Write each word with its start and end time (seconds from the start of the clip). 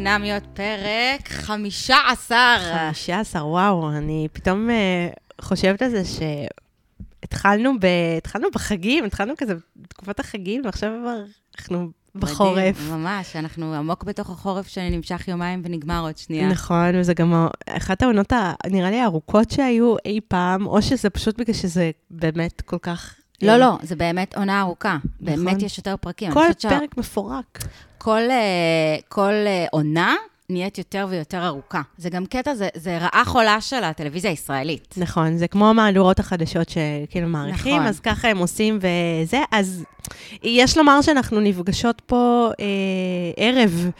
חתונמיות, 0.00 0.42
פרק 0.54 1.28
15. 1.28 2.38
15, 2.92 3.44
וואו, 3.44 3.90
אני 3.90 4.28
פתאום 4.32 4.70
אה, 4.70 5.08
חושבת 5.40 5.82
על 5.82 5.90
זה 5.90 6.02
שהתחלנו 7.22 7.72
ב... 7.80 7.86
התחלנו 8.16 8.48
בחגים, 8.54 9.04
התחלנו 9.04 9.34
כזה 9.38 9.54
בתקופת 9.76 10.20
החגים, 10.20 10.62
ועכשיו 10.64 10.90
כבר 11.02 11.22
אנחנו 11.58 11.88
בחורף. 12.14 12.76
מדהים, 12.80 12.92
ממש, 12.92 13.36
אנחנו 13.36 13.74
עמוק 13.74 14.04
בתוך 14.04 14.30
החורף 14.30 14.68
שנמשך 14.68 15.28
יומיים 15.28 15.62
ונגמר 15.64 16.00
עוד 16.02 16.18
שנייה. 16.18 16.48
נכון, 16.48 16.96
וזה 16.96 17.14
גם 17.14 17.46
אחת 17.68 18.02
העונות, 18.02 18.32
ה- 18.32 18.54
נראה 18.66 18.90
לי, 18.90 19.00
הארוכות 19.00 19.50
שהיו 19.50 19.94
אי 20.04 20.20
פעם, 20.28 20.66
או 20.66 20.82
שזה 20.82 21.10
פשוט 21.10 21.40
בגלל 21.40 21.54
שזה 21.54 21.90
באמת 22.10 22.60
כל 22.60 22.78
כך... 22.82 23.14
לא, 23.42 23.56
לא, 23.56 23.78
זה 23.82 23.96
באמת 23.96 24.36
עונה 24.36 24.60
ארוכה. 24.60 24.96
באמת 25.20 25.38
נכון. 25.54 25.64
יש 25.64 25.78
יותר 25.78 25.96
פרקים. 26.00 26.32
כל 26.32 26.46
פרק 26.62 26.98
מפורק. 26.98 27.64
כל, 27.98 28.30
אה, 28.30 28.96
כל 29.08 29.32
אה, 29.46 29.66
עונה 29.70 30.14
נהיית 30.50 30.78
יותר 30.78 31.06
ויותר 31.10 31.46
ארוכה. 31.46 31.82
זה 31.98 32.10
גם 32.10 32.26
קטע, 32.26 32.54
זה, 32.54 32.68
זה 32.74 32.98
רעה 32.98 33.24
חולה 33.24 33.60
של 33.60 33.84
הטלוויזיה 33.84 34.30
הישראלית. 34.30 34.94
נכון, 34.96 35.36
זה 35.36 35.48
כמו 35.48 35.68
המהדורות 35.70 36.20
החדשות 36.20 36.68
שכאילו 36.68 37.28
מעריכים, 37.28 37.76
נכון. 37.76 37.86
אז 37.86 38.00
ככה 38.00 38.28
הם 38.28 38.38
עושים 38.38 38.78
וזה. 38.78 39.42
אז 39.50 39.84
יש 40.42 40.76
לומר 40.76 41.00
שאנחנו 41.02 41.40
נפגשות 41.40 42.02
פה 42.06 42.50
אה, 42.60 42.66
ערב. 43.36 43.90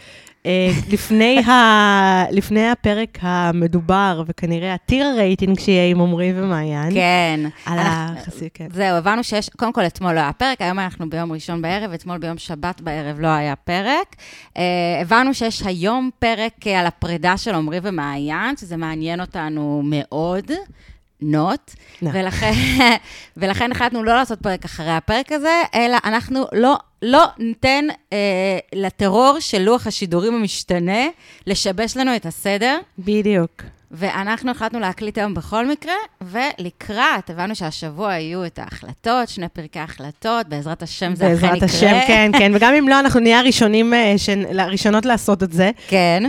אה, 0.47 0.71
לפני, 0.91 1.39
ה, 1.39 2.31
לפני 2.31 2.69
הפרק 2.69 3.19
המדובר, 3.21 4.23
וכנראה 4.27 4.75
עתיר 4.75 5.07
הרייטינג 5.07 5.59
שיהיה 5.59 5.91
עם 5.91 6.01
עמרי 6.01 6.33
ומעיין. 6.37 6.95
כן. 6.95 7.41
על 7.67 7.79
החסי, 7.83 8.49
כן. 8.55 8.69
זהו, 8.73 8.97
הבנו 8.97 9.25
שיש, 9.25 9.49
קודם 9.49 9.73
כל 9.73 9.87
אתמול 9.87 10.13
לא 10.13 10.21
היה 10.21 10.33
פרק, 10.33 10.63
היום 10.63 10.79
אנחנו 10.79 11.11
ביום 11.11 11.33
ראשון 11.33 11.63
בערב, 11.63 11.93
אתמול 11.93 12.19
ביום 12.19 12.39
שבת 12.39 12.81
בערב 12.81 13.21
לא 13.21 13.29
היה 13.29 13.57
פרק. 13.57 14.17
אה, 14.57 14.63
הבנו 15.01 15.35
שיש 15.35 15.63
היום 15.63 16.11
פרק 16.19 16.67
אה, 16.67 16.81
על 16.81 16.87
הפרידה 16.87 17.37
של 17.37 17.55
עמרי 17.55 17.79
ומעיין, 17.83 18.57
שזה 18.57 18.77
מעניין 18.77 19.21
אותנו 19.21 19.83
מאוד. 19.85 20.53
נוט, 21.23 21.71
לא. 22.03 22.11
ולכן, 22.13 22.53
ולכן 23.37 23.73
החלטנו 23.73 24.03
לא 24.03 24.15
לעשות 24.15 24.41
פרק 24.41 24.65
אחרי 24.65 24.91
הפרק 24.91 25.33
הזה, 25.33 25.63
אלא 25.75 25.97
אנחנו 26.05 26.45
לא, 26.53 26.77
לא 27.03 27.25
ניתן 27.39 27.85
אה, 28.13 28.59
לטרור 28.73 29.41
של 29.41 29.63
לוח 29.63 29.87
השידורים 29.87 30.35
המשתנה 30.35 31.07
לשבש 31.47 31.97
לנו 31.97 32.17
את 32.17 32.27
הסדר. 32.27 32.79
בדיוק. 32.99 33.63
ואנחנו 33.91 34.51
החלטנו 34.51 34.81
להקליט 34.81 35.19
היום 35.19 35.35
בכל 35.35 35.67
מקרה, 35.67 35.93
ולקראת, 36.23 37.31
הבנו 37.31 37.55
שהשבוע 37.55 38.13
יהיו 38.15 38.47
את 38.47 38.59
ההחלטות, 38.59 39.29
שני 39.29 39.49
פרקי 39.49 39.79
החלטות, 39.79 40.49
בעזרת 40.49 40.83
השם 40.83 41.15
זה 41.15 41.27
אכן 41.27 41.35
יקרה. 41.37 41.51
בעזרת 41.51 41.71
השם, 41.71 41.99
כן, 42.07 42.31
כן. 42.39 42.53
וגם 42.55 42.75
אם 42.75 42.89
לא, 42.89 43.01
אנחנו 43.01 43.21
נהיה 43.21 43.39
הראשונים, 43.39 43.95
אה, 43.95 44.15
הראשונות 44.59 45.07
לעשות 45.07 45.43
את 45.43 45.53
זה. 45.53 45.71
כן, 45.89 46.23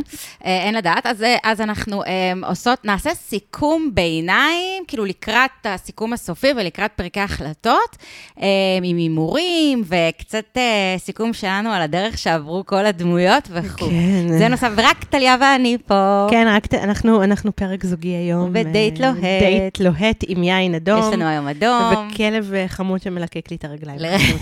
אה, 0.46 0.64
אין 0.64 0.76
לדעת. 0.76 1.06
אז, 1.06 1.24
אה, 1.24 1.36
אז 1.44 1.62
אנחנו 1.62 2.04
אה, 2.04 2.10
עושות, 2.48 2.86
נעשה 2.86 3.14
סיכום 3.16 3.90
ביניים, 3.94 4.84
כאילו 4.88 5.06
לקראת 5.06 5.50
הסיכום 5.66 6.14
הסופי 6.14 6.48
ולקראת 6.58 6.92
פרקי 6.96 7.20
החלטות, 7.20 7.98
אה, 8.42 8.48
עם 8.84 8.98
הימורים 8.98 9.84
וקצת 9.88 10.58
סיכום 10.98 11.34
שלנו 11.34 11.72
על 11.72 11.82
הדרך 11.82 12.18
שעברו 12.18 12.64
כל 12.66 12.86
הדמויות 12.86 13.48
וכו'. 13.52 13.86
כן. 13.90 14.38
זה 14.38 14.48
נוסף, 14.48 14.70
ורק 14.76 15.04
טליה 15.04 15.36
ואני 15.42 15.78
פה. 15.86 16.28
כן, 16.30 16.48
רק 16.56 16.66
ת- 16.66 16.74
אנחנו, 16.74 17.24
אנחנו 17.52 17.68
פרק 17.68 17.86
זוגי 17.86 18.10
היום. 18.10 18.52
ודייט 18.54 19.02
אה, 19.02 19.12
לוהט. 19.12 19.24
דייט 19.24 19.80
לוהט 19.80 20.24
עם 20.28 20.44
יין 20.44 20.76
אדום. 20.76 21.00
יש 21.00 21.14
לנו 21.14 21.26
היום 21.26 21.48
אדום. 21.48 22.08
וכלב 22.12 22.54
אה, 22.54 22.68
חמוד 22.68 23.02
שמלקק 23.02 23.52
לי 23.52 23.58
את 23.58 23.66
הרגליים. 23.66 24.00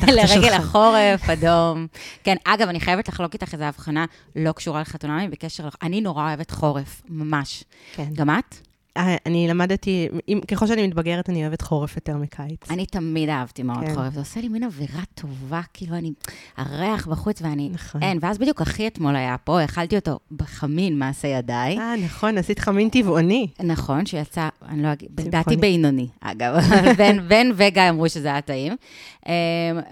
לרגל. 0.07 0.53
החורף, 0.53 1.29
אדום. 1.29 1.87
כן, 2.23 2.35
אגב, 2.43 2.67
אני 2.67 2.79
חייבת 2.79 3.07
לחלוק 3.07 3.33
איתך 3.33 3.53
איזו 3.53 3.63
הבחנה 3.63 4.05
לא 4.35 4.51
קשורה 4.51 4.81
לחתונמי 4.81 5.27
בקשר, 5.27 5.69
אני 5.81 6.01
נורא 6.01 6.23
אוהבת 6.27 6.51
חורף, 6.51 7.01
ממש. 7.09 7.63
כן. 7.95 8.07
גם 8.13 8.29
את? 8.29 8.68
אה, 8.97 9.15
אני 9.25 9.47
למדתי, 9.47 10.07
אם- 10.27 10.41
ככל 10.47 10.67
שאני 10.67 10.87
מתבגרת, 10.87 11.29
אני 11.29 11.41
אוהבת 11.43 11.61
חורף 11.61 11.95
יותר 11.95 12.17
מקיץ. 12.17 12.71
אני 12.71 12.85
תמיד 12.85 13.29
אהבתי 13.29 13.63
מאוד 13.63 13.79
כן. 13.85 13.95
חורף, 13.95 14.13
זה 14.13 14.19
עושה 14.19 14.41
לי 14.41 14.47
מין 14.47 14.63
אווירה 14.63 15.01
טובה, 15.15 15.61
כאילו 15.73 15.95
אני, 15.95 16.11
הריח 16.57 17.07
בחוץ 17.07 17.41
ואני, 17.41 17.69
נכון. 17.73 18.03
אין, 18.03 18.17
ואז 18.21 18.37
בדיוק 18.37 18.61
אחי 18.61 18.87
אתמול 18.87 19.15
היה 19.15 19.35
פה, 19.37 19.63
אכלתי 19.65 19.95
אותו 19.95 20.19
בחמין 20.31 20.99
מעשה 20.99 21.27
ידיי. 21.27 21.77
אה, 21.77 21.93
נכון, 22.05 22.37
עשית 22.37 22.59
חמין 22.59 22.89
טבעוני. 22.89 23.47
נכון, 23.63 24.05
שיצא, 24.05 24.49
אני 24.67 24.83
לא 24.83 24.93
אגיד. 24.93 25.09
לדעתי 25.21 25.57
בינוני, 25.57 26.07
אגב, 26.21 26.55
בן, 26.97 27.27
בן 27.27 27.49
וגיא 27.55 27.89
אמרו 27.89 28.09
שזה 28.09 28.27
היה 28.27 28.41
טעים. 28.41 28.75
Um, 29.23 29.27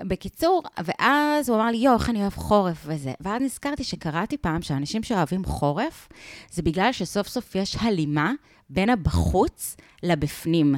בקיצור, 0.08 0.64
ואז 0.86 1.50
הוא 1.50 1.58
אמר 1.58 1.66
לי, 1.72 1.78
יואו, 1.78 1.96
איך 1.98 2.10
אני 2.10 2.22
אוהב 2.22 2.34
חורף 2.34 2.84
וזה. 2.86 3.12
ואז 3.22 3.42
נזכרתי 3.42 3.84
שקראתי 3.84 4.38
פעם 4.38 4.62
שאנשים 4.62 5.04
שאוהבים 5.04 5.46
חורף, 5.46 6.10
זה 6.52 6.62
בגלל 6.62 6.92
שסוף 6.92 7.28
סוף 7.28 7.56
יש 7.56 7.76
הלימה 7.82 8.32
בין 8.70 8.90
הבחוץ 8.90 9.78
לבפנים. 10.04 10.76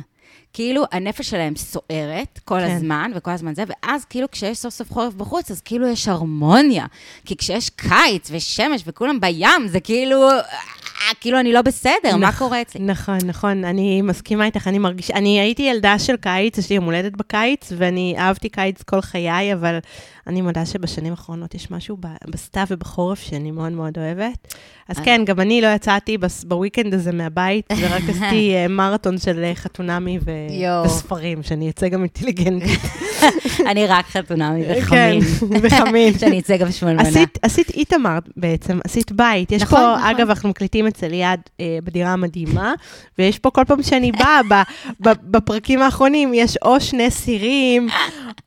כאילו 0.53 0.83
הנפש 0.91 1.29
שלהם 1.29 1.55
סוערת 1.55 2.39
כל 2.45 2.59
כן. 2.59 2.75
הזמן, 2.75 3.11
וכל 3.15 3.31
הזמן 3.31 3.55
זה, 3.55 3.63
ואז 3.67 4.05
כאילו 4.05 4.31
כשיש 4.31 4.57
סוף 4.57 4.73
סוף 4.73 4.91
חורף 4.91 5.13
בחוץ, 5.13 5.51
אז 5.51 5.61
כאילו 5.61 5.87
יש 5.87 6.07
הרמוניה. 6.07 6.85
כי 7.25 7.37
כשיש 7.37 7.69
קיץ 7.69 8.29
ושמש 8.31 8.83
וכולם 8.85 9.19
בים, 9.19 9.67
זה 9.67 9.79
כאילו, 9.79 10.29
כאילו 11.21 11.39
אני 11.39 11.53
לא 11.53 11.61
בסדר, 11.61 12.17
מה 12.19 12.29
נכ- 12.29 12.37
קורה 12.37 12.61
אצלי? 12.61 12.81
נכון, 12.81 13.17
נכון, 13.25 13.63
אני 13.65 14.01
מסכימה 14.01 14.45
איתך, 14.45 14.67
אני 14.67 14.79
מרגישה, 14.79 15.13
אני 15.13 15.39
הייתי 15.39 15.61
ילדה 15.63 15.99
של 15.99 16.15
קיץ, 16.17 16.57
יש 16.57 16.69
לי 16.69 16.75
יום 16.75 16.85
הולדת 16.85 17.11
בקיץ, 17.17 17.71
ואני 17.77 18.15
אהבתי 18.17 18.49
קיץ 18.49 18.81
כל 18.83 19.01
חיי, 19.01 19.53
אבל 19.53 19.77
אני 20.27 20.41
מודה 20.41 20.65
שבשנים 20.65 21.11
האחרונות 21.11 21.55
יש 21.55 21.71
משהו 21.71 21.97
ב- 21.99 22.07
בסתיו 22.31 22.65
ובחורף 22.69 23.19
שאני 23.19 23.51
מאוד 23.51 23.71
מאוד 23.71 23.97
אוהבת. 23.97 24.53
אז 24.89 24.99
אה. 24.99 25.03
כן, 25.05 25.21
גם 25.25 25.39
אני 25.39 25.61
לא 25.61 25.67
יצאתי 25.67 26.17
בס- 26.17 26.43
בוויקנד 26.43 26.93
הזה 26.93 27.11
מהבית, 27.11 27.65
ורק 27.81 28.01
עשיתי 28.09 28.53
אה, 28.55 28.67
מרתון 28.67 29.17
של 29.17 29.43
אה, 29.43 29.55
חתונמי 29.55 30.19
ו-. 30.25 30.31
וספרים, 30.85 31.43
שאני 31.43 31.69
אצא 31.69 31.87
גם 31.87 31.99
אינטליגנטית. 32.01 32.79
אני 33.71 33.87
רק 33.87 34.05
חתונמי 34.05 34.63
כן, 34.65 34.79
וחמין. 34.81 35.19
וחמין. 35.63 36.13
שאני 36.19 36.39
אצא 36.39 36.57
גם 36.57 36.71
שמאלמנה. 36.71 37.09
עשית, 37.09 37.37
עשית 37.41 37.69
איתמר 37.69 38.17
בעצם, 38.37 38.79
עשית 38.85 39.11
בית. 39.11 39.51
יש 39.51 39.61
נכון, 39.61 39.79
פה, 39.79 39.95
נכון. 39.97 40.09
אגב, 40.09 40.29
אנחנו 40.29 40.49
מקליטים 40.49 40.87
אצל 40.89 41.07
ליעד 41.07 41.39
אה, 41.59 41.77
בדירה 41.83 42.09
המדהימה, 42.13 42.73
ויש 43.19 43.39
פה 43.39 43.49
כל 43.51 43.63
פעם 43.67 43.83
שאני 43.83 44.11
באה, 44.11 44.41
ב, 44.49 44.53
ב, 45.07 45.09
בפרקים 45.23 45.81
האחרונים, 45.81 46.31
יש 46.33 46.57
או 46.61 46.79
שני 46.81 47.11
סירים, 47.11 47.87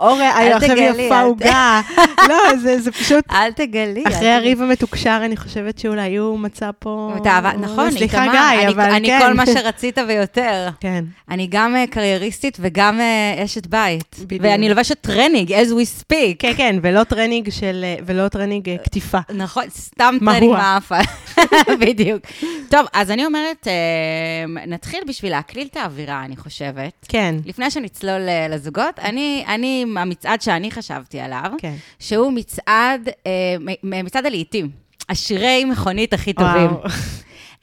או 0.01 0.15
אל 0.21 0.53
עכשיו 0.53 0.77
יפה 0.77 1.21
אל 1.21 1.25
עוגה. 1.25 1.81
לא, 2.29 2.57
זה, 2.63 2.81
זה 2.81 2.93
פשוט, 2.93 3.25
אל 3.33 3.53
תגלי. 3.53 4.03
אל 4.07 4.13
אחרי 4.13 4.17
תגלי. 4.19 4.31
הריב 4.31 4.63
המתוקשר, 4.63 5.21
אני 5.25 5.37
חושבת 5.37 5.79
שאולי 5.79 6.17
הוא 6.17 6.39
מצא 6.39 6.71
פה... 6.79 7.13
נכון, 7.59 7.91
סליחה, 7.91 8.25
גיא, 8.33 8.41
אני- 8.63 8.73
אבל 8.73 8.91
אני 8.91 9.09
כן. 9.09 9.19
כל 9.23 9.33
מה 9.35 9.47
שרצית 9.47 9.99
ויותר. 10.09 10.69
כן, 10.81 11.05
אני 11.31 11.47
גם 11.51 11.77
אה, 11.77 11.85
קרייריסטית 11.91 12.59
וגם 12.61 13.01
אה, 13.01 13.45
אשת 13.45 13.67
בית. 13.67 14.17
בדיוק. 14.21 14.43
ואני 14.45 14.69
לובשת 14.69 14.97
טרנינג, 15.01 15.53
as 15.53 15.69
we 15.69 16.01
speak. 16.03 16.37
כן, 16.39 16.53
כן, 16.57 16.79
ולא 16.83 17.05
טרנינג 17.05 17.51
של, 17.51 17.81
אה, 17.85 17.95
ולא 18.07 18.29
טרנינג 18.29 18.77
קטיפה. 18.85 19.19
נכון, 19.35 19.65
סתם 19.71 20.15
טרנינג? 20.25 20.53
מעפן. 20.53 20.99
בדיוק. 21.81 22.23
טוב, 22.69 22.87
אז 22.93 23.11
אני 23.11 23.27
אומרת, 23.27 23.69
אה, 23.69 24.67
נתחיל 24.67 25.01
בשביל 25.09 25.33
להקליל 25.33 25.69
את 25.71 25.77
האווירה, 25.77 26.25
אני 26.25 26.37
חושבת. 26.37 27.07
כן, 27.09 27.35
לפני 27.45 27.71
שנצלול 27.71 28.29
אה, 28.29 28.49
לזוגות, 28.49 28.99
אני, 28.99 29.45
אני, 29.49 29.85
המצעד 29.97 30.43
שאני 30.43 30.71
חשבתי 30.71 31.21
עליו, 31.21 31.51
כן. 31.59 31.75
שהוא 31.99 32.33
מצעד, 32.33 33.09
אה, 33.27 33.57
מצעד 33.83 34.27
הלהיטים. 34.27 34.71
השירי 35.09 35.65
מכונית 35.65 36.13
הכי 36.13 36.33
טובים. 36.33 36.71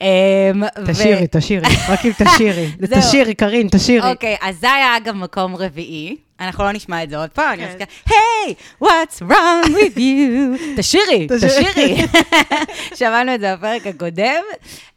אמ, 0.02 0.64
תשאירי, 0.88 1.28
תשאירי, 1.32 1.68
רק 1.90 2.06
אם 2.06 2.12
תשאירי. 2.18 2.72
תשאירי, 3.00 3.34
קארין, 3.34 3.68
תשאירי. 3.72 4.12
אוקיי, 4.12 4.36
אז 4.42 4.60
זה 4.60 4.72
היה 4.72 4.98
אגב 4.98 5.16
מקום 5.16 5.56
רביעי. 5.56 6.16
אנחנו 6.40 6.64
לא 6.64 6.72
נשמע 6.72 7.04
את 7.04 7.10
זה 7.10 7.18
עוד 7.18 7.30
פעם, 7.30 7.54
אני 7.54 7.64
כן. 7.64 7.70
מזכירה, 7.70 7.90
היי, 8.06 8.56
what's 8.84 9.22
wrong 9.22 9.70
with 9.70 9.98
you? 9.98 10.60
תשאירי, 10.78 11.28
תשאירי. 11.28 11.98
שמענו 13.00 13.36
את 13.36 13.40
זה 13.40 13.56
בפרק 13.56 13.88
הקודם. 13.88 14.44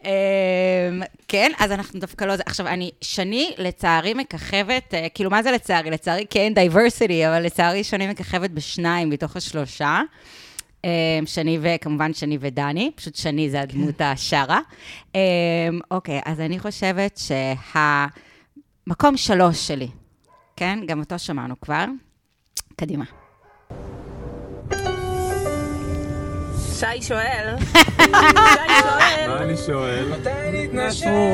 אמ, 0.05 0.11
כן, 1.29 1.53
אז 1.59 1.73
אנחנו 1.73 2.01
דווקא 2.01 2.25
לא. 2.25 2.35
עכשיו, 2.47 2.67
אני, 2.67 2.91
שני, 3.01 3.55
לצערי, 3.59 4.15
מככבת, 4.15 4.95
אה, 4.95 5.07
כאילו, 5.15 5.31
מה 5.31 5.43
זה 5.43 5.51
לצערי? 5.51 5.91
לצערי, 5.91 6.27
אין 6.35 6.55
diversity, 6.55 7.29
אבל 7.29 7.43
לצערי, 7.43 7.85
שני 7.85 8.07
מככבת 8.07 8.51
בשניים 8.51 9.11
מתוך 9.11 9.37
השלושה. 9.37 10.01
אמ, 10.85 10.91
שני 11.27 11.59
וכמובן 11.63 12.15
שני 12.15 12.39
ודני, 12.41 12.91
פשוט 12.95 13.17
שני 13.17 13.51
זה 13.51 13.61
הדמות 13.61 14.01
השרה. 14.01 14.61
אמ, 15.15 15.21
אוקיי, 15.91 16.21
אז 16.25 16.41
אני 16.41 16.59
חושבת 16.59 17.21
שהמקום 18.87 19.17
שלוש 19.17 19.69
שלי, 19.69 19.89
כן? 20.63 20.79
גם 20.87 21.01
אותו 21.01 21.19
שמענו 21.19 21.55
כבר. 21.61 21.85
קדימה. 22.77 23.05
שי 26.79 27.03
שואל, 27.03 27.55
שי 27.59 27.73
שואל, 28.87 29.29
מה 29.29 29.39
אני 29.43 29.57
שואל? 29.57 30.13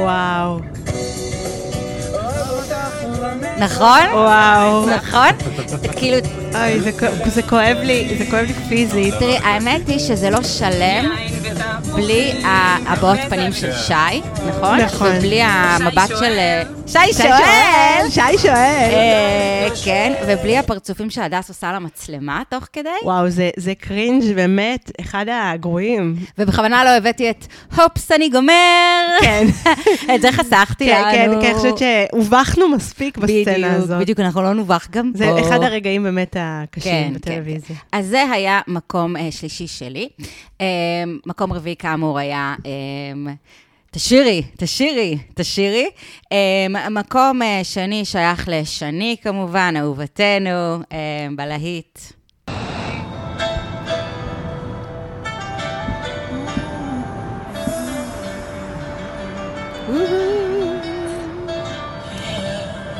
וואו, 0.02 0.60
נכון? 3.58 4.00
וואו. 4.12 4.86
נכון? 4.96 5.28
כאילו, 5.96 6.16
אוי, 6.54 6.92
זה 7.26 7.42
כואב 7.42 7.76
לי, 7.82 8.16
זה 8.18 8.24
כואב 8.30 8.44
לי 8.44 8.54
פיזית. 8.68 9.14
תראי, 9.18 9.36
האמת 9.36 9.88
היא 9.88 9.98
שזה 9.98 10.30
לא 10.30 10.42
שלם, 10.42 11.10
בלי 11.94 12.42
הבעות 12.86 13.18
פנים 13.30 13.52
של 13.52 13.72
שי, 13.72 14.20
נכון? 14.48 14.80
נכון. 14.80 15.16
ובלי 15.16 15.42
המבט 15.42 16.08
של... 16.08 16.38
שי 16.88 17.12
שואל! 17.12 18.10
שי 18.10 18.38
שואל. 18.38 18.90
אה, 18.92 19.68
כן, 19.84 20.12
ובלי 20.26 20.58
הפרצופים 20.58 21.10
שהדס 21.10 21.48
עושה 21.48 21.72
למצלמה 21.72 22.42
תוך 22.48 22.66
כדי. 22.72 22.88
וואו, 23.04 23.30
זה, 23.30 23.50
זה 23.56 23.74
קרינג' 23.74 24.34
באמת, 24.34 24.90
אחד 25.00 25.26
הגרועים. 25.32 26.16
ובכוונה 26.38 26.84
לא 26.84 26.90
הבאתי 26.90 27.30
את 27.30 27.46
הופס, 27.76 28.12
אני 28.12 28.28
גומר. 28.28 29.06
כן. 29.20 29.46
את 30.14 30.20
זה 30.20 30.32
חסכתי 30.32 30.86
כן, 30.86 31.02
לנו. 31.02 31.34
כן, 31.34 31.40
כי 31.40 31.46
אני 31.46 31.54
חושבת 31.54 31.78
שהובכנו 31.78 32.68
מספיק 32.68 33.18
בסצנה 33.18 33.74
הזאת. 33.74 34.00
בדיוק, 34.00 34.20
אנחנו 34.20 34.42
לא 34.42 34.52
נובח 34.52 34.88
גם 34.90 35.12
פה. 35.12 35.18
זה 35.18 35.40
אחד 35.40 35.62
הרגעים 35.62 36.02
באמת 36.02 36.36
הקשים 36.40 36.92
כן, 36.92 37.12
בטלוויזיה. 37.14 37.76
אז 37.92 38.06
זה 38.06 38.22
היה 38.32 38.60
מקום 38.68 39.16
אה, 39.16 39.28
שלישי 39.30 39.66
שלי. 39.66 40.08
אה, 40.60 40.66
מקום 41.26 41.52
רביעי, 41.52 41.76
כאמור, 41.76 42.18
היה... 42.18 42.54
תשירי, 43.90 44.42
תשירי, 44.56 45.18
תשירי. 45.34 45.90
אה, 46.32 46.88
מקום 46.90 47.42
אה, 47.42 47.60
שני 47.64 48.04
שייך 48.04 48.48
לשני, 48.48 49.16
כמובן, 49.22 49.74
אהובתנו, 49.78 50.82
אה, 50.92 51.28
בלהיט. 51.36 51.98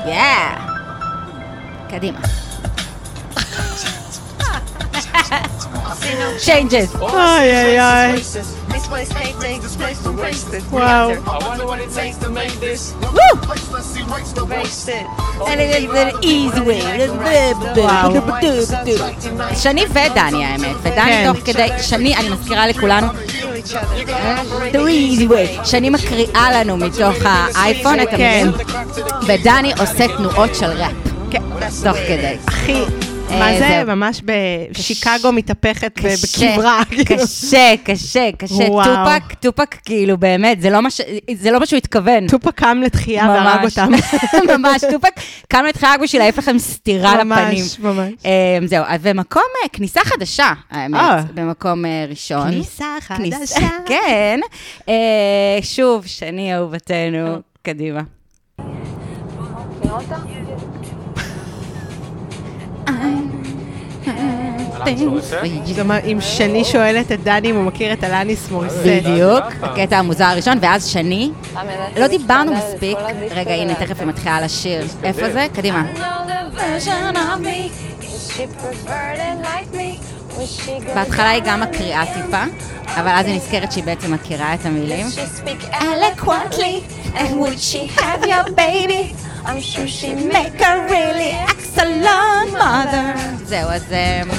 יאה! 0.07 0.57
קדימה. 1.91 2.48
And 15.47 15.61
it 15.61 15.71
is 15.83 15.91
an 15.95 16.13
easy 16.23 16.61
way. 16.61 16.83
שני 19.55 19.85
ודני 19.91 20.45
האמת, 20.45 20.77
ודני 20.83 20.95
כן. 20.95 21.33
תוך 21.33 21.45
כדי, 21.45 21.69
שני, 21.83 22.17
אני 22.17 22.29
מזכירה 22.29 22.67
לכולנו, 22.67 23.07
the 24.73 24.77
easy 24.77 25.31
way, 25.31 25.65
שני 25.65 25.91
מקריאה 25.91 26.53
לנו 26.53 26.77
מתוך 26.77 27.15
האייפון 27.25 28.01
את 28.01 28.09
כן. 28.11 28.15
המילים, 28.17 28.53
ודני 29.27 29.73
עושה 29.81 30.09
תנועות 30.17 30.55
של 30.55 30.71
ראפ, 30.71 30.93
כן. 31.31 31.43
תוך 31.85 31.97
כדי. 31.97 32.37
אחי, 32.49 32.73
אה, 32.73 33.08
מה 33.31 33.59
זה? 33.59 33.85
ממש 33.87 34.23
בשיקגו 34.71 35.33
מתהפכת 35.33 35.99
ב- 35.99 36.07
קשה, 36.09 36.47
בקברה. 36.53 36.83
כאילו. 36.91 37.05
קשה, 37.15 37.75
קשה. 37.85 38.31
טופק, 38.69 39.35
טופק, 39.41 39.75
כאילו, 39.85 40.19
באמת, 40.19 40.61
זה 40.61 40.71
לא 40.71 40.81
מה 40.83 40.91
ש- 40.91 41.01
זה 41.35 41.51
לא 41.51 41.61
מה 41.61 41.67
שהוא 41.67 41.77
התכוון. 41.77 42.27
טופה 42.29 42.53
קם 42.53 42.81
לתחייה 42.85 43.25
והרג. 43.29 43.65
אותם. 43.65 43.91
ממש, 44.59 44.81
טופק 44.93 45.13
קם 45.49 45.65
לתחייה 45.69 45.93
רק 45.93 46.01
בשביל 46.01 46.23
להעיף 46.23 46.39
לכם 46.39 46.59
סטירה 46.59 47.15
לפנים. 47.15 47.35
ממש, 47.63 47.79
ממש. 47.79 48.13
אה, 48.27 48.59
זהו, 48.67 48.85
ומקום, 49.01 49.43
אה, 49.65 49.69
כניסה 49.69 50.01
חדשה, 50.05 50.45
אה. 50.45 50.53
האמת, 50.83 51.01
במקום 51.35 51.85
אה, 51.85 52.05
ראשון. 52.09 52.51
כניסה 52.51 52.85
כניסה, 53.17 53.37
חדשה. 53.39 53.69
כן. 53.89 54.41
אה, 54.89 54.95
שוב, 55.63 56.07
שני 56.07 56.55
אהובתנו, 56.55 57.39
קדימה. 57.63 58.01
כלומר, 65.75 65.99
אם 66.05 66.19
שני 66.21 66.65
שואלת 66.65 67.13
את 67.13 67.23
דני 67.25 67.51
אם 67.51 67.57
הוא 67.57 67.65
מכיר 67.65 67.93
את 67.93 68.05
אלניס 68.05 68.51
מוריסט. 68.51 68.77
בדיוק, 68.85 69.45
הקטע 69.63 69.99
המוזר 69.99 70.25
הראשון, 70.25 70.59
ואז 70.61 70.87
שני. 70.87 71.31
לא 71.97 72.07
דיברנו 72.07 72.53
מספיק. 72.55 72.99
רגע, 73.31 73.55
הנה, 73.55 73.75
תכף 73.75 74.01
היא 74.01 74.09
מתחילה 74.09 74.41
לשיר. 74.41 74.85
איפה 75.05 75.31
זה? 75.31 75.47
קדימה. 75.55 75.85
בהתחלה 80.95 81.31
היא 81.31 81.43
גם 81.45 81.61
מקריאה 81.61 82.03
טיפה, 82.07 82.43
אבל 82.97 83.09
אז 83.09 83.27
היא 83.27 83.37
נזכרת 83.37 83.73
שהיא 83.73 83.85
בעצם 83.85 84.15
מכירה 84.15 84.55
את 84.55 84.67
המילים. 84.67 85.07
Eloquently, 85.73 86.83
and 87.15 87.41
would 87.41 87.59
she 87.59 88.01
have 88.01 88.27
your 88.27 88.45
baby? 88.57 89.15
I'm 89.47 89.61
sure 89.61 89.89
she 89.89 90.15
Make 90.15 90.61
her 90.61 90.77
really 90.95 91.31
excellent 91.79 92.53
mother. 92.53 93.19
זהו, 93.45 93.71
אז 93.71 93.93
אמ, 93.93 94.31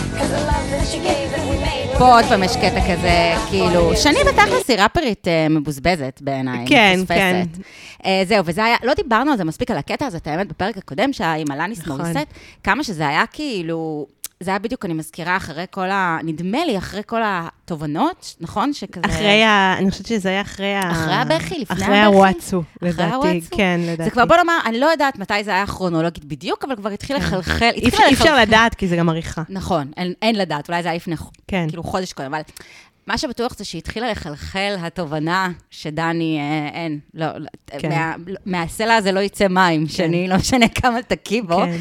פה 1.99 2.15
עוד 2.15 2.25
פעם 2.25 2.43
יש 2.43 2.55
קטע 2.55 2.81
כזה, 2.81 3.33
כאילו, 3.49 3.95
שני 3.95 4.19
בתכלס 4.27 4.69
היא 4.69 4.77
ראפרית 4.77 5.27
אה, 5.27 5.49
מבוזבזת 5.49 6.19
בעיניי, 6.21 6.65
כן, 6.67 6.93
מפוספסת. 6.95 7.55
כן. 7.55 7.61
אה, 8.05 8.21
זהו, 8.27 8.45
וזה 8.45 8.63
היה, 8.63 8.75
לא 8.83 8.93
דיברנו 8.93 9.31
על 9.31 9.37
זה 9.37 9.43
מספיק, 9.43 9.71
על 9.71 9.77
הקטע 9.77 10.05
הזה, 10.05 10.17
את 10.17 10.27
האמת, 10.27 10.47
בפרק 10.47 10.77
הקודם 10.77 11.13
שהיה 11.13 11.35
עם 11.35 11.51
אלניס 11.51 11.79
נכון. 11.79 12.01
מוריסט, 12.01 12.27
כמה 12.63 12.83
שזה 12.83 13.07
היה 13.07 13.23
כאילו... 13.33 14.05
זה 14.43 14.51
היה 14.51 14.59
בדיוק, 14.59 14.85
אני 14.85 14.93
מזכירה, 14.93 15.37
אחרי 15.37 15.65
כל 15.71 15.89
ה... 15.89 16.17
נדמה 16.23 16.65
לי, 16.65 16.77
אחרי 16.77 17.01
כל 17.05 17.21
התובנות, 17.25 18.35
נכון? 18.39 18.73
שכזה... 18.73 19.01
אחרי 19.05 19.43
ה... 19.43 19.75
אני 19.77 19.91
חושבת 19.91 20.05
שזה 20.05 20.29
היה 20.29 20.41
אחרי 20.41 20.75
ה... 20.75 20.91
אחרי 20.91 21.13
הבכי, 21.13 21.59
לפני 21.59 21.85
אחרי 21.85 21.97
הבכי? 21.97 22.15
הוואטסו, 22.15 22.63
אחרי 22.77 22.89
לדעתי. 22.89 23.15
הוואטסו? 23.15 23.55
כן, 23.57 23.79
לדעתי. 23.83 24.03
זה 24.03 24.09
כבר, 24.09 24.25
בוא 24.25 24.35
נאמר, 24.35 24.57
אני 24.65 24.79
לא 24.79 24.85
יודעת 24.85 25.19
מתי 25.19 25.43
זה 25.43 25.51
היה 25.51 25.67
כרונולוגית 25.67 26.25
בדיוק, 26.25 26.63
אבל 26.65 26.75
כבר 26.75 26.89
התחיל 26.89 27.17
לחלחל. 27.17 27.71
אי 27.75 27.89
אפשר-. 28.13 28.41
לדעת, 28.41 28.75
כי 28.75 28.87
זה 28.87 28.95
גם 28.95 29.09
עריכה. 29.09 29.43
נכון, 29.49 29.91
אין, 29.97 30.13
אין 30.21 30.35
לדעת, 30.35 30.69
אולי 30.69 30.83
זה 30.83 30.89
היה 30.89 30.95
לפני 30.95 31.15
כן. 31.47 31.65
כאילו 31.69 31.83
חודש 31.83 32.13
קודם, 32.13 32.33
אבל 32.33 32.43
מה 33.07 33.17
שבטוח 33.17 33.57
זה 33.57 33.65
שהתחילה 33.65 34.11
לחלחל 34.11 34.75
התובנה 34.79 35.51
שדני, 35.69 36.39
אה, 36.39 36.69
אין, 36.73 36.99
לא, 37.13 37.37
לא 37.37 37.47
כן. 37.67 37.89
מה, 37.89 38.15
מהסלע 38.45 38.95
הזה 38.95 39.11
לא 39.11 39.19
יצא 39.19 39.47
מים, 39.47 39.87
שאני 39.87 40.27
לא 40.27 40.35
משנה 40.35 40.67
כמה 40.67 41.01
תקיא 41.01 41.41
בו. 41.41 41.57
כן. 41.57 41.77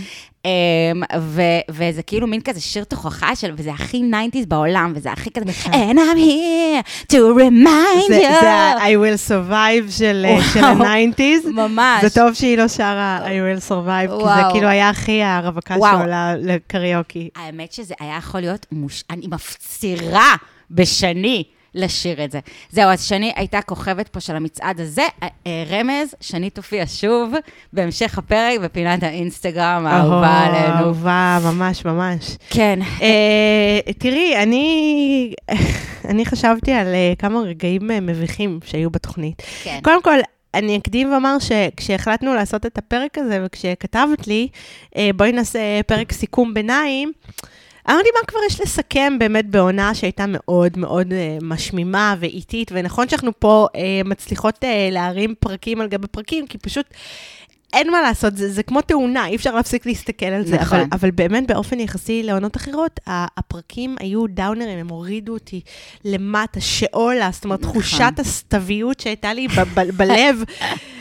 Um, 0.47 1.17
ו- 1.21 1.43
וזה 1.71 2.03
כאילו 2.03 2.27
מין 2.27 2.41
כזה 2.41 2.61
שיר 2.61 2.85
תוכחה 2.85 3.37
של, 3.37 3.53
וזה 3.57 3.71
הכי 3.73 4.03
90's 4.13 4.47
בעולם, 4.49 4.93
וזה 4.97 5.13
הכי 5.13 5.31
כזה, 5.31 5.45
נכון. 5.45 5.73
And 5.73 5.97
I'm 5.97 6.19
here 6.19 7.07
to 7.13 7.17
remind 7.17 8.09
זה 8.09 8.19
you. 8.19 8.41
זה 8.41 8.51
ה-I 8.53 8.91
will 8.91 9.29
survive 9.31 9.91
של 9.91 10.27
וואו. 10.29 10.43
של 10.43 10.65
ה-90's. 10.65 11.49
ממש. 11.53 12.03
זה 12.05 12.11
טוב 12.11 12.35
שהיא 12.35 12.59
לא 12.59 12.69
שרה 12.69 13.21
I 13.25 13.29
will 13.29 13.61
survive, 13.71 14.09
כי 14.11 14.17
זה 14.19 14.25
וואו. 14.25 14.53
כאילו 14.53 14.69
היה 14.69 14.89
הכי 14.91 15.23
הרווקה 15.23 15.75
וואו. 15.79 15.99
שעולה 15.99 16.35
לקריוקי. 16.39 17.29
האמת 17.37 17.73
שזה 17.73 17.95
היה 18.01 18.17
יכול 18.17 18.41
להיות 18.41 18.67
מוש... 18.73 19.05
אני 19.11 19.27
מפצירה 19.27 20.35
בשני 20.71 21.45
לשיר 21.75 22.25
את 22.25 22.31
זה. 22.31 22.41
זהו, 22.71 22.91
אז 22.91 23.05
שני 23.05 23.33
הייתה 23.37 23.63
כוכבת 23.63 24.09
פה 24.09 24.21
של 24.21 24.37
המצעד 24.37 24.81
הזה. 24.81 25.03
אה, 25.23 25.29
אה, 25.47 25.65
רמז, 25.71 26.15
שני 26.21 26.51
תופיע 26.51 26.85
שוב 26.87 27.35
בהמשך 27.73 28.19
הפרק 28.19 28.61
בפינת 28.63 29.03
האינסטגרם 29.03 29.87
האהובה 29.87 30.47
אהו, 30.47 30.57
עלינו. 30.57 30.85
אהובה, 30.85 31.39
ממש, 31.45 31.85
ממש. 31.85 32.37
כן. 32.51 32.79
אה, 33.03 33.93
תראי, 33.99 34.43
אני, 34.43 35.35
אני 36.11 36.27
חשבתי 36.27 36.73
על 36.73 36.87
כמה 37.19 37.41
רגעים 37.41 37.91
מביכים 38.03 38.61
שהיו 38.65 38.91
בתוכנית. 38.91 39.43
כן. 39.63 39.81
קודם 39.83 40.03
כל, 40.03 40.19
אני 40.55 40.77
אקדים 40.77 41.13
ואומר 41.13 41.37
שכשהחלטנו 41.39 42.35
לעשות 42.35 42.67
את 42.67 42.79
הפרק 42.79 43.19
הזה, 43.19 43.41
וכשכתבת 43.45 44.27
לי, 44.27 44.49
בואי 45.17 45.33
נעשה 45.33 45.81
פרק 45.87 46.13
סיכום 46.13 46.55
ביניים, 46.55 47.13
אמרתי, 47.91 48.09
מה 48.21 48.27
כבר 48.27 48.41
יש 48.47 48.61
לסכם 48.61 49.19
באמת 49.19 49.51
בעונה 49.51 49.95
שהייתה 49.95 50.25
מאוד 50.29 50.79
מאוד 50.79 51.13
אה, 51.13 51.39
משמימה 51.43 52.15
ואיטית, 52.21 52.71
ונכון 52.75 53.09
שאנחנו 53.09 53.31
פה 53.39 53.67
אה, 53.77 54.01
מצליחות 54.05 54.65
אה, 54.65 54.89
להרים 54.93 55.35
פרקים 55.41 55.81
על 55.81 55.89
גבי 55.89 56.07
פרקים, 56.07 56.47
כי 56.47 56.59
פשוט 56.59 56.87
אין 57.73 57.91
מה 57.91 58.01
לעשות, 58.03 58.37
זה, 58.37 58.53
זה 58.53 58.63
כמו 58.63 58.81
תאונה, 58.81 59.27
אי 59.27 59.37
אפשר 59.37 59.55
להפסיק 59.55 59.87
להסתכל 59.87 60.27
על 60.27 60.47
זה. 60.47 60.57
נכון. 60.57 60.79
אבל, 60.79 60.89
אבל 60.93 61.11
באמת, 61.11 61.47
באופן 61.47 61.81
יחסי 61.81 62.23
לעונות 62.23 62.57
אחרות, 62.57 63.01
הפרקים 63.07 63.97
היו 64.01 64.27
דאונרים, 64.27 64.79
הם 64.79 64.89
הורידו 64.89 65.33
אותי 65.33 65.61
למטה, 66.05 66.61
שאולה, 66.61 67.31
זאת 67.33 67.45
אומרת, 67.45 67.61
נכון. 67.61 67.73
תחושת 67.73 68.13
הסתוויות 68.19 69.01
שהייתה 69.01 69.33
לי 69.33 69.49
ב- 69.49 69.61
ב- 69.75 69.91
בלב. 69.97 70.43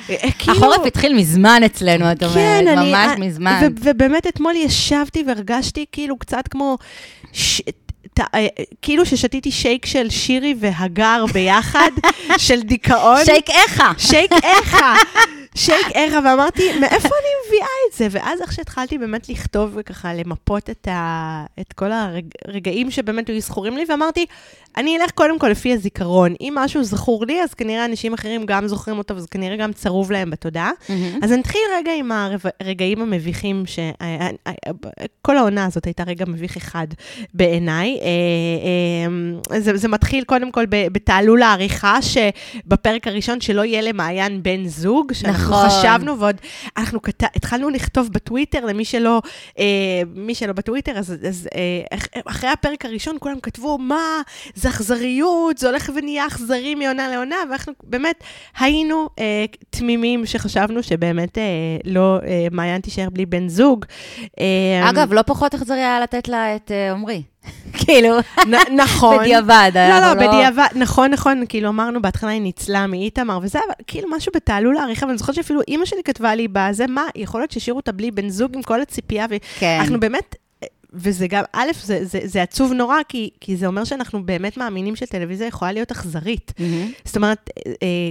אה, 0.09 0.15
כאילו- 0.39 0.57
החורף 0.57 0.85
התחיל 0.87 1.15
מזמן 1.15 1.61
אצלנו, 1.65 2.11
את 2.11 2.23
אומרת, 2.23 2.35
כן, 2.35 2.65
אני... 2.67 2.91
ממש 2.91 3.11
אה, 3.11 3.17
מזמן. 3.17 3.59
ו- 3.63 3.89
ובאמת 3.89 4.27
אתמול 4.27 4.53
ישבתי 4.55 5.23
והרגשתי 5.27 5.85
כאילו 5.91 6.17
קצת 6.17 6.47
כמו... 6.47 6.77
ש... 7.33 7.61
ת- 8.13 8.35
אה, 8.35 8.47
כאילו 8.81 9.05
ששתיתי 9.05 9.51
שייק 9.51 9.85
של 9.85 10.09
שירי 10.09 10.55
והגר 10.59 11.25
ביחד, 11.33 11.89
של 12.37 12.61
דיכאון. 12.61 13.25
שייק 13.25 13.49
איכה. 13.49 13.91
שייק 13.97 14.31
איכה. 14.43 14.93
שייק 15.57 15.87
איכה, 15.95 16.19
ואמרתי, 16.25 16.79
מאיפה 16.79 17.09
אני 17.09 17.47
מביאה 17.47 17.67
את 17.87 17.97
זה, 17.97 18.07
ואז 18.11 18.41
איך 18.41 18.53
שהתחלתי 18.53 18.97
באמת 18.97 19.29
לכתוב 19.29 19.71
וככה 19.75 20.13
למפות 20.13 20.69
את, 20.69 20.87
ה, 20.87 21.45
את 21.59 21.73
כל 21.73 21.91
הרגעים 22.47 22.91
שבאמת 22.91 23.27
היו 23.29 23.41
זכורים 23.41 23.77
לי, 23.77 23.85
ואמרתי, 23.89 24.25
אני 24.77 24.97
אלך 24.97 25.11
קודם 25.11 25.39
כל 25.39 25.47
לפי 25.49 25.73
הזיכרון. 25.73 26.33
אם 26.41 26.53
משהו 26.55 26.83
זכור 26.83 27.25
לי, 27.25 27.43
אז 27.43 27.53
כנראה 27.53 27.85
אנשים 27.85 28.13
אחרים 28.13 28.45
גם 28.45 28.67
זוכרים 28.67 28.97
אותו, 28.97 29.15
וזה 29.15 29.27
כנראה 29.31 29.55
גם 29.55 29.73
צרוב 29.73 30.11
להם 30.11 30.29
בתודעה. 30.29 30.71
מהמם. 30.89 31.19
אז 31.23 31.31
נתחיל 31.31 31.61
רגע 31.77 31.91
עם 31.97 32.11
הרגעים 32.61 33.01
המביכים, 33.01 33.63
שכל 33.65 35.37
העונה 35.37 35.65
הזאת 35.65 35.85
הייתה 35.85 36.03
רגע 36.03 36.25
מביך 36.27 36.57
אחד 36.57 36.87
בעיניי. 37.33 37.99
אה, 38.01 39.55
אה, 39.55 39.59
זה, 39.59 39.77
זה 39.77 39.87
מתחיל 39.87 40.23
קודם 40.23 40.51
כל 40.51 40.65
בתעלול 40.69 41.41
העריכה, 41.41 41.97
שבפרק 42.01 43.07
הראשון 43.07 43.41
שלא 43.41 43.65
יהיה 43.65 43.81
למעיין 43.81 44.43
בן 44.43 44.67
זוג, 44.67 45.13
שאנחנו 45.13 45.46
נכון. 45.49 45.69
חשבנו, 45.69 46.19
ועוד 46.19 46.35
אנחנו 46.77 47.01
כת... 47.01 47.23
התחלנו 47.35 47.69
לכתוב 47.69 48.09
בטוויטר, 48.11 48.65
למי 48.65 48.85
שלא, 48.85 49.21
אה, 49.59 49.63
מי 50.15 50.35
שלא 50.35 50.53
בטוויטר, 50.53 50.91
אז, 50.97 51.15
אז 51.27 51.47
אה, 51.55 51.97
אח- 51.97 52.07
אחרי 52.25 52.49
הפרק 52.49 52.85
הראשון 52.85 53.17
כולם 53.19 53.39
כתבו, 53.39 53.77
מה, 53.77 54.21
זה 54.55 54.69
אכזריות, 54.69 55.57
זה 55.57 55.67
הולך 55.69 55.89
ונהיה 55.95 56.27
אכזרי 56.27 56.75
מעונה 56.75 57.07
לעונה, 57.09 57.35
ואנחנו 57.49 57.73
באמת 57.83 58.23
היינו 58.59 59.09
אה, 59.19 59.45
תמימים 59.69 60.25
שחשבנו 60.25 60.83
שבאמת 60.83 61.37
אה, 61.37 61.43
לא, 61.85 62.17
אה, 62.27 62.47
מעיין 62.51 62.81
תישאר 62.81 63.09
בלי 63.09 63.25
בן 63.25 63.49
זוג. 63.49 63.85
אה, 64.39 64.89
אגב, 64.89 65.13
לא 65.13 65.21
פחות 65.21 65.55
אכזרי 65.55 65.77
היה 65.79 65.99
לתת 65.99 66.27
לה 66.27 66.55
את 66.55 66.71
אה, 66.71 66.91
עמרי. 66.91 67.23
כאילו, 67.77 68.17
נכון. 68.83 69.19
בדיעבד. 69.19 69.71
לא, 69.75 69.99
לא, 69.99 70.13
בדיעבד, 70.13 70.67
נכון, 70.75 71.11
נכון, 71.11 71.43
כאילו 71.49 71.69
אמרנו 71.69 72.01
בהתחלה 72.01 72.29
היא 72.29 72.41
ניצלה 72.41 72.87
מאיתמר 72.87 73.39
וזה, 73.41 73.59
אבל 73.59 73.73
כאילו 73.87 74.09
משהו 74.11 74.31
בתעלול 74.35 74.77
העריכה, 74.77 75.05
ואני 75.05 75.17
זוכרת 75.17 75.35
שאפילו 75.35 75.61
אימא 75.67 75.85
שלי 75.85 76.03
כתבה 76.03 76.35
לי 76.35 76.47
בזה, 76.51 76.87
מה, 76.87 77.03
יכול 77.15 77.41
להיות 77.41 77.51
שהשאירו 77.51 77.79
אותה 77.79 77.91
בלי 77.91 78.11
בן 78.11 78.29
זוג 78.29 78.55
עם 78.55 78.61
כל 78.61 78.81
הציפייה, 78.81 79.25
כן. 79.59 79.77
ואנחנו 79.79 79.99
באמת, 79.99 80.35
וזה 80.93 81.27
גם, 81.27 81.43
א', 81.53 81.67
זה, 81.83 82.05
זה, 82.05 82.19
זה 82.23 82.41
עצוב 82.41 82.73
נורא, 82.73 82.97
כי, 83.09 83.29
כי 83.41 83.57
זה 83.57 83.67
אומר 83.67 83.83
שאנחנו 83.83 84.25
באמת 84.25 84.57
מאמינים 84.57 84.95
שטלוויזיה 84.95 85.47
יכולה 85.47 85.71
להיות 85.71 85.91
אכזרית. 85.91 86.53
זאת 87.05 87.15
אומרת, 87.15 87.49
אה, 87.67 87.71
אה, 87.83 88.09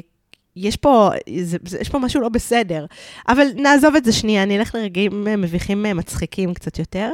יש 0.56 0.76
פה, 0.76 1.11
זה, 1.42 1.58
יש 1.80 1.88
פה 1.88 1.99
משהו 1.99 2.20
לא 2.20 2.28
בסדר. 2.28 2.87
אבל 3.28 3.46
נעזוב 3.56 3.96
את 3.96 4.04
זה 4.04 4.12
שנייה, 4.12 4.42
אני 4.42 4.58
אלך 4.58 4.75
לרגעים 4.75 5.28
אה, 5.28 5.37
מביכים 5.37 5.82
מצחיקים 5.82 6.54
קצת 6.54 6.78
יותר. 6.78 7.11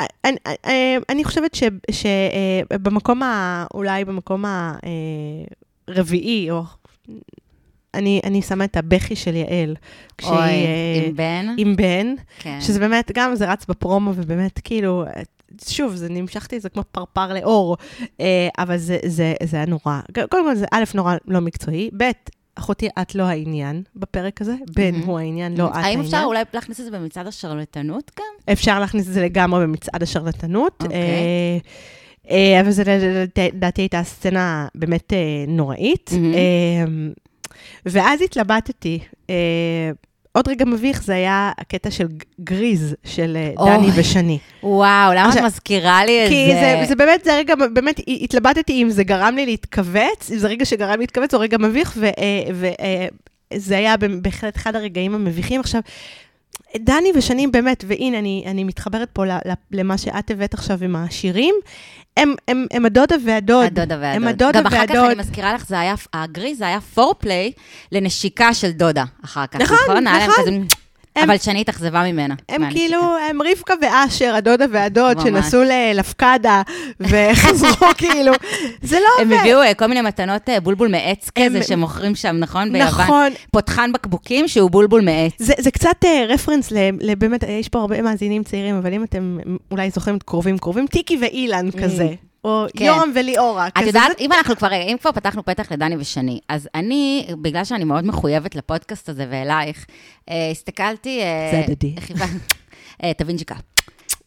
אה, 0.00 0.06
אני, 0.24 0.36
אה, 0.66 0.96
אני 1.08 1.24
חושבת 1.24 1.56
שבמקום, 1.90 3.22
ה, 3.22 3.66
אולי 3.74 4.04
במקום 4.04 4.44
הרביעי, 5.88 6.50
או... 6.50 6.62
אני, 7.94 8.20
אני 8.24 8.42
שמה 8.42 8.64
את 8.64 8.76
הבכי 8.76 9.16
של 9.16 9.36
יעל. 9.36 9.76
כשהיא, 10.18 10.32
אוי, 10.32 10.40
אה, 10.40 11.02
עם 11.06 11.16
בן. 11.16 11.54
עם 11.58 11.76
בן, 11.76 12.14
כן. 12.38 12.60
שזה 12.60 12.80
באמת, 12.80 13.10
גם 13.14 13.34
זה 13.34 13.52
רץ 13.52 13.66
בפרומו, 13.66 14.12
ובאמת, 14.14 14.60
כאילו, 14.64 15.04
שוב, 15.68 15.94
זה 15.94 16.08
נמשכתי, 16.08 16.60
זה 16.60 16.68
כמו 16.68 16.82
פרפר 16.92 17.34
לאור, 17.34 17.76
אה, 18.20 18.48
אבל 18.58 18.76
זה, 18.76 18.98
זה, 19.06 19.34
זה 19.42 19.56
היה 19.56 19.66
נורא. 19.66 20.00
קודם 20.30 20.44
כל, 20.44 20.54
זה 20.54 20.66
א', 20.72 20.84
נורא 20.94 21.16
לא 21.28 21.40
מקצועי, 21.40 21.90
ב', 21.96 22.10
אחותי, 22.58 22.88
את 23.02 23.14
לא 23.14 23.22
העניין 23.22 23.82
בפרק 23.96 24.40
הזה, 24.40 24.54
בן 24.74 24.94
מהמם. 24.94 25.06
הוא 25.06 25.18
העניין, 25.18 25.56
לא 25.56 25.66
את 25.66 25.74
העניין. 25.74 25.98
האם 25.98 26.00
אפשר 26.00 26.22
אולי 26.24 26.42
להכניס 26.54 26.80
את 26.80 26.84
זה 26.84 26.90
במצעד 26.90 27.26
השרלטנות 27.26 28.10
גם? 28.18 28.52
אפשר 28.52 28.80
להכניס 28.80 29.08
את 29.08 29.12
זה 29.12 29.22
לגמרי 29.22 29.60
במצעד 29.66 30.02
השרלטנות. 30.02 30.82
אוקיי. 30.82 30.96
אה, 30.96 31.58
אה, 32.30 32.60
אבל 32.60 32.70
זה 32.70 32.82
לדעתי 33.54 33.82
הייתה 33.82 34.02
סצנה 34.02 34.68
באמת 34.74 35.12
אה, 35.12 35.44
נוראית. 35.48 36.10
אה, 36.34 36.84
ואז 37.86 38.22
התלבטתי. 38.22 38.98
אה, 40.38 40.40
עוד 40.40 40.48
רגע 40.48 40.64
מביך 40.64 41.02
זה 41.02 41.14
היה 41.14 41.52
הקטע 41.58 41.90
של 41.90 42.06
גריז 42.40 42.94
של 43.04 43.36
אה, 43.36 43.50
אוי. 43.58 43.70
דני 43.70 43.88
ושני. 43.96 44.38
וואו, 44.62 45.12
למה 45.12 45.24
את 45.24 45.28
עכשיו, 45.28 45.44
מזכירה 45.44 46.04
לי 46.04 46.24
את 46.24 46.28
זה? 46.28 46.34
כי 46.34 46.52
זה, 46.52 46.88
זה 46.88 46.96
באמת, 46.96 47.24
זה 47.24 47.36
רגע, 47.36 47.54
באמת 47.72 48.00
התלבטתי 48.08 48.82
אם 48.82 48.90
זה 48.90 49.04
גרם 49.04 49.34
לי 49.36 49.46
להתכווץ, 49.46 50.30
אם 50.32 50.38
זה 50.38 50.48
רגע 50.48 50.64
שגרם 50.64 50.90
לי 50.90 50.96
להתכווץ 50.96 51.34
או 51.34 51.40
רגע 51.40 51.58
מביך, 51.58 51.98
וזה 53.52 53.76
היה 53.76 53.94
בהחלט 53.96 54.56
אחד 54.56 54.76
הרגעים 54.76 55.14
המביכים. 55.14 55.60
עכשיו, 55.60 55.80
דני 56.76 57.12
ושני 57.14 57.46
באמת, 57.46 57.84
והנה, 57.88 58.18
אני, 58.18 58.44
אני 58.46 58.64
מתחברת 58.64 59.08
פה 59.12 59.24
למה 59.72 59.98
שאת 59.98 60.30
הבאת 60.30 60.54
עכשיו 60.54 60.78
עם 60.84 60.96
השירים, 60.96 61.54
הם, 62.16 62.34
הם, 62.48 62.66
הם 62.70 62.86
הדודה 62.86 63.16
והדוד. 63.24 63.64
הדודה 63.64 63.96
והדוד. 64.00 64.22
הם 64.22 64.28
הדודה 64.28 64.60
גם 64.60 64.66
אחר 64.66 64.86
כך 64.86 64.94
והדוד. 64.94 65.10
אני 65.10 65.20
מזכירה 65.20 65.54
לך, 65.54 65.66
זה 65.66 65.80
היה, 65.80 65.94
הגריז 66.12 66.58
זה 66.58 66.66
היה 66.66 66.80
פורפליי 66.80 67.52
לנשיקה 67.92 68.54
של 68.54 68.70
דודה 68.70 69.04
אחר 69.24 69.46
כך, 69.46 69.60
נכון, 69.60 69.76
נכון? 69.78 70.04
נכון. 70.04 70.66
הם- 71.22 71.30
אבל 71.30 71.38
שני 71.38 71.60
התאכזבה 71.60 72.02
ממנה. 72.12 72.34
הם. 72.48 72.70
כאילו, 72.70 72.98
הם 73.30 73.38
רבקה 73.42 73.74
ואשר, 73.82 74.34
הדודה 74.34 74.64
והדוד. 74.72 75.20
שנסעו 75.20 75.60
ללפקדה 75.62 76.62
וחזרו 77.00 77.86
כאילו, 77.98 78.32
זה 78.82 78.96
לא 79.00 79.22
הם 79.22 79.28
עובד. 79.28 79.40
הביאו 79.40 79.62
אה, 79.62 79.74
כל 79.74 79.86
מיני 79.86 80.00
מתנות 80.00 80.48
אה, 80.48 80.60
בולבול 80.60 80.88
מעץ 80.88 81.30
הם- 81.36 81.48
כזה 81.48 81.62
שמוכרים 81.62 82.14
שם, 82.14 82.36
נכון? 82.38 82.72
ביוון. 82.72 82.88
נכון. 82.88 83.28
פותחן 83.52 83.92
בקבוקים 83.92 84.48
שהוא 84.48 84.70
בולבול 84.70 85.00
מעץ. 85.00 85.32
זה, 85.38 85.52
זה 85.58 85.70
קצת 85.70 86.04
uh, 86.04 86.06
רפרנס 86.28 86.72
לבאמת, 87.00 87.42
יש 87.48 87.68
פה 87.68 87.78
הרבה 87.80 88.02
מאזינים 88.02 88.42
צעירים, 88.44 88.74
אבל 88.76 88.92
אם 88.92 89.04
אתם 89.04 89.38
אולי 89.70 89.90
זוכרים 89.90 90.16
את 90.16 90.22
קרובים 90.22 90.58
קרובים, 90.58 90.86
טיקי 90.86 91.18
ואילן 91.20 91.70
כזה, 91.82 92.08
או 92.44 92.66
כן. 92.76 92.84
יורם 92.84 93.12
וליאורה. 93.14 93.66
את 93.66 93.72
כזה. 93.74 93.86
יודעת, 93.86 94.20
אם 94.20 94.32
אנחנו 94.32 94.56
כבר, 94.56 94.72
אם 94.72 94.96
כבר 95.00 95.12
פתחנו 95.12 95.44
פתח 95.44 95.72
לדני 95.72 95.96
ושני, 95.98 96.40
אז 96.48 96.68
אני, 96.74 97.26
בגלל 97.42 97.64
שאני 97.64 97.84
מאוד 97.84 98.06
מחויבת 98.06 98.54
לפודקאסט 98.54 99.08
הזה 99.08 99.26
ואלייך, 99.30 99.86
אה, 100.30 100.50
הסתכלתי... 100.50 101.20
אה, 101.22 101.48
זה 101.52 101.64
הדדי. 101.66 101.94
אה, 103.04 103.14
תווינג'יקה. 103.14 103.54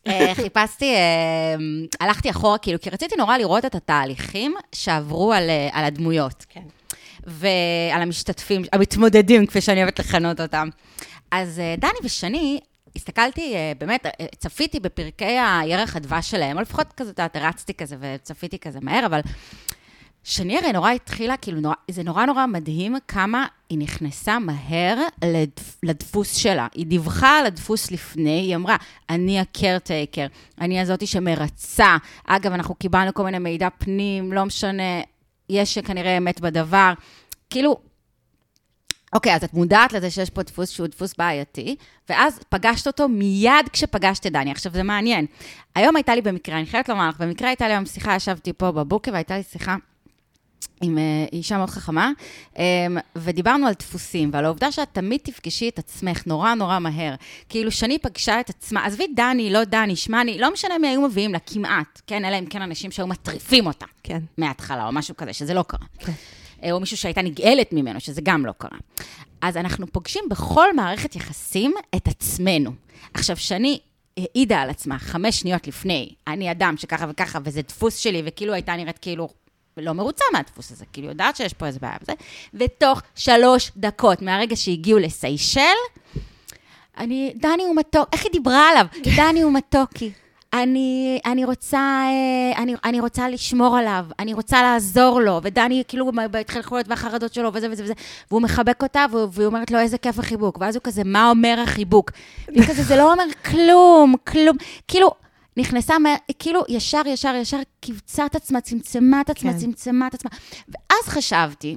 אה, 0.07 0.31
חיפשתי, 0.35 0.95
אה, 0.95 1.55
הלכתי 1.99 2.29
אחורה, 2.29 2.57
כאילו, 2.57 2.81
כי 2.81 2.89
רציתי 2.89 3.15
נורא 3.15 3.37
לראות 3.37 3.65
את 3.65 3.75
התהליכים 3.75 4.55
שעברו 4.75 5.33
על, 5.33 5.49
אה, 5.49 5.69
על 5.73 5.85
הדמויות. 5.85 6.45
כן. 6.49 6.61
ועל 7.27 8.01
המשתתפים, 8.01 8.61
המתמודדים, 8.73 9.45
כפי 9.45 9.61
שאני 9.61 9.83
אוהבת 9.83 9.99
לכנות 9.99 10.41
אותם. 10.41 10.69
אז 11.31 11.61
דני 11.77 11.99
ושני, 12.03 12.59
הסתכלתי, 12.95 13.55
אה, 13.55 13.71
באמת, 13.77 14.05
אה, 14.05 14.25
צפיתי 14.37 14.79
בפרקי 14.79 15.37
הירח 15.39 15.95
הדבש 15.95 16.31
שלהם, 16.31 16.57
או 16.57 16.61
לפחות 16.61 16.93
כזה, 16.97 17.11
את 17.11 17.19
יודעת, 17.19 17.37
רצתי 17.37 17.73
כזה 17.73 17.95
וצפיתי 17.99 18.59
כזה 18.59 18.79
מהר, 18.81 19.05
אבל 19.05 19.19
שני 20.23 20.57
הרי 20.57 20.71
נורא 20.71 20.91
התחילה, 20.91 21.37
כאילו, 21.37 21.59
נורא, 21.59 21.75
זה 21.91 22.03
נורא 22.03 22.25
נורא 22.25 22.45
מדהים 22.45 22.95
כמה 23.07 23.45
היא 23.69 23.77
נכנסה 23.77 24.39
מהר 24.39 24.97
לדפ, 25.25 25.77
לדפוס 25.83 26.35
שלה. 26.35 26.67
היא 26.73 26.85
דיווחה 26.85 27.39
על 27.39 27.45
הדפוס 27.45 27.91
לפני, 27.91 28.39
היא 28.39 28.55
אמרה, 28.55 28.75
אני 29.09 29.39
הקרטייקר, 29.39 30.27
אני 30.61 30.79
הזאתי 30.79 31.07
שמרצה. 31.07 31.97
אגב, 32.27 32.51
אנחנו 32.51 32.75
קיבלנו 32.75 33.13
כל 33.13 33.23
מיני 33.23 33.39
מידע 33.39 33.69
פנים, 33.77 34.33
לא 34.33 34.45
משנה, 34.45 35.01
יש 35.49 35.77
כנראה 35.77 36.17
אמת 36.17 36.41
בדבר. 36.41 36.93
כאילו, 37.49 37.77
אוקיי, 39.13 39.35
אז 39.35 39.43
את 39.43 39.53
מודעת 39.53 39.93
לזה 39.93 40.09
שיש 40.11 40.29
פה 40.29 40.43
דפוס 40.43 40.69
שהוא 40.69 40.87
דפוס 40.87 41.13
בעייתי, 41.17 41.75
ואז 42.09 42.39
פגשת 42.49 42.87
אותו 42.87 43.07
מיד 43.07 43.69
כשפגשת 43.73 44.27
את 44.27 44.31
דני. 44.31 44.51
עכשיו, 44.51 44.71
זה 44.71 44.83
מעניין. 44.83 45.25
היום 45.75 45.95
הייתה 45.95 46.15
לי 46.15 46.21
במקרה, 46.21 46.57
אני 46.57 46.65
חייבת 46.65 46.89
לומר 46.89 47.09
לך, 47.09 47.17
במקרה 47.19 47.47
הייתה 47.47 47.67
לי 47.67 47.73
היום 47.73 47.85
שיחה, 47.85 48.15
ישבתי 48.15 48.53
פה 48.53 48.71
בבוקר, 48.71 49.11
והייתה 49.13 49.37
לי 49.37 49.43
שיחה 49.43 49.75
עם 50.81 50.97
אה, 50.97 51.03
אישה 51.33 51.57
מאוד 51.57 51.69
חכמה, 51.69 52.11
אה, 52.57 52.63
ודיברנו 53.15 53.67
על 53.67 53.73
דפוסים, 53.79 54.29
ועל 54.33 54.45
העובדה 54.45 54.71
שאת 54.71 54.87
תמיד 54.91 55.19
תפגשי 55.23 55.69
את 55.69 55.79
עצמך 55.79 56.27
נורא 56.27 56.53
נורא 56.53 56.79
מהר. 56.79 57.15
כאילו, 57.49 57.71
שני 57.71 57.97
פגשה 57.99 58.39
את 58.39 58.49
עצמה, 58.49 58.85
עזבי 58.85 59.07
דני, 59.15 59.49
לא 59.49 59.63
דני, 59.63 59.95
שמני, 59.95 60.37
לא 60.37 60.53
משנה 60.53 60.77
מי 60.77 60.87
היו 60.87 61.01
מביאים 61.01 61.33
לה, 61.33 61.39
כמעט, 61.39 62.01
כן? 62.07 62.25
אלא 62.25 62.39
אם 62.39 62.45
כן 62.45 62.61
אנשים 62.61 62.91
שהיו 62.91 63.07
מטריפים 63.07 63.67
אותה. 63.67 63.85
כן. 64.03 64.19
מההתחלה, 64.37 64.87
או 64.87 64.91
משהו 64.91 65.17
כזה, 65.17 65.33
שזה 65.33 65.53
לא 65.53 65.63
קרה. 65.67 65.85
כן. 65.99 66.11
אה, 66.63 66.71
או 66.71 66.79
מישהו 66.79 66.97
שהייתה 66.97 67.21
נגאלת 67.21 67.73
ממנו, 67.73 67.99
שזה 67.99 68.21
גם 68.23 68.45
לא 68.45 68.51
קרה. 68.57 68.77
אז 69.41 69.57
אנחנו 69.57 69.87
פוגשים 69.87 70.23
בכל 70.29 70.75
מערכת 70.75 71.15
יחסים 71.15 71.73
את 71.95 72.07
עצמנו. 72.07 72.71
עכשיו, 73.13 73.37
שני 73.37 73.79
העידה 74.17 74.61
על 74.61 74.69
עצמה 74.69 74.99
חמש 74.99 75.39
שניות 75.39 75.67
לפני, 75.67 76.13
אני 76.27 76.51
אדם 76.51 76.77
שככה 76.77 77.05
וככה, 77.09 77.39
וזה 77.43 77.61
דפוס 77.61 77.97
שלי, 77.97 78.21
וכאילו 78.25 78.53
הייתה 78.53 78.75
נראית 78.75 78.97
כאילו 78.97 79.29
לא 79.77 79.93
מרוצה 79.93 80.25
מהדפוס 80.33 80.71
הזה, 80.71 80.85
כאילו 80.93 81.07
יודעת 81.07 81.35
שיש 81.35 81.53
פה 81.53 81.65
איזה 81.65 81.79
בעיה 81.79 81.97
וזה, 82.01 82.13
ותוך 82.53 83.01
שלוש 83.15 83.71
דקות 83.77 84.21
מהרגע 84.21 84.55
שהגיעו 84.55 84.99
לסיישל, 84.99 85.61
אני, 86.97 87.33
דני 87.35 87.63
הוא 87.63 87.75
מתוק, 87.75 88.09
איך 88.13 88.23
היא 88.23 88.31
דיברה 88.31 88.69
עליו? 88.69 88.85
דני 89.17 89.41
הוא 89.41 89.53
מתוקי. 89.53 90.11
אני, 90.53 91.19
אני, 91.25 91.45
רוצה, 91.45 91.79
אה, 91.79 92.61
אני, 92.63 92.75
אני 92.83 92.99
רוצה 92.99 93.29
לשמור 93.29 93.77
עליו, 93.77 94.05
אני 94.19 94.33
רוצה 94.33 94.61
לעזור 94.61 95.21
לו, 95.21 95.39
ודני 95.43 95.83
כאילו 95.87 96.11
בהתחלחויות 96.31 96.87
והחרדות 96.87 97.33
שלו 97.33 97.49
וזה 97.53 97.67
וזה 97.71 97.83
וזה, 97.83 97.93
והוא 98.31 98.41
מחבק 98.41 98.83
אותה, 98.83 99.05
והיא 99.31 99.47
אומרת 99.47 99.71
לו, 99.71 99.79
איזה 99.79 99.97
כיף 99.97 100.19
החיבוק, 100.19 100.57
ואז 100.61 100.75
הוא 100.75 100.83
כזה, 100.83 101.01
מה 101.05 101.29
אומר 101.29 101.59
החיבוק? 101.63 102.11
והיא 102.47 102.67
כזה, 102.67 102.83
זה 102.83 102.95
לא 102.95 103.11
אומר 103.11 103.23
כלום, 103.45 104.15
כלום. 104.27 104.57
כאילו, 104.87 105.11
נכנסה, 105.57 105.95
כאילו, 106.39 106.61
ישר, 106.69 107.01
ישר, 107.05 107.35
ישר, 107.35 107.59
קיבצה 107.79 108.25
את 108.25 108.35
עצמה, 108.35 108.61
צמצמה 108.61 109.21
את 109.21 109.29
עצמה, 109.29 109.51
כן. 109.51 109.57
צמצמה 109.57 110.07
את 110.07 110.13
עצמה. 110.13 110.29
ואז 110.67 111.07
חשבתי, 111.07 111.75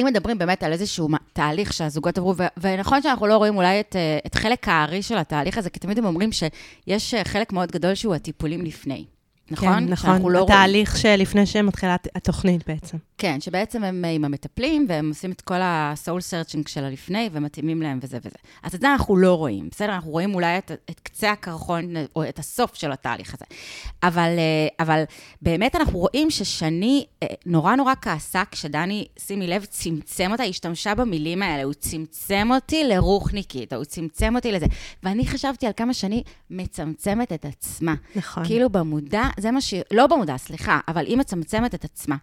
אם 0.00 0.06
מדברים 0.06 0.38
באמת 0.38 0.62
על 0.62 0.72
איזשהו 0.72 1.08
תהליך 1.32 1.72
שהזוגות 1.72 2.18
עברו, 2.18 2.34
ונכון 2.56 3.02
שאנחנו 3.02 3.26
לא 3.26 3.36
רואים 3.36 3.56
אולי 3.56 3.80
את, 3.80 3.96
אה, 3.96 4.18
את 4.26 4.34
חלק 4.34 4.68
הארי 4.68 5.02
של 5.02 5.18
התהליך 5.18 5.58
הזה, 5.58 5.70
כי 5.70 5.78
תמיד 5.78 5.98
הם 5.98 6.04
אומרים 6.04 6.30
שיש 6.32 7.14
אה, 7.14 7.24
חלק 7.24 7.52
מאוד 7.52 7.72
גדול 7.72 7.94
שהוא 7.94 8.14
הטיפולים 8.14 8.64
לפני. 8.64 9.04
נכון? 9.52 9.68
כן, 9.78 9.84
נכון. 9.92 10.10
שאנחנו 10.10 10.30
לא 10.30 10.38
רואים. 10.38 10.52
התהליך 10.54 10.96
שלפני 10.98 11.46
שמתחילה 11.46 11.94
הת- 11.94 12.08
התוכנית 12.16 12.68
בעצם. 12.68 12.96
כן, 13.18 13.40
שבעצם 13.40 13.84
הם 13.84 14.04
אה, 14.04 14.10
עם 14.10 14.24
המטפלים, 14.24 14.86
והם 14.88 15.08
עושים 15.08 15.30
את 15.32 15.40
כל 15.40 15.54
ה-soul 15.60 16.08
searching 16.20 16.68
של 16.70 16.84
הלפני, 16.84 17.30
ומתאימים 17.32 17.82
להם 17.82 17.98
וזה 18.02 18.18
וזה. 18.24 18.36
אז 18.62 18.74
את 18.74 18.80
זה 18.80 18.92
אנחנו 18.92 19.16
לא 19.16 19.34
רואים, 19.34 19.68
בסדר? 19.70 19.94
אנחנו 19.94 20.10
רואים 20.10 20.34
אולי 20.34 20.58
את, 20.58 20.70
את 20.90 21.00
קצה 21.00 21.30
הקרחון, 21.32 21.84
או 22.16 22.28
את 22.28 22.38
הסוף 22.38 22.74
של 22.74 22.92
התהליך 22.92 23.34
הזה. 23.34 23.44
אבל, 24.02 24.28
אה, 24.38 24.84
אבל 24.84 25.02
באמת 25.42 25.76
אנחנו 25.76 25.98
רואים 25.98 26.30
ששני 26.30 27.04
אה, 27.22 27.26
נורא 27.46 27.74
נורא 27.76 27.94
כעסה 28.02 28.42
כשדני, 28.50 29.06
שימי 29.18 29.46
לב, 29.46 29.64
צמצם 29.64 30.32
אותה, 30.32 30.42
היא 30.42 30.50
השתמשה 30.50 30.94
במילים 30.94 31.42
האלה, 31.42 31.62
הוא 31.64 31.72
צמצם 31.72 32.48
אותי 32.54 32.84
לרוחניקית, 32.84 33.72
או 33.72 33.78
הוא 33.78 33.84
צמצם 33.84 34.36
אותי 34.36 34.52
לזה. 34.52 34.66
ואני 35.02 35.26
חשבתי 35.26 35.66
על 35.66 35.72
כמה 35.76 35.94
שני 35.94 36.22
מצמצמת 36.50 37.32
את 37.32 37.44
עצמה. 37.44 37.94
נכון. 38.16 38.44
כאילו 38.44 38.70
במודע, 38.70 39.22
זה 39.42 39.50
מה 39.50 39.60
שהיא, 39.60 39.82
לא 39.90 40.06
במודע, 40.06 40.36
סליחה, 40.36 40.80
אבל 40.88 41.06
היא 41.06 41.16
מצמצמת 41.16 41.74
את 41.74 41.84
עצמה. 41.84 42.16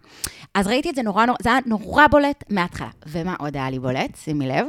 אז 0.54 0.66
ראיתי 0.66 0.90
את 0.90 0.94
זה 0.94 1.02
נורא, 1.02 1.26
נורא, 1.26 1.36
זה 1.42 1.50
היה 1.50 1.58
נורא 1.66 2.06
בולט 2.06 2.44
מההתחלה. 2.50 2.90
ומה 3.06 3.34
עוד 3.38 3.56
היה 3.56 3.70
לי 3.70 3.78
בולט? 3.78 4.16
שימי 4.16 4.48
לב. 4.48 4.66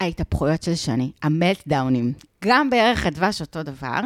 ההתהפכויות 0.00 0.62
של 0.62 0.74
שני, 0.74 1.10
המלטדאונים. 1.22 2.12
גם 2.44 2.70
בערך 2.70 3.06
הדבש 3.06 3.40
אותו 3.40 3.62
דבר. 3.62 4.00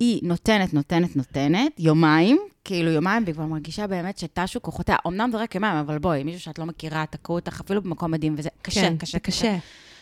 היא 0.00 0.20
נותנת, 0.22 0.74
נותנת, 0.74 1.16
נותנת, 1.16 1.72
יומיים, 1.78 2.38
כאילו 2.64 2.90
יומיים, 2.90 3.22
והיא 3.24 3.34
כבר 3.34 3.44
מרגישה 3.44 3.86
באמת 3.86 4.18
שתשו 4.18 4.62
כוחותיה. 4.62 4.96
אמנם 5.06 5.30
זה 5.32 5.38
רק 5.38 5.54
יומיים, 5.54 5.76
אבל 5.76 5.98
בואי, 5.98 6.24
מישהו 6.24 6.40
שאת 6.40 6.58
לא 6.58 6.66
מכירה, 6.66 7.04
תקעו 7.10 7.34
אותך 7.34 7.60
אפילו 7.60 7.82
במקום 7.82 8.10
מדהים, 8.10 8.34
וזה 8.38 8.48
קשה, 8.62 8.80
כן, 8.80 8.96
קשה, 8.96 9.12
זה 9.12 9.20
קשה. 9.20 9.56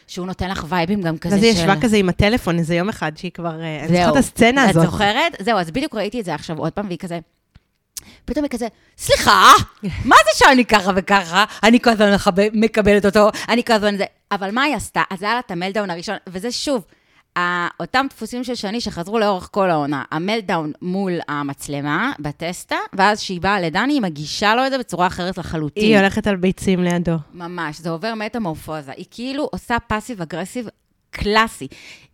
שהוא 0.09 0.27
נותן 0.27 0.51
לך 0.51 0.67
וייבים 0.69 1.03
גם 1.03 1.19
כזה 1.19 1.35
ואז 1.35 1.45
של... 1.45 1.47
היא 1.51 1.55
ישבה 1.55 1.81
כזה 1.81 1.97
עם 1.97 2.09
הטלפון 2.09 2.59
איזה 2.59 2.75
יום 2.75 2.89
אחד, 2.89 3.17
שהיא 3.17 3.31
כבר... 3.31 3.61
אה, 3.61 3.79
אני 3.79 3.89
זוכרת 3.89 4.05
זהו. 4.05 4.13
את 4.13 4.17
הסצנה 4.17 4.63
הזאת. 4.63 4.85
את 4.85 4.91
זוכרת? 4.91 5.33
זהו, 5.39 5.59
אז 5.59 5.71
בדיוק 5.71 5.95
ראיתי 5.95 6.21
את 6.21 6.25
זה 6.25 6.35
עכשיו 6.35 6.59
עוד 6.59 6.73
פעם, 6.73 6.87
והיא 6.87 6.99
כזה... 6.99 7.19
פתאום 8.25 8.45
היא 8.45 8.51
כזה, 8.51 8.67
סליחה, 8.99 9.53
מה 10.11 10.17
זה 10.25 10.39
שאני 10.39 10.65
ככה 10.65 10.91
וככה? 10.97 11.45
אני 11.63 11.81
כל 11.81 11.91
הזמן 11.91 12.17
מקבלת 12.53 13.07
אותו, 13.07 13.29
אני 13.49 13.65
כל 13.65 13.73
הזמן 13.73 13.97
זה... 13.97 14.05
אבל 14.33 14.51
מה 14.51 14.63
היא 14.63 14.77
עשתה? 14.77 15.03
אז 15.11 15.23
היה 15.23 15.35
לה 15.35 15.41
את 15.41 15.51
המלדאון 15.51 15.91
הראשון, 15.91 16.17
וזה 16.27 16.53
שוב, 16.53 16.85
אותם 17.81 18.07
דפוסים 18.11 18.45
של 18.45 18.55
שני 18.55 18.81
שחזרו 18.81 19.19
לאורך 19.19 19.49
כל 19.53 19.71
העונה. 19.71 20.05
המלדאון 20.11 20.73
מול 20.83 21.13
המצלמה, 21.29 22.13
בטסטה, 22.19 22.77
ואז 22.93 23.21
כשהיא 23.21 23.41
באה 23.41 23.61
לדני, 23.61 23.93
היא 23.93 24.03
מגישה 24.03 24.55
לו 24.55 24.67
את 24.67 24.71
זה 24.71 24.79
בצורה 24.79 25.07
אחרת 25.07 25.39
לחלוטין. 25.39 25.85
היא 25.85 25.99
הולכת 25.99 26.27
על 26.27 26.37
ביצים 26.37 26.83
לידו. 26.83 27.17
ממש, 27.35 27.79
זה 27.79 27.91
עובר 27.91 28.15
מטמורפוזה. 28.15 28.93
היא 28.97 29.07
כאילו 29.11 29.49
עושה 29.53 29.77
פאסיב 29.87 30.23
אגרסיב 30.23 30.69
קלאסי. 31.11 31.69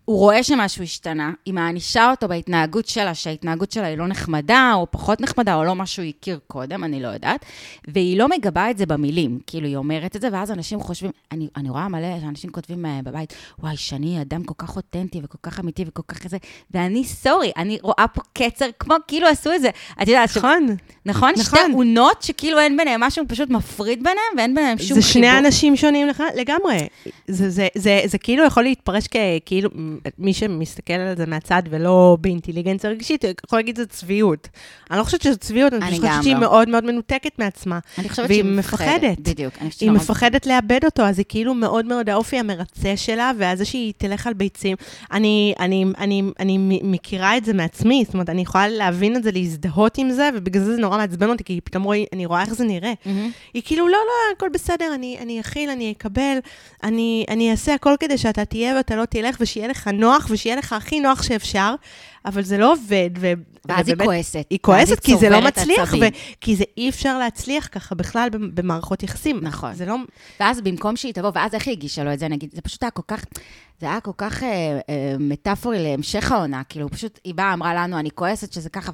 הוא 0.05 0.19
רואה 0.19 0.43
שמשהו 0.43 0.83
השתנה, 0.83 1.33
היא 1.47 1.55
מענישה 1.55 2.11
אותו 2.11 2.29
בהתנהגות 2.29 2.87
שלה, 2.89 3.15
שההתנהגות 3.15 3.73
שלה 3.73 3.87
היא 3.87 3.99
לא 3.99 4.07
נחמדה, 4.07 4.73
או 4.75 4.87
פחות 4.91 5.21
נחמדה, 5.21 5.55
או 5.55 5.65
לא 5.65 5.75
מה 5.75 5.87
שהוא 5.87 6.05
הכיר 6.05 6.39
קודם, 6.47 6.85
אני 6.85 7.03
לא 7.03 7.09
יודעת, 7.09 7.45
והיא 7.89 8.19
לא 8.19 8.29
מגבה 8.29 8.71
את 8.71 8.79
זה 8.79 8.87
במילים. 8.87 9.39
כאילו, 9.47 9.67
היא 9.67 9.77
אומרת 9.77 10.17
את 10.17 10.21
זה, 10.21 10.29
ואז 10.33 10.51
אנשים 10.51 10.81
חושבים, 10.81 11.11
אני, 11.33 11.49
אני 11.57 11.71
רואה 11.71 11.89
מלא 11.89 12.21
שאנשים 12.21 12.51
כותבים 12.51 12.87
אה, 12.87 13.01
בבית, 13.05 13.35
וואי, 13.59 13.77
שני 13.77 14.21
אדם 14.23 14.43
כל 14.43 14.55
כך 14.59 14.77
אותנטי 14.77 15.21
וכל 15.25 15.39
כך 15.43 15.61
אמיתי 15.61 15.85
וכל 15.89 16.03
כך 16.09 16.19
כזה, 16.19 16.37
ואני 16.71 17.05
סורי, 17.05 17.53
אני 17.57 17.79
רואה 17.83 18.05
פה 18.15 18.23
קצר, 18.33 18.67
כמו 18.79 18.95
כאילו 19.09 19.27
עשו 19.29 19.53
את 19.55 19.61
זה. 19.61 19.69
את 20.03 20.09
יודעת, 20.09 20.29
ש- 20.31 20.37
נכון. 20.37 20.67
נכון? 21.07 21.31
שתי 21.37 21.43
נכון. 21.43 21.73
אונות 21.73 22.23
שכאילו 22.23 22.59
אין 22.59 22.77
ביניהם 22.77 23.01
משהו 23.01 23.25
פשוט 23.29 23.51
מפריד 23.51 23.99
ביניהם, 23.99 24.19
ואין 24.37 24.55
ביניהם 24.55 24.79
שום 24.79 24.87
זה 24.89 24.95
חיבור. 24.95 25.13
שני 25.13 25.39
אנשים 25.39 25.77
שונים 25.77 26.07
לח- 26.07 26.21
לגמרי. 26.37 26.89
זה, 27.29 27.51
זה, 27.51 27.69
זה, 27.75 28.01
זה 28.05 28.19
כאילו 28.19 28.45
יכול 28.45 28.63
להתפרש 28.63 29.05
ככאילו, 29.07 29.71
מי 30.19 30.35
שמסתכל 30.35 30.93
על 30.93 31.17
זה 31.17 31.27
מהצד 31.27 31.63
ולא 31.71 32.17
באינטליגנציה 32.21 32.91
רגשית, 32.91 33.25
יכול 33.47 33.59
להגיד 33.59 33.77
שזה 33.77 33.87
צביעות. 33.87 34.49
אני 34.91 34.99
לא 34.99 35.05
חושבת 35.05 35.23
שזה 35.23 35.37
צביעות, 35.37 35.73
אני 35.73 35.87
אני 35.87 35.97
חושבת 35.97 36.23
שהיא 36.23 36.35
לא. 36.35 36.41
מאוד 36.41 36.69
מאוד 36.69 36.85
מנותקת 36.85 37.39
מעצמה. 37.39 37.79
אני 37.99 38.09
חושבת 38.09 38.29
והיא 38.29 38.43
שהיא 38.43 38.53
מפחדת. 38.59 39.19
בדיוק. 39.21 39.55
היא 39.61 39.71
שנורא- 39.71 39.91
מפחדת 39.97 40.47
לאבד 40.47 40.81
אותו, 40.85 41.03
אז 41.03 41.19
היא 41.19 41.27
כאילו 41.29 41.55
מאוד 41.55 41.85
מאוד 41.87 42.09
האופי 42.11 42.37
המרצה 42.39 42.97
שלה, 42.97 43.33
ואז 43.39 43.59
זה 43.59 43.65
שהיא 43.65 43.93
תלך 43.99 44.27
על 44.27 44.33
ביצים. 44.35 44.77
אני, 45.13 45.55
אני, 45.61 45.85
אני, 45.99 46.23
אני 46.41 46.81
מכירה 46.83 47.37
את 47.37 47.45
זה 47.45 47.53
מעצמי, 47.53 48.03
זאת 48.05 48.15
אומרת, 48.15 48.29
אני 48.31 48.43
יכולה 48.43 48.69
להבין 48.69 49.17
את 49.17 49.23
זה, 49.23 49.31
להזדהות 49.33 49.99
עם 49.99 50.11
זה, 50.11 50.31
ובגלל 50.35 50.63
זה 50.63 50.75
זה 50.75 50.81
נורא 50.81 50.97
מעצבן 50.97 51.29
אותי, 51.31 51.45
כי 51.45 51.61
פתאום 51.65 51.83
רואה, 51.83 52.03
אני 52.13 52.27
רואה 52.27 52.41
איך 52.43 52.55
זה 52.55 52.65
נראה. 52.65 52.93
מהמם. 53.07 53.31
היא 53.55 53.63
כאילו, 53.65 53.89
לא, 53.89 53.93
לא, 53.93 54.37
הכל 54.37 54.49
בסדר, 54.55 54.95
אני, 54.95 55.17
אני 55.21 55.41
אכיל, 55.41 55.71
אני 55.71 55.93
אקבל, 55.99 56.39
אני, 56.83 57.25
אני 57.29 57.51
אעשה 57.51 57.75
הכל 57.75 57.95
כדי 58.01 58.19
שאתה 58.19 58.45
תהיה 58.45 58.77
ואתה 58.77 58.97
לא 58.97 59.05
תלך, 59.05 59.37
ושיהיה 59.41 59.69
לך 59.69 59.84
נוח, 59.93 60.27
ושיהיה 60.31 60.57
לך 60.57 60.73
הכי 60.73 61.01
נוח 61.01 61.23
שאפשר, 61.23 61.75
אבל 62.25 62.43
זה 62.43 62.59
לא 62.59 62.73
עובד, 62.73 63.11
ו... 63.19 63.33
ואז 63.69 63.89
היא 63.89 63.95
ובאמת- 63.95 64.09
כועסת. 64.09 64.47
היא 64.51 64.59
כועסת 64.63 65.01
כי 65.01 65.17
זה 65.17 65.29
לא 65.29 65.41
מצליח. 65.41 65.95
ו... 66.01 66.05
כי 66.41 66.57
זה 66.57 66.65
אי 66.77 66.89
אפשר 66.89 67.19
להצליח 67.19 67.69
ככה 67.73 67.95
בכלל 67.95 68.29
במערכות 68.33 69.03
יחסים. 69.03 69.39
נכון. 69.43 69.75
זה 69.75 69.87
לא... 69.87 69.97
ואז 70.41 70.61
במקום 70.61 70.97
שהיא 70.97 71.15
תבוא, 71.15 71.31
ואז 71.35 71.55
איך 71.55 71.67
היא 71.67 71.73
הגישה 71.73 72.05
לו 72.05 72.13
את 72.13 72.19
זה, 72.19 72.29
נגיד, 72.29 72.51
זה 72.55 72.61
פשוט 72.61 72.83
היה 72.83 72.91
כל 72.91 73.03
כך, 73.09 73.25
זה 73.81 73.87
היה 73.87 74.01
כל 74.01 74.11
כך 74.19 74.43
אה, 74.43 74.49
אה, 74.49 75.17
מטאפורי 75.19 75.83
להמשך 75.83 76.33
העונה, 76.33 76.63
כאילו, 76.69 76.89
פשוט, 76.91 77.19
היא 77.25 77.35
באה, 77.35 77.53
אמרה 77.53 77.75
לנו, 77.75 77.99
אני 77.99 78.11
כועסת 78.11 78.53
שזה 78.53 78.71
ככה, 78.71 78.93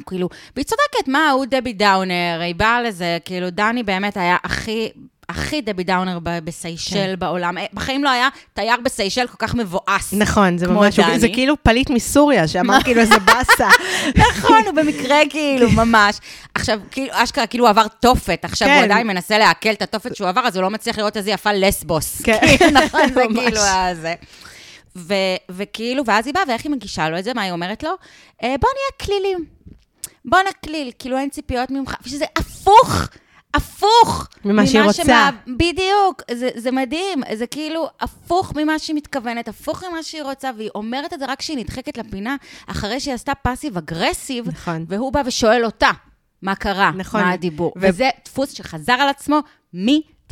וכאילו, 0.00 0.28
והיא 0.56 0.64
צודקת, 0.64 1.08
מה, 1.08 1.30
הוא 1.30 1.44
דבי 1.50 1.72
דאונר, 1.72 2.40
היא 2.42 2.54
באה 2.54 2.82
לזה, 2.82 3.18
כאילו, 3.24 3.50
דני 3.50 3.82
באמת 3.82 4.16
היה 4.16 4.36
הכי... 4.44 4.88
הכי 5.32 5.60
דבי 5.60 5.84
דאונר 5.84 6.18
בסיישל 6.22 6.94
כן. 6.94 7.14
בעולם. 7.18 7.58
אה, 7.58 7.64
בחיים 7.74 8.04
לא 8.04 8.10
היה 8.10 8.28
תייר 8.54 8.76
בסיישל 8.84 9.26
כל 9.26 9.36
כך 9.38 9.54
מבואס. 9.54 10.12
נכון, 10.12 10.58
זה 10.58 10.68
ממש, 10.68 10.98
דני. 11.00 11.18
זה 11.20 11.28
כאילו 11.28 11.54
פליט 11.62 11.90
מסוריה, 11.90 12.48
שאמר 12.48 12.82
כאילו 12.82 13.00
איזה 13.00 13.18
באסה. 13.18 13.68
נכון, 14.30 14.62
הוא 14.66 14.74
במקרה 14.74 15.18
כאילו, 15.30 15.70
ממש. 15.70 16.16
עכשיו, 16.54 16.80
כאילו, 16.90 17.10
אשכרה, 17.12 17.46
כאילו 17.46 17.64
הוא 17.64 17.70
עבר 17.70 17.86
תופת, 17.88 18.44
עכשיו 18.44 18.68
כן. 18.68 18.74
הוא 18.76 18.84
עדיין 18.84 19.06
מנסה 19.06 19.38
לעכל 19.38 19.70
את 19.72 19.82
התופת 19.82 20.16
שהוא 20.16 20.28
עבר, 20.28 20.40
אז 20.46 20.56
הוא 20.56 20.62
לא 20.62 20.70
מצליח 20.70 20.98
לראות 20.98 21.16
איזה 21.16 21.30
יפה 21.30 21.52
לסבוס. 21.52 22.22
כן. 22.22 22.38
כאילו, 22.58 22.70
נכון, 22.70 23.00
זה 23.14 23.24
ממש. 23.28 23.38
כאילו 23.44 23.60
הזה. 23.60 24.14
ו- 24.96 25.14
וכאילו, 25.50 26.02
ואז 26.06 26.26
היא 26.26 26.34
באה, 26.34 26.42
ואיך 26.48 26.64
היא 26.64 26.72
מגישה 26.72 27.08
לו 27.08 27.18
את 27.18 27.24
זה? 27.24 27.34
מה 27.34 27.42
היא 27.42 27.52
אומרת 27.52 27.82
לו? 27.82 27.90
"אה, 28.42 28.54
בוא 28.60 28.68
נהיה 28.68 29.06
כלילים. 29.06 29.44
בוא 30.24 30.38
נקליל, 30.48 30.90
כאילו 30.98 31.18
אין 31.18 31.28
ציפיות 31.30 31.70
ממך, 31.70 31.94
ושזה 32.06 32.24
הפוך. 32.38 33.08
הפוך 33.54 34.28
ממה 34.44 34.66
שהיא 34.66 34.82
רוצה. 34.82 35.02
שמה- 35.04 35.30
בדיוק, 35.46 36.22
זה, 36.30 36.48
זה 36.56 36.70
מדהים, 36.70 37.22
זה 37.34 37.46
כאילו 37.46 37.86
הפוך 38.00 38.52
ממה 38.56 38.78
שהיא 38.78 38.96
מתכוונת, 38.96 39.48
הפוך 39.48 39.84
ממה 39.84 40.02
שהיא 40.02 40.22
רוצה, 40.22 40.50
והיא 40.56 40.70
אומרת 40.74 41.12
את 41.12 41.18
זה 41.18 41.26
רק 41.26 41.38
כשהיא 41.38 41.56
נדחקת 41.58 41.98
לפינה, 41.98 42.36
אחרי 42.66 43.00
שהיא 43.00 43.14
עשתה 43.14 43.34
פאסיב 43.34 43.76
אגרסיב, 43.76 44.48
נכון. 44.48 44.84
והוא 44.88 45.12
בא 45.12 45.22
ושואל 45.26 45.64
אותה, 45.64 45.90
מה 46.42 46.54
קרה, 46.54 46.90
נכון. 46.96 47.20
מה 47.20 47.32
הדיבור. 47.32 47.72
ו- 47.76 47.88
וזה 47.88 48.08
דפוס 48.24 48.52
שחזר 48.52 48.92
על 48.92 49.08
עצמו 49.08 49.40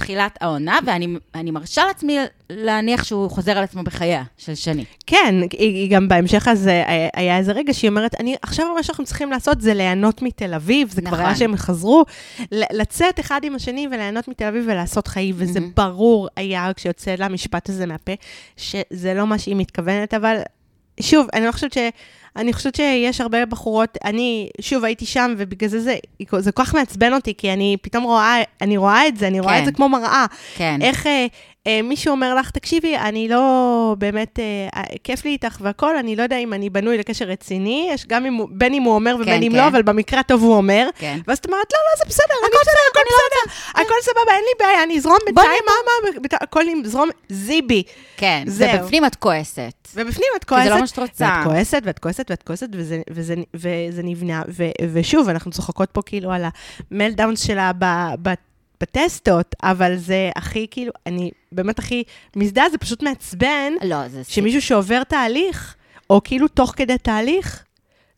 מתחילת 0.01 0.39
העונה, 0.41 0.79
ואני 0.87 1.07
אני 1.35 1.51
מרשה 1.51 1.85
לעצמי 1.87 2.17
להניח 2.51 3.05
שהוא 3.05 3.31
חוזר 3.31 3.59
על 3.59 3.65
עצמו 3.65 3.83
בחייה 3.83 4.23
של 4.39 4.55
שני. 4.55 4.85
כן, 5.07 5.35
היא, 5.53 5.59
היא 5.61 5.91
גם 5.91 6.09
בהמשך 6.09 6.49
הזה, 6.49 6.71
היה- 6.87 7.09
היה 7.15 7.39
איזה 7.39 7.53
רגע 7.53 7.75
שהיא 7.75 7.89
אומרת, 7.91 8.21
אני, 8.21 8.37
עכשיו 8.43 8.67
מה 8.75 8.83
שאנחנו 8.83 9.05
צריכים 9.05 9.31
לעשות 9.31 9.61
זה 9.61 9.75
ליהנות 9.75 10.23
מתל 10.23 10.55
אביב, 10.55 10.91
זה 10.91 11.01
כבר 11.01 11.11
נכון. 11.11 11.25
היה 11.25 11.35
שהם 11.35 11.57
חזרו, 11.57 12.05
לצאת 12.53 13.21
אחד 13.21 13.41
עם 13.45 13.55
השני 13.55 13.87
וליהנות 13.93 14.29
מתל 14.29 14.45
אביב 14.45 14.65
ולעשות 14.69 15.07
חיים, 15.07 15.35
וזה 15.39 15.61
מהמם. 15.61 15.73
ברור 15.77 16.29
היה 16.37 16.71
כשיוצא 16.77 17.15
לה 17.19 17.27
המשפט 17.27 17.69
הזה 17.69 17.87
מהפה, 17.87 18.13
שזה 18.57 19.15
לא 19.15 19.27
מה 19.27 19.39
שהיא 19.39 19.57
מתכוונת, 19.57 20.15
אבל 20.15 20.37
שוב, 21.03 21.27
אני 21.35 21.47
לא 21.47 21.53
חושבת 21.53 21.73
ש... 21.73 21.79
אני 22.37 22.53
חושבת 22.53 22.75
שיש 22.75 23.21
הרבה 23.21 23.47
בחורות, 23.47 23.99
אני, 24.05 24.49
שוב, 24.61 24.85
הייתי 24.85 25.07
שם, 25.07 25.35
ובגלל 25.39 25.71
זה 25.71 25.81
זה, 25.81 25.97
זה 26.39 26.53
כל 26.53 26.65
כך 26.65 26.75
מעצבן 26.75 27.13
אותי, 27.13 27.35
כי 27.39 27.53
אני 27.53 27.77
פתאום 27.83 28.05
רואה, 28.05 28.37
אני 28.61 28.77
רואה 28.77 29.09
את 29.09 29.17
זה, 29.17 29.27
אני 29.27 29.41
רואה 29.41 29.55
כן. 29.55 29.61
את 29.61 29.65
זה 29.65 29.73
כמו 29.73 29.89
מראה. 29.89 30.27
כן. 30.57 30.79
איך 30.83 31.07
אה, 31.07 31.27
מישהו 31.69 32.11
אומר 32.11 32.35
לך, 32.35 32.51
תקשיבי, 32.51 32.97
אני 32.97 33.29
לא 33.29 33.95
באמת, 33.99 34.39
אה, 34.39 34.69
אה, 34.77 34.83
כיף 35.05 35.25
לי 35.25 35.31
איתך 35.31 35.59
והכול, 35.61 35.97
אני 35.97 36.17
לא 36.17 36.23
יודע 36.23 36.37
אם 36.37 36.53
אני 36.53 36.71
בנוי 36.71 36.99
לקשר 36.99 37.25
רציני, 37.25 37.89
יש 37.93 38.07
גם 38.07 38.27
אם, 38.27 38.39
בין 38.51 38.75
אם 38.75 38.83
הוא 38.83 38.95
אומר 38.95 39.15
ובין 39.15 39.37
כן, 39.37 39.43
אם 39.43 39.53
כן. 39.53 39.59
לא, 39.59 39.67
אבל 39.67 39.83
במקרה 39.83 40.21
הטוב 40.21 40.43
הוא 40.43 40.57
אומר. 40.57 40.89
כן. 40.99 41.19
ואז 41.27 41.39
את 41.39 41.47
אומרת, 41.47 41.73
לא, 41.73 41.79
לא, 41.79 41.99
זה 41.99 42.05
בסדר, 42.09 42.35
אני 42.43 42.51
בסדר, 42.61 42.73
הכל 42.91 43.01
בסדר, 43.07 43.81
הכל 43.83 43.95
סבבה, 44.03 44.33
אין 44.33 44.45
לי 44.45 44.67
בעיה, 44.67 44.83
אני 44.83 44.97
אזרום 44.97 45.19
בינתיים, 45.27 45.63
מה, 45.67 45.73
מה, 46.13 46.19
הכל 46.41 46.65
יזרום 46.85 47.09
זיבי. 47.29 47.83
כן, 48.17 48.45
זהו. 48.47 48.69
ובפנים 48.75 49.07
את 49.07 49.15
כועסת. 49.15 49.89
ובפנים 49.95 50.29
את 50.37 50.45
כי 50.45 50.49
כועסת. 50.49 50.65
זה 50.65 50.75
לא 50.75 50.81
מה 50.81 50.87
שאת 50.87 50.99
רוצה. 50.99 51.25
ואת 51.25 51.45
כועסת, 51.45 51.83
ואת 51.85 51.99
כועסת, 51.99 52.31
ואת 52.31 52.43
כועסת, 52.43 52.69
וזה, 52.73 53.01
וזה, 53.11 53.35
וזה 53.55 54.03
נבנה. 54.03 54.43
ושוב, 54.93 55.29
אנחנו 55.29 55.51
צוחקות 55.51 55.91
פה 55.91 56.03
כאילו 56.07 56.33
על 56.33 56.45
המלדאונס 56.91 57.41
שלה 57.41 57.73
בטסטות, 58.81 59.55
אבל 59.63 59.97
זה 59.97 60.31
הכי, 60.37 60.67
כאילו, 60.71 60.93
אני 61.07 61.31
באמת 61.53 61.79
הכי 61.79 62.03
מזדהה, 62.37 62.71
זה 62.71 62.79
פשוט 62.79 63.03
מעצבן 63.03 63.73
לא, 63.85 64.09
זה... 64.09 64.25
שמישהו 64.25 64.63
שעובר 64.63 65.03
תהליך, 65.05 65.75
או 66.11 66.21
כאילו 66.25 66.49
תוך 66.49 66.73
כדי 66.77 66.99
תהליך, 66.99 67.65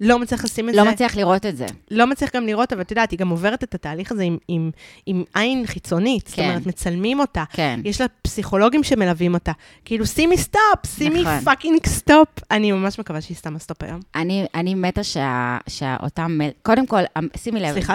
לא 0.04 0.18
מצליח 0.18 0.44
לשים 0.44 0.68
את 0.68 0.74
לא 0.74 0.84
זה. 0.84 0.90
מצליח 0.90 1.16
לראות 1.16 1.46
את 1.46 1.56
זה. 1.56 1.66
לא 1.90 2.06
מצליח 2.06 2.30
גם 2.36 2.46
לראות, 2.46 2.72
אבל 2.72 2.80
את 2.82 2.90
יודעת, 2.90 3.10
היא 3.10 3.18
גם 3.18 3.28
עוברת 3.28 3.64
את 3.64 3.74
התהליך 3.74 4.12
הזה 4.12 4.22
עם, 4.22 4.38
עם, 4.48 4.70
עם 5.06 5.24
עין 5.34 5.66
חיצונית. 5.66 6.26
זאת 6.26 6.36
כן. 6.36 6.48
אומרת, 6.48 6.66
מצלמים 6.66 7.20
אותה. 7.20 7.44
כן. 7.52 7.80
יש 7.84 8.00
לה 8.00 8.06
פסיכולוגים 8.22 8.82
שמלווים 8.82 9.34
אותה. 9.34 9.52
כאילו, 9.84 10.06
שימי 10.06 10.36
stop, 10.38 10.86
שימי 10.86 11.20
נכון. 11.22 11.40
fucking 11.40 11.86
stop. 11.86 12.28
אני 12.50 12.72
ממש 12.72 12.98
מקווה 12.98 13.20
שהיא 13.20 13.36
שמה 13.42 13.58
stop 13.58 13.82
היום. 13.82 14.00
אני, 14.14 14.46
אני 14.54 14.74
מתה 14.74 15.04
שה, 15.04 15.58
שאותם, 15.68 16.38
מל- 16.38 16.50
קודם 16.62 16.86
כל, 16.86 17.02
שימי 17.36 17.60
לב, 17.60 17.72
סליחה 17.72 17.94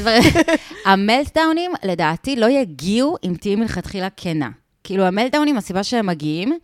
דברים. 0.00 0.22
ה 0.86 0.93
meltdown 0.93 1.49
ים, 1.49 1.70
לדעתי, 1.84 2.36
לא 2.36 2.46
יגיעו 2.50 3.16
אם 3.24 3.34
תהיי 3.40 3.56
מלכתחילה 3.56 4.08
כנה. 4.16 4.50
כאילו, 4.84 5.04
ה 5.04 5.08
meltdown 5.08 5.43
ים, 5.43 5.56
הסיבה 5.56 5.82
שהם 5.82 6.06
מגיעים, 6.06 6.58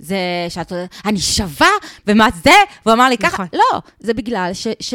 זה 0.00 0.16
שאת 0.48 0.72
אני 1.04 1.18
שווה, 1.18 1.68
ומה 2.06 2.28
זה? 2.44 2.50
והוא 2.86 2.94
אמר 2.94 3.08
לי 3.08 3.18
ככה, 3.18 3.28
נכון. 3.28 3.46
לא, 3.52 3.80
זה 3.98 4.14
בגלל 4.14 4.50
ש, 4.52 4.66
ש, 4.80 4.94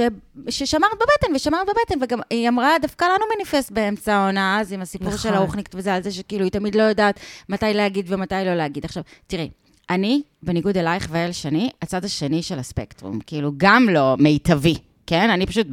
ששמרת 0.50 0.92
בבטן, 0.94 1.36
ושמרת 1.36 1.68
בבטן, 1.68 2.04
וגם 2.04 2.20
היא 2.30 2.50
אמרה, 2.50 2.72
דווקא 2.82 3.06
לנו 3.06 3.26
מניפסט 3.36 3.72
באמצע 3.72 4.16
העונה, 4.16 4.60
אז 4.60 4.72
עם 4.72 4.82
הסיפור 4.82 5.08
נכון. 5.08 5.20
של 5.20 5.34
הרוחניקט 5.34 5.76
וזה, 5.76 5.94
על 5.94 6.04
זה 6.04 6.12
שכאילו, 6.12 6.44
היא 6.44 6.52
תמיד 6.52 6.76
לא 6.76 6.84
יודעת 6.84 7.20
מתי 7.50 7.66
להגיד 7.74 8.06
ומתי 8.10 8.36
לא 8.46 8.56
להגיד. 8.56 8.86
עכשיו, 8.86 9.04
תראי, 9.28 9.50
אני, 9.90 10.22
בניגוד 10.44 10.78
אלייך 10.78 11.08
ואל 11.12 11.32
שני, 11.32 11.70
הצד 11.82 12.06
השני 12.06 12.44
של 12.44 12.60
הספקטרום, 12.60 13.20
כאילו, 13.26 13.52
גם 13.58 13.90
לא 13.90 14.16
מיטבי. 14.20 14.76
כן? 15.08 15.30
אני 15.30 15.46
פשוט, 15.46 15.68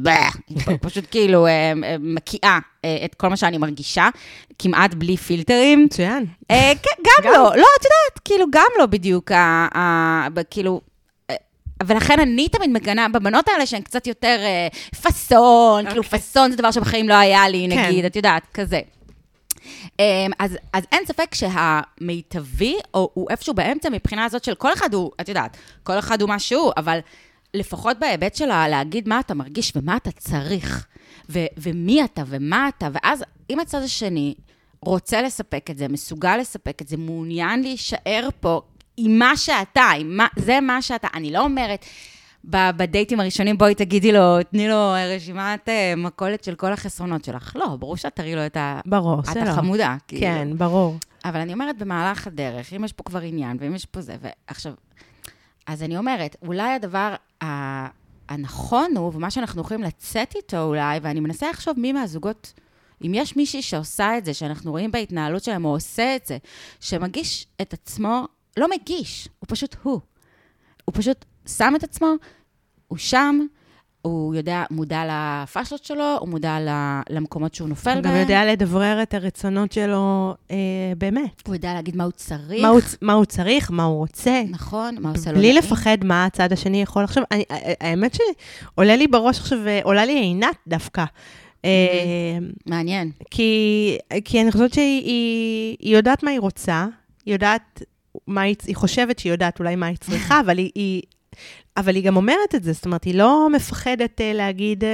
פשוט 0.81 1.03
כאילו 1.11 1.45
אה, 1.45 1.51
אה, 1.83 1.95
מקיאה 1.99 2.59
אה, 2.85 2.97
את 3.05 3.15
כל 3.15 3.27
מה 3.27 3.37
שאני 3.37 3.57
מרגישה, 3.57 4.09
כמעט 4.59 4.93
בלי 4.93 5.17
פילטרים. 5.17 5.85
מצוין. 5.85 6.25
כן, 6.47 7.03
גם. 7.03 7.31
לא, 7.31 7.31
לא, 7.33 7.49
את 7.49 7.83
יודעת, 7.85 8.19
כאילו, 8.25 8.45
גם 8.51 8.67
לא 8.79 8.85
בדיוק, 8.85 9.31
כאילו... 10.49 10.81
ולכן 11.83 12.19
אני 12.19 12.49
תמיד 12.49 12.69
מגנה 12.69 13.09
בבנות 13.09 13.47
האלה 13.47 13.65
שהן 13.65 13.81
קצת 13.81 14.07
יותר 14.07 14.37
אה, 14.39 14.67
פאסון, 15.01 15.89
כאילו 15.89 16.03
פאסון 16.03 16.51
זה 16.51 16.57
דבר 16.57 16.71
שבחיים 16.71 17.09
לא 17.09 17.13
היה 17.13 17.49
לי, 17.49 17.67
כן. 17.69 17.85
נגיד, 17.85 18.05
את 18.05 18.15
יודעת, 18.15 18.43
כזה. 18.53 18.79
אז, 20.39 20.57
אז 20.73 20.83
אין 20.91 21.05
ספק 21.05 21.35
שהמיטבי, 21.35 22.75
או 22.93 23.09
הוא 23.13 23.27
איפשהו 23.29 23.53
באמצע 23.53 23.89
מבחינה 23.89 24.25
הזאת 24.25 24.43
של 24.43 24.55
כל 24.55 24.73
אחד 24.73 24.93
הוא, 24.93 25.11
את 25.21 25.29
יודעת, 25.29 25.57
כל 25.83 25.99
אחד 25.99 26.21
הוא 26.21 26.29
משהו, 26.29 26.71
אבל 26.77 26.99
לפחות 27.53 27.99
בהיבט 27.99 28.35
של 28.35 28.45
להגיד 28.45 29.09
מה 29.09 29.19
אתה 29.19 29.33
מרגיש 29.33 29.73
ומה 29.75 29.97
אתה 29.97 30.11
צריך, 30.11 30.87
ו- 31.29 31.45
ומי 31.57 32.03
אתה 32.03 32.23
ומה 32.27 32.69
אתה, 32.69 32.87
ואז 32.93 33.23
אם 33.49 33.59
הצד 33.59 33.81
השני 33.81 34.33
רוצה 34.81 35.21
לספק 35.21 35.69
את 35.69 35.77
זה, 35.77 35.87
מסוגל 35.87 36.37
לספק 36.37 36.81
את 36.81 36.87
זה, 36.87 36.97
מעוניין 36.97 37.61
להישאר 37.61 38.29
פה 38.39 38.61
עם 38.97 39.19
מה 39.19 39.37
שאתה, 39.37 39.83
עם 39.97 40.17
מה, 40.17 40.27
זה 40.35 40.59
מה 40.59 40.81
שאתה, 40.81 41.07
אני 41.13 41.31
לא 41.31 41.39
אומרת... 41.39 41.85
בדייטים 42.45 43.19
הראשונים, 43.19 43.57
בואי 43.57 43.75
תגידי 43.75 44.11
לו, 44.11 44.43
תני 44.43 44.67
לו 44.67 44.93
רשימת 45.15 45.69
אה, 45.69 45.93
מכולת 45.97 46.43
של 46.43 46.55
כל 46.55 46.73
החסרונות 46.73 47.25
שלך. 47.25 47.55
לא, 47.55 47.75
ברור 47.79 47.97
שאת 47.97 48.15
תראי 48.15 48.35
לו 48.35 48.45
את 48.45 48.57
ה... 48.57 48.79
ברור, 48.85 49.19
את 49.19 49.25
שלא. 49.33 49.41
החמודה. 49.41 49.95
כאילו. 50.07 50.21
כן, 50.21 50.57
ברור. 50.57 50.95
אבל 51.25 51.39
אני 51.39 51.53
אומרת, 51.53 51.77
במהלך 51.77 52.27
הדרך, 52.27 52.73
אם 52.73 52.83
יש 52.83 52.93
פה 52.93 53.03
כבר 53.03 53.19
עניין, 53.21 53.57
ואם 53.59 53.75
יש 53.75 53.85
פה 53.85 54.01
זה, 54.01 54.15
ועכשיו... 54.21 54.73
אז 55.67 55.83
אני 55.83 55.97
אומרת, 55.97 56.35
אולי 56.41 56.73
הדבר 56.73 57.15
הנכון 58.29 58.97
הוא, 58.97 59.11
ומה 59.15 59.31
שאנחנו 59.31 59.61
יכולים 59.61 59.83
לצאת 59.83 60.35
איתו 60.35 60.61
אולי, 60.61 60.99
ואני 61.01 61.19
מנסה 61.19 61.49
לחשוב 61.49 61.79
מי 61.79 61.93
מהזוגות, 61.93 62.53
אם 63.05 63.11
יש 63.15 63.35
מישהי 63.35 63.61
שעושה 63.61 64.17
את 64.17 64.25
זה, 64.25 64.33
שאנחנו 64.33 64.71
רואים 64.71 64.91
בהתנהלות 64.91 65.43
שלהם, 65.43 65.65
או 65.65 65.69
עושה 65.69 66.15
את 66.15 66.25
זה, 66.25 66.37
שמגיש 66.79 67.47
את 67.61 67.73
עצמו, 67.73 68.27
לא 68.57 68.67
מגיש, 68.69 69.29
הוא 69.39 69.47
פשוט 69.49 69.75
הוא. 69.83 69.99
הוא 70.85 70.93
פשוט 70.95 71.25
שם 71.47 71.73
את 71.75 71.83
עצמו, 71.83 72.13
הוא 72.87 72.97
שם, 72.97 73.39
הוא 74.07 74.35
יודע, 74.35 74.63
מודע 74.71 75.03
לפאשלות 75.07 75.83
שלו, 75.85 76.17
הוא 76.19 76.29
מודע 76.29 76.57
למקומות 77.09 77.55
שהוא 77.55 77.69
נופל 77.69 77.93
הוא 77.93 78.01
בהם. 78.01 78.13
גם 78.13 78.19
יודע 78.19 78.45
לדברר 78.45 78.99
את 79.03 79.13
הרצונות 79.13 79.71
שלו 79.71 80.33
אה, 80.51 80.55
באמת. 80.97 81.47
הוא 81.47 81.55
יודע 81.55 81.73
להגיד 81.73 81.95
מה 81.95 82.03
הוא 82.03 82.11
צריך. 82.11 82.61
מה 82.61 82.67
הוא, 82.67 82.79
מה 83.01 83.13
הוא 83.13 83.25
צריך, 83.25 83.71
מה 83.71 83.83
הוא 83.83 83.97
רוצה. 83.97 84.41
נכון, 84.49 84.95
מה 84.99 85.09
עושה 85.09 85.31
לו 85.31 85.37
בלי. 85.37 85.53
לפחד 85.53 85.97
מה 86.03 86.25
הצד 86.25 86.53
השני 86.53 86.81
יכול 86.81 87.03
לחשוב. 87.03 87.23
אני, 87.31 87.43
ה- 87.49 87.87
האמת 87.87 88.15
שעולה 88.15 88.95
לי 88.95 89.07
בראש 89.07 89.39
עכשיו, 89.39 89.67
אה, 89.67 89.79
עולה 89.83 90.05
לי 90.05 90.19
עינת 90.19 90.55
דווקא. 90.67 91.03
אה, 91.65 91.69
מעניין. 92.65 93.11
כי, 93.31 93.97
כי 94.25 94.41
אני 94.41 94.51
חושבת 94.51 94.73
שהיא 94.73 95.01
היא, 95.05 95.77
היא 95.79 95.95
יודעת 95.95 96.23
מה 96.23 96.31
היא 96.31 96.39
רוצה, 96.39 96.85
היא 97.25 97.33
יודעת 97.33 97.81
מה 98.27 98.41
היא, 98.41 98.55
היא 98.67 98.75
חושבת 98.75 99.19
שהיא 99.19 99.31
יודעת 99.31 99.59
אולי 99.59 99.75
מה 99.75 99.85
היא 99.85 99.97
צריכה, 99.97 100.39
אבל 100.45 100.57
היא, 100.57 100.71
היא, 100.75 101.01
אבל 101.77 101.95
היא 101.95 102.03
גם 102.03 102.15
אומרת 102.15 102.55
את 102.55 102.63
זה, 102.63 102.73
זאת 102.73 102.85
אומרת, 102.85 103.03
היא 103.03 103.15
לא 103.15 103.47
מפחדת 103.51 104.21
uh, 104.21 104.37
להגיד, 104.37 104.83
uh, 104.83 104.87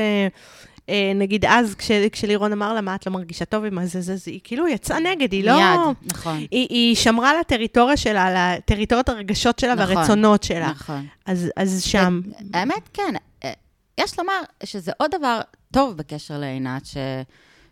uh, 0.88 0.92
נגיד 1.16 1.46
אז, 1.46 1.76
כש, 1.76 1.92
כשלירון 1.92 2.52
אמר 2.52 2.74
לה, 2.74 2.82
מה 2.82 2.96
את 2.96 3.08
לא 3.08 3.14
מרגישה 3.14 3.46
טוב 3.46 3.66
עם 3.66 3.86
זה, 3.86 4.02
זה, 4.02 4.16
זה, 4.16 4.32
היא 4.32 4.40
כאילו 4.44 4.68
יצאה 4.68 5.00
נגד, 5.00 5.32
היא 5.32 5.44
לא... 5.44 5.54
מיד, 5.54 5.96
נכון. 6.06 6.38
היא, 6.38 6.68
היא 6.70 6.96
שמרה 6.96 7.40
לטריטוריה 7.40 7.98
שלה, 7.98 8.56
לטריטוריית 8.58 9.10
הרגשות 9.10 9.60
שלה 9.60 9.76
נכון, 9.76 9.96
והרצונות 9.96 10.44
שלה. 10.44 10.70
נכון. 10.70 11.06
אז, 11.26 11.50
אז 11.56 11.84
שם, 11.84 12.22
האמת, 12.54 12.90
כן. 12.94 13.14
יש 13.98 14.20
לומר 14.20 14.42
שזה 14.64 14.92
עוד 14.98 15.12
דבר 15.20 15.42
טוב 15.72 15.98
בקשר 15.98 16.38
לעינת, 16.38 16.86
ש... 16.86 16.98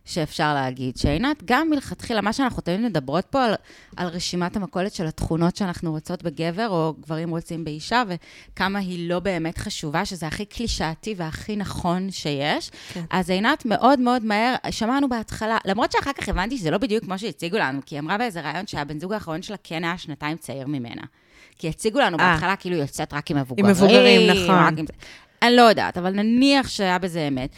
שאפשר 0.07 0.53
להגיד, 0.53 0.97
שעינת, 0.97 1.43
גם 1.45 1.69
מלכתחילה, 1.69 2.21
מה 2.21 2.33
שאנחנו 2.33 2.61
תמיד 2.61 2.79
מדברות 2.79 3.25
פה 3.25 3.45
על, 3.45 3.53
על 3.97 4.07
רשימת 4.07 4.55
המכולת 4.55 4.93
של 4.93 5.07
התכונות 5.07 5.55
שאנחנו 5.55 5.91
רוצות 5.91 6.23
בגבר, 6.23 6.69
או 6.69 6.93
גברים 6.99 7.29
רוצים 7.29 7.63
באישה, 7.63 8.03
וכמה 8.07 8.79
היא 8.79 9.09
לא 9.09 9.19
באמת 9.19 9.57
חשובה, 9.57 10.05
שזה 10.05 10.27
הכי 10.27 10.45
קלישאתי 10.45 11.13
והכי 11.17 11.55
נכון 11.55 12.11
שיש. 12.11 12.71
כן. 12.93 13.03
אז 13.09 13.29
עינת 13.29 13.65
מאוד 13.65 13.99
מאוד 13.99 14.25
מהר, 14.25 14.55
שמענו 14.71 15.09
בהתחלה, 15.09 15.57
למרות 15.65 15.91
שאחר 15.91 16.13
כך 16.13 16.29
הבנתי 16.29 16.57
שזה 16.57 16.71
לא 16.71 16.77
בדיוק 16.77 17.03
כמו 17.03 17.19
שהציגו 17.19 17.57
לנו, 17.57 17.81
כי 17.85 17.95
היא 17.95 17.99
אמרה 17.99 18.17
באיזה 18.17 18.41
ראיון 18.41 18.67
שהבן 18.67 18.99
זוג 18.99 19.13
האחרון 19.13 19.41
שלה 19.41 19.57
כן 19.63 19.83
היה 19.83 19.97
שנתיים 19.97 20.37
צעיר 20.37 20.67
ממנה. 20.67 21.01
כי 21.57 21.69
הציגו 21.69 21.99
לנו 21.99 22.19
אה. 22.19 22.31
בהתחלה 22.31 22.55
כאילו 22.55 22.75
יוצאת 22.75 23.13
רק 23.13 23.31
עם 23.31 23.37
מבוגרים. 23.37 23.71
מבוגרים, 23.71 24.29
נכון. 24.29 24.77
עם. 24.77 24.85
אני 25.41 25.55
לא 25.55 25.61
יודעת, 25.61 25.97
אבל 25.97 26.11
נניח 26.11 26.67
שהיה 26.67 26.97
בזה 26.97 27.27
אמת. 27.27 27.49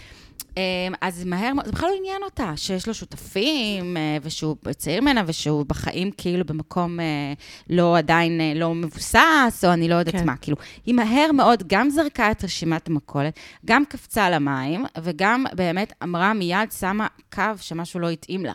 אמ, 0.58 0.93
אז 1.02 1.25
מהר 1.25 1.52
זה 1.65 1.71
בכלל 1.71 1.89
לא 1.89 1.95
עניין 1.97 2.23
אותה, 2.23 2.54
שיש 2.56 2.88
לו 2.88 2.93
שותפים, 2.93 3.97
אה, 3.97 4.17
ושהוא 4.23 4.56
צעיר 4.78 5.02
ממנה, 5.02 5.23
ושהוא 5.25 5.65
בחיים 5.67 6.12
כאילו 6.17 6.45
במקום 6.45 6.99
אה, 6.99 7.34
לא 7.69 7.97
עדיין 7.97 8.41
אה, 8.41 8.54
לא 8.56 8.75
מבוסס, 8.75 9.63
או 9.63 9.73
אני 9.73 9.89
לא 9.89 9.95
יודעת 9.95 10.15
כן. 10.15 10.25
מה. 10.25 10.36
כאילו, 10.36 10.58
היא 10.86 10.95
מהר 10.95 11.32
מאוד 11.32 11.63
גם 11.67 11.89
זרקה 11.89 12.32
את 12.32 12.43
רשימת 12.43 12.88
המכולת, 12.88 13.39
גם 13.65 13.84
קפצה 13.86 14.30
למים, 14.30 14.86
וגם 15.04 15.45
באמת 15.54 15.93
אמרה 16.04 16.34
מיד, 16.34 16.71
שמה 16.80 17.08
קו 17.34 17.43
שמשהו 17.58 17.99
לא 17.99 18.10
התאים 18.10 18.45
לה. 18.45 18.54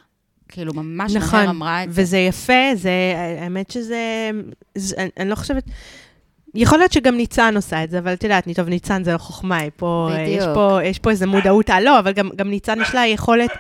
כאילו, 0.49 0.75
ממש 0.75 1.13
מהר 1.13 1.25
נכון, 1.25 1.49
אמרה 1.49 1.85
את 1.85 1.93
זה. 1.93 2.03
וזה 2.03 2.19
יפה, 2.19 2.75
זה, 2.75 2.91
האמת 3.41 3.71
שזה, 3.71 4.31
זה, 4.75 4.97
אני, 4.99 5.11
אני 5.17 5.31
לא 5.31 5.35
חושבת, 5.35 5.65
יכול 6.55 6.79
להיות 6.79 6.93
שגם 6.93 7.17
ניצן 7.17 7.57
עושה 7.57 7.85
את 7.85 7.91
זה, 7.91 7.99
אבל 7.99 8.13
את 8.13 8.25
יודעת, 8.25 8.49
טוב, 8.55 8.69
ניצן 8.69 9.05
זה 9.05 9.13
לא 9.13 9.19
חוכמה, 9.19 9.59
פה, 9.77 10.09
אה, 10.13 10.21
יש 10.21 10.43
בדיוק. 10.43 10.55
פה, 10.55 10.79
יש 10.85 10.99
פה 10.99 11.11
איזו 11.11 11.27
מודעות, 11.27 11.71
אה, 11.71 11.81
לא, 11.81 11.99
אבל 11.99 12.13
גם, 12.13 12.31
גם 12.37 12.51
ניצן 12.51 12.81
יש 12.81 12.95
לה 12.95 13.07
יכולת, 13.07 13.51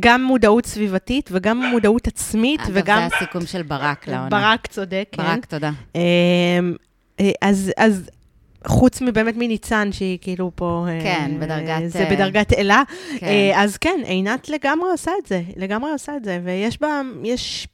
גם 0.00 0.24
מודעות 0.24 0.66
סביבתית 0.66 1.30
וגם 1.32 1.62
מודעות 1.70 2.06
עצמית, 2.06 2.60
אגב, 2.60 2.70
וגם... 2.72 3.08
זה 3.08 3.16
הסיכום 3.16 3.46
של 3.46 3.62
ברק 3.62 4.08
לעונה. 4.08 4.28
ברק 4.28 4.66
צודק, 4.66 5.08
כן. 5.12 5.22
ברק, 5.22 5.44
תודה. 5.44 5.70
אמ, 5.94 6.00
אה, 7.20 7.30
אז, 7.42 7.72
אז 7.76 8.10
חוץ 8.66 9.02
מבאמת 9.02 9.34
מניצן, 9.36 9.92
שהיא 9.92 10.18
כאילו 10.20 10.52
פה... 10.54 10.86
כן, 11.02 11.30
בדרגת, 11.40 11.82
זה 11.86 12.08
בדרגת 12.10 12.52
אלה. 12.52 12.82
כן. 13.18 13.52
אז 13.56 13.76
כן, 13.76 14.00
עינת 14.04 14.48
לגמרי 14.48 14.90
עושה 14.90 15.10
את 15.22 15.26
זה, 15.26 15.42
לגמרי 15.56 15.90
עושה 15.90 16.16
את 16.16 16.24
זה, 16.24 16.40
ויש 16.44 16.80
בה, 16.80 17.00
יש, 17.24 17.68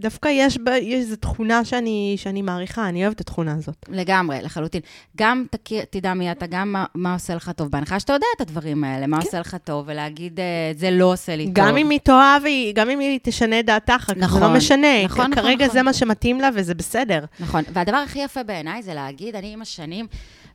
דווקא 0.00 0.28
יש 0.32 0.58
בה, 0.58 0.76
יש 0.76 0.94
איזו 0.94 1.16
תכונה 1.16 1.64
שאני, 1.64 2.14
שאני 2.16 2.42
מעריכה, 2.42 2.88
אני 2.88 3.02
אוהבת 3.02 3.16
את 3.16 3.20
התכונה 3.20 3.54
הזאת. 3.54 3.88
לגמרי, 3.88 4.38
לחלוטין. 4.42 4.80
גם 5.16 5.44
תכיר, 5.50 5.84
תדע 5.90 6.14
מי 6.14 6.32
אתה, 6.32 6.46
גם 6.46 6.72
מה, 6.72 6.84
מה 6.94 7.12
עושה 7.12 7.34
לך 7.34 7.50
טוב. 7.56 7.68
בהנחה 7.70 8.00
שאתה 8.00 8.12
יודע 8.12 8.26
את 8.36 8.40
הדברים 8.40 8.84
האלה, 8.84 9.06
מה 9.06 9.16
עושה 9.16 9.40
לך 9.40 9.56
טוב, 9.64 9.84
ולהגיד, 9.88 10.40
אה, 10.40 10.72
זה 10.76 10.90
לא 10.90 11.12
עושה 11.12 11.36
לי 11.36 11.46
טוב. 11.46 11.54
כן. 11.54 11.62
גם 11.62 11.76
אם 11.76 11.90
היא 11.90 12.00
טועה, 12.00 12.38
גם 12.74 12.90
אם 12.90 12.98
היא 12.98 13.20
תשנה 13.22 13.60
את 13.60 13.66
דעתה 13.66 13.96
אחר 13.96 14.14
כך, 14.14 14.18
זה 14.18 14.24
נכון, 14.24 14.42
לא 14.42 14.56
משנה. 14.56 15.04
נכון, 15.04 15.34
כרגע 15.34 15.64
נכון, 15.64 15.66
זה 15.66 15.66
נכון. 15.66 15.84
מה 15.84 15.92
שמתאים 15.92 16.40
לה 16.40 16.48
וזה 16.54 16.74
בסדר. 16.74 17.24
נכון, 17.40 17.64
והדבר 17.72 17.96
הכי 17.96 18.18
יפה 18.18 18.42
בעיניי 18.42 18.82
זה 18.82 18.94
להגיד, 18.94 19.36
אני 19.36 19.52
עם 19.52 19.62
השנים, 19.62 20.06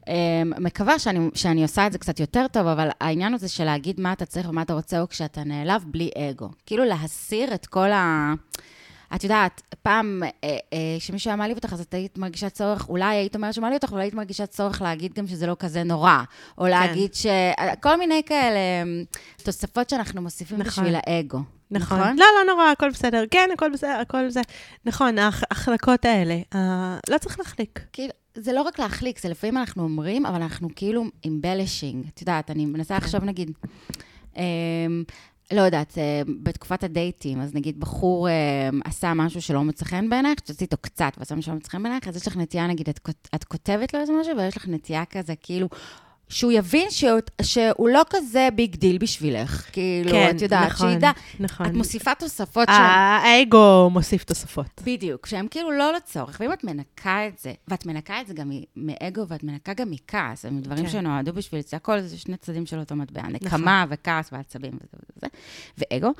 אה, 0.08 0.14
מקווה 0.46 1.00
שאני, 1.00 1.30
שאני 1.34 1.62
עושה 1.62 1.88
את 1.88 1.92
זה 1.92 1.98
קצת 1.98 2.20
יותר 2.20 2.46
טוב, 2.52 2.68
אבל 2.68 2.90
העניין 3.02 3.34
הזה 3.34 3.50
של 3.50 3.64
להגיד 3.64 4.00
מה 4.00 4.14
אתה 4.14 4.26
צריך 4.26 4.50
ומה 4.50 4.62
אתה 4.62 4.74
רוצה, 4.74 5.00
הוא 5.00 5.08
כשאתה 5.08 5.44
נעלב 5.44 5.84
בלי 5.88 6.10
אגו. 6.18 6.50
כאילו 6.66 6.84
להסיר 6.86 7.54
את 7.54 7.66
כל 7.66 7.92
ה... 7.92 8.34
את 9.16 9.24
יודעת, 9.24 9.62
פעם, 9.84 10.24
אה, 10.24 10.50
אה, 10.74 10.78
כשמישהו 11.00 11.30
היה 11.30 11.36
מעליב 11.36 11.58
אותך, 11.58 11.74
אז 11.74 11.82
את 11.82 11.94
היית 11.94 12.18
מרגישה 12.18 12.50
צורך, 12.50 12.90
אולי 12.90 13.16
היית 13.16 13.36
אומרת 13.36 13.54
שמעליב 13.54 13.74
אותך, 13.84 13.92
אבל 13.94 14.02
היית 14.02 14.14
מרגישה 14.14 14.46
צורך 14.46 14.82
להגיד 14.82 15.14
גם 15.14 15.28
שזה 15.28 15.48
לא 15.48 15.56
כזה 15.60 15.84
נורא. 15.84 16.18
או 16.58 16.64
כן. 16.64 16.70
להגיד 16.70 17.14
ש... 17.14 17.26
כל 17.82 17.96
מיני 17.98 18.22
כאלה 18.26 18.56
אה, 18.58 18.84
תוספות 19.44 19.90
שאנחנו 19.90 20.22
מוסיפים 20.22 20.58
נכון. 20.58 20.84
בשביל 20.84 21.00
האגו. 21.08 21.40
נכון. 21.72 22.00
לא, 22.00 22.26
לא 22.38 22.54
נורא, 22.54 22.72
הכל 22.72 22.90
בסדר. 22.90 23.24
כן, 23.32 23.50
הכל 23.54 23.70
בסדר, 23.74 23.90
הכל 24.02 24.30
זה. 24.30 24.42
נכון, 24.86 25.18
ההח- 25.18 25.44
ההחלקות 25.52 26.06
האלה, 26.06 26.38
אה, 26.56 26.98
לא 27.10 27.18
צריך 27.18 27.40
להחליק. 27.40 27.80
כאילו, 27.94 28.14
זה 28.36 28.54
לא 28.54 28.62
רק 28.62 28.80
להחליק, 28.80 29.20
זה 29.20 29.30
לפעמים 29.30 29.58
אנחנו 29.58 29.84
אומרים, 29.84 30.26
אבל 30.26 30.42
אנחנו 30.42 30.70
כאילו 30.76 31.04
embellishing. 31.28 32.08
את 32.14 32.22
יודעת, 32.22 32.52
אני 32.52 32.66
מנסה 32.66 33.00
כן. 33.00 33.06
לחשוב, 33.06 33.24
נגיד, 33.24 33.52
אמ, 34.38 35.04
לא 35.52 35.62
יודעת, 35.62 35.98
אה, 35.98 36.22
בתקופת 36.44 36.84
הדייטים, 36.84 37.42
אז 37.42 37.56
נגיד 37.56 37.80
בחור 37.80 38.30
אה, 38.30 38.70
עשה 38.86 39.14
משהו 39.14 39.42
שלא 39.42 39.64
מוצא 39.64 39.86
חן 39.86 40.10
בעינייך, 40.10 40.40
שתוציא 40.40 40.66
איתו 40.66 40.78
קצת 40.82 41.14
ועשה 41.18 41.36
משהו 41.36 41.46
שלא 41.46 41.56
מוצא 41.56 41.70
חן 41.70 41.84
בעינייך, 41.84 42.08
אז 42.08 42.16
יש 42.16 42.28
לך 42.28 42.38
נטייה, 42.38 42.68
נגיד, 42.68 42.90
את, 42.90 43.10
את 43.36 43.44
כותבת 43.44 43.94
לו 43.94 44.00
איזה 44.00 44.14
משהו, 44.22 44.38
ויש 44.38 44.58
לך 44.58 44.68
נטייה 44.68 45.06
כזה, 45.06 45.34
כאילו, 45.36 45.68
שהוא 46.32 46.52
יבין 46.52 46.92
שהוא, 46.92 47.20
שהוא 47.42 47.90
לא 47.90 48.02
כזה 48.10 48.50
ביג 48.56 48.76
דיל 48.76 48.98
בשבילך. 48.98 49.66
כאילו, 49.72 50.12
כן, 50.12 50.36
את 50.36 50.42
יודעת, 50.42 50.72
נכון, 50.72 50.92
שידע, 50.92 51.12
נכון. 51.40 51.66
את 51.66 51.74
מוסיפה 51.74 52.16
תוספות 52.16 52.68
שהן... 52.68 52.82
האגו 52.82 53.90
מוסיף 53.90 54.24
תוספות. 54.24 54.82
בדיוק, 54.86 55.26
שהם 55.26 55.48
כאילו 55.48 55.72
לא 55.72 55.94
לצורך, 55.94 56.38
ואם 56.40 56.54
את 56.54 56.64
מנקה 56.64 57.28
את 57.28 57.40
זה, 57.40 57.54
ואת 57.68 57.86
מנקה 57.86 58.22
את 58.22 58.28
זה 58.28 58.34
גם 58.34 58.52
מאגו, 58.76 59.28
ואת 59.28 59.44
מנקה 59.44 59.74
גם 59.74 59.92
מכעס, 59.92 60.46
הם 60.46 60.62
דברים 60.62 60.86
כן. 60.86 60.92
שנועדו 60.92 61.34
בשביל 61.34 61.62
זה, 61.62 61.78
הכל 61.78 62.02
זה 62.02 62.18
שני 62.18 62.38
צדדים 62.38 62.66
של 62.66 62.80
אותו 62.80 62.96
מטבע, 62.96 63.22
נקמה 63.22 63.86
וכעס 63.90 64.30
ועצבים 64.34 64.72
וזה 64.74 64.88
וזה 64.94 65.14
וזה, 65.18 65.28
ואגו, 65.78 66.12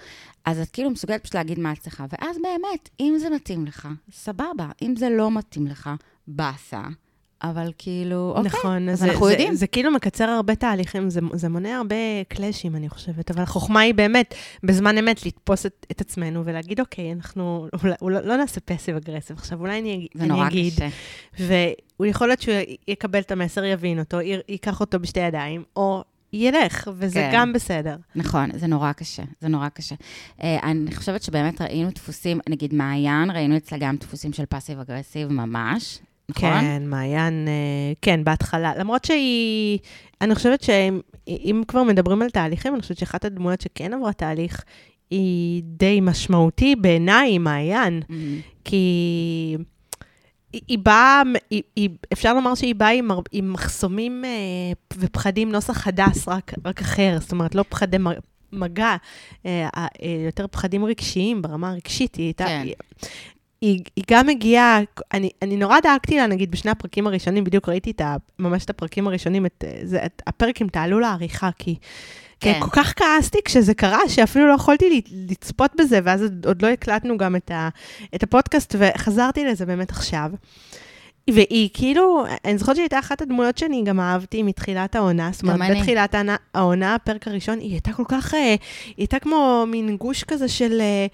אז 0.46 0.60
את 0.60 0.70
כאילו 0.70 0.90
מסוגלת 0.90 1.22
פשוט 1.24 1.36
להגיד 1.36 1.60
מה 1.60 1.72
את 1.72 1.80
צריכה, 1.80 2.06
ואז 2.12 2.38
באמת, 2.38 2.90
אם 3.00 3.16
זה 3.20 3.30
מתאים 3.30 3.66
לך, 3.66 3.88
סבבה, 4.12 4.70
אם 4.82 4.96
זה 4.98 5.10
לא 5.10 5.32
מתאים 5.32 5.68
לך, 5.68 5.90
באסה, 6.28 6.82
אבל 7.44 7.72
כאילו, 7.78 8.34
אוקיי, 8.36 8.46
נכון, 8.46 8.90
אז 8.90 9.00
זה, 9.00 9.06
אנחנו 9.06 9.26
זה, 9.26 9.32
יודעים. 9.32 9.56
זה 9.56 9.68
כאילו 9.68 9.92
מקצר 9.92 10.24
הרבה 10.24 10.56
תהליכים, 10.56 11.10
זה, 11.10 11.20
זה 11.34 11.50
מונע 11.50 11.78
הרבה 11.78 11.96
קלאשים, 12.28 12.76
אני 12.76 12.90
חושבת, 12.90 13.32
אבל 13.32 13.44
החוכמה 13.44 13.80
היא 13.80 13.94
באמת, 13.94 14.36
בזמן 14.64 14.98
אמת, 14.98 15.26
לתפוס 15.26 15.66
את, 15.66 15.86
את 15.92 16.02
עצמנו 16.02 16.46
ולהגיד, 16.46 16.80
אוקיי, 16.80 17.12
אנחנו 17.12 17.68
אולי, 17.84 17.96
אולי, 18.02 18.20
לא 18.24 18.38
נעשה 18.38 18.62
פסיב 18.62 18.96
אגרסיב 18.96 19.38
עכשיו, 19.38 19.60
אולי 19.60 19.80
אני, 19.80 20.08
זה 20.14 20.24
אני 20.24 20.30
נורא 20.30 20.48
אגיד, 20.48 20.74
קשה. 20.74 20.88
והוא 21.40 22.06
יכול 22.06 22.28
להיות 22.28 22.42
שהוא 22.42 22.56
יקבל 22.88 23.20
את 23.20 23.32
המסר, 23.32 23.64
יבין 23.64 24.00
אותו, 24.00 24.18
ייקח 24.48 24.80
אותו 24.80 25.00
בשתי 25.00 25.20
ידיים, 25.20 25.64
או 25.76 26.04
ילך, 26.34 26.90
וזה 26.98 27.20
כן. 27.20 27.30
גם 27.34 27.54
בסדר. 27.54 27.96
נכון, 28.16 28.50
זה 28.54 28.68
נורא 28.68 28.92
קשה, 28.92 29.24
זה 29.42 29.48
נורא 29.48 29.70
קשה. 29.70 29.96
אה, 30.44 30.60
אני 30.64 30.96
חושבת 30.96 31.24
שבאמת 31.24 31.62
ראינו 31.62 31.90
דפוסים, 31.90 32.40
נגיד 32.50 32.74
מעיין, 32.74 33.32
ראינו 33.32 33.58
אצלה 33.58 33.78
גם 33.78 33.96
דפוסים 33.96 34.34
של 34.34 34.46
פאסיב 34.46 34.80
אגרסיב 34.80 35.32
ממש, 35.32 36.00
נכון? 36.38 36.62
כן, 36.62 36.84
מעיין, 36.86 37.48
אה, 37.48 37.94
כן, 38.02 38.24
בהתחלה. 38.24 38.74
למרות 38.78 39.06
שהיא, 39.06 39.80
אני 40.22 40.36
חושבת 40.36 40.64
שאם 40.64 41.62
כבר 41.68 41.84
מדברים 41.84 42.22
על 42.22 42.30
תהליכים, 42.30 42.74
אני 42.74 42.82
חושבת 42.82 42.98
שאחת 42.98 43.26
הדמויות 43.26 43.62
שכן 43.62 43.94
עברה 43.94 44.14
תהליך, 44.14 44.64
היא 45.10 45.64
די 45.66 46.00
משמעותי 46.02 46.76
בעיניי, 46.76 47.30
היא 47.32 47.40
מעיין. 47.40 48.02
מהמם. 48.10 48.40
כי 48.66 49.58
היא, 50.54 50.62
היא 50.68 50.80
באה, 50.80 51.22
היא, 51.50 51.62
היא, 51.76 51.90
אפשר 52.14 52.34
לומר 52.34 52.56
שהיא 52.56 52.76
באה 52.76 52.90
עם, 52.90 53.08
עם 53.32 53.54
מחסומים 53.54 54.26
אה, 54.26 54.30
ופחדים 54.98 55.52
נוסח 55.52 55.88
הדס, 55.88 56.28
רק, 56.28 56.54
רק 56.66 56.82
אחר, 56.82 57.18
זאת 57.20 57.32
אומרת, 57.32 57.56
לא 57.56 57.64
פחדי 57.70 57.98
מ- 57.98 58.20
מגע, 58.52 58.96
אה, 59.46 59.68
אה, 59.78 59.88
יותר 60.26 60.48
פחדים 60.48 60.86
רגשיים 60.86 61.42
ברמה 61.42 61.70
הרגשית. 61.70 62.16
היא 62.16 62.26
הייתה... 62.26 62.46
כן. 62.46 62.68
היא, 63.62 63.84
היא, 63.96 64.04
גם 64.12 64.30
הגיעה, 64.30 64.80
אני, 65.14 65.30
אני 65.42 65.58
נורא 65.58 65.80
דאגתי 65.80 66.18
לה, 66.18 66.28
נגיד, 66.28 66.52
בשני 66.52 66.72
הפרקים 66.72 67.08
הראשונים, 67.08 67.44
בדיוק 67.44 67.70
ראיתי 67.70 67.92
את 67.92 68.02
ה, 68.02 68.16
ממש 68.40 68.66
את 68.66 68.70
הפרקים 68.70 69.08
הראשונים, 69.08 69.46
את, 69.46 69.64
אה, 69.68 69.80
זה, 69.84 70.06
את 70.06 70.22
הפרק 70.28 70.62
עם 70.62 70.68
תעלו 70.68 71.00
לעריכה, 71.00 71.50
כי... 71.60 71.76
כן. 72.40 72.60
כל 72.60 72.70
כך 72.72 72.94
כעסתי 72.96 73.40
כשזה 73.46 73.74
קרה, 73.74 74.00
שאפילו 74.10 74.48
לא 74.48 74.54
יכולתי 74.54 75.02
לצפות 75.30 75.72
בזה, 75.78 76.00
ואז 76.04 76.26
עוד 76.46 76.62
לא 76.62 76.68
הקלטנו 76.68 77.18
גם 77.18 77.36
את, 77.36 77.52
ה, 77.52 77.70
את 78.16 78.24
הפודקאסט, 78.24 78.76
וחזרתי 78.80 79.46
לזה 79.46 79.66
באמת 79.66 79.90
עכשיו. 79.90 80.32
והיא 81.30 81.70
כאילו, 81.74 82.26
אני 82.46 82.58
זוכרת 82.58 82.76
שהיא 82.76 82.84
הייתה 82.84 83.00
אחת 83.00 83.22
הדמויות 83.22 83.58
שאני 83.58 83.84
גם 83.84 84.00
אהבתי 84.00 84.44
מתחילת 84.44 84.96
העונה. 84.96 85.30
זאת 85.34 85.44
אומרת, 85.44 85.62
אני. 85.62 85.80
בתחילת 85.80 86.16
העונה, 86.54 86.96
הפרק 86.96 87.28
הראשון, 87.28 87.60
היא 87.60 87.72
הייתה 87.72 87.94
כל 87.94 88.04
כך, 88.08 88.34
אה, 88.34 88.40
היא 88.86 88.94
הייתה 88.98 89.20
כמו 89.20 89.66
מין 89.68 89.98
גוש 89.98 90.24
כזה 90.24 90.48
של... 90.48 90.82
אה, 90.82 91.06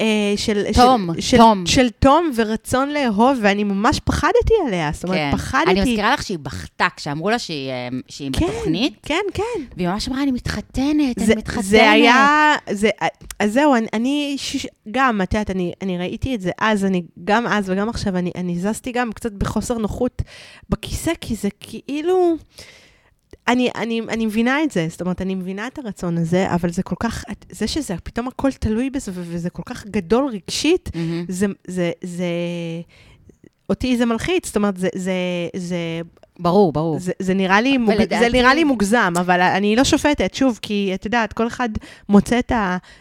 אה, 0.00 0.36
של 0.36 0.62
תום, 0.74 1.10
של, 1.20 1.36
תום. 1.36 1.66
של, 1.66 1.72
של 1.82 1.90
תום 1.90 2.30
ורצון 2.34 2.90
לאהוב, 2.90 3.38
ואני 3.42 3.64
ממש 3.64 4.00
פחדתי 4.04 4.54
עליה. 4.66 4.90
זאת 4.94 5.04
אומרת, 5.04 5.18
כן. 5.18 5.30
פחדתי. 5.32 5.70
אני 5.70 5.80
מזכירה 5.80 6.12
לך 6.12 6.22
שהיא 6.22 6.38
בכתה, 6.38 6.86
כשאמרו 6.96 7.30
לה 7.30 7.38
שהיא, 7.38 7.70
שהיא 8.08 8.30
כן, 8.32 8.46
בתוכנית, 8.46 8.94
כן, 9.02 9.22
כן. 9.34 9.42
והיא 9.76 9.88
ממש 9.88 10.08
אמרה, 10.08 10.22
אני 10.22 10.30
מתחתנת, 10.30 11.18
זה, 11.18 11.32
אני 11.32 11.34
מתחתנת. 11.36 11.64
זה 11.64 11.90
היה, 11.90 12.54
זה, 12.70 12.90
אז 13.38 13.52
זהו, 13.52 13.74
אני, 13.74 13.86
אני 13.92 14.34
ש, 14.38 14.66
גם, 14.90 15.22
את 15.22 15.34
יודעת, 15.34 15.50
אני, 15.50 15.72
אני 15.82 15.98
ראיתי 15.98 16.34
את 16.34 16.40
זה 16.40 16.50
אז, 16.60 16.84
אני 16.84 17.02
גם 17.24 17.46
אז 17.46 17.70
וגם 17.70 17.88
עכשיו, 17.88 18.16
אני, 18.16 18.30
אני 18.36 18.58
זזתי 18.58 18.92
גם 18.92 19.12
קצת 19.12 19.32
בחוסר 19.52 19.78
נוחות 19.78 20.22
בכיסא, 20.70 21.12
כי 21.20 21.34
זה 21.34 21.48
כאילו... 21.60 22.36
אני, 23.48 23.70
אני, 23.74 24.00
אני 24.08 24.26
מבינה 24.26 24.62
את 24.62 24.70
זה, 24.70 24.86
זאת 24.90 25.00
אומרת, 25.00 25.22
אני 25.22 25.34
מבינה 25.34 25.66
את 25.66 25.78
הרצון 25.78 26.18
הזה, 26.18 26.54
אבל 26.54 26.70
זה 26.70 26.82
כל 26.82 26.94
כך, 27.00 27.24
זה 27.50 27.66
שזה 27.66 27.94
פתאום 28.04 28.28
הכל 28.28 28.52
תלוי 28.52 28.90
בזה, 28.90 29.12
וזה 29.14 29.50
כל 29.50 29.62
כך 29.66 29.86
גדול 29.86 30.26
רגשית, 30.26 30.90
מהמם. 30.94 31.24
זה, 31.28 31.46
זה, 31.66 31.90
זה, 32.04 32.24
אותי 33.68 33.96
זה 33.96 34.06
מלחיץ, 34.06 34.46
זאת 34.46 34.56
אומרת, 34.56 34.76
זה, 34.76 34.88
זה, 34.94 35.12
זה 35.56 35.76
ברור, 36.42 36.72
ברור. 36.72 36.98
זה, 36.98 37.12
זה, 37.18 37.34
נראה 37.34 37.60
לי 37.60 37.78
מוג... 37.78 37.94
ולדעתי- 37.94 38.18
זה 38.24 38.28
נראה 38.32 38.54
לי 38.54 38.64
מוגזם, 38.64 39.12
אבל 39.20 39.40
אני 39.40 39.76
לא 39.76 39.84
שופטת, 39.84 40.34
שוב, 40.34 40.58
כי 40.62 40.90
את 40.94 41.04
יודעת, 41.04 41.32
כל 41.32 41.46
אחד 41.46 41.68
מוצא 42.08 42.38
את 42.38 42.52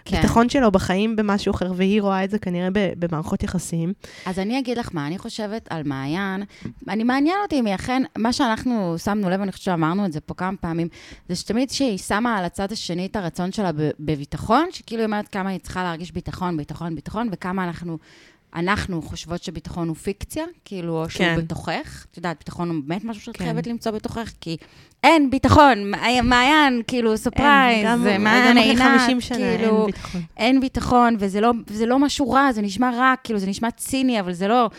כן. 0.05 0.15
הביטחון 0.17 0.49
שלו 0.49 0.71
בחיים 0.71 1.15
במשהו 1.15 1.51
אחר, 1.51 1.71
והיא 1.75 2.01
רואה 2.01 2.23
את 2.23 2.29
זה 2.29 2.39
כנראה 2.39 2.67
במערכות 2.73 3.43
יחסים. 3.43 3.93
אז 4.25 4.39
אני 4.39 4.59
אגיד 4.59 4.77
לך 4.77 4.89
מה 4.93 5.07
אני 5.07 5.17
חושבת 5.17 5.67
על 5.69 5.81
מעיין. 5.85 6.43
אני 6.89 7.03
מעניין 7.03 7.35
אותי 7.43 7.59
אם 7.59 7.65
היא 7.65 7.75
אכן, 7.75 8.03
מה 8.17 8.33
שאנחנו 8.33 8.95
שמנו 8.97 9.29
לב, 9.29 9.41
אני 9.41 9.51
חושבת 9.51 9.63
שאמרנו 9.65 10.05
את 10.05 10.11
זה 10.11 10.19
פה 10.21 10.33
כמה 10.33 10.57
פעמים, 10.57 10.87
זה 11.29 11.35
שתמיד 11.35 11.69
שהיא 11.69 11.97
שמה 11.97 12.37
על 12.37 12.45
הצד 12.45 12.71
השני 12.71 13.05
את 13.05 13.15
הרצון 13.15 13.51
שלה 13.51 13.71
בביטחון, 13.99 14.65
שכאילו 14.71 15.01
היא 15.01 15.05
אומרת 15.05 15.27
כמה 15.27 15.49
היא 15.49 15.59
צריכה 15.59 15.83
להרגיש 15.83 16.11
ביטחון, 16.11 16.57
ביטחון, 16.57 16.95
ביטחון, 16.95 17.29
וכמה 17.31 17.63
אנחנו... 17.63 17.97
אנחנו 18.55 19.01
חושבות 19.01 19.43
שביטחון 19.43 19.87
הוא 19.87 19.95
פיקציה, 19.95 20.43
כאילו, 20.65 21.03
או 21.03 21.09
שהוא 21.09 21.25
כן. 21.25 21.35
בתוכך. 21.37 22.05
את 22.11 22.17
יודעת, 22.17 22.37
ביטחון 22.37 22.69
הוא 22.69 22.83
באמת 22.85 23.03
משהו 23.03 23.21
שאת 23.23 23.37
כן. 23.37 23.43
חייבת 23.43 23.67
למצוא 23.67 23.91
בתוכך, 23.91 24.31
כי 24.41 24.57
אין 25.03 25.29
ביטחון, 25.29 25.91
מעיין- 26.23 26.81
כאילו, 26.87 27.17
surprise, 27.17 27.87
מעיין 28.19 28.57
עינת, 28.57 28.81
50 28.99 29.21
שנה 29.21 29.37
אין 29.37 29.57
כאילו, 29.57 29.85
ביטחון. 29.85 30.21
אין 30.37 30.59
ביטחון, 30.61 31.15
וזה 31.19 31.41
לא, 31.41 31.51
וזה 31.67 31.85
לא 31.85 31.99
משהו 31.99 32.31
רע, 32.31 32.51
זה 32.51 32.61
נשמע 32.61 32.91
רע, 32.91 33.13
כאילו, 33.23 33.39
זה 33.39 33.47
נשמע 33.47 33.71
ציני, 33.71 34.19
אבל 34.19 34.33
זה 34.33 34.47
לא... 34.47 34.69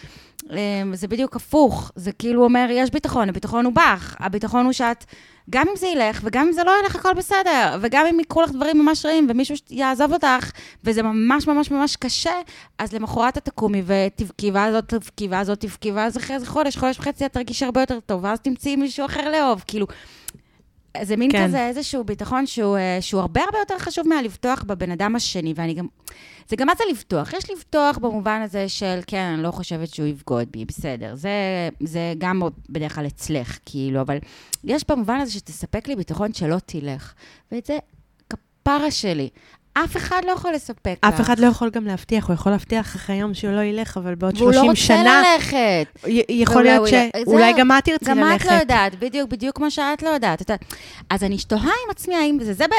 אמ, 0.51 0.57
זה 0.95 1.09
בדיוק 1.09 1.37
הפוך. 1.37 1.93
זה 1.97 2.13
כאילו 2.13 2.45
אומר, 2.45 2.67
יש 2.71 2.91
ביטחון, 2.91 3.29
הביטחון 3.29 3.65
הוא 3.65 3.73
בך. 3.73 4.17
הביטחון 4.21 4.65
הוא 4.65 4.73
שאת, 4.73 5.05
גם 5.51 5.67
אם 5.69 5.77
זה 5.77 5.87
ילך, 5.87 6.21
וגם 6.25 6.47
אם 6.47 6.53
זה 6.53 6.65
לא 6.65 6.73
ילך, 6.83 6.97
הכל 6.97 7.15
בסדר. 7.15 7.79
וגם 7.81 8.07
אם 8.07 8.21
יקרו 8.21 8.43
לך 8.43 8.51
דברים 8.51 8.79
ממש 8.79 9.07
רעים, 9.07 9.27
ומישהו 9.31 9.55
יעזוב 9.71 10.13
אותך, 10.13 10.51
וזה 10.85 11.03
ממש 11.03 11.47
ממש 11.47 11.71
ממש 11.71 11.97
קשה, 11.97 12.35
אז 12.79 12.93
למחרת 12.93 13.39
את 13.39 13.45
תקומי 13.45 13.83
ותבכי, 13.87 14.51
ואז 14.51 14.75
עוד 14.75 14.85
תבכי, 14.85 15.29
ואז 15.29 15.49
עוד 15.49 15.59
תבכי, 15.59 15.91
ואז 15.93 16.17
אחרי 16.17 16.37
איזה 16.37 16.47
חודש, 16.47 16.77
חודש 16.77 16.99
וחצי 16.99 17.27
את 17.27 17.33
תרגישי 17.33 17.65
הרבה 17.65 17.81
יותר 17.81 18.01
טוב, 18.01 18.25
ואז 18.25 18.41
תמצאי 18.41 18.77
מישהו 18.77 19.07
אחר 19.07 19.31
לאהוב. 19.31 19.65
כאילו, 19.67 19.87
זה 21.03 21.17
מין 21.17 21.33
כן. 21.33 21.47
כזה 21.47 21.67
איזשהו 21.67 22.05
ביטחון 22.05 22.47
שהוא, 22.47 22.77
אה, 22.77 22.99
שהוא 23.01 23.21
הרבה 23.21 23.41
הרבה 23.45 23.59
יותר 23.59 23.79
חשוב 23.79 24.09
מהלבטוח 24.09 24.63
בבן 24.63 24.91
אדם 24.91 25.17
השני, 25.17 25.53
ואני 25.57 25.75
גם... 25.75 25.87
זה 26.49 26.57
גם 26.57 26.67
מה 26.67 26.73
זה 26.79 26.85
לבטוח? 26.91 27.33
יש 27.33 27.51
לבטוח 27.51 27.99
במובן 27.99 28.41
הזה 28.43 28.69
של, 28.69 29.01
כן, 29.07 29.33
אני 29.35 29.43
לא 29.43 29.51
חושבת 29.51 29.95
שהוא 29.95 30.07
יבגוד 30.07 30.49
בי, 30.51 30.65
בסדר. 30.65 31.15
זה, 31.17 31.31
זה 31.81 32.15
גם 32.19 32.43
בדרך 32.71 32.95
כלל 32.95 33.07
אצלך, 33.07 33.59
כאילו, 33.67 34.01
אבל 34.01 34.19
יש 34.65 34.85
במובן 34.89 35.21
הזה 35.21 35.33
שתספק 35.33 35.89
לי 35.89 35.97
ביטחון 35.97 36.35
שלא 36.35 36.57
תלך. 36.67 37.13
ואת 37.53 37.67
זה 37.67 37.79
כפרה 38.31 38.91
שלי. 38.91 39.29
אף 39.75 39.97
אחד 39.97 40.21
לא 40.27 40.33
יכול 40.33 40.53
לספק 40.53 40.97
לך. 41.05 41.15
אף 41.15 41.21
אחד 41.21 41.39
לא 41.39 41.47
יכול 41.47 41.71
גם 41.71 41.87
להבטיח, 41.87 42.27
הוא 42.27 42.35
יכול 42.35 42.53
להבטיח 42.53 42.97
אחרי 42.97 43.17
יום 43.17 43.35
שהוא 43.35 43.53
לא 43.53 43.61
ילך, 43.61 43.97
אבל 43.97 44.15
בעוד 44.15 44.35
והוא 44.39 44.53
30 44.53 44.69
לא 44.69 44.75
שנה... 44.75 44.97
רוצה 44.99 45.35
ללכת. 45.35 45.87
י- 46.07 46.43
יכול 46.43 46.63
להיות 46.63 46.79
הוא 46.79 46.87
ש... 46.87 46.93
י- 46.93 47.11
אולי 47.27 47.53
זהו. 47.53 47.59
גם 47.61 47.73
את 47.79 47.85
תרצי 47.85 48.05
גם 48.05 48.19
ללכת. 48.19 48.47
את 48.47 48.51
לא 48.51 48.57
יודעת, 48.57 48.99
בדיוק, 48.99 49.31
בדיוק 49.31 49.57
כמו 49.57 49.71
שאת 49.71 50.03
לא 50.03 50.09
יודעת. 50.09 50.51
אז 51.11 51.25
אני 51.25 51.37
תוהה 51.49 51.63
עם 51.63 51.91
עצמי, 51.91 52.15
האם 52.17 52.39
זה, 52.43 52.53
זה 52.55 52.65
ב... 52.67 52.71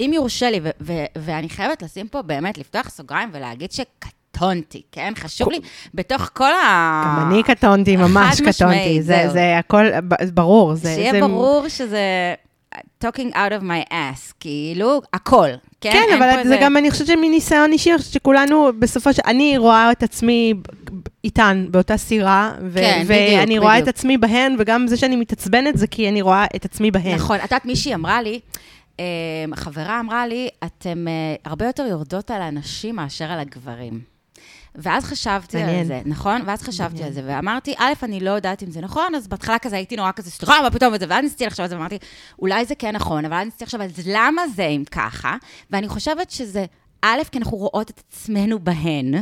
אם 0.00 0.10
יורשה 0.14 0.50
לי, 0.50 0.60
ו- 0.62 0.70
ו- 0.80 1.04
ואני 1.18 1.48
חייבת 1.48 1.82
לשים 1.82 2.08
פה 2.08 2.22
באמת, 2.22 2.58
לפתוח 2.58 2.88
סוגריים 2.90 3.30
ולהגיד 3.32 3.70
שקטונתי, 3.72 4.82
כן? 4.92 5.12
חשוב 5.18 5.50
לי, 5.50 5.60
בתוך 5.94 6.30
כל 6.32 6.52
ה... 6.52 7.02
גם 7.06 7.30
אני 7.32 7.42
קטונתי, 7.42 7.96
ממש 7.96 8.40
קטונתי. 8.40 9.02
זה. 9.02 9.24
זה 9.32 9.58
הכל 9.58 9.84
ברור. 10.34 10.74
זה, 10.74 10.94
שיהיה 10.94 11.12
זה... 11.12 11.20
ברור 11.20 11.68
שזה 11.68 11.98
talking 13.04 13.34
out 13.34 13.60
of 13.60 13.62
my 13.62 13.92
ass, 13.92 14.32
כאילו, 14.40 15.02
הכל, 15.12 15.48
כן? 15.80 15.92
כן, 15.92 16.14
אבל 16.18 16.30
זה 16.34 16.38
איזה- 16.40 16.58
גם, 16.62 16.76
אני 16.76 16.90
חושבת 16.90 17.06
שמניסיון 17.06 17.72
אישי, 17.72 17.90
אני 17.90 17.98
חושבת 17.98 18.12
שכולנו, 18.12 18.70
בסופו 18.78 19.12
של... 19.12 19.22
אני 19.26 19.58
רואה 19.58 19.92
את 19.92 20.02
עצמי 20.02 20.54
איתן, 21.24 21.66
באותה 21.70 21.96
סירה, 21.96 22.52
ו- 22.62 22.78
כן, 22.78 23.02
ואני 23.06 23.44
בדיוק, 23.46 23.62
רואה 23.62 23.74
בדיוק. 23.74 23.88
את 23.88 23.94
עצמי 23.94 24.18
בהן, 24.18 24.56
וגם 24.58 24.86
זה 24.86 24.96
שאני 24.96 25.16
מתעצבנת 25.16 25.78
זה 25.78 25.86
כי 25.86 26.08
אני 26.08 26.22
רואה 26.22 26.44
את 26.56 26.64
עצמי 26.64 26.90
בהן. 26.90 27.14
נכון, 27.14 27.36
את 27.36 27.42
יודעת, 27.42 27.64
מישהי 27.66 27.94
אמרה 27.94 28.22
לי, 28.22 28.40
אה, 29.00 29.04
חברה 29.54 30.00
אמרה 30.00 30.26
לי, 30.26 30.48
אתן 30.64 31.08
אה, 31.08 31.12
הרבה 31.44 31.66
יותר 31.66 31.86
יורדות 31.86 32.30
על 32.30 32.42
הנשים 32.42 32.96
מאשר 32.96 33.24
על 33.24 33.38
הגברים. 33.38 34.13
ואז 34.74 35.04
חשבתי 35.04 35.58
על. 35.62 35.84
זה, 35.84 36.00
נכון? 36.04 36.42
ואז 36.46 36.62
חשבתי 36.62 37.02
על 37.02 37.12
זה, 37.12 37.20
ואמרתי, 37.24 37.74
א', 37.78 37.92
אני 38.02 38.20
לא 38.20 38.30
יודעת 38.30 38.62
אם 38.62 38.70
זה 38.70 38.80
נכון, 38.80 39.14
אז 39.14 39.28
בהתחלה 39.28 39.58
כזה 39.58 39.76
הייתי 39.76 39.96
נורא 39.96 40.10
כזה, 40.16 40.30
סליחה, 40.30 40.54
מה 40.62 40.70
פתאום 40.70 40.92
וזה, 40.94 41.06
ואז 41.08 41.22
ניסיתי 41.24 41.46
לחשוב 41.46 41.62
על 41.62 41.68
זה, 41.68 41.76
ואמרתי, 41.76 41.98
אולי 42.38 42.64
זה 42.64 42.74
כן 42.74 42.94
נכון, 42.96 43.24
אבל 43.24 43.36
אז 43.36 43.44
ניסיתי 43.44 43.64
לחשוב 43.64 43.80
על 43.80 43.88
זה, 43.90 44.02
למה 44.06 44.42
זה 44.56 44.66
אם 44.66 44.82
ככה? 44.90 45.36
ואני 45.70 45.88
חושבת 45.88 46.30
שזה, 46.30 46.64
א', 47.02 47.18
כי 47.32 47.38
אנחנו 47.38 47.56
רואות 47.56 47.90
את 47.90 48.02
עצמנו 48.08 48.58
בהן, 48.58 49.14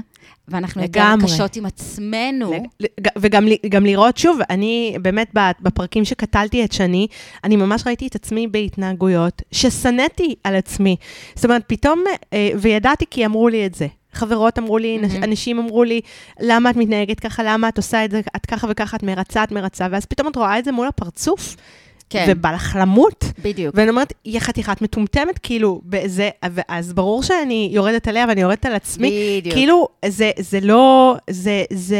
ואנחנו 0.48 0.82
יותר. 0.82 1.00
קשות 1.34 1.56
עם 1.56 1.66
עצמנו. 1.66 2.52
לג- 2.80 3.06
וגם 3.18 3.46
גם 3.68 3.86
לראות, 3.86 4.16
שוב, 4.16 4.38
אני 4.50 4.96
באמת 5.02 5.30
בפרקים 5.60 6.04
שקטלתי 6.04 6.64
את 6.64 6.72
שני, 6.72 7.06
אני 7.44 7.56
ממש 7.56 7.82
ראיתי 7.86 8.06
את 8.06 8.14
עצמי 8.14 8.46
בהתנהגויות 8.46 9.42
ששנאתי 9.52 10.34
על 10.44 10.56
עצמי. 10.56 10.96
זאת 11.34 11.44
אומרת, 11.44 11.62
פתאום, 11.66 12.04
אה, 12.32 12.50
וידעתי 12.60 13.04
כי 13.10 13.26
אמרו 13.26 13.48
לי 13.48 13.66
את 13.66 13.74
זה. 13.74 13.86
חברות 14.12 14.58
אמרו 14.58 14.78
לי, 14.78 14.98
mm-hmm. 15.02 15.24
אנשים 15.24 15.58
אמרו 15.58 15.84
לי, 15.84 16.00
למה 16.40 16.70
את 16.70 16.76
מתנהגת 16.76 17.20
ככה, 17.20 17.42
למה 17.42 17.68
את 17.68 17.76
עושה 17.76 18.04
את 18.04 18.10
זה, 18.10 18.20
את 18.36 18.46
ככה 18.46 18.66
וככה, 18.70 18.96
את 18.96 19.02
מרצה, 19.02 19.44
את 19.44 19.52
מרצה, 19.52 19.86
ואז 19.90 20.06
פתאום 20.06 20.28
את 20.28 20.36
רואה 20.36 20.58
את 20.58 20.64
זה 20.64 20.72
מול 20.72 20.86
הפרצוף, 20.86 21.56
כן. 22.10 22.24
ובא 22.28 22.52
לך 22.52 22.76
למות. 22.80 23.24
בדיוק. 23.42 23.74
ואני 23.78 23.90
אומרת, 23.90 24.12
היא 24.24 24.40
חתיכת 24.40 24.82
מטומטמת, 24.82 25.38
כאילו, 25.38 25.80
בזה, 25.84 26.30
אז 26.68 26.92
ברור 26.92 27.22
שאני 27.22 27.70
יורדת 27.72 28.08
עליה 28.08 28.24
ואני 28.28 28.40
יורדת 28.40 28.66
על 28.66 28.74
עצמי. 28.74 29.38
בדיוק. 29.40 29.54
כאילו, 29.54 29.88
זה, 30.08 30.30
זה 30.38 30.60
לא, 30.60 31.16
זה, 31.30 31.64
זה, 31.72 31.98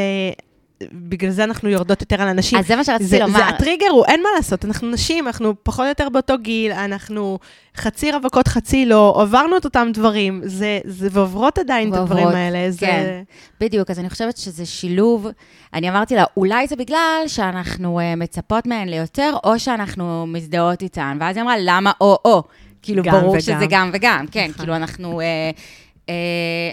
בגלל 0.92 1.30
זה 1.30 1.44
אנחנו 1.44 1.68
יורדות 1.68 2.00
יותר 2.00 2.22
על 2.22 2.28
אנשים. 2.28 2.58
אז 2.58 2.66
זה 2.66 2.76
מה 2.76 2.84
שרציתי 2.84 3.18
לומר. 3.20 3.38
זה 3.38 3.46
הטריגר 3.46 3.86
הוא, 3.90 4.04
אין 4.04 4.22
מה 4.22 4.28
לעשות, 4.36 4.64
אנחנו 4.64 4.90
נשים, 4.90 5.26
אנחנו 5.26 5.54
פחות 5.62 5.82
או 5.84 5.88
יותר 5.88 6.08
באותו 6.08 6.38
גיל, 6.38 6.72
אנחנו 6.72 7.38
חצי 7.76 8.12
רווקות, 8.12 8.48
חצי 8.48 8.86
לא, 8.86 9.18
עברנו 9.22 9.56
את 9.56 9.64
אותם 9.64 9.88
דברים, 9.94 10.40
זה, 10.44 10.78
זה 10.84 11.08
ועוברות 11.12 11.58
עדיין 11.58 11.88
את 11.88 11.94
הדברים 11.94 12.24
ועוברות, 12.24 12.34
האלה. 12.34 12.70
זה... 12.70 12.86
כן. 12.86 13.22
בדיוק, 13.60 13.90
אז 13.90 13.98
אני 13.98 14.10
חושבת 14.10 14.36
שזה 14.36 14.66
שילוב. 14.66 15.26
אני 15.74 15.90
אמרתי 15.90 16.14
לה, 16.14 16.24
אולי 16.36 16.66
זה 16.66 16.76
בגלל 16.76 17.22
שאנחנו 17.26 18.00
uh, 18.00 18.16
מצפות 18.16 18.66
מהן 18.66 18.88
ליותר, 18.88 19.34
או 19.44 19.58
שאנחנו 19.58 20.26
מזדהות 20.26 20.82
איתן. 20.82 21.16
ואז 21.20 21.36
היא 21.36 21.42
אמרה, 21.42 21.54
למה 21.58 21.92
או-או? 22.00 22.42
כאילו, 22.82 23.02
ברור 23.02 23.30
וגם. 23.30 23.40
שזה 23.40 23.66
גם 23.68 23.90
וגם, 23.92 24.26
כן, 24.30 24.46
נכון. 24.48 24.58
כאילו, 24.58 24.76
אנחנו... 24.76 25.20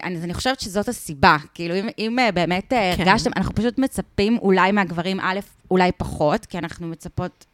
אני, 0.04 0.18
אז 0.18 0.24
אני 0.24 0.34
חושבת 0.34 0.60
שזאת 0.60 0.88
הסיבה. 0.88 1.38
כאילו, 1.54 1.76
אם, 1.76 1.88
אם 1.98 2.20
uh, 2.20 2.32
באמת 2.32 2.64
uh, 2.64 2.70
כן. 2.70 2.94
הרגשתם, 2.98 3.32
אנחנו 3.36 3.56
פשוט 3.56 3.78
מצפים 3.78 4.38
אולי 4.38 4.72
מהגברים, 4.72 5.20
א', 5.20 5.40
אולי 5.72 5.92
פחות, 5.98 6.46
כי 6.46 6.58
אנחנו 6.58 6.88
מצפות... 6.88 7.46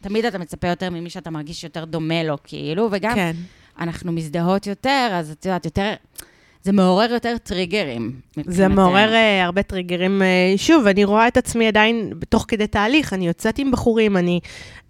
תמיד 0.00 0.24
אתה 0.24 0.38
מצפה 0.38 0.68
יותר 0.68 0.90
ממי 0.90 1.10
שאתה 1.10 1.30
מרגיש 1.30 1.64
יותר 1.64 1.84
דומה 1.84 2.22
לו, 2.22 2.36
כאילו, 2.44 2.88
וגם 2.92 3.14
כן. 3.14 3.36
אנחנו 3.78 4.12
מזדהות 4.12 4.66
יותר, 4.66 5.08
אז 5.12 5.30
את 5.30 5.44
יודעת, 5.44 5.64
יותר... 5.64 5.94
זה 6.62 6.72
מעורר 6.72 7.12
יותר 7.12 7.36
טריגרים. 7.42 8.12
זה. 8.46 8.68
מעורר 8.68 9.12
uh, 9.12 9.44
הרבה 9.44 9.62
טריגרים. 9.62 10.22
Uh, 10.22 10.58
שוב, 10.58 10.86
אני 10.86 11.04
רואה 11.04 11.28
את 11.28 11.36
עצמי 11.36 11.68
עדיין 11.68 12.12
תוך 12.28 12.44
כדי 12.48 12.66
תהליך, 12.66 13.12
אני 13.12 13.26
יוצאת 13.26 13.58
עם 13.58 13.70
בחורים, 13.70 14.16
אני, 14.16 14.40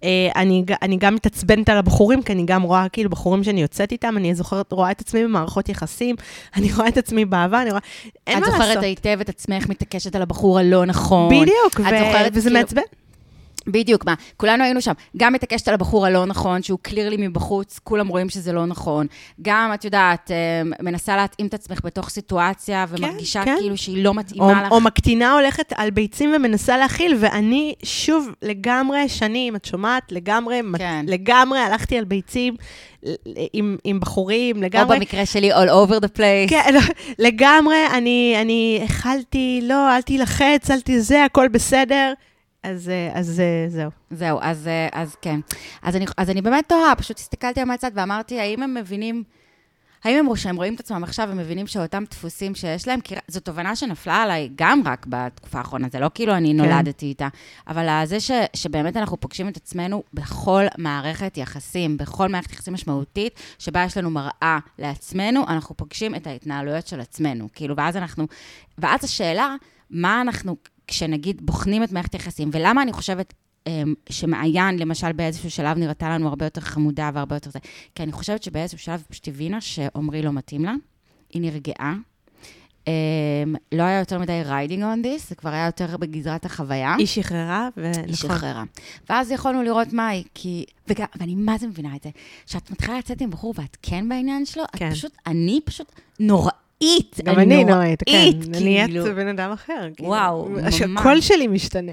uh, 0.01 0.05
אני, 0.35 0.63
אני 0.81 0.97
גם 0.97 1.15
מתעצבנת 1.15 1.69
על 1.69 1.77
הבחורים, 1.77 2.23
כי 2.23 2.33
אני 2.33 2.45
גם 2.45 2.61
רואה 2.61 2.89
כאילו 2.89 3.09
בחורים 3.09 3.43
שאני 3.43 3.61
יוצאת 3.61 3.91
איתם, 3.91 4.17
אני 4.17 4.35
זוכרת, 4.35 4.71
רואה 4.71 4.91
את 4.91 5.01
עצמי 5.01 5.23
במערכות 5.23 5.69
יחסים, 5.69 6.15
אני 6.55 6.73
רואה 6.73 6.87
את 6.87 6.97
עצמי 6.97 7.25
באהבה, 7.25 7.61
אני 7.61 7.69
רואה... 7.69 7.81
אין 8.27 8.37
את 8.37 8.43
מה 8.43 8.47
לעשות. 8.47 8.67
זוכרת 8.67 8.83
היטב 8.83 9.17
את 9.21 9.29
עצמך 9.29 9.69
מתעקשת 9.69 10.15
על 10.15 10.21
הבחור 10.21 10.59
הלא 10.59 10.85
נכון. 10.85 11.29
בדיוק, 11.29 11.73
את 11.73 11.79
ו- 11.79 11.83
זוכרת, 11.83 12.31
וזה 12.33 12.49
כאילו- 12.49 12.59
מעצבן. 12.59 12.81
בדיוק, 13.67 14.05
מה, 14.05 14.13
כולנו 14.37 14.63
היינו 14.63 14.81
שם. 14.81 14.93
גם 15.17 15.33
מתעקשת 15.33 15.67
על 15.67 15.73
הבחור 15.73 16.05
הלא 16.05 16.25
נכון, 16.25 16.63
שהוא 16.63 16.79
קלירלי 16.81 17.27
מבחוץ, 17.27 17.79
כולם 17.83 18.07
רואים 18.07 18.29
שזה 18.29 18.53
לא 18.53 18.65
נכון. 18.65 19.07
גם, 19.41 19.71
את 19.73 19.85
יודעת, 19.85 20.31
אה, 20.31 20.61
מנסה 20.79 21.15
להתאים 21.15 21.47
את 21.47 21.53
עצמך 21.53 21.79
בתוך 21.83 22.09
סיטואציה, 22.09 22.85
ומרגישה 22.89 23.45
כן. 23.45 23.55
כאילו 23.59 23.77
שהיא 23.77 24.03
לא 24.03 24.09
או, 24.09 24.13
מתאימה 24.13 24.63
לך. 24.63 24.71
או 24.71 24.81
מקטינה 24.81 25.33
הולכת 25.33 25.73
על 25.75 25.89
ביצים 25.89 26.33
ומנסה 26.35 26.77
להכיל, 26.77 27.15
ואני 27.19 27.73
שוב 27.83 28.29
לגמרי, 28.41 29.09
שני, 29.09 29.49
אם 29.49 29.55
את 29.55 29.65
שומעת, 29.65 30.11
לגמרי, 30.11 30.61
כן. 30.77 31.05
לגמרי 31.07 31.59
הלכתי 31.59 31.97
על 31.97 32.03
ביצים 32.03 32.55
עם, 33.53 33.77
עם 33.83 33.99
בחורים, 33.99 34.57
או 34.57 34.61
לגמרי. 34.61 34.97
במקרה 34.99 35.25
שלי, 35.25 35.53
all 35.53 35.69
over 35.69 36.03
the 36.03 36.17
place. 36.17 36.49
כן, 36.49 36.73
לא, 36.73 36.81
לגמרי, 37.19 37.77
אני, 37.93 38.35
אני 38.41 38.81
הכלתי, 38.83 39.59
לא, 39.63 39.95
אל 39.95 40.01
תילחץ, 40.01 40.71
אל 40.71 40.79
תזה, 40.83 41.25
הכל 41.25 41.47
בסדר. 41.47 42.13
אז, 42.63 42.89
אה, 42.89 43.11
אז 43.13 43.39
אה, 43.39 43.65
זהו. 43.69 43.89
זהו, 44.11 44.39
אז, 44.41 44.67
אה, 44.67 44.87
אז 44.91 45.15
כן. 45.21 45.39
אז 45.81 45.95
אני, 45.95 46.05
אז 46.17 46.29
אני 46.29 46.41
באמת 46.41 46.69
תוהה, 46.69 46.95
פשוט 46.95 47.19
הסתכלתי 47.19 47.59
על 47.59 47.67
מהצד 47.67 47.91
ואמרתי, 47.93 48.39
האם 48.39 48.63
הם 48.63 48.73
מבינים, 48.73 49.23
האם 50.03 50.17
הם 50.17 50.35
שהם 50.35 50.55
רואים 50.55 50.75
את 50.75 50.79
עצמם 50.79 51.03
עכשיו 51.03 51.27
ומבינים 51.31 51.67
שאותם 51.67 52.03
דפוסים 52.11 52.55
שיש 52.55 52.87
להם, 52.87 53.01
כי 53.01 53.15
זו 53.27 53.39
תובנה 53.39 53.75
שנפלה 53.75 54.15
עליי 54.15 54.49
גם 54.55 54.81
רק 54.85 55.05
בתקופה 55.09 55.57
האחרונה, 55.57 55.87
זה 55.91 55.99
לא 55.99 56.09
כאילו 56.13 56.33
אני 56.33 56.53
נולדתי 56.53 57.05
איתה, 57.05 57.27
אבל 57.67 58.05
זה 58.05 58.19
ש, 58.19 58.31
שבאמת 58.53 58.97
אנחנו 58.97 59.19
פוגשים 59.19 59.47
את 59.47 59.57
עצמנו 59.57 60.03
בכל 60.13 60.63
מערכת 60.77 61.37
יחסים, 61.37 61.97
בכל 61.97 62.27
מערכת 62.27 62.51
יחסים 62.51 62.73
משמעותית, 62.73 63.39
שבה 63.59 63.83
יש 63.83 63.97
לנו 63.97 64.09
מראה 64.09 64.59
לעצמנו, 64.79 65.43
אנחנו 65.47 65.77
פוגשים 65.77 66.15
את 66.15 66.27
ההתנהלויות 66.27 66.87
של 66.87 66.99
עצמנו. 66.99 67.47
כאילו, 67.53 67.75
ואז 67.75 67.97
אנחנו, 67.97 68.27
ואז 68.77 69.03
השאלה, 69.03 69.55
מה 69.89 70.21
אנחנו, 70.21 70.55
כשנגיד 70.91 71.45
בוחנים 71.45 71.83
את 71.83 71.91
מערכת 71.91 72.13
היחסים, 72.13 72.49
ולמה 72.53 72.81
אני 72.81 72.93
חושבת 72.93 73.33
אמ, 73.67 73.93
שמעיין, 74.09 74.79
למשל, 74.79 75.11
באיזשהו 75.11 75.51
שלב 75.51 75.77
נראתה 75.77 76.09
לנו 76.09 76.27
הרבה 76.27 76.45
יותר 76.45 76.61
חמודה 76.61 77.09
והרבה 77.13 77.35
יותר 77.35 77.49
זה. 77.49 77.59
כי 77.95 78.03
אני 78.03 78.11
חושבת 78.11 78.43
שבאיזשהו 78.43 78.77
שלב 78.79 79.03
פשוט 79.09 79.27
הבינה 79.27 79.61
שעמרי 79.61 80.21
לא 80.21 80.31
מתאים 80.31 80.65
לה, 80.65 80.73
היא 81.33 81.41
נרגעה. 81.41 81.95
Um, 82.81 82.87
לא 83.71 83.83
היה 83.83 83.99
יותר 83.99 84.19
מדי 84.19 84.41
riding 84.45 84.83
on 84.83 85.01
this, 85.01 85.29
זה 85.29 85.35
כבר 85.35 85.49
היה 85.49 85.65
יותר 85.65 85.97
בגזרת 85.97 86.45
החוויה. 86.45 86.95
היא 86.95 87.07
שחררה, 87.07 87.69
ונכון. 87.77 88.03
היא 88.05 88.15
שחררה. 88.15 88.63
ואז 89.09 89.31
יכולנו 89.31 89.63
לראות 89.63 89.93
מה 89.93 90.07
היא, 90.07 90.23
כי... 90.33 90.65
וגם, 90.87 91.05
ואני 91.15 91.35
מה 91.35 91.57
זה 91.57 91.67
מבינה 91.67 91.95
את 91.95 92.03
זה, 92.03 92.09
כשאת 92.45 92.71
מתחילה 92.71 92.97
לצאת 92.97 93.21
עם 93.21 93.29
בחור 93.29 93.53
ואת 93.57 93.77
כן 93.81 94.09
בעניין 94.09 94.45
שלו, 94.45 94.63
כן. 94.75 94.87
את 94.87 94.93
פשוט, 94.93 95.11
אני 95.27 95.59
פשוט 95.65 95.91
נוראית. 96.81 97.19
גם 97.23 97.39
אני 97.39 97.63
נוראית, 97.63 98.03
כן. 98.05 98.13
כאילו. 98.53 98.59
נהיית 98.63 98.91
בן 99.15 99.27
אדם 99.27 99.51
אחר. 99.51 99.87
כאילו. 99.95 100.09
וואו, 100.09 100.45
ממש. 100.49 100.81
הקול 100.81 101.21
שלי 101.21 101.47
משתנה. 101.47 101.91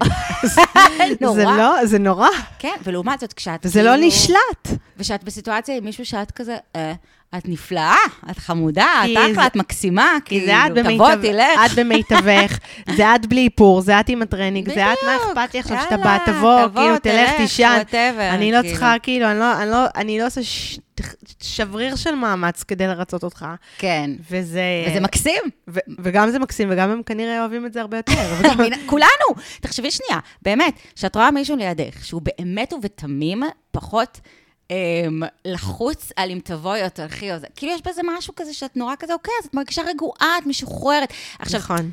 נורא. 1.21 1.33
זה 1.35 1.43
לא, 1.43 1.85
זה 1.85 1.99
נורא. 1.99 2.27
כן, 2.59 2.75
ולעומת 2.83 3.19
זאת, 3.19 3.33
כשאת 3.33 3.65
וזה 3.65 3.83
לא 3.83 3.91
כאילו- 3.91 4.07
נשלט. 4.07 4.79
ושאת 4.97 5.23
בסיטואציה 5.23 5.77
עם 5.77 5.83
מישהו 5.85 6.05
שאת 6.05 6.31
כזה, 6.31 6.57
אה, 6.75 6.93
את 7.37 7.47
נפלאה, 7.47 7.95
את 8.31 8.37
חמודה, 8.37 8.85
את 9.05 9.17
אחלה, 9.17 9.33
זה- 9.33 9.45
את 9.47 9.55
מקסימה, 9.55 10.17
כאילו, 10.25 10.45
זה 10.45 10.53
את 10.65 10.71
תבוא, 10.95 11.15
תלך. 11.15 11.59
את 11.65 11.79
במיטבך, 11.79 12.57
זה 12.97 13.15
את 13.15 13.25
בלי 13.25 13.43
איפור, 13.43 13.81
זה 13.81 13.99
את 13.99 14.09
עם 14.09 14.21
הטרנינג, 14.21 14.69
זה 14.73 14.93
את, 14.93 14.97
מה 15.05 15.15
אכפת 15.17 15.53
לי 15.53 15.59
עכשיו 15.59 15.77
שאתה 15.83 15.97
בא, 15.97 16.17
תבוא, 16.25 16.59
כאילו, 16.75 16.99
תלך, 16.99 17.31
תישן. 17.37 17.81
אני 18.19 18.51
לא 18.51 18.57
כאילו. 18.61 18.73
צריכה, 18.73 18.93
כאילו, 19.03 19.31
אני 19.31 19.39
לא- 19.39 19.63
לא- 19.65 19.85
לא 20.19 20.27
עושה 20.27 20.41
שבריר 21.41 21.95
של 21.95 22.15
מאמץ 22.15 22.63
כדי 22.63 22.87
לרצות 22.87 23.23
אותך. 23.23 23.45
כן. 23.77 24.11
וזה... 24.31 24.61
וזה 24.89 24.99
מקסים. 24.99 25.41
ו- 25.69 25.79
וגם 25.99 26.29
זה 26.31 26.39
מקסים, 26.39 26.67
וגם 26.71 26.89
הם 26.91 27.01
כנראה 27.05 27.39
אוהבים 27.39 27.65
את 27.65 27.73
זה 27.73 27.81
הרבה 27.81 27.97
יותר. 27.97 28.13
כולנו. 28.85 29.09
תחשבי 29.61 29.91
שנייה, 29.91 30.19
באמת, 30.41 30.73
שאת 30.95 31.15
רואה 31.15 31.31
מישהו 31.31 31.55
לידך, 31.55 32.05
שהוא 32.05 32.21
באמת 32.21 32.73
ובתמים 32.73 33.43
פחות 33.71 34.19
לחוץ 35.45 36.11
על 36.15 36.31
אם 36.31 36.39
תבואי 36.43 36.83
או 36.83 36.89
תלכי 36.89 37.33
או 37.33 37.39
זה. 37.39 37.47
כאילו, 37.55 37.73
יש 37.73 37.81
בזה 37.81 38.01
משהו 38.17 38.35
כזה 38.35 38.53
שאת 38.53 38.77
נורא 38.77 38.93
כזה, 38.99 39.13
אוקיי, 39.13 39.33
אז 39.41 39.45
את 39.45 39.53
מרגישה 39.53 39.81
רגועה, 39.81 40.37
את 40.41 40.45
משוחררת. 40.45 41.13
עכשיו, 41.39 41.59
נכון. 41.59 41.91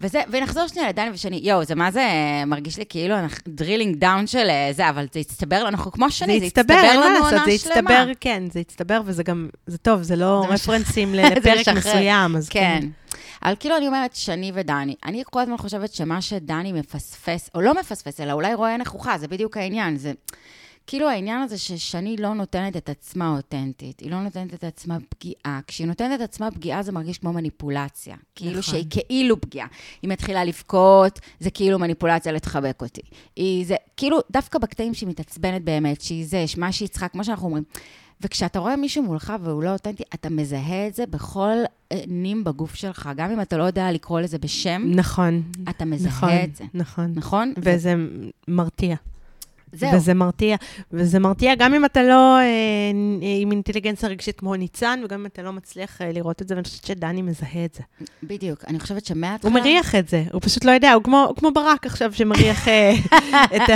וזה, 0.00 0.22
ונחזור 0.30 0.66
שנייה 0.66 0.88
לדני 0.88 1.10
ושני, 1.12 1.40
יואו, 1.42 1.64
זה 1.64 1.74
מה 1.74 1.90
זה 1.90 2.02
מרגיש 2.46 2.78
לי 2.78 2.84
כאילו 2.88 3.18
אנחנו 3.18 3.38
drilling 3.48 3.96
down 3.96 4.26
של 4.26 4.46
אה, 4.50 4.70
זה, 4.72 4.88
אבל 4.88 5.06
זה 5.12 5.20
הצטבר 5.20 5.56
לנו, 5.58 5.68
אנחנו 5.68 5.92
כמו 5.92 6.10
שני, 6.10 6.40
זה 6.40 6.46
הצטבר, 6.46 6.82
לנו 6.92 7.24
עונה 7.24 7.44
זה 7.44 7.58
שלמה. 7.58 7.78
הצטבר, 7.78 8.12
כן, 8.20 8.42
זה 8.52 8.60
הצטבר, 8.60 9.00
וזה 9.04 9.22
גם, 9.22 9.48
זה 9.66 9.78
טוב, 9.78 10.02
זה 10.02 10.16
לא 10.16 10.44
זה. 10.48 10.54
רפרנסים 10.54 11.14
זה 11.14 11.22
לפרק. 11.22 11.68
מסוים, 11.68 12.36
אז 12.36 12.48
כן. 12.48 12.80
אבל 13.42 13.54
כאילו 13.60 13.76
אני 13.76 13.86
אומרת, 13.86 14.14
שני 14.14 14.52
ודני, 14.54 14.94
אני 15.04 15.22
כל 15.30 15.40
הזמן 15.40 15.56
חושבת 15.56 15.92
שמה 15.92 16.22
שדני 16.22 16.72
מפספס, 16.72 17.50
או 17.54 17.60
לא 17.60 17.74
מפספס, 17.74 18.20
אלא 18.20 18.32
אולי 18.32 18.54
רואה 18.54 18.76
נכוחה, 18.76 19.18
זה 19.18 19.28
בדיוק 19.28 19.56
העניין. 19.56 19.96
זה 19.96 20.12
כאילו 20.88 21.08
העניין 21.08 21.42
הזה 21.42 21.58
ששני 21.58 22.16
לא 22.16 22.34
נותנת 22.34 22.76
את 22.76 22.88
עצמה 22.88 23.36
אותנטית, 23.36 24.00
היא 24.00 24.10
לא 24.10 24.22
נותנת 24.22 24.54
את 24.54 24.64
עצמה 24.64 24.98
פגיעה. 25.08 25.60
כשהיא 25.66 25.86
נותנת 25.86 26.20
את 26.20 26.24
עצמה 26.24 26.50
פגיעה 26.50 26.82
זה 26.82 26.92
מרגיש 26.92 27.18
כמו 27.18 27.32
מניפולציה. 27.32 28.16
כאילו 28.34 28.58
נכון. 28.58 28.62
שהיא 28.62 28.84
כאילו 28.90 29.40
פגיעה. 29.40 29.66
היא 30.02 30.10
מתחילה 30.10 30.44
לבכות, 30.44 31.20
זה 31.40 31.50
כאילו 31.50 31.78
מניפולציה 31.78 32.32
לתחבק 32.32 32.82
אותי. 32.82 33.00
היא 33.36 33.66
זה, 33.66 33.76
כאילו, 33.96 34.18
דווקא 34.30 34.58
בקטעים 34.58 34.94
שהיא 34.94 35.08
מתעצבנת 35.08 35.62
באמת, 35.62 36.00
שהיא 36.00 36.26
זה, 36.26 36.44
מה 36.56 36.72
שהיא 36.72 36.88
צריכה, 36.88 37.08
כמו 37.08 37.24
שאנחנו 37.24 37.46
אומרים. 37.46 37.64
וכשאתה 38.20 38.58
רואה 38.58 38.76
מישהו 38.76 39.02
מולך 39.02 39.32
והוא 39.42 39.62
לא 39.62 39.72
אותנטי, 39.72 40.02
אתה 40.14 40.30
מזהה 40.30 40.86
את 40.86 40.94
זה 40.94 41.06
בכל 41.06 41.56
אה, 41.92 42.00
נים 42.06 42.44
בגוף 42.44 42.74
שלך, 42.74 43.10
גם 43.16 43.30
אם 43.30 43.40
אתה 43.40 43.56
לא 43.56 43.62
יודע 43.62 43.92
לקרוא 43.92 44.20
לזה 44.20 44.38
בשם, 44.38 44.82
נכון. 44.94 45.42
אתה 45.68 45.84
מזהה 45.84 46.12
נכון, 46.12 46.30
את 46.44 46.56
זה. 46.56 46.64
נכון. 46.74 47.12
נכון? 47.14 47.52
וזה 47.56 47.94
מרתיע. 48.48 48.96
זהו. 49.72 49.94
וזה 49.94 50.14
מרתיע. 50.14 50.56
וזה 50.92 51.18
מרתיע 51.18 51.54
גם 51.54 51.74
אם 51.74 51.84
אתה 51.84 52.02
לא 52.02 52.38
אה, 52.38 52.44
עם 53.40 53.52
אינטליגנציה 53.52 54.08
רגשית 54.08 54.38
כמו 54.38 54.56
ניצן, 54.56 55.00
וגם 55.04 55.20
אם 55.20 55.26
אתה 55.26 55.42
לא 55.42 55.52
מצליח 55.52 56.02
אה, 56.02 56.12
לראות 56.12 56.42
את 56.42 56.48
זה, 56.48 56.54
ואני 56.54 56.64
חושבת 56.64 56.84
שדני 56.84 57.22
מזהה 57.22 57.64
את 57.64 57.74
זה. 57.74 58.06
בדיוק. 58.22 58.64
אני 58.68 58.80
חושבת 58.80 59.06
שמההתחלה... 59.06 59.50
הוא 59.50 59.60
מריח 59.60 59.94
את 59.94 60.08
זה, 60.08 60.24
הוא 60.32 60.40
פשוט 60.44 60.64
לא 60.64 60.70
יודע, 60.70 60.92
הוא 60.92 61.04
כמו, 61.04 61.24
הוא 61.28 61.36
כמו 61.36 61.50
ברק 61.50 61.86
עכשיו 61.86 62.12
שמריח 62.12 62.68
אה, 62.68 62.92
את 63.56 63.70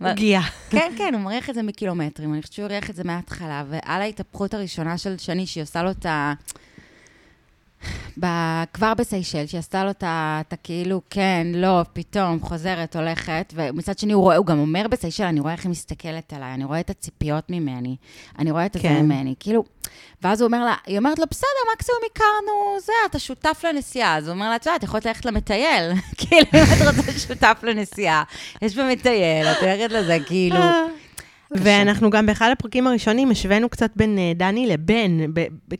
העוגיה. 0.00 0.40
כן, 0.70 0.92
כן, 0.98 1.14
הוא 1.14 1.22
מריח 1.22 1.50
את 1.50 1.54
זה 1.54 1.62
מקילומטרים. 1.62 2.34
אני 2.34 2.42
חושבת 2.42 2.54
שהוא 2.54 2.64
הריח 2.64 2.90
את 2.90 2.96
זה 2.96 3.04
מההתחלה, 3.04 3.64
ועל 3.68 4.02
ההתהפכות 4.02 4.54
הראשונה 4.54 4.98
של 4.98 5.18
שני, 5.18 5.46
שהיא 5.46 5.62
עושה 5.62 5.82
לו 5.82 5.90
את 5.90 6.06
ה... 6.06 6.32
ב- 8.20 8.64
כבר 8.72 8.94
בסיישל, 8.94 9.46
שהיא 9.46 9.58
עשתה 9.58 9.84
לו 9.84 9.90
את 9.90 10.02
ה... 10.02 10.40
את 10.48 10.52
הכאילו, 10.52 11.00
כן, 11.10 11.46
לא, 11.54 11.82
פתאום, 11.92 12.40
חוזרת, 12.40 12.96
הולכת, 12.96 13.52
ומצד 13.56 13.98
שני 13.98 14.12
הוא 14.12 14.22
רואה, 14.22 14.36
הוא 14.36 14.46
גם 14.46 14.58
אומר 14.58 14.88
בסיישל, 14.90 15.24
אני 15.24 15.40
רואה 15.40 15.52
איך 15.52 15.64
היא 15.64 15.70
מסתכלת 15.70 16.32
עליי, 16.32 16.54
אני 16.54 16.64
רואה 16.64 16.80
את 16.80 16.90
הציפיות 16.90 17.50
ממני, 17.50 17.96
אני 18.38 18.50
רואה 18.50 18.66
את 18.66 18.72
זה 18.72 18.78
כן. 18.78 19.02
ממני, 19.02 19.34
כאילו, 19.40 19.64
ואז 20.22 20.40
הוא 20.40 20.46
אומר 20.46 20.64
לה, 20.64 20.74
היא 20.86 20.98
אומרת 20.98 21.18
לו, 21.18 21.24
בסדר, 21.30 21.72
מקסימום 21.74 22.00
הכרנו, 22.12 22.80
זה, 22.80 22.92
אתה 23.10 23.18
שותף 23.18 23.64
לנסיעה. 23.68 24.16
אז 24.16 24.28
הוא 24.28 24.34
אומר 24.34 24.50
לה, 24.50 24.56
את 24.56 24.66
יודעת, 24.66 24.82
יכולת 24.82 25.04
ללכת 25.04 25.24
למטייל. 25.24 25.92
כאילו, 26.18 26.46
אם 26.54 26.62
את 26.62 26.96
רוצה 26.96 27.18
שותף 27.18 27.58
לנסיעה, 27.62 28.22
יש 28.62 28.76
במטייל, 28.76 29.46
את 29.46 29.56
הולכת 29.60 29.92
לזה, 29.92 30.18
כאילו... 30.26 30.60
ואנחנו 31.50 32.10
גם 32.10 32.26
באחד 32.26 32.50
הפרקים 32.52 32.86
הראשונים 32.86 33.30
השווינו 33.30 33.68
קצת 33.68 33.90
בין 33.96 34.18
אה, 34.18 34.32
דני 34.34 34.66
לבן, 34.66 35.18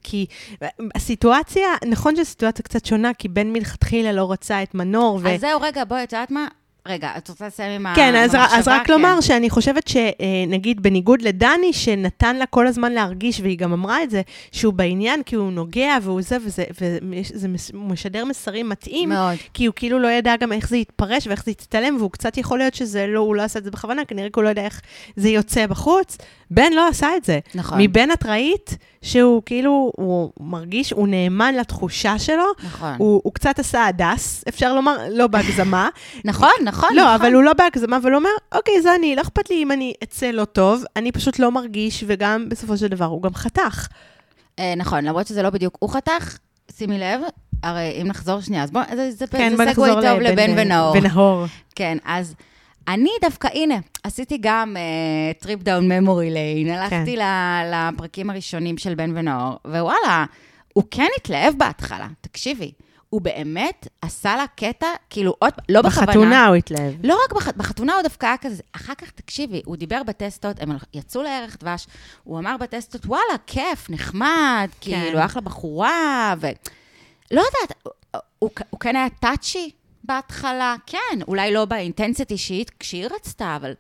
כי 0.03 0.27
אה, 0.63 0.69
הסיטואציה, 0.95 1.69
נכון 1.87 2.17
שזו 2.17 2.25
סיטואציה 2.25 2.63
קצת 2.63 2.85
שונה, 2.85 3.15
כי 3.15 3.29
בן 3.29 3.53
מלכתחילה 3.53 4.13
לא 4.13 4.33
רצה 4.33 4.63
את 4.63 4.75
מנור, 4.75 5.21
ו... 5.23 5.29
אז 5.29 5.41
זהו, 5.41 5.61
רגע, 5.61 5.85
בואי, 5.85 6.03
את 6.05 6.13
יודעת 6.13 6.31
מה? 6.31 6.49
רגע, 6.87 7.11
את 7.17 7.29
רוצה 7.29 7.47
לסיים 7.47 7.87
עם 7.87 7.95
כן, 7.95 8.15
המחשבה? 8.15 8.47
אז 8.59 8.69
רק 8.69 8.87
כן. 8.87 8.93
לומר 8.93 9.21
שאני 9.21 9.51
חושבת 9.51 9.89
שנגיד 9.89 10.83
בניגוד 10.83 11.23
לדני, 11.23 11.73
שנתן 11.73 12.37
לה 12.37 12.47
כל 12.47 12.67
הזמן 12.67 12.93
להרגיש, 12.93 13.41
והיא 13.41 13.59
גם 13.59 13.73
אמרה 13.73 14.03
את 14.03 14.11
זה, 14.11 14.23
שהוא 14.53 14.73
בעניין, 14.73 15.23
כי 15.23 15.37
הוא 15.37 15.53
נוגע 15.53 15.97
והוא 16.03 16.23
זה, 16.23 16.37
וזה, 16.45 16.65
וזה 16.81 17.49
משדר 17.75 18.25
מסרים 18.25 18.69
מתאים, 18.69 19.09
מאוד. 19.09 19.37
כי 19.55 19.67
הוא 19.67 19.75
כאילו 19.77 19.99
לא 19.99 20.09
ידע 20.09 20.37
גם 20.37 20.53
איך 20.53 20.69
זה 20.69 20.77
יתפרש 20.77 21.27
ואיך 21.27 21.45
זה 21.45 21.51
יצטלם, 21.51 21.97
והוא 21.97 22.11
קצת 22.11 22.37
יכול 22.37 22.59
להיות 22.59 22.75
שזה 22.75 23.07
לא, 23.07 23.21
הוא 23.21 23.35
לא 23.35 23.43
עשה 23.43 23.59
את 23.59 23.65
זה 23.65 23.71
בכוונה, 23.71 24.05
כנראה 24.05 24.29
כי 24.29 24.33
הוא 24.37 24.45
לא 24.45 24.49
יודע 24.49 24.65
איך 24.65 24.81
זה 25.17 25.29
יוצא 25.29 25.67
בחוץ. 25.67 26.19
בן 26.51 26.73
לא 26.73 26.89
עשה 26.89 27.17
את 27.17 27.25
זה. 27.25 27.39
נכון. 27.55 27.79
מבן 27.81 28.13
את 28.13 28.27
ראית 28.27 28.77
שהוא 29.03 29.43
כאילו, 29.47 29.93
הוא 29.97 30.31
מרגיש, 30.41 30.93
הוא 30.93 31.09
נאמן 31.09 31.55
לתחושה 31.55 32.19
שלו, 32.19 32.45
נכון. 32.65 32.95
הוא, 32.99 33.21
הוא 33.25 33.33
קצת 33.33 33.59
עשה 33.59 33.87
הדס, 33.87 34.45
אפשר 34.49 34.75
לומר, 34.75 34.97
לא 35.11 35.27
בהגזמה. 35.27 35.89
נכון, 36.25 36.51
נכון, 36.65 36.89
לא, 36.95 37.03
נכון. 37.03 37.15
אבל 37.15 37.35
הוא 37.35 37.43
לא 37.43 37.53
בהגזמה, 37.53 37.97
אבל 37.97 38.11
הוא 38.11 38.19
אומר, 38.19 38.31
אוקיי, 38.55 38.83
זה 38.83 38.95
אני, 38.95 39.17
לא 39.17 39.21
אכפת 39.21 39.51
לי 39.51 39.63
אם 39.63 39.73
אני 39.73 39.93
אצא 40.03 40.31
לא 40.31 40.45
טוב, 40.45 40.85
אני 40.97 41.13
פשוט 41.13 41.39
לא 41.39 41.51
מרגיש, 41.51 42.05
וגם 42.07 42.49
בסופו 42.49 42.77
של 42.77 42.89
דבר 42.89 43.05
הוא 43.05 43.23
גם 43.23 43.35
חתך. 43.35 43.87
אה, 44.59 44.75
נכון, 44.77 45.05
למרות 45.05 45.27
שזה 45.27 45.43
לא 45.43 45.51
בדיוק 45.51 45.77
הוא 45.79 45.91
חתך, 45.91 46.39
שימי 46.77 46.99
לב, 46.99 47.21
הרי 47.63 47.99
אם 48.03 48.07
נחזור 48.07 48.41
שנייה, 48.41 48.63
אז 48.63 48.71
בואו, 48.71 48.85
זה, 48.95 49.11
זה, 49.11 49.27
כן, 49.27 49.57
זה 49.57 49.65
סגווי 49.73 49.91
טוב 49.91 50.21
לבן 50.21 50.51
ונאור. 50.57 50.97
ונאור. 50.97 51.45
כן, 51.75 51.99
אז 52.05 52.35
אני 52.89 53.11
דווקא, 53.21 53.49
הנה, 53.55 53.79
עשיתי 54.03 54.39
גם 54.41 54.77
trip 55.41 55.63
down 55.63 55.93
memory 55.93 56.31
lane, 56.31 56.71
הלכתי 56.71 57.17
לפרקים 57.73 58.31
הראשונים 58.31 58.79
של 58.79 58.95
בן 58.95 59.17
ונאור, 59.17 59.59
ווואלה, 59.65 60.25
הוא 60.73 60.85
כן 60.91 61.07
התלהב 61.17 61.55
בהתחלה, 61.59 62.09
תקשיבי. 62.21 62.73
הוא 63.11 63.21
באמת 63.21 63.89
עשה 64.03 64.37
לה 64.37 64.45
קטע, 64.57 64.87
כאילו, 65.11 65.35
עוד, 65.39 65.53
לא 65.69 65.83
בכוונה. 65.83 66.07
בחתונה 66.07 66.47
הוא 66.47 66.57
התלהב. 66.57 66.95
לא 67.05 67.19
רק 67.25 67.33
בח... 67.33 67.49
בחתונה 67.57 67.95
הוא 67.95 68.03
דווקא 68.03 68.27
היה 68.27 68.37
כזה, 68.37 68.63
אחר 68.73 68.95
כך, 68.95 69.11
תקשיבי, 69.11 69.63
הוא 69.65 69.77
דיבר 69.77 70.03
בטסטות, 70.03 70.61
הם 70.61 70.71
יצאו 70.95 71.23
לירח 71.23 71.57
דבש, 71.61 71.87
הוא 72.25 72.39
אמר 72.39 72.57
בטסטות, 72.61 73.07
וואלה, 73.07 73.39
כיף, 73.47 73.91
נחמד, 73.91 74.69
כן. 74.81 75.01
כאילו, 75.01 75.25
אחלה 75.25 75.43
בחורה, 75.43 76.35
ו... 76.41 76.47
לא 77.31 77.41
יודעת, 77.41 77.83
הוא, 77.83 77.93
הוא, 78.39 78.51
הוא 78.71 78.81
כן 78.81 78.97
היה 78.97 79.09
טאצ'י 79.21 79.71
בהתחלה, 80.07 80.75
כן, 80.87 81.19
אולי 81.29 81.53
לא 81.53 81.65
באינטנסיטי 81.65 82.39
שהיא, 82.39 82.65
כשהיא 82.81 83.07
רצתה, 83.07 83.57
אבל... 83.57 83.73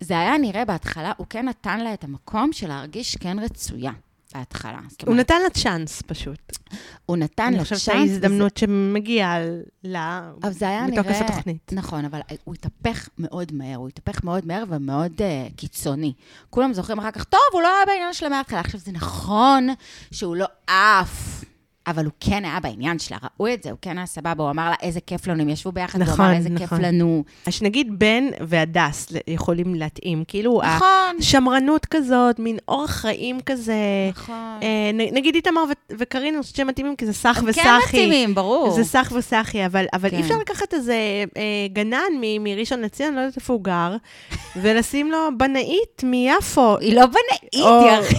זה 0.00 0.18
היה 0.18 0.38
נראה 0.38 0.64
בהתחלה, 0.64 1.12
הוא 1.16 1.26
כן 1.30 1.48
נתן 1.48 1.80
לה 1.80 1.94
את 1.94 2.04
המקום 2.04 2.52
של 2.52 2.68
להרגיש 2.68 3.16
כן 3.16 3.38
רצויה 3.38 3.92
בהתחלה. 4.34 4.78
הוא 4.78 5.08
אומרת, 5.08 5.20
נתן 5.20 5.42
לה 5.42 5.50
צ'אנס 5.50 6.02
פשוט. 6.02 6.58
הוא 7.06 7.16
נתן 7.16 7.42
אני 7.42 7.56
לה 7.56 7.62
חושבת 7.62 7.78
צ'אנס, 7.78 8.08
שההזדמנות 8.08 8.56
שמגיעה 8.56 9.38
לה 9.84 10.30
אבל 10.42 10.52
זה 10.52 10.68
היה 10.68 10.86
נראה... 10.86 11.02
מתוקף 11.02 11.20
התוכנית. 11.20 11.72
נכון, 11.72 12.04
אבל 12.04 12.20
הוא 12.44 12.54
התהפך 12.54 13.08
מאוד 13.18 13.52
מהר, 13.52 13.76
הוא 13.76 13.88
התהפך 13.88 14.24
מאוד 14.24 14.46
מהר 14.46 14.64
ומאוד 14.68 15.12
uh, 15.18 15.54
קיצוני. 15.56 16.12
כולם 16.50 16.72
זוכרים 16.72 16.98
אחר 16.98 17.10
כך, 17.10 17.24
טוב, 17.24 17.40
הוא 17.52 17.62
לא 17.62 17.76
היה 17.76 17.86
בעניין 17.86 18.12
שלה 18.12 18.28
מההתחלה. 18.28 18.60
עכשיו, 18.60 18.80
זה 18.80 18.92
נכון 18.92 19.68
שהוא 20.10 20.36
לא 20.36 20.46
עף, 20.66 21.37
אבל 21.90 22.04
הוא 22.04 22.12
כן 22.20 22.44
היה 22.44 22.60
בעניין 22.60 22.98
שלה, 22.98 23.16
ראו 23.40 23.52
את 23.52 23.62
זה, 23.62 23.70
הוא 23.70 23.78
כן 23.82 23.98
היה 23.98 24.06
סבבה, 24.06 24.42
הוא 24.44 24.50
אמר 24.50 24.68
לה, 24.70 24.74
איזה 24.82 25.00
כיף 25.00 25.26
לנו, 25.26 25.42
הם 25.42 25.48
ישבו 25.48 25.72
ביחד, 25.72 26.02
הוא 26.02 26.08
נכון, 26.08 26.24
אמר, 26.24 26.34
איזה 26.34 26.48
נכון. 26.50 26.66
כיף 26.68 26.86
לנו. 26.86 27.24
אז 27.46 27.54
שנגיד 27.54 27.98
בן 27.98 28.24
והדס 28.40 29.06
יכולים 29.26 29.74
להתאים, 29.74 30.24
כאילו, 30.28 30.60
נכון, 30.76 30.88
השמרנות 31.18 31.86
כזאת, 31.86 32.38
מין 32.38 32.58
אורח 32.68 32.90
חיים 32.90 33.40
כזה. 33.46 33.74
נכון. 34.10 34.58
אה, 34.62 34.90
נגיד 35.12 35.34
איתמר 35.34 35.60
וקארין, 35.98 36.34
אני 36.34 36.42
חושבת 36.42 36.56
שהם 36.56 36.66
מתאימים, 36.66 36.96
כי 36.96 37.06
זה 37.06 37.12
סח 37.12 37.38
הם 37.38 37.44
וסחי. 37.48 37.62
כן 37.62 37.78
מתאימים, 37.88 38.34
ברור. 38.34 38.70
זה 38.70 38.84
סח 38.84 39.12
וסחי, 39.16 39.66
אבל, 39.66 39.84
אבל 39.92 40.10
כן. 40.10 40.16
אי 40.16 40.20
אפשר 40.22 40.38
לקחת 40.38 40.74
איזה 40.74 40.94
אה, 41.36 41.42
גנן 41.72 41.98
מ- 42.20 42.44
מראשון 42.44 42.80
לציון, 42.80 43.14
לא 43.14 43.20
יודעת 43.20 43.36
איפה 43.36 43.52
הוא 43.52 43.64
גר, 43.64 43.96
ולשים 44.62 45.10
לו 45.10 45.18
בנאית 45.36 46.02
מיפו. 46.04 46.78
היא 46.78 46.94
לא 46.94 47.06
בנאית, 47.06 47.52
היא 47.52 47.64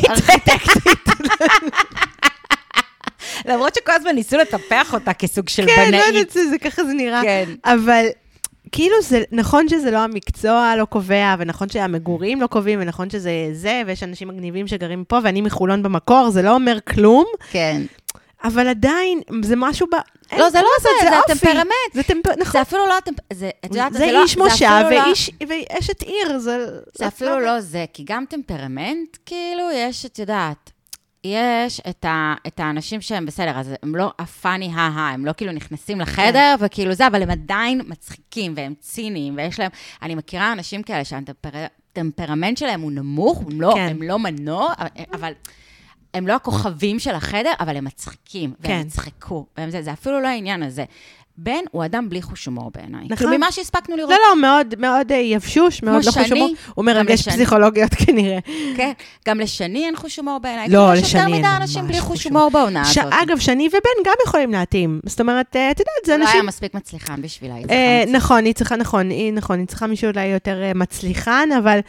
ארכיטקטית. 0.09 1.09
למרות 3.49 3.75
שכל 3.75 3.91
הזמן 3.91 4.15
ניסו 4.15 4.37
לטפח 4.37 4.93
אותה 4.93 5.13
כסוג 5.13 5.49
של 5.49 5.65
כן, 5.65 5.91
לא 5.91 5.97
בנאית. 5.97 6.05
יודעת, 6.15 6.29
זה, 6.29 6.49
זה 6.49 6.57
ככה 6.57 6.83
זה 6.83 6.93
נראה. 6.93 7.21
כן. 7.21 7.49
אבל 7.65 8.05
כאילו 8.71 8.95
זה, 9.01 9.23
נכון 9.31 9.69
שזה 9.69 9.91
לא 9.91 9.97
המקצוע 9.97 10.73
לא 10.77 10.85
קובע, 10.85 11.35
ונכון 11.39 11.69
שהמגורים 11.69 12.41
לא 12.41 12.47
קובעים, 12.47 12.79
ונכון 12.81 13.09
שזה 13.09 13.31
זה, 13.53 13.81
ויש 13.85 14.03
אנשים 14.03 14.27
מגניבים 14.27 14.67
שגרים 14.67 15.03
פה, 15.07 15.19
ואני 15.23 15.41
מחולון 15.41 15.83
במקור, 15.83 16.29
זה 16.29 16.41
לא 16.41 16.51
אומר 16.55 16.77
כלום, 16.87 17.25
כן. 17.51 17.81
אבל 18.43 18.67
עדיין, 18.67 19.21
זה 19.43 19.55
משהו 19.55 19.87
ב... 19.87 19.95
לא, 20.37 20.49
זה 20.49 20.61
לא 20.61 20.67
זה, 20.81 20.89
זה 21.09 21.17
אופי. 21.17 21.31
הטמפרמנט. 21.31 21.93
זה 21.93 22.03
טמפ... 22.03 22.27
נכון. 22.27 22.51
זה 22.51 22.61
אפילו 22.61 22.87
לא 22.87 22.97
הטמפ... 22.97 23.15
זה, 23.33 23.49
זה 23.91 24.11
לא- 24.11 24.23
איש 24.23 24.37
מושב 24.37 24.65
לא- 24.91 24.97
ואשת 25.47 26.01
עיר, 26.01 26.37
זה... 26.39 26.65
זה 26.97 27.07
אפילו 27.07 27.39
לא 27.39 27.59
זה, 27.59 27.85
כי 27.93 28.03
גם 28.07 28.25
טמפרמנט, 28.29 29.17
כאילו, 29.25 29.63
יש, 29.73 30.05
את 30.05 30.19
יודעת, 30.19 30.71
יש 31.23 31.81
את, 31.89 32.05
ה, 32.05 32.35
את 32.47 32.59
האנשים 32.59 33.01
שהם 33.01 33.25
בסדר, 33.25 33.59
אז 33.59 33.73
הם 33.83 33.95
לא 33.95 34.11
הפאני 34.19 34.71
הא-הא, 34.73 35.13
הם 35.13 35.25
לא 35.25 35.33
כאילו 35.37 35.51
נכנסים 35.51 36.01
לחדר 36.01 36.55
כן. 36.59 36.65
וכאילו 36.65 36.93
זה, 36.93 37.07
אבל 37.07 37.23
הם 37.23 37.29
עדיין 37.29 37.81
מצחיקים 37.87 38.53
והם 38.55 38.73
ציניים, 38.79 39.33
ויש 39.37 39.59
להם, 39.59 39.71
אני 40.01 40.15
מכירה 40.15 40.51
אנשים 40.51 40.83
כאלה 40.83 41.03
שהטמפרמנט 41.05 42.57
שלהם 42.57 42.81
הוא 42.81 42.91
נמוך, 42.91 43.41
הם 43.41 43.61
לא, 43.61 43.71
כן. 43.75 43.87
הם 43.89 44.01
לא 44.01 44.19
מנוע, 44.19 44.73
אבל-. 45.13 45.33
הם 46.13 46.27
לא 46.27 46.35
הכוכבים 46.35 46.99
של 46.99 47.15
החדר, 47.15 47.51
אבל 47.59 47.77
הם 47.77 47.83
מצחיקים, 47.83 48.53
והם 48.59 48.81
כן. 48.81 48.87
יצחקו. 48.87 49.45
והם 49.57 49.69
זה, 49.69 49.81
זה 49.81 49.93
אפילו 49.93 50.19
לא 50.19 50.27
העניין 50.27 50.63
הזה. 50.63 50.85
בן 51.43 51.63
הוא 51.71 51.85
אדם 51.85 52.09
בלי 52.09 52.21
חוש 52.21 52.45
הומור 52.45 52.71
בעיניי. 52.75 53.01
נכון. 53.05 53.17
כאילו, 53.17 53.37
ממה 53.37 53.51
שהספקנו 53.51 53.97
לראות 53.97 54.09
לא, 54.11 54.17
לא, 54.29 54.41
מאוד, 54.41 54.75
מאוד 54.77 55.11
אה, 55.11 55.17
יבשוש, 55.17 55.83
מאוד 55.83 56.05
לא 56.05 56.11
חוש 56.11 56.31
הומור. 56.31 56.49
הוא 56.75 56.85
מרגש. 56.85 57.27
פסיכולוגיות 57.27 57.93
כנראה. 58.05 58.39
כן, 58.77 58.91
גם 59.27 59.39
לשני 59.39 59.85
אין 59.85 59.95
חוש 59.95 60.17
הומור 60.19 60.39
בעיניי. 60.39 60.69
לא, 60.69 60.93
לשני 60.93 61.07
יש 61.07 61.15
אין 61.15 61.27
יותר 61.27 61.37
מדי 61.37 61.47
אנשים 61.61 61.81
ממש 61.81 61.91
בלי 61.91 62.01
חוש 62.01 62.09
חוש 62.09 62.23
הומור 62.25 62.49
בעונה 62.51 62.85
ש- 62.85 62.97
הזאת. 62.97 63.13
אגב, 63.23 63.39
שני 63.39 63.67
ובן 63.67 63.79
גם 64.05 64.13
יכולים 64.25 64.51
להתאים. 64.51 64.99
זאת 65.05 65.19
אומרת, 65.19 65.55
אה, 65.55 65.71
את 65.71 65.79
יודעת, 65.79 65.93
זה 66.05 66.11
הוא 66.13 66.19
לא 66.19 66.25
היה 66.25 66.33
אנשים... 66.33 66.45
מספיק 66.45 66.73
מצליחן 66.73 67.21
בשבילה. 67.21 67.55
היא 67.55 67.65
אה, 67.69 68.01
צריכה 68.05 68.17
נכון, 68.17 68.45
היא 68.45 68.53
צריכה, 68.53 68.75
נכון, 68.75 69.09
היא, 69.09 69.33
נכון, 69.33 69.59
היא 69.59 69.67
צריכה 69.67 69.87
מישהו 69.87 70.09
אולי 70.11 70.25
יותר 70.25 70.61
מצליחן, 70.75 71.49
אבל, 71.57 71.79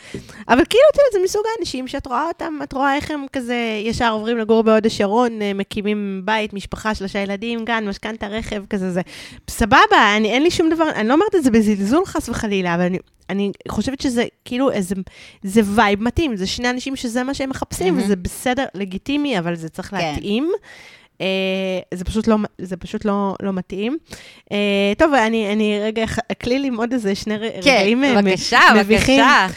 אבל 0.49 0.63
כאילו, 0.71 0.85
את 0.93 0.97
יודעת, 0.97 1.13
זה 1.13 1.19
מסוג 1.25 1.43
האנשים 1.57 1.89
שאת 1.89 2.07
רואה 2.07 2.27
אותם, 2.29 2.55
את 2.63 2.73
רואה 2.73 2.97
איך 2.97 3.11
הם 3.11 3.27
כזה 3.33 3.57
ישר 3.85 4.11
עוברים 4.13 4.39
לגור 4.39 4.63
בהוד 4.63 4.87
השרון, 4.87 5.33
מקימים 5.55 6.23
בית, 6.25 6.53
משפחה, 6.53 6.95
שלושה 6.95 7.19
ילדים, 7.19 7.65
גן, 7.65 7.89
משכנתה, 7.89 8.27
רכב, 8.27 8.63
כזה 8.71 8.91
זה. 8.91 9.01
סבבה, 9.49 10.17
אני, 10.17 10.31
אין 10.31 10.43
לי 10.43 10.51
שום 10.51 10.71
דבר, 10.71 10.91
אני 10.95 11.09
לא 11.09 11.15
אומרת 11.15 11.35
את 11.35 11.45
זה 11.45 11.51
בזלזול 11.51 12.07
חס 12.07 12.29
וחלילה, 12.29 12.75
אבל 12.75 12.83
אני, 12.83 12.99
אני 13.31 13.53
חושבת 13.69 14.01
שזה 14.01 14.25
כאילו 14.45 14.71
איזה, 14.71 14.95
זה 15.43 15.61
vibe 15.65 16.03
מתאים, 16.03 16.37
זה 16.37 16.47
שני 16.47 16.71
אנשים 16.71 16.97
שזה 16.97 17.23
מה 17.23 17.35
שהם 17.35 17.51
מחפשים, 17.51 17.95
מהמם. 17.95 18.05
וזה 18.05 18.17
בסדר, 18.17 18.65
לגיטימי, 18.75 19.39
אבל 19.39 19.55
זה 19.55 19.69
צריך 19.69 19.91
כן. 19.91 19.97
להתאים. 19.97 20.53
Uh, 21.19 21.23
זה 21.95 22.05
פשוט 22.05 22.27
לא, 22.27 22.37
זה 22.59 22.77
פשוט 22.77 23.05
לא, 23.05 23.35
לא 23.43 23.53
מתאים. 23.53 23.99
Uh, 24.45 24.53
טוב, 24.99 25.15
אני, 25.15 25.53
אני 25.53 25.81
רגע 25.83 26.05
אכליל 26.33 26.65
עם 26.65 26.77
עוד 26.77 26.93
איזה 26.93 27.15
שני 27.15 27.39
כן, 27.39 27.59
רגעים 27.59 28.05
אה, 28.05 28.23
בבקשה, 28.23 28.61
מביכים. 28.77 29.21
בבקשה. 29.21 29.23
אה, 29.23 29.49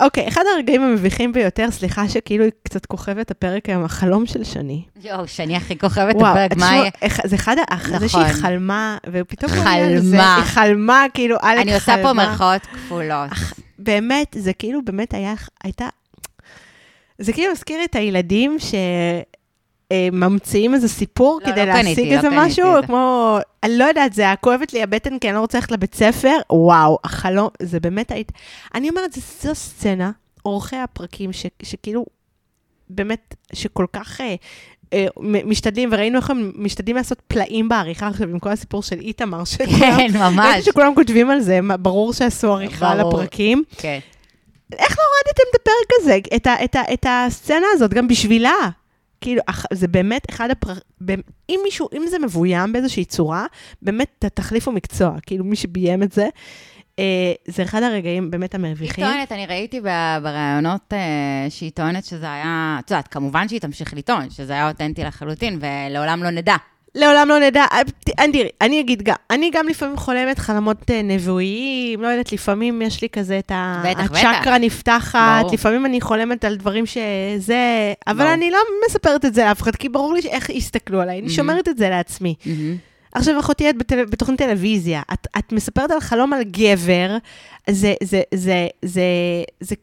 אוקיי, 0.00 0.28
אחד 0.28 0.42
הרגעים 0.54 0.82
המביכים 0.82 1.32
ביותר, 1.32 1.70
סליחה 1.70 2.08
שכאילו 2.08 2.44
היא 2.44 2.52
קצת 2.62 2.86
כוכבת 2.86 3.30
הפרק 3.30 3.68
היום, 3.68 3.84
החלום 3.84 4.26
של 4.26 4.44
שני. 4.44 4.82
יואו, 5.02 5.28
שאני 5.28 5.56
הכי 5.56 5.78
כוכבת 5.78 6.14
הפרק, 6.16 6.56
מה 6.56 6.72
יהיה? 6.74 6.90
זה 7.24 7.36
אחד, 7.36 7.56
זה 7.88 7.94
נכון. 7.94 8.08
שהיא 8.08 8.42
חלמה, 8.42 8.98
ופתאום... 9.12 9.50
חלמה. 9.50 10.36
היא 10.36 10.44
חלמה, 10.44 11.04
כאילו, 11.14 11.36
עלק 11.40 11.60
אני 11.60 11.74
עושה 11.74 11.96
פה 11.96 12.08
חלמה. 12.08 12.26
מירכאות 12.28 12.62
כפולות. 12.62 13.30
באמת, 13.78 14.36
זה 14.38 14.52
כאילו 14.52 14.84
באמת 14.84 15.14
היה, 15.14 15.34
הייתה, 15.64 15.88
זה 17.18 17.32
כאילו 17.32 17.52
מזכיר 17.52 17.84
את 17.84 17.94
הילדים 17.94 18.58
ש... 18.58 18.74
אה, 19.92 20.08
ממציאים 20.12 20.74
איזה 20.74 20.88
סיפור 20.88 21.40
לא, 21.42 21.50
כדי 21.50 21.66
לא 21.66 21.72
קניתי, 21.72 21.88
להשיג 21.88 22.12
לא 22.12 22.16
איזה 22.16 22.28
קניתי 22.28 22.46
משהו, 22.46 22.74
זה. 22.80 22.86
כמו, 22.86 23.38
אני 23.62 23.78
לא 23.78 23.84
יודעת, 23.84 24.12
זה 24.12 24.22
היה 24.22 24.36
כואבת 24.36 24.72
לי 24.72 24.82
הבטן 24.82 25.18
כי 25.18 25.28
אני 25.28 25.34
לא 25.36 25.40
רוצה 25.40 25.58
ללכת 25.58 25.70
לבית 25.70 25.94
ספר, 25.94 26.36
וואו, 26.52 26.98
החלום, 27.04 27.48
זה 27.62 27.80
באמת 27.80 28.10
היית, 28.10 28.32
אני 28.74 28.88
אומרת, 28.88 29.12
זו- 29.12 29.20
זו 29.42 29.54
סצנה, 29.54 30.10
עורכי 30.42 30.76
הפרקים, 30.76 31.32
ש, 31.32 31.46
שכאילו, 31.62 32.06
באמת, 32.90 33.34
שכל 33.52 33.86
כך 33.92 34.20
אה, 34.20 34.34
אה, 34.92 35.06
משתדלים, 35.44 35.88
וראינו 35.92 36.18
איך 36.18 36.30
הם 36.30 36.52
משתדלים 36.54 36.96
לעשות 36.96 37.20
פלאים 37.28 37.68
בעריכה 37.68 38.06
עכשיו, 38.08 38.28
עם 38.28 38.38
כל 38.38 38.50
הסיפור 38.50 38.82
של 38.82 38.98
איתמר, 39.00 39.44
שכולם, 39.44 39.70
כן, 39.78 40.08
ממש. 40.18 40.46
ראיתי 40.54 40.62
שכולם 40.70 40.94
כותבים 40.94 41.30
על 41.30 41.40
זה, 41.40 41.58
ברור 41.80 42.12
שעשו 42.12 42.52
עריכה 42.52 42.94
ברור. 42.96 43.12
לפרקים. 43.14 43.62
כן. 43.78 43.98
איך 44.78 44.96
לא 44.98 45.04
הורדתם 45.04 45.42
את 45.50 45.60
הפרק 45.60 46.00
הזה, 46.00 46.18
את, 46.36 46.46
ה, 46.46 46.64
את, 46.64 46.76
ה, 46.76 46.92
את 46.92 47.06
הסצנה 47.08 47.66
הזאת, 47.72 47.94
גם 47.94 48.08
בשבילה? 48.08 48.54
כאילו, 49.20 49.42
זה 49.72 49.88
באמת 49.88 50.30
אחד 50.30 50.50
הפר... 50.50 50.72
אם 51.48 51.60
מישהו, 51.64 51.88
אם 51.96 52.02
זה 52.10 52.18
מבוים 52.18 52.72
באיזושהי 52.72 53.04
צורה, 53.04 53.46
באמת 53.82 54.24
תחליפו 54.34 54.72
מקצוע. 54.72 55.16
כאילו, 55.26 55.44
מי 55.44 55.56
שביים 55.56 56.02
את 56.02 56.12
זה, 56.12 56.28
אה, 56.98 57.32
זה 57.46 57.62
אחד 57.62 57.82
הרגעים 57.82 58.30
באמת 58.30 58.54
היא 58.54 58.64
המביכים. 58.64 59.04
טוענת, 59.04 59.32
אני 59.32 59.46
ראיתי 59.46 59.80
בראיונות 60.22 60.92
אה, 60.92 61.46
שהיא 61.48 61.70
טוענת 61.74 62.04
שזה 62.04 62.32
היה, 62.32 62.76
את 62.84 62.90
יודעת, 62.90 63.08
כמובן 63.08 63.48
שהיא 63.48 63.60
תמשיך 63.60 63.94
לטעון, 63.94 64.30
שזה 64.30 64.52
היה 64.52 64.68
אותנטי 64.68 65.04
לחלוטין, 65.04 65.58
ולעולם 65.60 66.22
לא 66.22 66.30
נדע. 66.30 66.56
לעולם 66.94 67.28
לא 67.28 67.38
נדע, 67.38 67.64
אה, 67.72 67.80
ת- 67.84 68.18
אני 68.20 68.32
תראי, 68.32 68.48
אני 68.60 68.80
אגיד 68.80 69.02
גם, 69.02 69.14
אני 69.30 69.50
גם 69.54 69.68
לפעמים 69.68 69.96
חולמת 69.96 70.38
חלומות 70.38 70.90
אה, 70.90 71.02
נבואיים, 71.02 72.02
לא 72.02 72.08
יודעת, 72.08 72.32
לפעמים 72.32 72.82
יש 72.82 73.02
לי 73.02 73.08
כזה 73.08 73.38
את 73.38 73.50
ה... 73.50 73.82
בטח, 73.90 74.10
בטח. 74.10 74.24
הצ'קרה 74.24 74.58
נפתחת, 74.58 75.40
ברור. 75.42 75.54
לפעמים 75.54 75.86
אני 75.86 76.00
חולמת 76.00 76.44
על 76.44 76.56
דברים 76.56 76.86
שזה... 76.86 77.56
אבל 78.06 78.18
ברור. 78.18 78.32
אני 78.32 78.50
לא 78.50 78.58
מספרת 78.88 79.24
את 79.24 79.34
זה 79.34 79.44
לאף 79.44 79.62
אחד, 79.62 79.76
כי 79.76 79.88
ברור 79.88 80.14
לי 80.14 80.20
איך 80.30 80.50
יסתכלו 80.50 81.00
עליי, 81.00 81.18
אני 81.20 81.26
Mhm. 81.26 81.30
שומרת 81.30 81.68
את 81.68 81.78
זה 81.78 81.88
לעצמי. 81.90 82.34
עכשיו, 83.14 83.38
אחותי, 83.40 83.70
את 83.70 83.76
בטל... 83.76 84.04
בתוכנית 84.04 84.38
טלוויזיה, 84.38 85.02
את, 85.12 85.26
את 85.38 85.52
מספרת 85.52 85.90
על 85.90 86.00
חלום 86.00 86.32
על 86.32 86.42
גבר, 86.42 87.16
זה, 87.70 87.94
זה, 88.02 88.22
זה, 88.34 88.66
זה, 88.84 89.04
זה, 89.60 89.74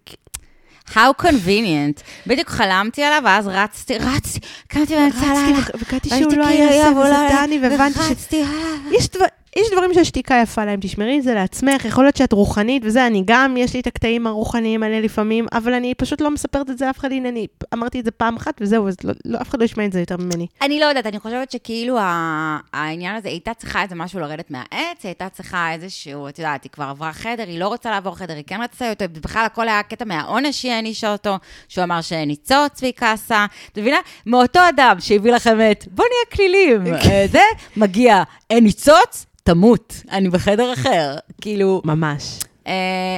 How 0.94 1.22
convenient. 1.22 2.02
בדיוק 2.28 2.50
חלמתי 2.50 3.04
עליו, 3.04 3.22
ואז 3.26 3.48
רצתי, 3.48 3.98
רצתי, 3.98 4.40
קמתי 4.68 4.96
באמצע 4.96 5.18
רצתי 5.18 5.30
הלילה. 5.30 5.60
וקראתי 5.80 6.10
ראיתי 6.10 6.24
שהוא 6.30 6.34
לא 6.38 6.46
כאילו 6.46 6.64
יעשה, 6.64 6.90
יבוא 6.90 7.04
וזה 7.04 7.28
דני, 7.30 7.60
והבנתי 7.62 8.00
ש... 8.00 8.08
ורצתי, 8.10 8.44
אה. 8.44 8.48
יש, 8.92 9.10
דבר, 9.10 9.26
יש 9.58 9.72
דברים 9.72 9.94
שהשתיקה 9.94 10.40
יפה 10.44 10.66
להם, 10.66 10.80
תשמרי 10.82 11.18
את 11.18 11.24
זה 11.24 11.34
לעצמך, 11.34 11.86
יכול 11.86 12.04
להיות 12.04 12.16
שאת 12.18 12.34
רוחנית 12.34 12.84
וזה, 12.86 13.08
אני 13.08 13.24
גם, 13.26 13.58
יש 13.58 13.74
לי 13.74 13.80
את 13.80 13.88
הקטעים 13.88 14.28
הרוחניים 14.28 14.84
האלה 14.84 15.00
לפעמים, 15.02 15.46
אבל 15.54 15.74
אני 15.74 15.94
פשוט 15.96 16.22
לא 16.22 16.32
מספרת 16.32 16.70
את 16.70 16.78
זה 16.78 16.86
לאף 16.86 16.98
אחד, 16.98 17.12
הנה, 17.12 17.30
אני 17.30 17.48
אמרתי 17.74 18.00
את 18.00 18.06
זה 18.06 18.12
פעם 18.12 18.36
אחת 18.36 18.54
וזהו, 18.62 18.88
אז 18.88 18.96
לא, 19.04 19.14
לא, 19.26 19.42
אף 19.42 19.50
אחד 19.50 19.60
לא 19.60 19.66
ישמע 19.66 19.86
את 19.86 19.92
זה 19.92 20.00
יותר 20.00 20.18
ממני. 20.18 20.48
אני 20.62 20.80
לא 20.80 20.86
יודעת, 20.86 21.06
אני 21.06 21.20
חושבת 21.20 21.52
שכאילו 21.52 21.98
ה- 22.00 22.58
העניין 22.74 23.16
הזה, 23.16 23.28
היא 23.28 23.34
הייתה 23.36 23.54
צריכה 23.54 23.84
איזה 23.84 23.96
משהו 23.96 24.20
לרדת 24.20 24.52
מהעץ, 24.52 24.68
היא 25.04 25.10
הייתה 25.10 25.30
צריכה 25.30 25.74
איזשהו, 25.74 26.28
את 26.28 26.40
יודעת, 26.40 26.64
היא 26.64 26.72
כבר 26.72 26.86
עברה 26.86 27.14
חדר, 27.14 27.44
היא 27.48 27.60
לא 27.60 27.68
רוצה 27.68 27.92
לעבור 27.92 28.16
חדר, 28.18 28.34
היא 28.36 28.44
כן 28.48 28.62
רצתה 28.62 28.90
אותו, 28.90 29.06
בכלל 29.22 29.46
הכל 29.46 29.68
היה 29.68 29.84
קטע 29.84 30.06
מהעונש 30.06 30.62
שהיא 30.62 30.72
הענישה 30.72 31.12
אותו, 31.12 31.36
שהוא 31.70 31.84
אמר 31.84 32.02
שניצוץ 32.02 32.82
והיא 32.82 32.94
כעסה. 32.98 33.46
את 33.74 33.78
מבינה? 33.78 33.98
מאותו 34.26 34.60
אדם 34.70 34.96
שהביא 35.00 35.32
לכם 35.32 35.58
את, 35.72 35.86
בוא 35.92 36.06
נהיה 36.06 36.36
כלילים, 36.36 36.94
אה, 37.12 37.26
זה, 37.32 37.40
מגיע, 37.78 38.24
ניצוץ, 38.54 39.26
תמות, 39.48 40.04
אני 40.12 40.30
בחדר 40.30 40.74
אחר. 40.74 41.16
כאילו, 41.42 41.82
ממש. 41.86 42.40
אה, 42.68 42.74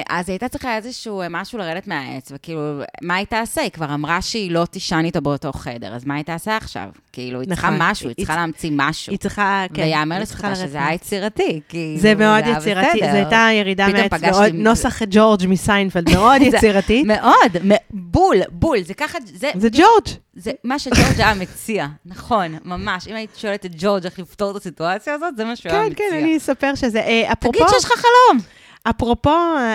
אז 0.09 0.29
היא 0.29 0.33
הייתה 0.33 0.47
צריכה 0.47 0.77
איזשהו 0.77 1.21
אה, 1.21 1.27
משהו 1.29 1.59
לרדת 1.59 1.87
מהעץ, 1.87 2.31
וכאילו, 2.35 2.81
מה 3.01 3.15
היא 3.15 3.25
תעשה? 3.25 3.61
היא 3.61 3.71
כבר 3.71 3.93
אמרה 3.93 4.21
שהיא 4.21 4.51
לא 4.51 4.65
תישן 4.65 5.01
איתו 5.05 5.21
באותו 5.21 5.51
חדר, 5.53 5.95
אז 5.95 6.05
מה 6.05 6.15
היא 6.15 6.23
תעשה 6.23 6.57
עכשיו? 6.57 6.89
כאילו, 7.13 7.39
היא 7.39 7.49
צריכה 7.49 7.67
נכון. 7.67 7.79
משהו, 7.81 8.07
היא 8.09 8.15
צריכה 8.15 8.35
להמציא 8.35 8.71
משהו. 8.73 9.11
היא 9.11 9.19
צריכה, 9.19 9.65
כן, 9.73 9.81
ויאמר 9.81 10.19
לזכותה 10.19 10.55
שזה 10.55 10.77
היה. 10.77 10.93
יצירתי, 10.93 11.61
כאילו, 11.69 11.99
זה 11.99 12.15
מאוד 12.15 12.43
יצירתי. 12.47 12.99
זו 12.99 13.05
הייתה 13.05 13.47
ירידה 13.53 13.87
מעץ, 13.87 14.21
מאוד, 14.21 14.53
נוסח 14.53 15.01
ג'ורג' 15.09 15.47
מסיינפלד, 15.47 16.09
מאוד 16.15 16.41
יצירתי. 16.41 17.03
מאוד, 17.03 17.57
בול, 17.89 18.37
בול, 18.49 18.81
זה 18.81 18.93
ככה, 18.93 19.17
זה, 19.33 19.51
זה 19.55 19.69
ג'ורג'. 19.71 20.07
זה 20.33 20.51
מה 20.63 20.79
שג'ורג' 20.79 21.21
היה 21.21 21.33
מציע, 21.33 21.87
נכון, 22.05 22.55
ממש. 22.65 23.07
אם 23.07 23.15
היית 23.15 23.29
שואלת 23.37 23.65
את 23.65 23.71
ג'ורג' 23.77 24.05
איך 24.05 24.19
לפתור 24.19 24.51
את 24.51 24.55
הסיטואציה 24.55 25.13
הזאת, 25.13 25.37
זה 25.37 25.45
מה 25.45 25.55
שהוא 25.55 25.71
היה 25.71 25.81
כן, 25.83 25.91
מציע. 25.91 26.05
כן, 26.09 26.17
אני 26.17 26.37
אספר 26.37 26.75
שזה, 26.75 26.99
אה, 26.99 27.33
אפרופו... 27.33 27.57
תגיד 27.57 27.67
שיש 27.69 27.85
לך 27.85 27.91
חלום. 27.91 28.58
אפרופו, 28.83 29.29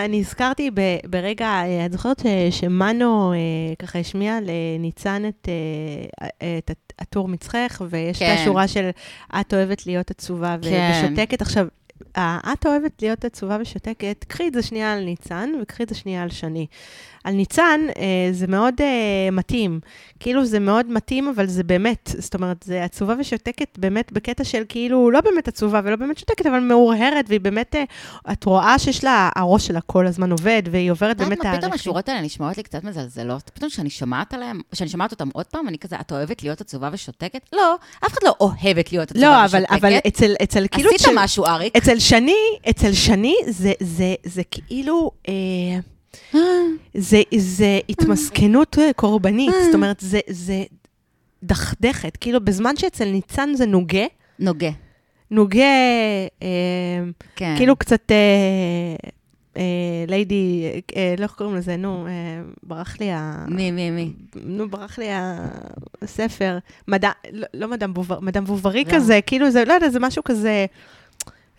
אני 0.05 0.21
הזכרתי 0.21 0.71
ב, 0.71 0.81
ברגע, 1.07 1.47
אה, 1.47 1.87
את 1.87 1.93
זוכרת 1.93 2.19
ש, 2.19 2.61
שמנו 2.61 3.33
אה, 3.33 3.39
ככה 3.79 3.99
השמיע 3.99 4.39
לניצן 4.43 5.23
את, 5.29 5.49
אה, 5.49 6.27
אה, 6.43 6.59
את 6.59 6.71
הטור 6.99 7.29
מצחך, 7.29 7.83
ויש 7.91 8.19
כן. 8.19 8.35
את 8.35 8.41
השורה 8.41 8.69
של 8.69 8.91
את 9.41 9.55
אוהבת 9.55 9.87
להיות 9.87 10.11
עצובה 10.11 10.57
כן. 10.63 11.03
ושותקת. 11.05 11.43
עכשיו, 11.43 11.67
את 12.19 12.67
אוהבת 12.67 13.03
להיות 13.03 13.25
עצובה 13.25 13.57
ושותקת, 13.61 14.25
קחי 14.29 14.49
את 14.49 14.55
זה 14.55 14.63
שנייה 14.63 14.93
על 14.93 15.05
ניצן, 15.05 15.51
וקחי 15.63 15.83
את 15.83 15.89
זה 15.89 15.95
שנייה 15.95 16.23
על 16.23 16.31
שני. 16.31 16.67
על 17.25 17.35
ניצן 17.35 17.81
אה, 17.99 18.33
זה 18.33 18.47
מאוד 18.47 18.75
אה, 18.81 19.31
מתאים. 19.33 19.81
כאילו 20.21 20.45
זה 20.45 20.59
מאוד 20.59 20.91
מתאים, 20.91 21.29
אבל 21.29 21.47
זה 21.47 21.65
באמת, 21.65 22.11
זאת 22.19 22.35
אומרת, 22.35 22.63
זה 22.63 22.85
עצובה 22.85 23.15
ושותקת 23.19 23.79
באמת 23.79 24.13
בקטע 24.13 24.45
של 24.45 24.63
כאילו, 24.69 25.11
לא 25.11 25.21
באמת 25.21 25.49
עצובה 25.49 25.81
ולא 25.85 25.97
באמת 25.97 26.19
שותקת, 26.19 26.47
אבל 26.47 26.59
מאורהרת, 26.61 27.25
והיא 27.29 27.41
באמת, 27.41 27.75
אה, 27.75 27.85
את 28.33 28.45
רואה 28.45 28.79
שיש 28.79 29.05
לה, 29.05 29.31
הראש 29.37 29.67
שלה 29.67 29.81
כל 29.81 30.07
הזמן 30.07 30.31
עובד, 30.33 30.63
והיא 30.71 30.91
עוברת 30.91 31.17
באמת 31.17 31.45
מה, 31.45 31.59
פתאום. 31.59 31.73
השורות 31.73 32.09
האלה 32.09 32.21
נשמעות 32.21 32.57
לי 32.57 32.63
קצת 32.63 32.85
מזלזלות. 32.85 33.51
פתאום 33.55 33.71
כשאני 33.71 33.91
שומעת 33.91 34.35
עליהן, 34.35 34.61
כשאני 34.73 34.91
שומעת 34.91 35.13
אותן 35.13 35.29
עוד 35.33 35.47
פעם, 35.47 35.69
אני 35.69 35.79
כזה, 35.79 35.97
את 36.01 36.13
אוהבת 36.13 36.43
להיות 36.43 36.61
עצובה 36.61 36.89
ושותקת? 36.93 37.49
לא, 37.53 37.75
אף 38.07 38.13
אחד 38.13 38.21
לא 38.25 38.35
אוהבת 38.41 38.93
להיות 38.93 39.11
עצובה 39.11 39.27
לא, 39.27 39.45
ושותקת. 39.47 39.71
אבל, 39.73 39.79
אבל 39.79 39.99
אצל, 40.09 40.35
אצל 40.43 40.67
כאילו... 40.71 40.91
עשית 40.95 41.09
משהו, 41.15 41.47
אריק. 41.47 41.77
אצל 41.77 41.99
שני, 42.05 42.37
אצל 42.71 42.93
שני, 42.93 43.35
זה, 43.47 43.73
זה, 43.81 44.15
זה 44.25 44.43
כאילו... 44.51 45.11
אה, 45.29 45.35
זה, 46.95 47.23
זה 47.37 47.81
התמסכנות 47.89 48.77
קורבנית, 48.97 49.55
זאת 49.65 49.75
אומרת, 49.75 50.01
זה, 50.01 50.21
זה 50.29 50.65
דכדכת. 51.43 52.17
כאילו, 52.17 52.45
בזמן 52.45 52.77
שאצל 52.77 53.05
ניצן 53.05 53.51
זה 53.55 53.67
נוגה, 53.67 54.05
נוגה. 54.39 54.71
נוגה, 55.31 55.63
אה, 56.43 56.49
כן. 57.37 57.55
כאילו 57.57 57.77
קצת 57.77 58.13
אה, 58.13 59.09
אה, 59.57 60.05
ליידי, 60.09 60.81
אה, 60.97 61.15
לא 61.19 61.23
איך 61.23 61.33
קוראים 61.33 61.57
לזה, 61.57 61.77
נו, 61.77 62.07
אה, 62.07 62.13
ברח 62.63 63.01
לי 63.01 63.11
ה... 63.13 63.45
מי, 63.49 63.71
מי, 63.71 63.91
מי? 63.91 64.13
נו, 64.45 64.69
ברח 64.69 64.99
לי 64.99 65.09
הספר, 66.03 66.59
מדע, 66.89 67.11
לא, 67.33 67.47
לא 67.55 67.69
מדאם 68.21 68.45
בוברי 68.45 68.85
לא. 68.85 68.95
כזה, 68.95 69.21
כאילו 69.27 69.51
זה, 69.51 69.65
לא 69.65 69.73
יודע, 69.73 69.89
זה 69.89 70.01
משהו 70.01 70.25
כזה, 70.25 70.67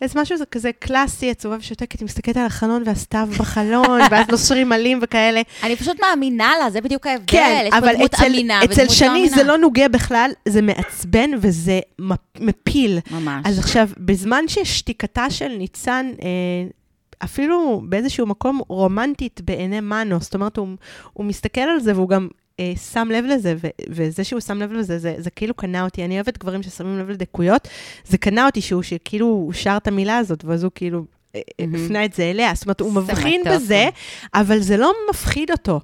איזה 0.01 0.21
משהו 0.21 0.37
זה 0.37 0.45
כזה 0.45 0.71
קלאסי, 0.79 1.29
עצובה 1.31 1.55
ושותקת, 1.59 1.99
היא 1.99 2.05
מסתכלת 2.05 2.37
על 2.37 2.45
החלון 2.45 2.83
והסתיו 2.85 3.27
בחלון, 3.39 3.99
ואז 4.11 4.25
נושרים 4.31 4.71
עלים 4.71 4.99
וכאלה. 5.01 5.41
אני 5.63 5.75
פשוט 5.75 5.97
מאמינה 6.01 6.51
לה, 6.63 6.69
זה 6.69 6.81
בדיוק 6.81 7.07
ההבדל. 7.07 7.25
כן, 7.27 7.69
אבל 7.77 8.05
אצל, 8.05 8.25
אמינה 8.25 8.63
אצל 8.63 8.83
לא 8.83 8.89
שני 8.89 9.07
אמינה. 9.09 9.35
זה 9.35 9.43
לא 9.43 9.57
נוגע 9.57 9.87
בכלל, 9.87 10.31
זה 10.47 10.61
מעצבן 10.61 11.29
וזה 11.41 11.79
מפ- 12.01 12.39
מפיל. 12.39 12.99
ממש. 13.11 13.45
אז 13.45 13.59
עכשיו, 13.59 13.89
בזמן 13.97 14.43
ששתיקתה 14.47 15.29
של 15.29 15.47
ניצן, 15.47 16.11
אה, 16.21 16.27
אפילו 17.23 17.81
באיזשהו 17.89 18.25
מקום 18.27 18.61
רומנטית 18.67 19.41
בעיני 19.43 19.79
מנו, 19.79 20.19
זאת 20.19 20.33
אומרת, 20.33 20.57
הוא, 20.57 20.67
הוא 21.13 21.25
מסתכל 21.25 21.61
על 21.61 21.79
זה 21.79 21.95
והוא 21.95 22.09
גם 22.09 22.27
אה, 22.59 22.73
שם 22.93 23.07
לב 23.11 23.25
לזה, 23.25 23.55
ו- 23.57 23.67
וזה 23.89 24.23
שהוא 24.23 24.39
שם 24.39 24.59
לב 24.61 24.71
לזה, 24.71 24.99
זה, 24.99 25.15
זה 25.17 25.29
כאילו 25.29 25.53
קנה 25.53 25.83
אותי. 25.83 26.05
אני 26.05 26.15
אוהבת 26.15 26.37
גברים 26.37 26.63
ששמים 26.63 26.99
לב 26.99 27.09
לדקויות, 27.09 27.67
זה 28.05 28.17
קנה 28.17 28.45
אותי 28.45 28.61
שהוא, 28.61 28.83
שכאילו 28.83 29.25
הוא 29.25 29.53
שר 29.53 29.77
את 29.77 29.87
המילה 29.87 30.17
הזאת, 30.17 30.45
ואז 30.45 30.63
הוא 30.63 30.71
כאילו... 30.75 31.05
מהמם. 31.61 31.85
הפנה 31.85 32.05
את 32.05 32.13
זה 32.13 32.23
אליה, 32.23 32.51
זאת 32.55 32.65
אומרת, 32.65 32.81
הוא 32.81 32.93
מבחין 32.93 33.41
מתוק. 33.41 33.53
בזה, 33.53 33.89
אבל 34.33 34.59
זה 34.59 34.77
לא 34.77 34.91
מפחיד 35.09 35.51
אותו. 35.51 35.79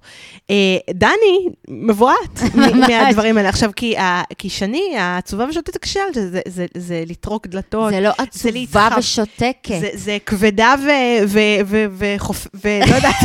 אה, 0.50 0.56
דני 0.94 1.40
מבועת 1.68 2.40
מהדברים 2.88 3.38
האלה. 3.38 3.50
עכשיו, 3.50 3.72
כי, 3.76 3.98
ה- 3.98 4.24
כי 4.38 4.50
שני, 4.50 4.98
העצובה 4.98 5.46
ושותקת 5.50 5.76
הקשה, 5.76 6.00
זה, 6.14 6.30
זה, 6.32 6.42
זה, 6.48 6.66
זה 6.78 7.04
לטרוק 7.08 7.48
דלתות, 7.48 7.92
זה 7.94 8.00
לא 8.00 8.10
עצובה 8.18 8.88
ושותקת. 8.98 9.80
זה, 9.82 9.90
זה 9.94 10.18
כבדה 10.26 10.74
ו... 10.86 10.90
ו... 11.28 11.40
ו... 11.66 11.86
וחופ... 11.98 12.48
ולא 12.54 12.96
יודעת, 12.96 13.16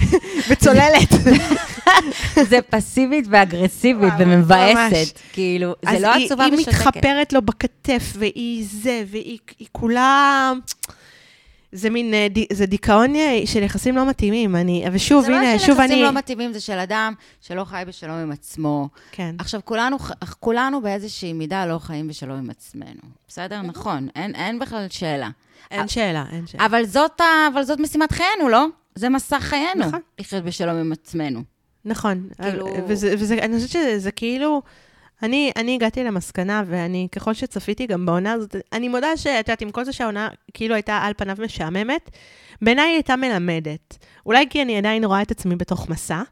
וצוללת. 0.48 1.08
זה 2.50 2.58
פסיבית 2.70 3.24
ואגרסיבית. 3.30 4.12
ומבאסת. 4.18 5.18
כאילו, 5.32 5.74
זה 5.84 5.90
אז 5.90 6.02
לא 6.02 6.14
היא, 6.14 6.26
עצובה 6.26 6.44
היא 6.44 6.52
ושותקת. 6.54 6.74
מתחפרת 6.86 7.32
לו 7.32 7.42
בכתף, 7.42 8.12
והיא 8.18 8.66
זה, 8.82 9.02
והיא 9.10 9.38
היא 9.58 9.68
כולה... 9.72 10.52
זה 11.72 11.90
מין, 11.90 12.14
אה, 12.14 12.26
זה 12.52 12.66
דיכאון 12.66 13.16
אה, 13.16 13.42
של 13.44 13.62
יחסים 13.62 13.96
לא 13.96 14.06
מתאימים. 14.06 14.56
אני, 14.56 14.84
ושוב, 14.92 15.24
זה 15.24 15.36
הנה, 15.36 15.52
לא 15.52 15.58
שוב 15.58 15.76
של 15.76 15.80
אני... 15.82 15.84
יחסים 15.84 16.04
לא 16.04 16.12
מתאימים, 16.12 16.52
זה 16.52 16.60
של 16.60 16.78
אדם 16.78 17.14
שלא 17.40 17.64
חי 17.64 17.82
בשלום 17.86 18.16
עם 18.16 18.32
עצמו. 18.32 18.88
כן. 19.12 19.34
עכשיו, 19.38 19.60
כולנו, 19.64 19.96
כולנו 20.40 20.80
באיזושהי 20.82 21.32
מידה 21.32 21.66
לא 21.66 21.78
חיים 21.78 22.08
בשלום 22.08 22.38
עם 22.38 22.50
עצמנו. 22.50 23.00
בסדר? 23.28 23.62
נכון, 23.62 24.08
אין, 24.16 24.34
אין 24.34 24.58
בכלל 24.58 24.86
שאלה. 24.90 25.30
אין 25.70 25.88
שאלה, 25.88 26.24
אין 26.32 26.46
שאלה. 26.46 26.66
אבל 26.66 26.84
זאת, 26.86 27.20
אבל 27.52 27.62
זאת 27.62 27.80
משימת 27.80 28.12
חיינו, 28.12 28.48
לא? 28.48 28.66
זה 28.94 29.08
מסע 29.08 29.40
חיינו, 29.40 29.86
נכון. 29.86 30.00
לחיות 30.18 30.44
בשלום 30.44 30.76
עם 30.76 30.92
עצמנו. 30.92 31.42
נכון. 31.84 32.28
כאילו- 32.42 32.66
וזה, 32.86 33.14
וזה, 33.18 33.34
אני 33.34 33.54
חושבת 33.56 33.70
שזה 33.70 34.10
כאילו... 34.10 34.62
אני, 35.22 35.52
אני 35.56 35.74
הגעתי 35.74 36.04
למסקנה, 36.04 36.62
ואני, 36.66 37.08
ככל 37.12 37.34
שצפיתי 37.34 37.86
גם 37.86 38.06
בעונה 38.06 38.32
הזאת, 38.32 38.56
אני 38.72 38.88
מודה 38.88 39.16
שאת 39.16 39.48
יודעת, 39.48 39.60
עם 39.60 39.70
כל 39.70 39.84
זה 39.84 39.92
שהעונה 39.92 40.28
כאילו 40.54 40.74
הייתה 40.74 40.96
על 40.96 41.12
פניו 41.16 41.36
משעממת, 41.44 42.10
בעיניי 42.62 42.84
היא 42.84 42.94
הייתה 42.94 43.16
מלמדת. 43.16 43.98
אולי 44.26 44.46
כי 44.50 44.62
אני 44.62 44.78
עדיין 44.78 45.04
רואה 45.04 45.22
את 45.22 45.30
עצמי 45.30 45.56
בתוך 45.56 45.88
מסע. 45.88 46.22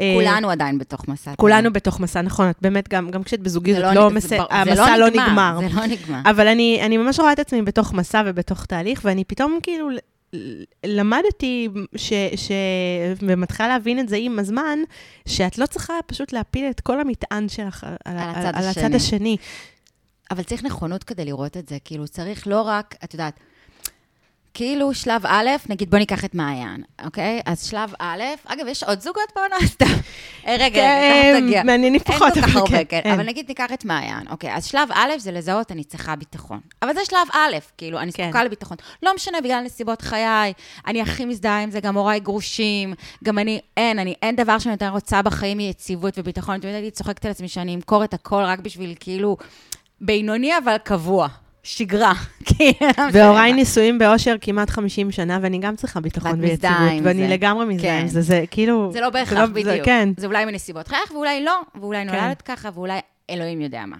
אה, 0.00 0.12
כולנו 0.14 0.50
עדיין 0.50 0.78
בתוך 0.78 1.08
מסע. 1.08 1.32
כולנו 1.36 1.72
בתוך 1.72 2.00
מסע, 2.00 2.22
נכון, 2.22 2.50
את 2.50 2.56
באמת, 2.62 2.88
גם, 2.88 3.10
גם 3.10 3.22
כשאת 3.22 3.40
בזוגיות, 3.40 3.78
לא 3.78 3.92
לא 3.92 4.10
מס... 4.10 4.22
זה 4.22 4.28
זה 4.28 4.42
המסע 4.50 4.96
לא 4.96 5.08
נגמר. 5.08 5.58
זה 5.60 5.76
לא 5.76 5.86
נגמר. 5.86 6.20
אבל 6.30 6.48
אני, 6.48 6.80
אני 6.82 6.96
ממש 6.96 7.20
רואה 7.20 7.32
את 7.32 7.38
עצמי 7.38 7.62
בתוך 7.62 7.92
מסע 7.92 8.22
ובתוך 8.26 8.64
תהליך, 8.64 9.00
ואני 9.04 9.24
פתאום 9.24 9.58
כאילו 9.62 9.88
למדתי, 10.86 11.68
ש, 11.96 12.12
ש, 12.36 12.50
ומתחילה 13.22 13.68
להבין 13.68 14.00
את 14.00 14.08
זה 14.08 14.16
עם 14.20 14.38
הזמן, 14.38 14.78
שאת 15.28 15.58
לא 15.58 15.66
צריכה 15.66 15.94
פשוט 16.06 16.32
להפיל 16.32 16.70
את 16.70 16.80
כל 16.80 17.00
המטען 17.00 17.48
שלך 17.48 17.84
על, 17.84 17.94
על, 18.04 18.18
הצד 18.18 18.52
על 18.54 18.64
הצד 18.64 18.80
השני. 18.80 18.96
השני. 18.96 19.36
אבל 20.30 20.42
צריך 20.42 20.64
נכונות 20.64 21.04
כדי 21.04 21.24
לראות 21.24 21.56
את 21.56 21.68
זה. 21.68 21.76
כאילו, 21.84 22.08
צריך 22.08 22.46
לא 22.46 22.62
רק, 22.62 22.94
את 23.04 23.14
יודעת, 23.14 23.40
כאילו 24.54 24.94
שלב 24.94 25.26
א', 25.26 25.50
נגיד 25.68 25.90
בוא 25.90 25.98
ניקח 25.98 26.24
את 26.24 26.34
מעיין, 26.34 26.82
אוקיי? 27.04 27.40
אז 27.46 27.66
שלב 27.66 27.92
א', 27.98 28.22
אגב, 28.44 28.66
יש 28.66 28.82
עוד 28.82 29.00
זוגות 29.00 29.32
בעונה 29.36 29.56
סתם. 29.66 29.86
אה, 30.46 30.56
רגע, 30.58 30.80
כן, 30.82 31.40
תגיע. 31.46 31.62
מעניינים 31.62 32.00
פחות, 32.00 32.36
אין 32.36 32.44
כל 32.44 32.50
כך 32.50 32.56
הרבה, 32.56 32.84
כן, 32.84 33.00
כן. 33.02 33.10
אבל 33.12 33.26
נגיד 33.26 33.48
ניקח 33.48 33.72
את 33.74 33.84
מעיין, 33.84 34.28
אוקיי, 34.30 34.54
אז 34.54 34.64
שלב 34.66 34.88
א' 34.92 35.10
זה 35.18 35.32
לזהות, 35.32 35.72
אני 35.72 35.84
צריכה 35.84 36.16
ביטחון. 36.16 36.60
אבל 36.82 36.94
זה 36.94 37.00
שלב 37.04 37.28
א', 37.32 37.56
כאילו, 37.78 37.98
אני 37.98 38.12
כן. 38.12 38.24
זקוקה 38.24 38.44
לביטחון. 38.44 38.76
לא 39.02 39.14
משנה, 39.14 39.40
בגלל 39.40 39.60
נסיבות 39.60 40.02
חיי, 40.02 40.52
אני 40.86 41.02
הכי 41.02 41.24
מזדהה 41.24 41.62
עם 41.62 41.70
זה, 41.70 41.80
גם 41.80 41.96
הוריי 41.96 42.20
גרושים, 42.20 42.94
גם 43.24 43.38
אני, 43.38 43.60
אין, 43.76 43.98
אני, 43.98 44.14
אין 44.22 44.36
דבר 44.36 44.58
שאני 44.58 44.72
יותר 44.72 44.88
רוצה 44.88 45.22
בחיים 45.22 45.56
מיציבות 45.56 46.14
וביטחון. 46.18 46.60
תמיד 46.60 46.74
הייתי 46.74 46.90
צוחקת 46.90 47.24
על 47.24 47.30
עצמי 47.30 47.48
שאני 47.48 47.74
אמכור 47.74 48.04
את 48.04 48.14
הכל 48.14 48.42
רק 48.42 48.58
בשביל, 48.58 48.94
כאילו, 49.00 49.36
בינוני 50.00 50.58
אבל 50.58 50.76
קבוע. 50.78 51.28
שגרה. 51.64 52.12
לא 52.50 52.86
והוריי. 53.12 53.52
נישואים 53.52 53.98
באושר 53.98 54.36
כמעט 54.40 54.70
50 54.70 55.10
שנה, 55.10 55.38
ואני 55.42 55.58
גם 55.58 55.76
צריכה 55.76 56.00
ביטחון 56.00 56.40
ויציבות, 56.40 56.76
ואני. 57.02 57.28
לגמרי 57.28 57.64
מזדהה 57.74 57.98
עם 57.98 58.02
כן. 58.02 58.08
זה, 58.08 58.20
זה 58.22 58.44
כאילו... 58.50 58.90
זה 58.92 59.00
לא 59.00 59.10
בהכרח 59.10 59.46
זה- 59.46 59.52
בדיוק. 59.52 59.84
כן. 59.84 60.08
זה 60.16 60.26
אולי 60.26 60.44
מנסיבות 60.44 60.88
חייך, 60.88 61.10
ואולי 61.10 61.44
לא, 61.44 61.60
ואולי 61.80 62.06
כן. 62.08 62.14
נולדת 62.14 62.42
ככה, 62.42 62.68
ואולי 62.74 62.98
אלוהים 63.30 63.60
יודע 63.60 63.86
מה. 63.86 63.96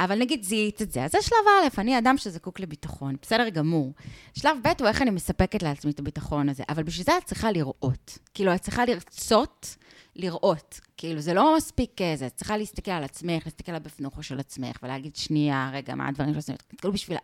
אבל 0.00 0.18
נגיד 0.18 0.42
זיהית 0.42 0.82
את 0.82 0.92
זה, 0.92 1.04
אז 1.04 1.12
זה 1.12 1.18
שלב 1.22 1.38
א', 1.62 1.80
אני 1.80 1.98
אדם 1.98 2.16
שזקוק 2.18 2.60
לביטחון, 2.60 3.16
בסדר 3.22 3.48
גמור. 3.48 3.92
שלב 4.38 4.56
ב' 4.62 4.68
הוא 4.80 4.88
איך 4.88 5.02
אני 5.02 5.10
מספקת 5.10 5.62
לעצמי 5.62 5.90
את 5.90 5.98
הביטחון 5.98 6.48
הזה, 6.48 6.62
אבל 6.68 6.82
בשביל 6.82 7.04
זה 7.06 7.12
את 7.18 7.24
צריכה 7.24 7.52
לראות. 7.52 8.18
כאילו, 8.34 8.54
את 8.54 8.60
צריכה 8.60 8.84
לרצות 8.84 9.76
לראות. 10.16 10.80
כאילו, 10.96 11.20
זה 11.20 11.34
לא 11.34 11.56
מספיק 11.56 11.90
זה, 12.16 12.26
את 12.26 12.34
צריכה 12.36 12.56
להסתכל 12.56 12.90
על 12.90 13.04
עצמך, 13.04 13.42
להסתכל 13.44 13.72
על 13.72 13.78
בפנוכו 13.78 14.22
של 14.22 14.40
עצמך, 14.40 14.76
ולהגיד, 14.82 15.16
שנייה, 15.16 15.70
רגע, 15.72 15.94
מה 15.94 16.08
הדברים 16.08 16.32
שעושים? 16.32 16.54
כאילו, 16.78 16.92
בשביל... 16.92 17.18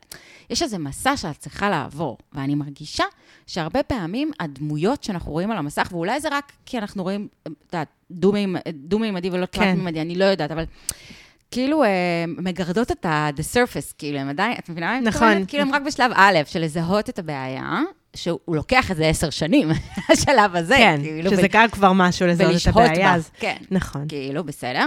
יש 0.50 0.62
איזה 0.62 0.78
מסע 0.78 1.16
שאת 1.16 1.36
צריכה 1.38 1.70
לעבור, 1.70 2.18
ואני 2.32 2.54
מרגישה 2.54 3.04
שהרבה 3.46 3.82
פעמים 3.82 4.30
הדמויות 4.40 5.04
שאנחנו 5.04 5.32
רואים 5.32 5.50
על 5.50 5.56
המסך, 5.58 5.88
ואולי 5.92 6.20
זה 6.20 6.28
רק 6.30 6.52
כי 6.66 6.78
אנחנו 6.78 7.02
רואים, 7.02 7.28
את 7.42 7.48
יודעת, 7.72 7.88
דו-מימ- 8.10 8.70
דו-מימדי 8.72 9.30
ולא 9.30 9.46
כן. 9.52 9.62
תלת-מימדי, 9.64 10.00
אני 10.00 10.14
לא 10.14 10.24
יודעת, 10.24 10.50
אבל 10.50 10.64
כאילו 11.50 11.84
אה, 11.84 11.88
מגרדות 12.28 12.90
את 12.90 13.04
ה- 13.04 13.28
the 13.36 13.54
surface, 13.54 13.94
כאילו, 13.98 14.18
הם 14.18 14.28
עדיין, 14.28 14.54
את 14.58 14.68
מבינה 14.68 14.86
מה 14.86 14.98
אני 14.98 15.06
נכון. 15.06 15.28
מתכוונת? 15.28 15.48
כאילו, 15.48 15.62
הם 15.62 15.74
רק 15.74 15.82
בשלב 15.82 16.10
א', 16.14 16.38
של 16.46 16.60
לזהות 16.60 17.08
את 17.08 17.18
הבעיה, 17.18 17.78
שהוא 18.16 18.38
לוקח 18.48 18.90
איזה 18.90 19.06
עשר 19.06 19.30
שנים, 19.30 19.68
השלב 20.12 20.56
הזה, 20.56 20.74
כן, 20.76 21.00
כאילו, 21.02 21.30
שזה 21.30 21.48
גם 21.50 21.68
כבר 21.68 21.92
משהו 21.92 22.26
לזהות 22.26 22.54
את 22.62 22.66
הבעיה. 22.68 23.08
בה, 23.10 23.14
אז- 23.14 23.30
כן. 23.40 23.56
נכון. 23.70 24.04
כאילו, 24.08 24.44
בסדר. 24.44 24.86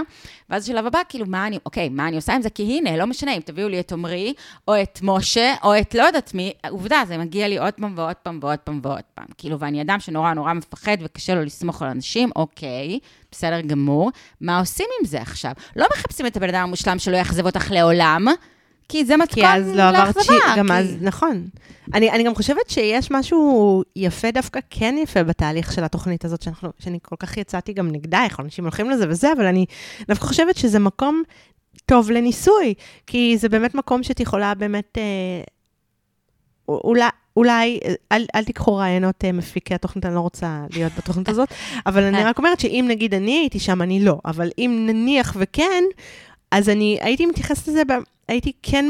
ואז 0.50 0.62
השלב 0.64 0.86
הבא, 0.86 0.98
כאילו, 1.08 1.26
מה 1.28 1.46
אני, 1.46 1.58
אוקיי, 1.66 1.88
מה 1.88 2.08
אני 2.08 2.16
עושה 2.16 2.34
עם 2.34 2.42
זה? 2.42 2.50
כי 2.50 2.62
הנה, 2.62 2.96
לא 2.96 3.06
משנה, 3.06 3.34
אם 3.34 3.40
תביאו 3.44 3.68
לי 3.68 3.80
את 3.80 3.92
עמרי, 3.92 4.34
או 4.68 4.82
את 4.82 4.98
משה, 5.02 5.54
או 5.62 5.78
את 5.78 5.94
לא 5.94 6.02
יודעת 6.02 6.34
מי, 6.34 6.52
עובדה, 6.70 7.02
זה 7.08 7.18
מגיע 7.18 7.48
לי 7.48 7.58
עוד 7.58 7.72
פעם 7.74 7.92
ועוד 7.96 8.16
פעם 8.16 8.38
ועוד 8.42 8.58
פעם 8.58 8.80
ועוד 8.82 9.02
פעם. 9.14 9.26
כאילו, 9.38 9.58
ואני 9.58 9.82
אדם 9.82 10.00
שנורא 10.00 10.34
נורא 10.34 10.52
מפחד 10.52 10.96
וקשה 11.00 11.34
לו 11.34 11.42
לסמוך 11.44 11.82
על 11.82 11.88
אנשים, 11.88 12.30
אוקיי, 12.36 12.98
בסדר 13.32 13.60
גמור. 13.60 14.10
מה 14.40 14.58
עושים 14.58 14.86
עם 15.00 15.06
זה 15.06 15.20
עכשיו? 15.22 15.52
לא 15.76 15.86
מחפשים 15.96 16.26
את 16.26 16.36
הבן 16.36 16.48
אדם 16.48 16.62
המושלם 16.62 16.98
שלא 16.98 17.16
יאכזב 17.16 17.46
אותך 17.46 17.70
לעולם, 17.70 18.26
כי 18.88 19.04
זה 19.04 19.16
מתכון 19.16 19.42
כי 19.42 19.46
אז 19.48 19.74
לא 19.74 19.82
עברת 19.82 20.16
לאכזבה. 20.16 20.22
שי, 20.22 20.58
גם 20.58 20.66
כי- 20.66 20.72
אז, 20.72 20.96
נכון. 21.00 21.44
אני, 21.94 22.10
אני 22.10 22.22
גם 22.22 22.34
חושבת 22.34 22.70
שיש 22.70 23.10
משהו 23.10 23.82
יפה, 23.96 24.30
דווקא 24.30 24.60
כן 24.70 24.94
יפה 25.02 25.22
בתהליך 25.22 25.72
של 25.72 25.84
התוכנית 25.84 26.24
הזאת, 26.24 26.42
שאנחנו, 26.42 26.70
שאני 26.78 26.98
כל 27.02 27.16
כך 27.18 27.36
יצאתי 27.36 27.72
גם 27.72 27.88
נגדה, 27.92 28.24
איך 28.24 28.40
אנשים 28.40 28.64
הולכים 28.64 28.90
לזה 28.90 29.04
וזה, 29.08 29.32
אבל 29.32 29.46
אני 29.46 29.66
דווקא 30.08 30.26
חושבת 30.26 30.56
שזה 30.56 30.78
מקום 30.78 31.22
טוב 31.86 32.10
לניסוי, 32.10 32.74
כי 33.06 33.34
זה 33.38 33.48
באמת 33.48 33.74
מקום 33.74 34.02
שאת 34.02 34.20
יכולה 34.20 34.54
באמת, 34.54 34.98
אה, 34.98 35.42
אולי... 36.68 37.08
אולי, 37.36 37.80
אל, 38.12 38.26
אל 38.34 38.44
תיקחו 38.44 38.76
רעיונות 38.76 39.24
אה, 39.24 39.32
מפיקי 39.32 39.74
התוכנית, 39.74 40.06
אני 40.06 40.14
לא 40.14 40.20
רוצה 40.20 40.64
להיות 40.70 40.92
בתוכנית 40.98 41.28
הזאת, 41.28 41.48
אבל 41.86 42.02
אני 42.02 42.24
רק 42.24 42.38
אומרת 42.38 42.60
שאם 42.60 42.84
נגיד 42.88 43.14
אני 43.14 43.38
הייתי 43.38 43.58
שם, 43.58 43.82
אני 43.82 44.04
לא, 44.04 44.18
אבל 44.24 44.50
אם 44.58 44.84
נניח 44.86 45.36
וכן, 45.38 45.84
אז 46.50 46.68
אני 46.68 46.98
הייתי 47.00 47.26
מתייחסת 47.26 47.68
לזה, 47.68 47.82
הייתי 48.28 48.52
כן 48.62 48.84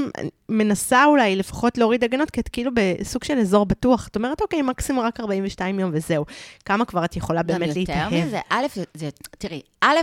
מנסה 0.49 1.05
אולי 1.05 1.37
לפחות 1.37 1.79
להוריד 1.79 2.05
הגנות, 2.05 2.31
כי 2.31 2.41
את 2.41 2.49
כאילו 2.49 2.71
בסוג 2.75 3.25
של 3.25 3.39
אזור 3.39 3.67
בטוח. 3.67 4.09
את 4.09 4.17
אומרת, 4.17 4.41
אוקיי, 4.41 4.63
מקסימום 4.63 5.05
רק 5.05 5.21
42 5.21 5.79
יום 5.81 5.91
וזהו. 5.95 6.25
כמה 6.65 6.85
כבר 6.85 7.05
את 7.05 7.17
יכולה 7.17 7.43
באמת 7.43 7.61
גם 7.61 7.67
יותר 7.69 7.79
להתאהב? 7.81 8.15
מזה, 8.27 8.41
א', 8.49 8.67
זה- 8.75 8.85
זה, 8.95 9.09
תראי, 9.39 9.61
א', 9.81 9.97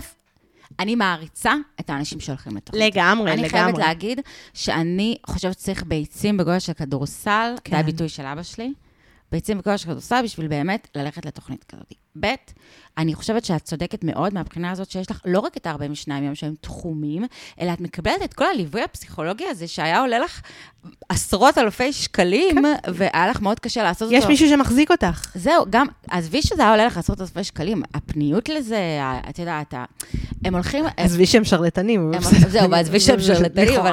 אני 0.80 0.94
מעריצה 0.94 1.54
את 1.80 1.90
האנשים 1.90 2.20
שהולכים 2.20 2.56
לתוכנית. 2.56 2.82
לגמרי, 2.96 3.32
אני 3.32 3.42
לגמרי. 3.42 3.50
חייבת 3.62 3.78
להגיד 3.78 4.20
שאני 4.54 5.16
חושבת 5.26 5.52
שצריך 5.58 5.84
ביצים 5.86 6.36
בגודל 6.36 6.58
של 6.58 6.72
כדורסל, 6.72 7.54
כן. 7.64 7.76
זה 7.76 7.80
הביטוי 7.80 8.08
של 8.08 8.22
אבא 8.26 8.42
שלי, 8.42 8.72
ביצים 9.32 9.58
בגודל 9.58 9.76
של 9.76 9.84
כדורסל 9.86 10.22
בשביל 10.24 10.48
באמת 10.48 10.88
ללכת 10.94 11.26
לתוכנית 11.26 11.64
כזאת. 11.64 11.92
ב', 12.20 12.26
אני 12.98 13.14
חושבת 13.14 13.44
שאת 13.44 13.62
צודקת 13.62 14.04
מאוד 14.04 14.34
מהבחינה 14.34 14.70
הזאת 14.70 14.90
שיש 14.90 15.10
לך 15.10 15.20
לא 15.24 15.40
רק 15.40 15.56
את 15.56 15.66
ה-42 15.66 16.12
יום 16.22 16.34
שהם 16.34 16.54
תחומים, 16.60 17.24
אלא 17.60 17.72
את 17.72 17.80
מקבלת 17.80 18.22
את 18.24 18.34
כל 18.34 18.44
הליווי 18.44 18.82
הפסיכולוגי 18.82 19.44
הזה 19.48 19.68
שהיה 19.68 20.00
עולה 20.00 20.18
לך 20.18 20.40
עשרות 21.08 21.58
אלפי 21.58 21.92
שקלים, 21.92 22.56
והיה 22.94 23.28
לך 23.28 23.40
מאוד 23.40 23.60
קשה 23.60 23.82
לעשות 23.82 24.02
אותו. 24.06 24.16
יש 24.16 24.24
מישהו 24.24 24.48
שמחזיק 24.48 24.90
אותך. 24.90 25.30
זהו, 25.34 25.64
גם, 25.70 25.86
עזבי 26.10 26.42
שזה 26.42 26.62
היה 26.62 26.70
עולה 26.70 26.86
לך 26.86 26.96
עשרות 26.98 27.20
אלפי 27.20 27.44
שקלים, 27.44 27.82
הפניות 27.94 28.48
לזה, 28.48 28.78
את 29.30 29.38
יודעת, 29.38 29.74
הם 30.44 30.54
הולכים... 30.54 30.84
עזבי 30.96 31.26
שהם 31.26 31.44
שרלטנים. 31.44 32.12
זהו, 32.48 32.70
ועזבי 32.70 33.00
שהם 33.00 33.20
שרלטנים, 33.20 33.80
אבל-. 33.80 33.92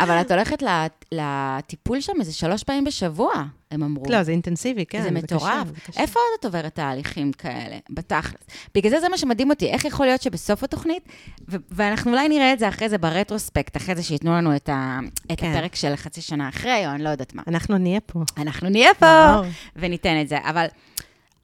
אבל 0.00 0.20
את 0.20 0.30
הולכת 0.30 0.62
לט- 0.62 1.04
לטיפול 1.12 2.00
שם 2.00 2.12
איזה 2.20 2.32
שלוש 2.32 2.62
פעמים 2.64 2.84
בשבוע, 2.84 3.32
הם 3.70 3.82
אמרו. 3.82 4.04
לא, 4.08 4.22
זה 4.22 4.32
אינטנסיבי, 4.32 4.86
כן. 4.86 5.02
זה 5.02 5.10
מטורף. 5.10 5.68
איפה 5.96 6.20
עוד 6.20 6.38
את 6.40 6.44
עוברת 6.44 6.74
תהליכים 6.74 7.32
כאלה, 7.32 7.53
בתכלס? 7.90 8.40
בגלל 8.74 8.90
זה 8.90 9.00
זה 9.00 9.08
מה 9.08 9.18
שמדהים 9.18 9.50
אותי, 9.50 9.70
איך 9.70 9.84
יכול 9.84 10.06
להיות 10.06 10.22
שבסוף 10.22 10.64
התוכנית, 10.64 11.02
ו- 11.48 11.56
ואנחנו 11.70 12.10
אולי 12.10 12.28
נראה 12.28 12.52
את 12.52 12.58
זה 12.58 12.68
אחרי 12.68 12.88
זה 12.88 12.98
ברטרוספקט, 12.98 13.76
אחרי 13.76 13.94
זה 13.94 14.02
שייתנו 14.02 14.32
לנו 14.32 14.56
את, 14.56 14.68
ה- 14.68 14.98
את 15.32 15.38
כן. 15.40 15.50
הפרק 15.52 15.74
של 15.74 15.96
חצי 15.96 16.20
שנה 16.20 16.48
אחרי, 16.48 16.86
או 16.86 16.90
אני 16.92 17.02
לא 17.04 17.08
יודעת 17.08 17.34
מה. 17.34 17.42
אנחנו 17.46 17.78
נהיה 17.78 18.00
פה. 18.00 18.22
אנחנו 18.38 18.68
נהיה 18.68 18.94
פה, 18.98 19.06
ברור. 19.32 19.44
וניתן 19.76 20.20
את 20.20 20.28
זה. 20.28 20.38
אבל 20.44 20.66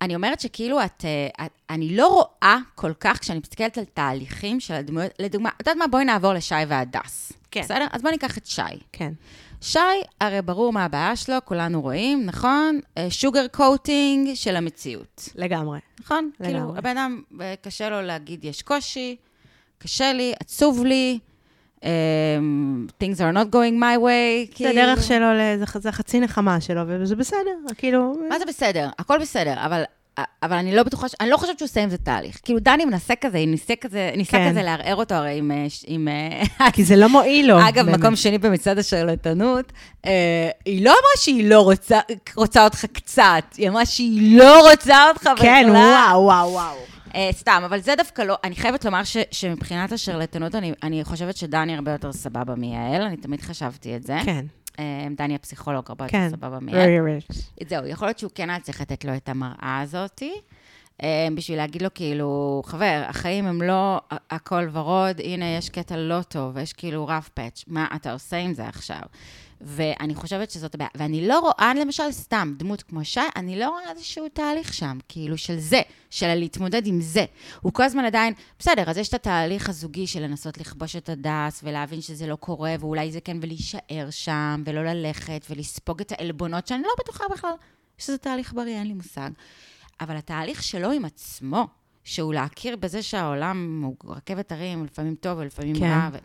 אני 0.02 0.14
אומרת 0.14 0.40
שכאילו 0.40 0.84
את, 0.84 1.04
אה, 1.04 1.46
את, 1.46 1.50
אני 1.70 1.96
לא 1.96 2.06
רואה 2.08 2.56
כל 2.74 2.92
כך, 3.00 3.18
כשאני 3.20 3.38
מסתכלת 3.38 3.78
על 3.78 3.84
תהליכים 3.94 4.60
של 4.60 4.74
הדמויות, 4.74 5.10
לדוגמה, 5.18 5.48
את 5.48 5.60
יודעת 5.60 5.76
מה? 5.76 5.86
בואי 5.86 6.04
נעבור 6.04 6.32
לשי 6.32 6.54
והדס. 6.68 7.32
כן. 7.50 7.60
בסדר? 7.60 7.86
אז 7.92 8.02
בואי 8.02 8.12
ניקח 8.12 8.38
את 8.38 8.46
שי. 8.46 8.62
כן. 8.92 9.12
שי, 9.60 9.78
הרי 10.20 10.42
ברור 10.42 10.72
מה 10.72 10.84
הבעיה 10.84 11.16
שלו, 11.16 11.36
כולנו 11.44 11.80
רואים, 11.82 12.26
נכון? 12.26 12.80
שוגר 13.10 13.46
קוטינג 13.48 14.34
של 14.34 14.56
המציאות, 14.56 15.28
לגמרי. 15.34 15.78
נכון? 16.00 16.30
לגמרי. 16.40 16.52
כאילו, 16.58 16.76
הבן 16.78 16.90
אדם, 16.98 17.22
אה, 17.40 17.54
קשה 17.62 17.88
לו 17.90 18.02
להגיד, 18.02 18.44
יש 18.44 18.62
קושי, 18.62 19.16
קשה 19.78 20.12
לי, 20.12 20.32
עצוב 20.40 20.84
לי, 20.84 21.18
um, 21.80 21.82
things 23.02 23.18
are 23.18 23.34
not 23.36 23.52
going 23.52 23.80
my 23.80 23.98
way, 23.98 24.48
זה 24.50 24.54
כאילו... 24.54 24.70
הדרך 24.70 25.02
שלו, 25.02 25.26
זה- 25.58 25.80
זה 25.80 25.88
החצי 25.88 26.20
נחמה 26.20 26.60
שלו, 26.60 26.80
וזה 26.86 27.16
בסדר, 27.16 27.40
כאילו... 27.78 28.14
מה 28.28 28.38
זה 28.38 28.44
בסדר? 28.44 28.88
הכל 28.98 29.18
בסדר, 29.18 29.54
אבל... 29.66 29.82
אבל 30.42 30.56
אני 30.56 30.76
לא 30.76 30.82
בטוחה, 30.82 31.06
אני 31.20 31.30
לא 31.30 31.36
חושבת 31.36 31.58
שהוא 31.58 31.66
עושה 31.66 31.82
עם 31.82 31.90
זה 31.90 31.98
תהליך. 31.98 32.38
כאילו, 32.42 32.58
דני 32.58 32.84
מנסה 32.84 33.14
כזה, 33.20 33.44
ניסה 33.46 33.74
כזה, 33.80 34.10
ניסה 34.16 34.32
כן. 34.32 34.50
כזה 34.50 34.62
לערער 34.62 34.96
אותו 34.96 35.14
הרי 35.14 35.38
עם... 35.38 35.50
אה, 35.50 35.66
עם 35.86 36.08
אה, 36.60 36.70
כי 36.72 36.84
זה 36.84 36.96
לא 36.96 37.08
מועיל 37.08 37.48
לו. 37.48 37.68
אגב, 37.68 37.86
באמת. 37.86 37.98
מקום 37.98 38.16
שני 38.16 38.38
במצעד 38.38 38.78
השרלטנות, 38.78 39.72
אה, 40.06 40.50
היא 40.64 40.84
לא 40.84 40.90
אמרה 40.90 41.16
שהיא 41.16 41.50
לא 41.50 41.60
רוצה, 41.60 42.00
רוצה 42.36 42.64
אותך 42.64 42.84
קצת, 42.92 43.44
היא 43.56 43.68
אמרה 43.68 43.86
שהיא 43.86 44.38
לא 44.38 44.70
רוצה 44.70 45.08
אותך 45.08 45.22
בכלל. 45.22 45.46
כן, 45.46 45.66
וואו, 45.70 46.22
וואו, 46.22 46.52
וואו. 46.52 46.76
אה, 47.14 47.30
סתם, 47.32 47.62
אבל 47.66 47.80
זה 47.80 47.94
דווקא 47.96 48.22
לא, 48.22 48.36
אני 48.44 48.56
חייבת 48.56 48.84
לומר 48.84 49.04
ש, 49.04 49.16
שמבחינת 49.30 49.92
השרלטנות, 49.92 50.54
אני, 50.54 50.72
אני 50.82 51.04
חושבת 51.04 51.36
שדני 51.36 51.74
הרבה 51.74 51.92
יותר 51.92 52.12
סבבה 52.12 52.54
מיעל, 52.54 53.02
אני 53.02 53.16
תמיד 53.16 53.40
חשבתי 53.40 53.96
את 53.96 54.02
זה. 54.02 54.16
כן. 54.24 54.44
אה, 54.78 55.06
דני 55.16 55.34
הפסיכולוג, 55.34 55.84
הרבה 55.88 56.04
יותר 56.04 56.12
כן. 56.12 56.30
סבבה 56.30 56.60
מיד. 56.60 56.74
Very 56.74 57.30
rich. 57.30 57.66
זהו, 57.68 57.86
יכול 57.86 58.08
להיות 58.08 58.18
שהוא 58.18 58.30
כן 58.34 58.50
היה 58.50 58.60
צריך 58.60 58.80
לתת 58.80 59.04
לו 59.04 59.16
את 59.16 59.28
המראה 59.28 59.80
הזאתי, 59.82 60.34
אה, 61.02 61.28
בשביל 61.34 61.58
להגיד 61.58 61.82
לו, 61.82 61.88
כאילו, 61.94 62.62
חבר, 62.66 63.02
החיים 63.08 63.46
הם 63.46 63.62
לא 63.62 64.00
הכל 64.30 64.68
ורוד, 64.72 65.20
הנה, 65.20 65.44
יש 65.56 65.68
קטע 65.68 65.96
לא 65.96 66.22
טוב, 66.22 66.58
יש 66.58 66.72
כאילו 66.72 67.06
רף 67.06 67.28
פאץ', 67.28 67.64
מה 67.66 67.86
אתה 67.96 68.12
עושה 68.12 68.36
עם 68.36 68.54
זה 68.54 68.68
עכשיו? 68.68 69.00
ואני 69.60 70.14
חושבת 70.14 70.50
שזאת 70.50 70.74
הבעיה. 70.74 70.90
ואני 70.94 71.28
לא 71.28 71.38
רואה, 71.38 71.72
למשל, 71.74 72.12
סתם 72.12 72.54
דמות 72.56 72.82
כמו 72.82 73.04
שי, 73.04 73.20
אני 73.36 73.58
לא 73.58 73.68
רואה 73.68 73.90
איזשהו 73.90 74.28
תהליך 74.28 74.74
שם, 74.74 74.98
כאילו, 75.08 75.38
של 75.38 75.58
זה, 75.58 75.80
של 76.10 76.34
להתמודד 76.34 76.86
עם 76.86 77.00
זה. 77.00 77.24
הוא 77.60 77.72
כל 77.72 77.82
הזמן 77.82 78.04
עדיין, 78.04 78.34
בסדר, 78.58 78.90
אז 78.90 78.98
יש 78.98 79.08
את 79.08 79.14
התהליך 79.14 79.68
הזוגי 79.68 80.06
של 80.06 80.20
לנסות 80.20 80.58
לכבוש 80.58 80.96
את 80.96 81.08
הדס, 81.08 81.60
ולהבין 81.64 82.00
שזה 82.00 82.26
לא 82.26 82.36
קורה, 82.36 82.74
ואולי 82.80 83.12
זה 83.12 83.20
כן, 83.20 83.36
ולהישאר 83.42 84.08
שם, 84.10 84.62
ולא 84.66 84.82
ללכת, 84.82 85.46
ולספוג 85.50 86.00
את 86.00 86.12
העלבונות, 86.12 86.66
שאני 86.66 86.82
לא 86.82 86.92
בטוחה 86.98 87.24
בכלל 87.30 87.52
שזה 87.98 88.18
תהליך 88.18 88.52
בריא, 88.52 88.78
אין 88.78 88.86
לי 88.86 88.92
מושג. 88.92 89.30
אבל 90.00 90.16
התהליך 90.16 90.62
שלו 90.62 90.90
עם 90.92 91.04
עצמו, 91.04 91.66
שהוא 92.04 92.34
להכיר 92.34 92.76
בזה 92.76 93.02
שהעולם 93.02 93.82
הוא 93.84 93.96
רכבת 94.04 94.52
הרים, 94.52 94.84
לפעמים 94.84 95.14
טוב 95.14 95.38
ולפעמים 95.38 95.78
כן. 95.78 95.84
רע, 95.84 96.08
ו... 96.12 96.16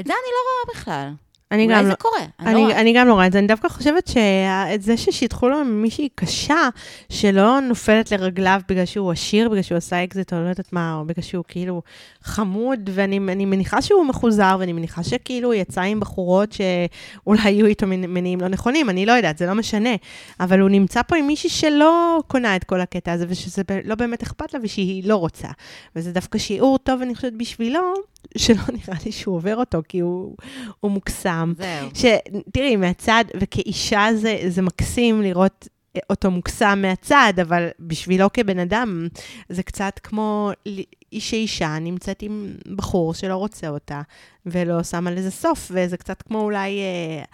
את 0.00 0.06
זה 0.06 0.12
אני 0.12 0.30
לא 0.32 0.72
רואה 0.72 0.74
בכלל. 0.74 1.23
אני 1.54 1.64
אולי 1.64 1.76
גם 1.76 1.84
זה 1.84 1.90
לא... 1.90 1.94
קורה, 1.94 2.18
אני, 2.40 2.46
לא 2.46 2.50
אני, 2.50 2.64
רואה. 2.64 2.80
אני 2.80 2.92
גם 2.92 3.08
לא 3.08 3.12
רואה 3.12 3.26
את 3.26 3.32
זה, 3.32 3.38
אני 3.38 3.46
דווקא 3.46 3.68
חושבת 3.68 4.06
שאת 4.06 4.82
זה 4.82 4.96
ששידכו 4.96 5.48
לו 5.48 5.64
מישהי 5.64 6.08
קשה, 6.14 6.68
שלא 7.08 7.60
נופלת 7.60 8.10
לרגליו 8.10 8.60
בגלל 8.68 8.84
שהוא 8.84 9.12
עשיר, 9.12 9.48
בגלל 9.48 9.62
שהוא 9.62 9.78
עשה 9.78 10.04
אקזיט 10.04 10.32
או 10.32 10.38
לא 10.38 10.48
יודעת 10.48 10.72
מה, 10.72 10.94
או 10.94 11.04
בגלל 11.04 11.22
שהוא 11.22 11.44
כאילו 11.48 11.82
חמוד, 12.22 12.90
ואני 12.92 13.18
אני 13.28 13.44
מניחה 13.44 13.82
שהוא 13.82 14.06
מחוזר, 14.06 14.56
ואני 14.60 14.72
מניחה 14.72 15.02
שכאילו 15.02 15.48
הוא 15.48 15.54
יצא 15.54 15.80
עם 15.80 16.00
בחורות 16.00 16.52
שאולי 16.52 17.42
היו 17.42 17.66
איתו 17.66 17.86
מנ- 17.86 18.06
מניעים 18.06 18.40
לא 18.40 18.48
נכונים, 18.48 18.90
אני 18.90 19.06
לא 19.06 19.12
יודעת, 19.12 19.38
זה 19.38 19.46
לא 19.46 19.54
משנה. 19.54 19.94
אבל 20.40 20.60
הוא 20.60 20.70
נמצא 20.70 21.02
פה 21.02 21.16
עם 21.16 21.26
מישהי 21.26 21.50
שלא 21.50 22.20
קונה 22.26 22.56
את 22.56 22.64
כל 22.64 22.80
הקטע 22.80 23.12
הזה, 23.12 23.26
ושזה 23.28 23.62
לא 23.84 23.94
באמת 23.94 24.22
אכפת 24.22 24.54
לה 24.54 24.60
ושהיא 24.62 25.08
לא 25.08 25.16
רוצה. 25.16 25.48
וזה 25.96 26.12
דווקא 26.12 26.38
שיעור 26.38 26.78
טוב, 26.78 27.02
אני 27.02 27.14
חושבת, 27.14 27.32
בשבילו, 27.32 27.94
שלא 28.38 28.62
נראה 28.86 28.98
לי 29.04 29.12
שהוא 29.12 29.36
עובר 29.36 29.56
אותו, 29.56 29.78
כי 29.88 29.98
הוא, 29.98 30.36
הוא 30.80 30.90
מוקסם. 30.90 31.52
זהו. 31.56 31.88
שתראי, 31.94 32.76
מהצד, 32.76 33.24
וכאישה 33.40 34.06
זה, 34.14 34.38
זה 34.48 34.62
מקסים 34.62 35.22
לראות 35.22 35.68
אותו 36.10 36.30
מוקסם 36.30 36.78
מהצד, 36.82 37.32
אבל 37.42 37.68
בשבילו 37.80 38.32
כבן 38.32 38.58
אדם, 38.58 39.08
זה 39.48 39.62
קצת 39.62 40.00
כמו 40.02 40.50
ל- 40.66 40.80
שאישה 41.18 41.78
נמצאת 41.78 42.22
עם 42.22 42.54
בחור 42.76 43.14
שלא 43.14 43.36
רוצה 43.36 43.68
אותה, 43.68 44.02
ולא 44.46 44.82
שמה 44.82 45.10
לזה 45.10 45.30
סוף, 45.30 45.70
וזה 45.74 45.96
קצת 45.96 46.22
כמו 46.22 46.40
אולי, 46.40 46.80
אה, 46.80 47.24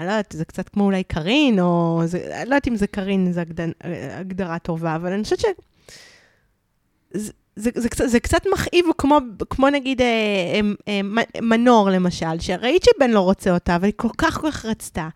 אני 0.00 0.06
לא 0.06 0.12
יודעת, 0.12 0.34
זה 0.38 0.44
קצת 0.44 0.68
כמו 0.68 0.84
אולי 0.84 1.04
קארין, 1.04 1.60
או... 1.60 2.02
זה, 2.04 2.18
אני 2.18 2.50
לא 2.50 2.54
יודעת 2.54 2.68
אם 2.68 2.76
זה 2.76 2.86
קארין, 2.86 3.32
זו 3.32 3.40
הגד, 3.40 3.68
הגדרה 4.10 4.58
טובה, 4.58 4.94
אבל 4.96 5.12
אני 5.12 5.22
חושבת 5.22 5.40
ש... 5.40 5.44
זה, 7.10 7.32
זה, 7.58 7.70
זה, 7.74 7.88
קצת, 7.88 8.08
זה 8.08 8.20
קצת 8.20 8.42
מכאיב, 8.52 8.86
כמו, 8.98 9.18
כמו 9.50 9.68
נגיד 9.70 10.00
אה, 10.00 10.06
אה, 10.06 10.60
אה, 10.88 11.00
מ- 11.02 11.48
מנור 11.48 11.90
למשל, 11.90 12.40
שראית 12.40 12.82
שבן 12.84 13.10
לא 13.10 13.20
רוצה 13.20 13.50
אותה, 13.50 13.76
אבל 13.76 13.84
היא 13.84 13.92
כל 13.96 14.08
כך 14.18 14.40
כל 14.40 14.50
כך 14.50 14.64
רצתה. 14.64 15.08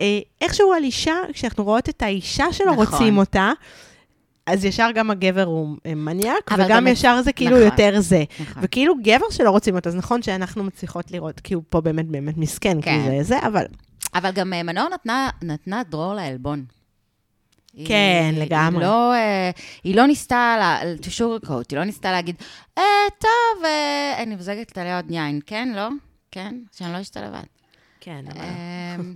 אה, 0.00 0.18
איכשהו 0.40 0.72
על 0.72 0.84
אישה, 0.84 1.14
כשאנחנו 1.32 1.64
רואות 1.64 1.88
את 1.88 2.02
האישה 2.02 2.52
שלא 2.52 2.72
נכון. 2.72 2.86
רוצים 2.86 3.18
אותה, 3.18 3.52
אז 4.46 4.64
ישר 4.64 4.88
גם 4.94 5.10
הגבר 5.10 5.44
הוא 5.44 5.76
אה, 5.86 5.94
מניאק, 5.94 6.50
וגם 6.54 6.66
גם 6.68 6.86
ישר 6.86 7.22
זה 7.24 7.32
כאילו 7.32 7.56
נכון. 7.56 7.62
יותר 7.64 8.00
זה. 8.00 8.24
נכון. 8.40 8.62
וכאילו 8.66 8.94
גבר 9.02 9.30
שלא 9.30 9.50
רוצים 9.50 9.74
אותו, 9.74 9.88
אז 9.88 9.96
נכון 9.96 10.22
שאנחנו 10.22 10.64
מצליחות 10.64 11.10
לראות, 11.10 11.40
כי 11.40 11.54
הוא 11.54 11.62
פה 11.68 11.80
באמת 11.80 12.06
באמת 12.06 12.36
מסכן, 12.36 12.80
כי 12.80 12.90
כן. 12.90 13.04
זה 13.06 13.22
זה, 13.22 13.38
אבל 13.46 13.64
אבל 14.14 14.30
גם 14.30 14.52
אה, 14.52 14.62
מנור 14.62 14.88
נתנה, 14.94 15.30
נתנה 15.42 15.82
דרור 15.90 16.14
לעלבון. 16.14 16.64
היא- 17.76 17.86
כן, 17.86 18.34
לגמרי. 18.36 18.84
היא 18.84 18.90
לא, 18.90 19.12
אה, 19.14 19.50
היא 19.84 19.96
לא 19.96 20.06
ניסתה 20.06 20.56
ל- 20.60 20.96
to 21.02 21.06
sugarcoat, 21.06 21.64
היא 21.70 21.78
לא 21.78 21.84
ניסתה 21.84 22.12
להגיד, 22.12 22.36
אה, 22.78 22.82
טוב, 23.18 23.64
אה, 23.64 24.22
אני 24.22 24.34
מוזגת 24.36 24.78
עליה 24.78 24.96
עוד 24.96 25.10
יין, 25.10 25.40
כן, 25.46 25.68
לא? 25.76 25.88
כן? 26.30 26.54
שאני 26.72 26.92
לא 26.92 27.00
אשתה 27.00 27.20
לבד. 27.20 27.42
כן, 28.00 28.24
אמ, 28.36 29.14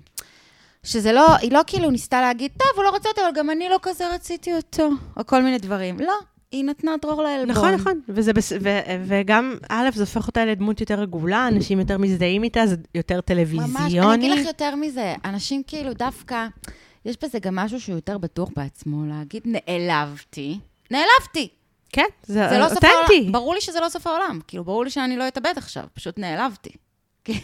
שזה 0.83 1.13
לא, 1.13 1.37
היא 1.37 1.53
לא 1.53 1.61
כאילו 1.67 1.91
ניסתה 1.91 2.21
להגיד, 2.21 2.51
טוב, 2.59 2.69
הוא 2.77 2.85
לא 2.85 2.95
רצה 2.97 3.09
אותו, 3.09 3.21
אבל 3.21 3.31
גם 3.37 3.51
אני 3.51 3.69
לא 3.69 3.79
כזה 3.83 4.15
רציתי 4.15 4.55
אותו, 4.55 4.89
או 5.17 5.27
כל 5.27 5.43
מיני 5.43 5.59
דברים. 5.59 6.01
לא, 6.01 6.13
היא 6.53 6.65
נתנה 6.65 6.93
דרור 7.03 7.23
לעלבון. 7.23 7.51
נכון, 7.51 7.75
נכון, 7.75 8.01
וזה 8.09 8.33
בס... 8.33 8.53
ו... 8.53 8.69
וגם, 9.05 9.55
א', 9.69 9.89
זה 9.95 10.03
הופך 10.03 10.27
אותה 10.27 10.45
לדמות 10.45 10.81
יותר 10.81 10.95
רגולה, 11.01 11.49
אנשים 11.49 11.79
יותר 11.79 11.99
מזדהים 11.99 12.43
איתה, 12.45 12.67
זה 12.67 12.77
יותר 12.95 13.21
טלוויזיוני. 13.21 13.73
ממש, 13.73 13.95
אני 13.95 14.15
אגיד 14.15 14.39
לך 14.39 14.47
יותר 14.47 14.75
מזה, 14.75 15.15
אנשים 15.25 15.63
כאילו 15.67 15.93
דווקא, 15.93 16.47
יש 17.09 17.17
בזה 17.23 17.39
גם 17.39 17.57
משהו 17.57 17.81
שהוא 17.81 17.95
יותר 17.95 18.19
בטוח 18.19 18.51
בעצמו, 18.57 19.07
להגיד, 19.07 19.43
נעלבתי, 19.45 20.59
נעלבתי. 20.91 21.49
כן, 21.93 22.07
זה, 22.23 22.49
זה 22.49 22.59
לא 22.59 22.69
סוף 22.69 22.77
אותנטי. 22.77 23.15
העולם. 23.15 23.33
ברור 23.33 23.55
לי 23.55 23.61
שזה 23.61 23.81
לא 23.81 23.89
סוף 23.89 24.07
העולם. 24.07 24.41
כאילו, 24.49 24.65
ברור 24.65 24.85
לי 24.85 24.91
שאני 24.91 25.17
לא 25.17 25.29
אתאבד 25.29 25.53
עכשיו, 25.57 25.85
פשוט 25.95 26.19
נעלבתי. 26.19 26.71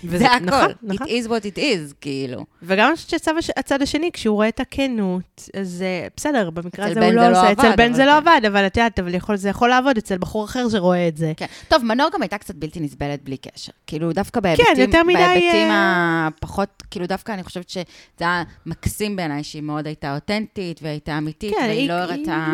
וזה- 0.05 0.19
זה 0.19 0.33
הכל. 0.33 0.45
נכון, 0.45 0.73
נכון. 0.83 1.07
It 1.07 1.11
is 1.11 1.29
what 1.29 1.55
it 1.55 1.59
is, 1.59 1.95
כאילו. 2.01 2.45
וגם 2.63 2.89
אני 2.89 2.97
חושבת 2.97 3.11
שהצד 3.11 3.35
הש- 3.39 3.51
הצד 3.57 3.83
השני, 3.83 4.11
כשהוא 4.13 4.35
רואה 4.35 4.49
את 4.49 4.61
הכנות, 4.61 5.49
אז 5.61 5.83
אה, 5.83 6.07
בסדר, 6.17 6.51
במקרה 6.51 6.87
הזה 6.87 7.05
הוא 7.07 7.13
לא 7.13 7.23
לא 7.29 7.41
עושה, 7.41 7.53
אצל 7.53 7.77
בן 7.77 7.93
זה 7.93 8.05
לא 8.05 8.11
כן. 8.11 8.17
עבד, 8.17 8.41
אבל 8.47 8.67
את 8.67 8.77
יודעת, 8.77 8.99
אבל 8.99 9.15
יכול- 9.15 9.37
זה 9.37 9.49
יכול 9.49 9.69
לעבוד 9.69 9.97
אצל 9.99 10.19
בחור 10.19 10.45
אחר 10.45 10.69
שרואה 10.69 11.09
את 11.09 11.17
זה. 11.17 11.33
כן. 11.37 11.47
טוב, 11.69 11.85
מנור 11.85 12.09
גם 12.15 12.23
הייתה 12.23 12.39
קצת 12.39 12.55
בלתי 12.55 12.81
נסבלת 12.81 13.23
בלי 13.25 13.37
קשר. 13.37 13.73
כאילו, 13.87 14.13
דווקא 14.13 14.41
בהיבטים... 14.41 14.67
מדי, 15.07 15.15
בהיבטים 15.15 15.71
אה, 15.71 16.27
הפחות, 16.37 16.83
כאילו, 16.91 17.07
דווקא 17.07 17.33
אני 17.33 17.43
חושבת 17.45 17.69
שזה 17.71 17.85
היה 18.21 18.43
מקסים 18.67 19.17
בעיניי, 19.17 19.45
שהיא 19.45 19.63
מאוד 19.63 19.87
הייתה 19.87 20.15
אותנטית 20.15 20.81
והייתה 20.83 21.19
אמיתית, 21.19 21.55
כן, 21.55 21.61
והיא 21.67 21.79
היא- 21.81 21.89
לא 21.89 21.93
הראתה... 21.95 22.47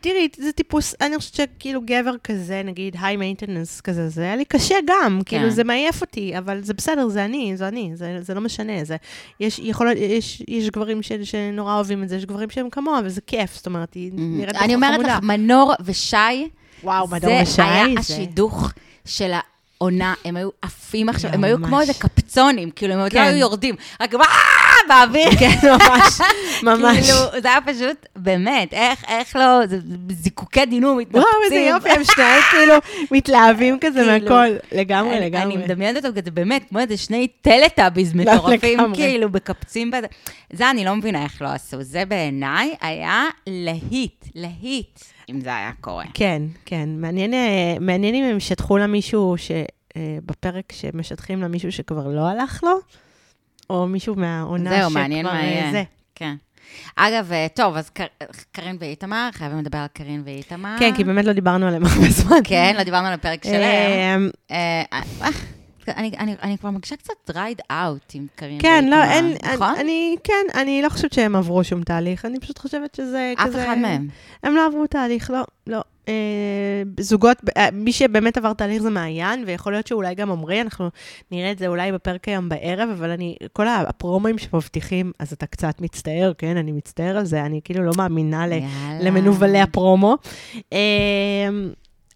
תראי, 0.00 0.28
זה 0.38 0.52
טיפוס, 0.52 0.94
אני 1.00 1.18
חושבת 1.18 1.34
שכאילו 1.34 1.80
גבר 1.84 2.14
כזה, 2.24 2.62
נגיד 2.64 2.96
היי 3.02 3.16
מיינטננס 3.16 3.80
כזה, 3.80 4.08
זה 4.08 4.22
היה 4.22 4.36
לי 4.36 4.44
קשה 4.44 4.74
גם, 4.86 5.20
כאילו 5.26 5.50
זה 5.50 5.64
מעייף 5.64 6.00
אותי, 6.00 6.38
אבל 6.38 6.62
זה 6.66 6.74
בסדר, 6.74 7.08
זה 7.08 7.24
אני, 7.24 7.52
זה 7.56 7.68
אני, 7.68 7.90
זה 7.94 8.18
זה 8.20 8.34
לא 8.34 8.40
משנה, 8.40 8.84
זה, 8.84 8.96
יש, 9.40 9.58
יכול, 9.58 9.88
יש, 9.96 10.42
יש 10.48 10.70
גברים 10.70 11.02
ש, 11.02 11.12
שנורא 11.12 11.74
אוהבים 11.74 12.02
את 12.02 12.08
זה, 12.08 12.16
יש 12.16 12.24
גברים 12.26 12.50
שהם 12.50 12.70
כמוה, 12.70 13.00
וזה 13.04 13.20
כיף, 13.20 13.54
זאת 13.56 13.66
אומרת, 13.66 13.94
היא 13.94 14.10
נראית 14.14 14.56
Mm. 14.56 14.64
אני 14.64 14.74
אומרת 14.74 14.94
חמודה. 14.94 15.16
לך, 15.16 15.22
מנור 15.22 15.72
ושי, 15.84 16.16
וואו, 16.84 17.08
מדור 17.08 17.30
זה 17.30 17.40
ושי, 17.42 17.62
היה 17.62 17.84
זה- 17.94 18.00
השידוך 18.00 18.70
של 19.04 19.32
העונה, 19.80 20.14
הם 20.24 20.36
היו 20.36 20.48
עפים 20.62 21.08
עכשיו, 21.08 21.30
הם. 21.34 21.44
היו 21.44 21.56
כמו 21.56 21.80
איזה 21.80 21.92
קפצונים, 21.94 22.70
כאילו, 22.70 22.94
הם 22.94 23.00
עוד 23.00 23.12
לא 23.12 23.18
כן. 23.20 23.26
היו 23.26 23.36
יורדים, 23.36 23.74
רק 24.00 24.14
"ואה!" 24.14 24.65
באוויר. 24.88 25.30
כן, 25.38 25.56
ממש, 25.62 26.20
ממש. 26.62 26.96
כאילו, 27.10 27.42
זה 27.42 27.48
היה 27.48 27.60
פשוט, 27.60 28.06
באמת, 28.16 28.72
איך, 28.74 29.04
איך 29.08 29.36
לא, 29.36 29.66
זה 29.66 29.78
זיקוקי 30.10 30.66
דינור 30.66 30.96
מתנפצים. 30.96 31.20
וואו, 31.22 31.42
איזה 31.44 31.56
יופי, 31.70 31.90
הם 31.90 32.04
שניים 32.04 32.42
כאילו 32.50 32.74
מתלהבים 33.16 33.78
כזה 33.80 34.00
כאילו, 34.04 34.34
מהכל, 34.34 34.56
לגמרי, 34.72 35.16
אני- 35.16 35.26
לגמרי. 35.26 35.54
אני 35.54 35.64
מדמיינת 35.64 36.04
אותם 36.04 36.20
כזה 36.20 36.30
באמת, 36.30 36.64
כמו 36.68 36.78
איזה 36.78 36.96
שני 36.96 37.28
טלטאביז 37.42 38.14
מטורפים, 38.14 38.78
לגמרי. 38.80 38.96
כאילו, 38.96 39.30
בקפצים 39.30 39.90
בזה. 39.90 40.06
זה 40.52 40.70
אני 40.70 40.84
לא 40.84 40.96
מבינה 40.96 41.22
איך 41.24 41.42
לא 41.42 41.48
עשו. 41.48 41.82
זה 41.82 42.04
בעיניי 42.04 42.74
היה 42.80 43.24
להיט, 43.46 44.24
להיט, 44.34 45.00
אם 45.30 45.40
זה 45.40 45.56
היה 45.56 45.70
קורה. 45.80 46.04
כן, 46.14 46.42
כן. 46.66 46.88
מעניין, 46.96 47.34
אה, 47.34 47.38
מעניין 47.80 48.14
אם 48.14 48.24
הם 48.24 48.40
שידכו 48.40 48.78
למישהו 48.78 49.34
ש... 49.38 49.50
אה, 49.96 50.18
בפרק 50.26 50.72
שמשדכים 50.72 51.42
למישהו 51.42 51.72
שכבר 51.72 52.08
לא 52.08 52.20
הלך 52.28 52.64
לו, 52.64 52.78
או 53.70 53.86
מישהו 53.86 54.14
מהעונה 54.14 54.70
שכבר... 54.70 54.80
זהו, 54.80 54.90
מעניין 54.90 55.26
מה 55.26 55.40
אה, 55.40 55.44
יהיה. 55.46 55.70
זה. 55.72 55.82
כן. 56.14 56.34
אגב, 56.96 57.32
אה, 57.32 57.46
טוב, 57.54 57.76
אז 57.76 57.90
קר- 57.90 58.04
קרין 58.52 58.76
ואיתמר, 58.80 59.28
חייבים 59.32 59.58
לדבר 59.58 59.78
על 59.78 59.86
קרין 59.92 60.22
ואיתמר. 60.24 60.76
כן, 60.78 60.94
כי 60.96 61.04
באמת 61.04 61.24
לא 61.24 61.32
דיברנו 61.32 61.66
עליהם 61.66 61.84
הרבה 61.86 62.10
זמן. 62.10 62.36
כן, 62.44 62.74
לא 62.78 62.82
דיברנו 62.82 63.06
על 63.06 63.12
הפרק 63.12 63.44
שלהם. 63.44 64.30
אה, 64.50 64.82
אה, 64.92 65.28
אני, 65.88 66.10
אני, 66.18 66.34
אני 66.42 66.58
כבר 66.58 66.70
מרגישה 66.70 66.96
קצת 66.96 67.12
dried 67.28 67.60
out 67.70 68.12
עם 68.14 68.26
קרין 68.36 68.58
כן, 68.62 68.84
לא, 68.90 68.96
ואיתמר, 68.96 69.12
אין, 69.12 69.54
נכון? 69.54 69.68
אני, 69.74 69.80
אני, 69.80 70.16
כן, 70.24 70.60
אני 70.60 70.82
לא 70.82 70.88
חושבת 70.88 71.12
שהם 71.12 71.36
עברו 71.36 71.64
שום 71.64 71.82
תהליך, 71.82 72.24
אני 72.24 72.40
פשוט 72.40 72.58
חושבת 72.58 72.94
שזה 72.94 73.32
אף 73.36 73.46
כזה... 73.46 73.64
אחד 73.64 73.78
מהם. 73.78 74.08
הם 74.42 74.54
לא 74.56 74.66
עברו 74.66 74.86
תהליך, 74.86 75.30
לא, 75.30 75.44
לא. 75.66 75.80
אה, 76.08 76.82
זוגות, 77.00 77.36
אה, 77.56 77.68
מי 77.72 77.92
שבאמת 77.92 78.36
עבר 78.36 78.52
תהליך 78.52 78.82
זה 78.82 78.90
מעיין, 78.90 79.44
ויכול 79.46 79.72
להיות 79.72 79.86
שאולי 79.86 80.14
גם 80.14 80.30
עמרי, 80.30 80.60
אנחנו 80.60 80.90
נראה 81.30 81.50
את 81.50 81.58
זה 81.58 81.66
אולי 81.66 81.92
בפרק 81.92 82.28
היום 82.28 82.48
בערב, 82.48 82.88
אבל 82.88 83.10
אני, 83.10 83.36
כל 83.52 83.68
הפרומואים 83.68 84.38
שמבטיחים, 84.38 85.12
אז 85.18 85.32
אתה 85.32 85.46
קצת 85.46 85.80
מצטער, 85.80 86.32
כן, 86.38 86.56
אני 86.56 86.72
מצטער 86.72 87.16
על 87.16 87.24
זה, 87.24 87.42
אני 87.42 87.60
כאילו 87.64 87.84
לא 87.84 87.92
מאמינה. 87.96 88.36
יאללה. 88.36 89.10
למנוולי 89.10 89.60
הפרומו. 89.60 90.16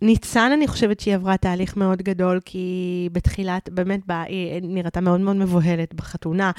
ניצן, 0.02 0.52
אני 0.52 0.66
חושבת 0.66 1.00
שהיא 1.00 1.14
עברה 1.14 1.36
תהליך 1.36 1.76
מאוד 1.76 2.02
גדול, 2.02 2.40
כי 2.44 3.08
בתחילת, 3.12 3.68
באמת, 3.68 4.00
בה, 4.06 4.22
היא 4.22 4.60
נראתה 4.62 5.00
מאוד 5.00 5.20
מאוד 5.20 5.36
מבוהלת 5.36 5.94
בחתונה. 5.94 6.50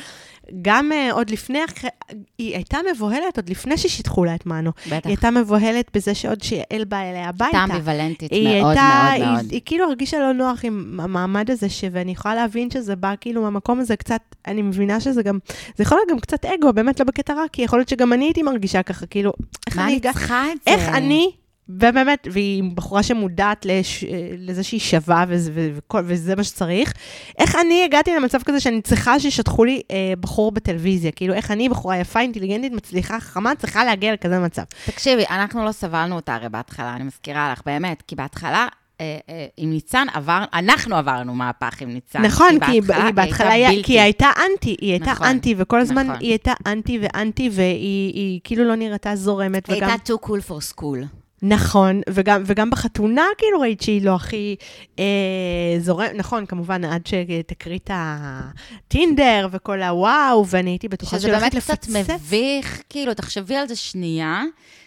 גם 0.61 0.91
uh, 0.91 1.13
עוד 1.13 1.29
לפני, 1.29 1.59
היא 2.37 2.55
הייתה 2.55 2.77
מבוהלת 2.93 3.37
עוד 3.37 3.49
לפני 3.49 3.77
ששיטחו 3.77 4.25
לה 4.25 4.35
את 4.35 4.45
מנו. 4.45 4.71
בטח. 4.71 4.93
היא 4.93 5.01
הייתה 5.05 5.31
מבוהלת 5.31 5.91
בזה 5.93 6.15
שעוד 6.15 6.41
שיעל 6.41 6.83
באה 6.87 7.09
אליה 7.09 7.29
הביתה. 7.29 7.57
הייתה 7.57 7.73
אמביוולנטית 7.73 8.31
היא 8.31 8.61
מאוד 8.61 8.77
הייתה, 8.77 9.09
מאוד 9.19 9.29
מאוד. 9.29 9.39
היא, 9.39 9.51
היא 9.51 9.61
כאילו 9.65 9.85
הרגישה 9.85 10.19
לא 10.19 10.31
נוח 10.31 10.65
עם 10.65 10.99
המעמד 11.03 11.51
הזה, 11.51 11.69
ש... 11.69 11.83
ואני 11.91 12.11
יכולה 12.11 12.35
להבין 12.35 12.69
שזה 12.69 12.95
בא 12.95 13.13
כאילו 13.21 13.41
מהמקום 13.41 13.79
הזה 13.79 13.95
קצת, 13.95 14.21
אני 14.47 14.61
מבינה 14.61 14.99
שזה 14.99 15.23
גם, 15.23 15.39
זה 15.75 15.83
יכול 15.83 15.97
להיות 15.97 16.09
גם 16.09 16.19
קצת 16.19 16.45
אגו, 16.45 16.73
באמת 16.73 16.99
לא 16.99 17.05
בקטע 17.05 17.33
רע, 17.33 17.43
כי 17.51 17.61
יכול 17.61 17.79
להיות 17.79 17.89
שגם 17.89 18.13
אני 18.13 18.25
הייתי 18.25 18.43
מרגישה 18.43 18.83
ככה, 18.83 19.05
כאילו, 19.05 19.33
איך 19.67 19.77
מה 19.77 19.83
אני 19.83 19.93
אני. 19.93 20.01
צריכה 20.01 20.45
את 20.51 20.57
זה? 20.65 20.71
איך 20.71 20.89
אני, 20.95 21.31
ובאמת, 21.69 22.27
והיא 22.31 22.63
בחורה 22.73 23.03
שמודעת 23.03 23.65
לש, 23.65 24.03
לזה 24.37 24.63
שהיא 24.63 24.79
שווה 24.79 25.25
וזה, 25.27 25.71
וכל, 25.75 26.03
וזה 26.05 26.35
מה 26.35 26.43
שצריך, 26.43 26.93
איך 27.39 27.55
אני 27.55 27.83
הגעתי 27.85 28.15
למצב 28.15 28.43
כזה 28.43 28.59
שאני 28.59 28.81
צריכה 28.81 29.19
שישטחו 29.19 29.65
לי 29.65 29.81
אה, 29.91 30.13
בחור 30.19 30.51
בטלוויזיה? 30.51 31.11
כאילו, 31.11 31.33
איך 31.33 31.51
אני, 31.51 31.69
בחורה 31.69 31.97
יפה, 31.97 32.19
אינטליגנטית, 32.19 32.73
מצליחה, 32.73 33.19
חכמה, 33.19 33.55
צריכה 33.55 33.83
להגיע 33.83 34.13
לכזה 34.13 34.39
מצב. 34.39 34.63
תקשיבי, 34.85 35.23
אנחנו 35.29 35.65
לא 35.65 35.71
סבלנו 35.71 36.15
אותה 36.15 36.35
הרי 36.35 36.49
בהתחלה, 36.49 36.95
אני 36.95 37.03
מזכירה 37.03 37.51
לך, 37.51 37.61
באמת, 37.65 38.01
כי 38.07 38.15
בהתחלה... 38.15 38.67
אה, 39.01 39.17
אה, 39.29 39.45
עם 39.57 39.69
ניצן 39.69 40.07
עבר, 40.13 40.43
אנחנו 40.53 40.95
עברנו 40.95 41.35
מהפך 41.35 41.81
עם 41.81 41.89
ניצן. 41.89 42.21
נכון, 42.21 42.59
כי 42.65 42.71
היא 42.71 42.81
היא 42.89 43.13
בהתחלה, 43.13 43.51
הייתה 43.51 43.69
בלתי. 43.69 43.83
כי 43.83 43.93
היא 43.93 44.01
הייתה 44.01 44.29
אנטי, 44.37 44.75
היא 44.81 44.91
הייתה 44.91 45.11
נכון, 45.11 45.27
אנטי, 45.27 45.55
וכל 45.57 45.79
הזמן 45.79 46.07
נכון. 46.07 46.19
היא 46.19 46.29
הייתה 46.29 46.53
אנטי 46.67 46.99
ואנטי, 47.01 47.49
והיא 47.53 48.13
היא 48.13 48.39
כאילו 48.43 48.63
לא 48.63 48.75
נראתה 48.75 49.15
זורמת, 49.15 49.69
היא 49.69 49.77
וגם... 49.77 49.89
הייתה 49.89 50.13
too 50.13 50.25
cool 50.25 50.49
for 50.49 50.75
school. 50.75 51.20
נכון, 51.41 52.01
וגם, 52.09 52.43
וגם 52.45 52.69
בחתונה 52.69 53.25
כאילו 53.37 53.59
ראית 53.59 53.81
שהיא 53.81 54.05
לא 54.05 54.15
הכי 54.15 54.55
אה, 54.99 55.03
זורם, 55.79 56.07
נכון, 56.15 56.45
כמובן, 56.45 56.83
עד 56.85 57.07
שתקריא 57.07 57.79
את 57.83 57.91
הטינדר 57.93 59.47
וכל 59.51 59.81
הוואו, 59.81 60.47
ואני 60.47 60.69
הייתי 60.69 60.87
בטוחה 60.87 61.19
שזה 61.19 61.31
באמת 61.31 61.55
קצת. 61.55 61.85
מביך, 61.89 62.81
כאילו, 62.89 63.13
תחשבי 63.13 63.55
על 63.55 63.67
זה 63.67 63.75
שנייה, 63.75 64.43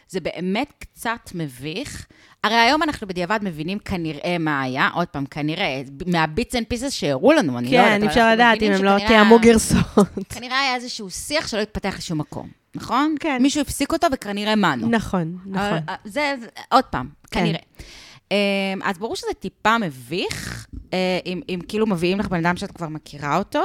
זה 0.09 0.20
באמת 0.20 0.72
קצת 0.78 1.30
מביך. 1.34 2.07
הרי 2.44 2.55
היום 2.55 2.82
אנחנו 2.82 3.07
בדיעבד 3.07 3.38
מבינים 3.42 3.78
כנראה 3.78 4.36
מה 4.40 4.62
היה, 4.62 4.88
עוד 4.94 5.09
פעם, 5.09 5.26
כנראה, 5.26 5.82
מה 6.07 6.22
bits 6.22 6.55
and 6.55 6.66
pieces 6.68 6.92
שהראו 6.92 7.32
לנו, 7.32 7.59
אני 7.59 7.70
לא 7.70 7.76
יודעת, 7.76 7.90
כן, 7.90 7.94
אבל 7.94 8.02
אי 8.02 8.09
אפשר 8.09 8.20
אנחנו 8.20 8.34
לדעת 8.34 8.62
אם 8.62 8.72
הם 8.72 8.84
לא 8.84 9.07
תיאמו 9.07 9.38
גרסאות. 9.38 10.28
כנראה 10.28 10.61
היה 10.61 10.74
איזשהו 10.74 11.11
שיח 11.11 11.48
שלא 11.48 11.61
התפתח 11.61 11.94
לשום 11.98 12.18
מקום, 12.18 12.48
נכון? 12.74 13.14
כן. 13.20 13.42
מישהו 13.42 13.60
הפסיק 13.60 13.92
אותו 13.92 14.06
וכנראה 14.12 14.56
מנו. 14.56 14.88
נכון, 14.88 15.38
נכון. 15.46 15.66
אבל, 15.66 15.78
אה, 15.88 15.94
זה, 16.04 16.34
זה, 16.40 16.46
עוד 16.70 16.84
פעם, 16.84 17.08
כן. 17.30 17.40
כנראה. 17.40 17.60
אמ, 18.30 18.82
אז 18.84 18.98
ברור 18.98 19.16
שזה 19.16 19.34
טיפה 19.40 19.78
מביך, 19.78 20.66
אה, 20.92 21.18
אם, 21.26 21.40
אם 21.48 21.60
כאילו 21.68 21.86
מביאים 21.86 22.18
לך 22.18 22.28
בן 22.28 22.46
אדם 22.46 22.56
שאת 22.56 22.70
כבר 22.72 22.88
מכירה 22.88 23.38
אותו, 23.38 23.58
אה, 23.58 23.64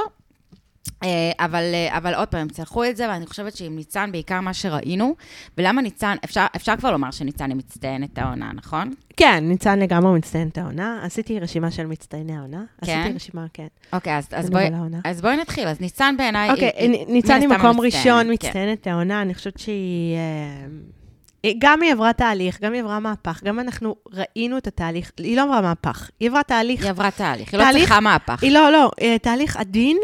אבל, 1.40 1.62
אה, 1.74 1.96
אבל 1.96 2.14
עוד 2.14 2.28
פעם, 2.28 2.40
הם 2.40 2.48
צלחו 2.48 2.84
את 2.84 2.96
זה, 2.96 3.08
ואני 3.08 3.26
חושבת 3.26 3.56
שעם 3.56 3.76
ניצן, 3.76 4.12
בעיקר 4.12 4.40
מה 4.40 4.54
שראינו, 4.54 5.14
ולמה 5.58 5.82
ניצן, 5.82 6.16
אפשר, 6.24 6.46
אפשר 6.56 6.76
כבר 6.76 6.92
לומר 6.92 7.10
שניצן 7.10 7.50
היא 7.50 7.56
מצטיינת 7.56 8.18
העונה, 8.18 8.50
נכון? 8.54 8.90
כן, 9.16 9.44
ניצן 9.48 9.78
לגמרי 9.78 10.18
מצטיינת 10.18 10.58
העונה. 10.58 11.00
עשיתי 11.02 11.40
רשימה 11.40 11.70
של 11.70 11.86
מצטייני 11.86 12.36
העונה. 12.36 12.62
כן? 12.84 12.98
עשיתי 13.00 13.14
רשימה, 13.16 13.46
כן. 13.52 13.66
אוקיי, 13.92 14.16
אז, 14.16 14.28
אז, 14.32 14.50
בואי. 14.50 14.70
אז 15.04 15.20
בואי 15.20 15.36
נתחיל. 15.36 15.68
אז 15.68 15.80
ניצן 15.80 16.14
בעיניי... 16.18 16.50
אוקיי, 16.50 16.70
היא- 16.76 17.06
ניצן 17.08 17.40
היא 17.40 17.48
מקום 17.48 17.70
מצטיינת, 17.70 17.94
ראשון 17.94 18.24
כן. 18.26 18.32
מצטיינת 18.32 18.86
העונה, 18.86 19.22
אני 19.22 19.34
חושבת 19.34 19.58
שהיא... 19.58 20.16
אה, 20.16 21.50
גם 21.58 21.82
היא 21.82 21.92
עברה 21.92 22.12
תהליך, 22.12 22.60
גם 22.60 22.72
היא 22.72 22.80
עברה 22.82 23.00
מהפך, 23.00 23.40
גם 23.44 23.60
אנחנו 23.60 23.96
ראינו 24.12 24.58
את 24.58 24.66
התהליך, 24.66 25.12
היא 25.18 25.36
לא 25.36 25.42
עברה 25.42 25.60
מהפך, 25.60 26.10
היא 26.20 26.28
עברה 26.28 26.42
תהליך, 26.42 26.82
היא 26.82 26.90
עברה 26.90 27.10
תהליך, 27.10 27.54
היא 27.54 27.60
לא 27.60 27.64
צריכה 27.72 28.00
מהפך. 28.00 28.42
היא 28.42 28.52
לא, 28.52 28.72
לא, 28.72 28.90
אה, 29.02 29.16
תהליך 29.22 29.56
עדין 29.56 29.96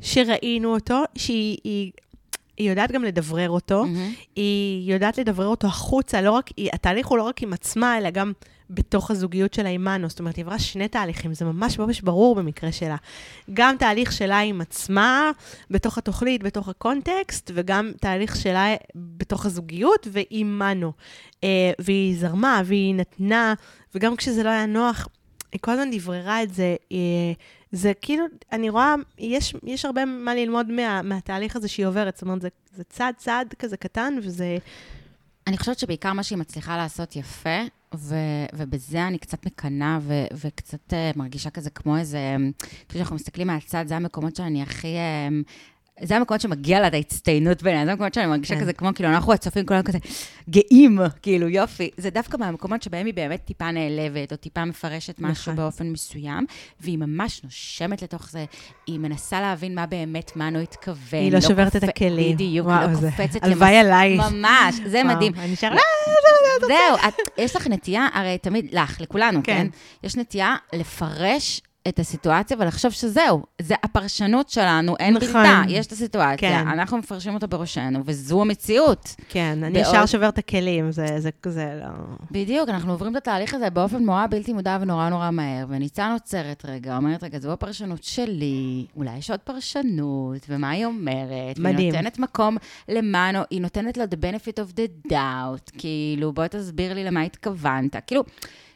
שראינו 0.00 0.74
אותו, 0.74 1.02
שהיא 1.18 1.58
היא, 1.64 1.92
היא 2.56 2.70
יודעת 2.70 2.92
גם 2.92 3.04
לדברר 3.04 3.50
אותו, 3.50 3.84
מהמם. 3.84 4.12
היא 4.36 4.92
יודעת 4.92 5.18
לדברר 5.18 5.46
אותו 5.46 5.66
החוצה, 5.66 6.20
לא 6.20 6.30
רק, 6.30 6.50
היא, 6.56 6.70
התהליך 6.72 7.06
הוא 7.06 7.18
לא 7.18 7.22
רק 7.22 7.42
עם 7.42 7.52
עצמה, 7.52 7.98
אלא 7.98 8.10
גם 8.10 8.32
בתוך 8.70 9.10
הזוגיות 9.10 9.54
שלה 9.54 9.68
עם 9.68 9.84
מנו. 9.84 10.08
זאת 10.08 10.18
אומרת, 10.18 10.36
היא 10.36 10.44
עברה 10.44 10.58
שני 10.58 10.88
תהליכים, 10.88 11.34
זה 11.34 11.44
ממש 11.44 11.78
ממש 11.78 12.00
ברור 12.00 12.34
במקרה 12.34 12.72
שלה. 12.72 12.96
גם 13.52 13.76
תהליך 13.78 14.12
שלה 14.12 14.38
עם 14.38 14.60
עצמה, 14.60 15.30
בתוך 15.70 15.98
התוכנית, 15.98 16.42
בתוך 16.42 16.68
הקונטקסט, 16.68 17.50
וגם 17.54 17.92
תהליך 18.00 18.36
שלה 18.36 18.74
בתוך 18.94 19.46
הזוגיות 19.46 20.08
ועם 20.10 20.58
מנו. 20.58 20.92
אה, 21.44 21.72
והיא 21.78 22.16
זרמה, 22.16 22.62
והיא 22.64 22.94
נתנה, 22.94 23.54
וגם 23.94 24.16
כשזה 24.16 24.42
לא 24.42 24.48
היה 24.48 24.66
נוח, 24.66 25.08
היא 25.52 25.60
כל 25.60 25.70
הזמן 25.70 25.90
דבררה 25.90 26.42
את 26.42 26.54
זה. 26.54 26.76
אה, 26.92 27.32
זה 27.72 27.92
כאילו, 28.00 28.24
אני 28.52 28.70
רואה, 28.70 28.94
יש, 29.18 29.54
יש 29.62 29.84
הרבה 29.84 30.04
מה 30.04 30.34
ללמוד 30.34 30.70
מה, 30.70 31.02
מהתהליך 31.02 31.56
הזה 31.56 31.68
שהיא 31.68 31.86
עוברת. 31.86 32.16
זאת 32.16 32.22
אומרת, 32.22 32.42
זה, 32.42 32.48
זה 32.76 32.84
צעד 32.84 33.14
צעד 33.14 33.54
כזה 33.58 33.76
קטן, 33.76 34.14
וזה... 34.22 34.58
אני 35.46 35.58
חושבת 35.58 35.78
שבעיקר 35.78 36.12
מה 36.12 36.22
שהיא 36.22 36.38
מצליחה 36.38 36.76
לעשות 36.76 37.16
יפה, 37.16 37.58
ו- 37.94 38.46
ובזה 38.54 39.06
אני 39.06 39.18
קצת 39.18 39.46
מקנאה 39.46 39.98
וקצת 40.32 40.92
uh, 40.92 41.18
מרגישה 41.18 41.50
כזה 41.50 41.70
כמו 41.70 41.96
איזה, 41.96 42.36
כשאנחנו 42.88 43.16
מסתכלים 43.16 43.46
מהצד, 43.46 43.84
זה 43.88 43.96
המקומות 43.96 44.36
שאני 44.36 44.62
הכי... 44.62 44.96
Uh, 44.96 45.50
זה 46.02 46.16
המקומות 46.16 46.40
שמגיע 46.40 46.80
לה 46.80 46.86
את 46.86 46.94
ההצטיינות 46.94 47.62
בעיניי, 47.62 47.84
זה 47.84 47.90
המקומות 47.92 48.14
שאני 48.14 48.26
מרגישה 48.26 48.54
כן. 48.54 48.60
כזה 48.60 48.72
כמו, 48.72 48.90
כאילו, 48.94 49.08
אנחנו 49.10 49.32
הצופים 49.32 49.66
כולם 49.66 49.82
כזה 49.82 49.98
גאים, 50.50 50.98
כאילו, 51.22 51.48
יופי. 51.48 51.90
זה 51.96 52.10
דווקא 52.10 52.36
מהמקומות 52.36 52.82
שבהם 52.82 53.06
היא 53.06 53.14
באמת 53.14 53.40
טיפה 53.44 53.70
נעלבת, 53.70 54.32
או 54.32 54.36
טיפה 54.36 54.64
מפרשת 54.64 55.14
משהו 55.18 55.30
נכון. 55.52 55.56
באופן 55.56 55.86
מסוים, 55.86 56.46
והיא 56.80 56.98
ממש 56.98 57.40
נושמת 57.44 58.02
לתוך 58.02 58.30
זה, 58.30 58.44
היא 58.86 58.98
מנסה 58.98 59.40
להבין 59.40 59.74
מה 59.74 59.86
באמת 59.86 60.36
מנו 60.36 60.58
התכוון. 60.58 61.20
היא 61.20 61.32
לא 61.32 61.40
שוברת 61.40 61.76
את 61.76 61.84
קופ- 61.84 61.88
הכלים. 61.88 62.34
בדיוק, 62.34 62.66
וואו, 62.66 62.78
היא 62.80 62.88
לא 62.88 62.94
זה- 62.94 63.10
קופצת 63.16 63.44
הלוואי 63.44 63.76
עליי. 63.76 64.16
ממש, 64.16 64.74
זה 64.86 65.02
וואו, 65.04 65.16
מדהים. 65.16 65.32
אני 65.38 65.52
נשאר... 65.52 65.70
זהו, 66.60 67.08
את, 67.08 67.14
יש 67.38 67.56
לך 67.56 67.66
נטייה, 67.66 68.08
הרי 68.12 68.38
תמיד, 68.38 68.68
לך, 68.74 69.00
לכולנו, 69.00 69.40
כן. 69.44 69.52
כן. 69.52 69.68
כן? 69.70 70.06
יש 70.06 70.16
נטייה 70.16 70.56
לפרש 70.72 71.62
את 71.88 71.98
הסיטואציה 71.98 72.56
ולחשוב 72.60 72.90
שזהו, 72.90 73.42
זה 73.62 73.74
הפרשנות 73.82 74.48
שלנו, 74.48 74.96
אין 74.96 75.14
נכון. 75.14 75.28
בלתה, 75.28 75.62
יש 75.68 75.86
את 75.86 75.92
הסיטואציה, 75.92 76.36
כן. 76.62 76.68
אנחנו 76.68 76.98
מפרשים 76.98 77.34
אותה 77.34 77.46
בראשנו, 77.46 78.00
וזו 78.04 78.40
המציאות. 78.42 79.14
כן, 79.28 79.58
אני 79.64 79.82
בעוד- 79.82 79.94
ישר 79.94 80.06
שובר 80.06 80.28
את 80.28 80.38
הכלים, 80.38 80.90
זה, 80.92 81.06
זה, 81.18 81.30
זה 81.48 81.80
לא... 81.82 81.88
בדיוק, 82.30 82.68
אנחנו 82.68 82.92
עוברים 82.92 83.12
את 83.12 83.16
התהליך 83.16 83.54
הזה 83.54 83.70
באופן 83.70 83.98
נורא 84.04 84.26
בלתי 84.30 84.52
מודע 84.52 84.78
ונורא 84.80 85.08
נורא 85.08 85.30
מהר, 85.30 85.66
וניצן 85.68 86.10
עוצרת 86.12 86.64
רגע, 86.68 86.96
אומרת, 86.96 87.22
רגע, 87.24 87.38
זו 87.38 87.52
הפרשנות 87.52 88.04
שלי, 88.04 88.86
אולי 88.96 89.16
יש 89.18 89.30
עוד 89.30 89.40
פרשנות, 89.40 90.46
ומה 90.48 90.70
היא 90.70 90.84
אומרת? 90.86 91.58
מדהים. 91.58 91.76
והיא 91.76 91.92
נותנת 91.92 92.18
מקום 92.18 92.56
למנו, 92.88 93.38
היא 93.50 93.60
נותנת 93.60 93.96
לו 93.96 94.04
the 94.04 94.24
benefit 94.24 94.54
of 94.58 94.76
the 94.76 95.12
doubt, 95.12 95.78
כאילו, 95.78 96.32
בואי 96.32 96.48
תסביר 96.48 96.94
לי 96.94 97.04
למה 97.04 97.22
התכוונת. 97.22 97.96
כאילו, 98.06 98.22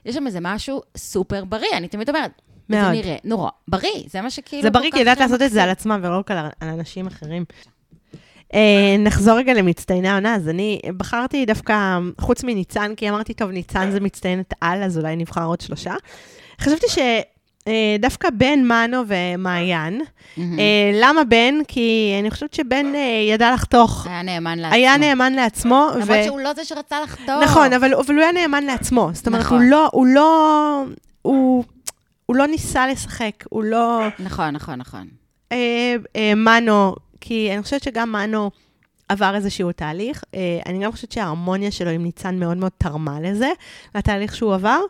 יש 0.04 0.14
שם 0.14 0.26
איזה 0.26 0.38
משהו 0.42 0.82
סופר 0.96 1.44
בריא, 1.44 1.68
אני 1.76 1.88
תמיד 1.88 2.08
אומרת, 2.08 2.30
זה 2.68 2.82
מאוד. 2.82 2.92
נראה 2.92 3.16
נורא 3.24 3.50
בריא, 3.68 4.02
זה 4.06 4.20
מה 4.20 4.30
שכאילו... 4.30 4.62
זה 4.62 4.70
בריא, 4.70 4.90
כי 4.90 4.96
היא 4.96 5.00
יודעת 5.00 5.20
לעשות 5.20 5.42
את 5.42 5.50
זה 5.50 5.62
על. 5.62 5.70
עצמה 5.74 5.98
ולא 6.02 6.18
רק 6.18 6.30
על 6.30 6.38
אנשים 6.62 7.06
אחרים. 7.06 7.44
אה, 8.54 8.96
נחזור 8.98 9.38
רגע 9.38 9.54
למצטייני 9.54 10.08
העונה, 10.08 10.34
אז 10.34 10.48
אני 10.48 10.80
בחרתי 10.96 11.46
דווקא, 11.46 11.98
חוץ 12.20 12.44
מניצן, 12.44 12.94
כי 12.96 13.10
אמרתי, 13.10 13.34
טוב, 13.34 13.50
ניצן 13.50 13.90
זה 13.90 14.00
מצטיינת 14.00 14.54
על, 14.60 14.82
אז 14.82 14.98
אולי 14.98 15.16
נבחר 15.16 15.44
עוד 15.44 15.60
שלושה. 15.60 15.94
חשבתי 16.60 16.86
שדווקא 16.88 18.28
בן 18.30 18.62
מנו 18.62 19.02
ומעיין. 19.06 20.00
אה, 20.38 20.44
למה 20.94 21.24
בן? 21.24 21.54
כי 21.68 22.16
אני 22.20 22.30
חושבת 22.30 22.54
שבן 22.54 22.94
אה, 22.94 23.00
ידע 23.30 23.52
לחתוך, 23.54 24.06
היה 24.06 24.22
נאמן 24.22 24.58
לעצמו. 24.58 24.74
היה 24.74 24.96
נאמן 24.96 25.32
לעצמו. 25.32 25.88
למרות 25.94 26.24
שהוא 26.24 26.40
לא 26.40 26.54
זה 26.54 26.64
שרצה 26.64 27.00
לחתור. 27.02 27.40
נכון, 27.44 27.72
אבל, 27.72 27.92
הוא 27.92 28.04
היה 28.08 28.32
נאמן 28.32 28.64
לעצמו. 28.64 29.10
זאת 29.12 29.26
אומרת, 29.26 29.40
נכון. 29.40 29.70
הוא 29.92 30.06
לא, 30.06 30.84
הוא 32.26 32.36
לא, 32.36 32.46
ניסה 32.46 32.86
לשחק, 32.86 33.44
הוא 33.50 33.64
לא... 33.64 34.08
נכון, 34.18 34.50
נכון, 34.50 34.74
נכון. 34.74 35.08
אה, 35.52 35.96
אה, 36.16 36.34
מנו, 36.34 36.94
כי 37.20 37.52
אני 37.52 37.62
חושבת 37.62 37.82
שגם 37.82 38.12
מנו 38.12 38.50
עבר 39.08 39.34
איזשהו 39.34 39.72
תהליך. 39.72 40.24
אה, 40.34 40.60
אני 40.66 40.84
גם 40.84 40.92
חושבת 40.92 41.12
שההרמוניה 41.12 41.70
שלו 41.70 41.90
עם 41.90 42.02
ניצן 42.02 42.38
מאוד 42.38 42.56
מאוד 42.56 42.72
תרמה 42.78 43.20
לזה, 43.20 43.48
לתהליך 43.94 44.36
שהוא 44.36 44.54
עבר. 44.54 44.80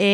אה, 0.00 0.06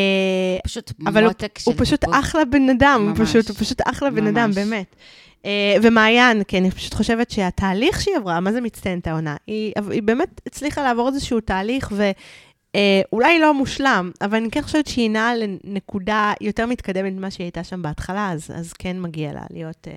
פשוט 0.65 0.93
אבל 1.07 1.25
מותק 1.25 1.59
של 1.59 1.71
הוא 1.71 1.75
פשוט. 1.79 2.05
אחלה 2.13 2.45
בן 2.45 2.71
אדם, 2.71 3.01
הוא 3.03 3.19
ממש. 3.19 3.29
פשוט, 3.29 3.49
הוא 3.49 3.57
פשוט 3.57 3.81
אחלה 3.85 4.11
בן 4.11 4.27
אדם, 4.27 4.47
ממש. 4.49 4.57
באמת. 4.57 4.97
אה, 5.45 5.77
ומעיין, 5.83 6.45
כי 6.45 6.59
אני 6.59 6.71
פשוט 6.71 6.95
חושבת 6.95 7.31
שהתהליך 7.31 8.01
שהיא 8.01 8.17
עברה, 8.17 8.41
מה 8.41 8.53
זה 8.53 8.61
מצטיינת 8.61 9.07
העונה? 9.07 9.37
היא, 9.47 9.73
היא 9.91 10.03
באמת 10.03 10.41
הצליחה 10.47 10.83
לעבור 10.83 11.09
איזשהו 11.09 11.41
תהליך, 11.41 11.93
ואולי 12.77 13.39
לא 13.39 13.55
מושלם, 13.55 14.11
אבל 14.21 14.37
אני 14.37 14.51
כן 14.51 14.63
חושבת 14.63 14.87
שהיא 14.87 15.11
נעה 15.11 15.33
לנקודה 15.35 16.33
יותר 16.41 16.67
מתקדמת 16.67 17.13
ממה 17.13 17.31
שהיא 17.31 17.45
הייתה 17.45 17.65
שם 17.65 17.83
בהתחלה, 17.83 18.33
אז, 18.33 18.51
אז 18.55 18.73
כן 18.73 19.01
מגיע 19.01 19.33
לה 19.33 19.43
להיות... 19.51 19.89
אה, 19.89 19.95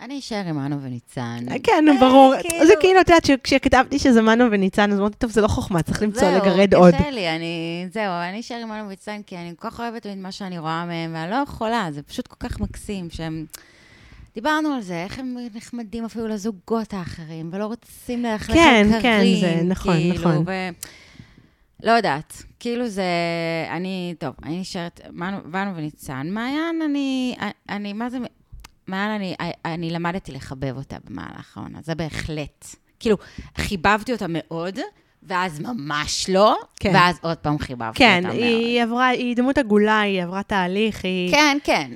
אני 0.00 0.18
אשאר 0.18 0.42
עם 0.48 0.58
אנו 0.58 0.82
וניצן. 0.82 1.36
כן, 1.62 1.84
נו, 1.86 2.00
ברור. 2.00 2.34
כאילו- 2.42 2.66
זה 2.66 2.72
כאילו, 2.80 3.00
את 3.00 3.08
יודעת, 3.08 3.40
כשכתבתי 3.44 3.98
שזה 3.98 4.22
מנו 4.22 4.44
וניצן, 4.50 4.92
אז 4.92 4.98
אמרתי, 4.98 5.16
טוב, 5.16 5.30
זה 5.30 5.40
לא 5.40 5.48
חוכמה, 5.48 5.82
צריך 5.82 6.02
למצוא 6.02 6.28
לגרד 6.30 6.74
עוד. 6.74 6.90
זהו, 6.90 7.00
קשה 7.00 7.10
לי, 7.10 7.28
אני... 7.28 7.86
זהו, 7.92 8.12
אני 8.30 8.40
אשאר 8.40 8.56
עם 8.56 8.72
אנו 8.72 8.86
וניצן, 8.86 9.20
כי 9.26 9.36
אני 9.36 9.52
כל 9.56 9.70
כך 9.70 9.80
אוהבת 9.80 10.06
את 10.06 10.16
מה 10.16 10.32
שאני 10.32 10.58
רואה 10.58 10.84
מהם, 10.84 11.14
ואני 11.14 11.30
לא 11.30 11.36
יכולה, 11.36 11.88
זה 11.92 12.02
פשוט 12.02 12.26
כל 12.26 12.48
כך 12.48 12.60
מקסים, 12.60 13.10
שהם... 13.10 13.46
דיברנו 14.34 14.68
על 14.68 14.80
זה, 14.80 15.02
איך 15.04 15.18
הם 15.18 15.36
נחמדים 15.54 16.04
אפילו 16.04 16.28
לזוגות 16.28 16.94
האחרים, 16.94 17.50
ולא 17.52 17.66
רוצים 17.66 18.22
ללכלך 18.22 18.56
כן, 18.56 18.88
על 18.94 19.02
כן, 19.02 19.18
קרים, 19.18 19.40
זה 19.40 19.62
נכון, 19.64 19.94
כאילו, 19.94 20.14
נכון. 20.14 20.44
ו... 20.46 20.50
לא 21.82 21.90
יודעת, 21.90 22.42
כאילו 22.60 22.88
זה... 22.88 23.02
אני... 23.70 24.14
טוב, 24.18 24.34
אני 24.42 24.60
נשארת... 24.60 25.00
באנו- 25.44 25.76
וניצן. 25.76 26.26
מעיין, 26.30 26.82
אני... 26.84 27.36
אני... 27.68 27.92
מה 27.92 28.10
זה... 28.10 28.18
מעיין, 28.86 29.10
אני, 29.10 29.34
אני 29.64 29.90
למדתי 29.90 30.32
לחבב 30.32 30.76
אותה 30.76 30.96
במהלך 31.04 31.56
העונה, 31.56 31.78
זה 31.82 31.94
בהחלט. 31.94 32.66
כאילו, 33.00 33.16
חיבבתי 33.58 34.12
אותה 34.12 34.26
מאוד, 34.28 34.78
ואז 35.22 35.60
ממש 35.60 36.30
לא, 36.30 36.56
כן. 36.80 36.90
ואז 36.94 37.18
עוד 37.22 37.36
פעם 37.36 37.58
חיבבתי 37.58 37.98
כן, 37.98 38.22
אותה 38.24 38.28
מאוד. 38.28 38.44
היא 38.44 38.82
עברה, 38.82 39.06
היא 39.08 39.36
דמות 39.36 39.58
עגולה, 39.58 40.00
היא 40.00 40.22
עברה 40.22 40.42
תהליך, 40.42 41.04
היא... 41.04 41.30
כן, 41.30 41.58
כן. 41.64 41.90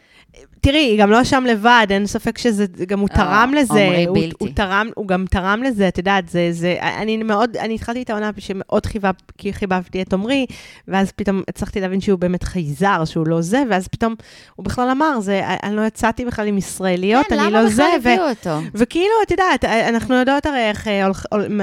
תראי, 0.65 0.79
היא 0.79 0.99
גם 1.01 1.11
לא 1.11 1.25
שם 1.25 1.45
לבד, 1.49 1.87
אין 1.91 2.07
ספק 2.07 2.39
שזה, 2.39 2.67
גם 2.87 3.01
הוא 3.01 3.09
אה, 3.13 3.17
תרם 3.17 3.55
לזה. 3.57 3.73
עומרי 3.73 4.05
הוא- 4.05 4.15
בלתי. 4.19 4.35
הוא 4.39 4.49
תרם, 4.55 4.91
הוא 4.95 5.09
גם 5.09 5.25
תרם 5.31 5.63
לזה, 5.63 5.89
את 5.89 5.99
יודעת, 5.99 6.29
זה, 6.29 6.49
זה, 6.51 6.77
אני 6.81 7.17
מאוד, 7.17 7.57
אני 7.57 7.75
התחלתי 7.75 8.03
את 8.03 8.11
העונה 8.11 8.31
שמאוד 8.39 8.87
חיבב, 8.87 9.11
כי 9.39 9.53
חיבבתי 9.53 10.03
את 10.03 10.13
עמרי, 10.13 10.47
ואז 10.89 11.13
פתאום 11.13 11.43
הצלחתי 11.49 11.81
להבין 11.81 12.01
שהוא 12.01 12.19
באמת 12.19 12.43
חייזר, 12.43 13.05
שהוא 13.05 13.27
לא 13.27 13.41
זה, 13.41 13.63
ואז 13.71 13.89
פתאום 13.89 14.15
הוא 14.57 14.65
בכלל 14.65 14.89
אמר, 14.91 15.21
זה, 15.21 15.41
אני 15.63 15.77
לא 15.77 15.83
יצאתי 15.83 16.25
בכלל 16.25 16.47
עם 16.47 16.59
ישראליות, 16.59 17.27
כן, 17.27 17.39
אני 17.39 17.51
למה 17.51 17.63
לא 17.63 17.69
בכלל 17.69 17.71
זה, 17.77 17.83
ו- 17.83 17.97
הביאו 17.97 18.29
אותו? 18.29 18.59
וכאילו, 18.75 19.13
את 19.27 19.31
יודעת, 19.31 19.65
אנחנו 19.65 20.15
יודעות 20.15 20.47
הרי 20.47 20.69
איך 20.69 20.89
אה, 20.89 21.09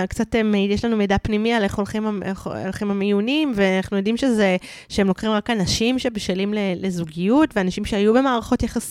קצת, 0.10 0.36
אה, 0.36 0.42
יש 0.70 0.86
לנו 0.86 0.98
מידע 0.98 1.16
פנימי 1.22 1.54
על 1.54 1.64
איך 1.64 1.76
הולכים, 1.76 2.24
איך 2.24 2.48
הולכים 2.48 2.92
המיונים, 2.92 3.52
ואנחנו 3.56 3.98
יודעים 3.98 4.18
שזה, 4.18 4.58
שהם 4.90 5.08
לוקחים 5.08 5.32
רק 5.32 5.50
אנשים 5.50 6.00
שבשלים 6.00 6.54
לזוגיות, 6.76 7.50
ואנשים 7.56 7.86
שהיו 7.86 8.14
במערכות 8.14 8.64
יחסים, 8.64 8.91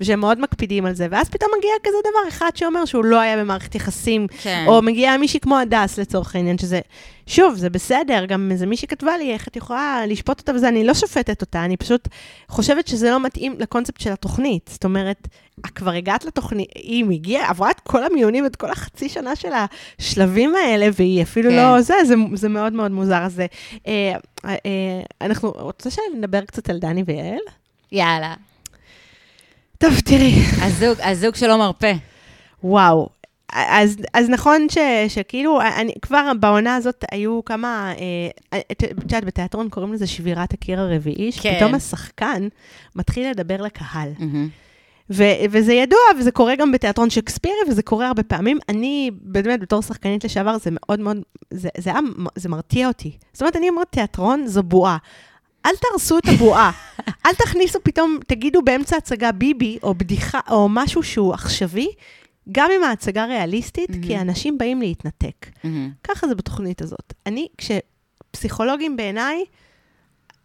ושהם 0.00 0.20
מאוד 0.20 0.40
מקפידים 0.40 0.86
על 0.86 0.94
זה, 0.94 1.06
ואז 1.10 1.28
פתאום 1.28 1.50
מגיע 1.58 1.70
כזה 1.82 1.96
דבר 2.00 2.28
אחד 2.28 2.50
שאומר 2.54 2.84
שהוא 2.84 3.04
לא 3.04 3.20
היה 3.20 3.36
במערכת 3.36 3.74
יחסים, 3.74 4.26
כן. 4.42 4.64
או 4.66 4.82
מגיעה 4.82 5.18
מישהי 5.18 5.40
כמו 5.40 5.58
הדס 5.58 5.98
לצורך 5.98 6.36
העניין, 6.36 6.58
שזה, 6.58 6.80
שוב, 7.26 7.54
זה 7.54 7.70
בסדר, 7.70 8.24
גם 8.24 8.48
איזה 8.52 8.66
מישהי 8.66 8.88
כתבה 8.88 9.16
לי, 9.16 9.32
איך 9.32 9.48
את 9.48 9.56
יכולה 9.56 10.02
לשפוט 10.06 10.40
אותה 10.40 10.52
וזה, 10.54 10.68
אני 10.68 10.84
לא 10.84 10.94
שופטת 10.94 11.40
אותה, 11.40 11.64
אני 11.64 11.76
פשוט 11.76 12.08
חושבת 12.48 12.88
שזה 12.88 13.10
לא 13.10 13.20
מתאים 13.20 13.56
לקונספט 13.58 14.00
של 14.00 14.12
התוכנית. 14.12 14.70
זאת 14.72 14.84
אומרת, 14.84 15.28
כבר 15.74 15.90
הגעת 15.90 16.24
לתוכנית, 16.24 16.68
היא 16.74 17.04
הגיעה, 17.10 17.50
עברה 17.50 17.70
את 17.70 17.80
כל 17.80 18.04
המיונים, 18.04 18.46
את 18.46 18.56
כל 18.56 18.70
החצי 18.70 19.08
שנה 19.08 19.36
של 19.36 19.48
השלבים 19.98 20.54
האלה, 20.54 20.88
והיא 20.92 21.22
אפילו 21.22 21.50
כן. 21.50 21.56
לא 21.56 21.80
זה, 21.80 21.94
זה, 22.04 22.14
זה 22.34 22.48
מאוד 22.48 22.72
מאוד 22.72 22.90
מוזר. 22.90 23.22
אז 23.22 23.40
אה, 23.40 23.46
אה, 23.86 24.14
אה, 24.44 25.02
אנחנו, 25.20 25.50
רוצה 25.50 25.90
שנדבר 25.90 26.40
קצת 26.40 26.70
על 26.70 26.78
דני 26.78 27.04
ויעל? 27.06 27.38
יאללה. 27.92 28.34
טוב, 29.82 30.00
תראי. 30.04 30.42
הזוג, 30.60 31.00
הזוג 31.00 31.34
שלא 31.34 31.58
מרפה. 31.58 31.92
וואו. 32.64 33.08
אז, 33.52 33.96
אז 34.14 34.28
נכון 34.28 34.66
ש, 34.70 34.78
שכאילו, 35.08 35.60
אני, 35.60 35.92
כבר 36.02 36.32
בעונה 36.40 36.76
הזאת 36.76 37.04
היו 37.10 37.44
כמה, 37.44 37.92
אה, 38.52 38.60
את 38.72 38.82
יודעת, 38.82 39.24
בתיאטרון 39.24 39.68
קוראים 39.68 39.92
לזה 39.92 40.06
שבירת 40.06 40.52
הקיר 40.52 40.80
הרביעי, 40.80 41.32
כן. 41.32 41.52
שפתאום 41.52 41.74
השחקן 41.74 42.48
מתחיל 42.96 43.30
לדבר 43.30 43.62
לקהל. 43.62 44.08
מהמם. 44.18 44.48
ו- 45.10 45.44
וזה 45.50 45.72
ידוע, 45.72 45.98
וזה 46.18 46.30
קורה 46.30 46.56
גם 46.56 46.72
בתיאטרון 46.72 47.10
שקספירי, 47.10 47.54
וזה 47.68 47.82
קורה 47.82 48.06
הרבה 48.06 48.22
פעמים. 48.22 48.58
אני, 48.68 49.10
באמת, 49.20 49.60
בתור 49.60 49.82
שחקנית 49.82 50.24
לשעבר, 50.24 50.58
זה 50.58 50.70
מאוד 50.72 51.00
מאוד, 51.00 51.16
זה, 51.50 51.68
זה, 51.78 51.90
היה, 51.90 52.00
זה 52.34 52.48
מרתיע 52.48 52.88
אותי. 52.88 53.16
זאת 53.32 53.42
אומרת, 53.42 53.56
אני 53.56 53.68
אומרת, 53.68 53.86
תיאטרון 53.90 54.46
זו 54.46 54.62
בועה. 54.62 54.96
אל 55.66 55.76
תהרסו 55.76 56.18
את 56.18 56.28
הבועה. 56.28 56.70
אל 57.26 57.34
תכניסו 57.34 57.78
פתאום, 57.82 58.18
תגידו 58.26 58.62
באמצע 58.62 58.96
הצגה 58.96 59.32
ביבי, 59.32 59.78
או 59.82 59.94
בדיחה, 59.94 60.40
או 60.50 60.68
משהו 60.70 61.02
שהוא 61.02 61.34
עכשווי, 61.34 61.88
גם 62.52 62.70
אם 62.76 62.84
ההצגה 62.84 63.24
ריאליסטית. 63.24 63.90
כי 64.02 64.18
אנשים 64.18 64.58
באים 64.58 64.80
להתנתק. 64.80 65.46
ככה 66.04 66.28
זה 66.28 66.34
בתוכנית 66.34 66.82
הזאת. 66.82 67.12
אני, 67.26 67.48
כשפסיכולוגים 67.58 68.96
בעיניי, 68.96 69.44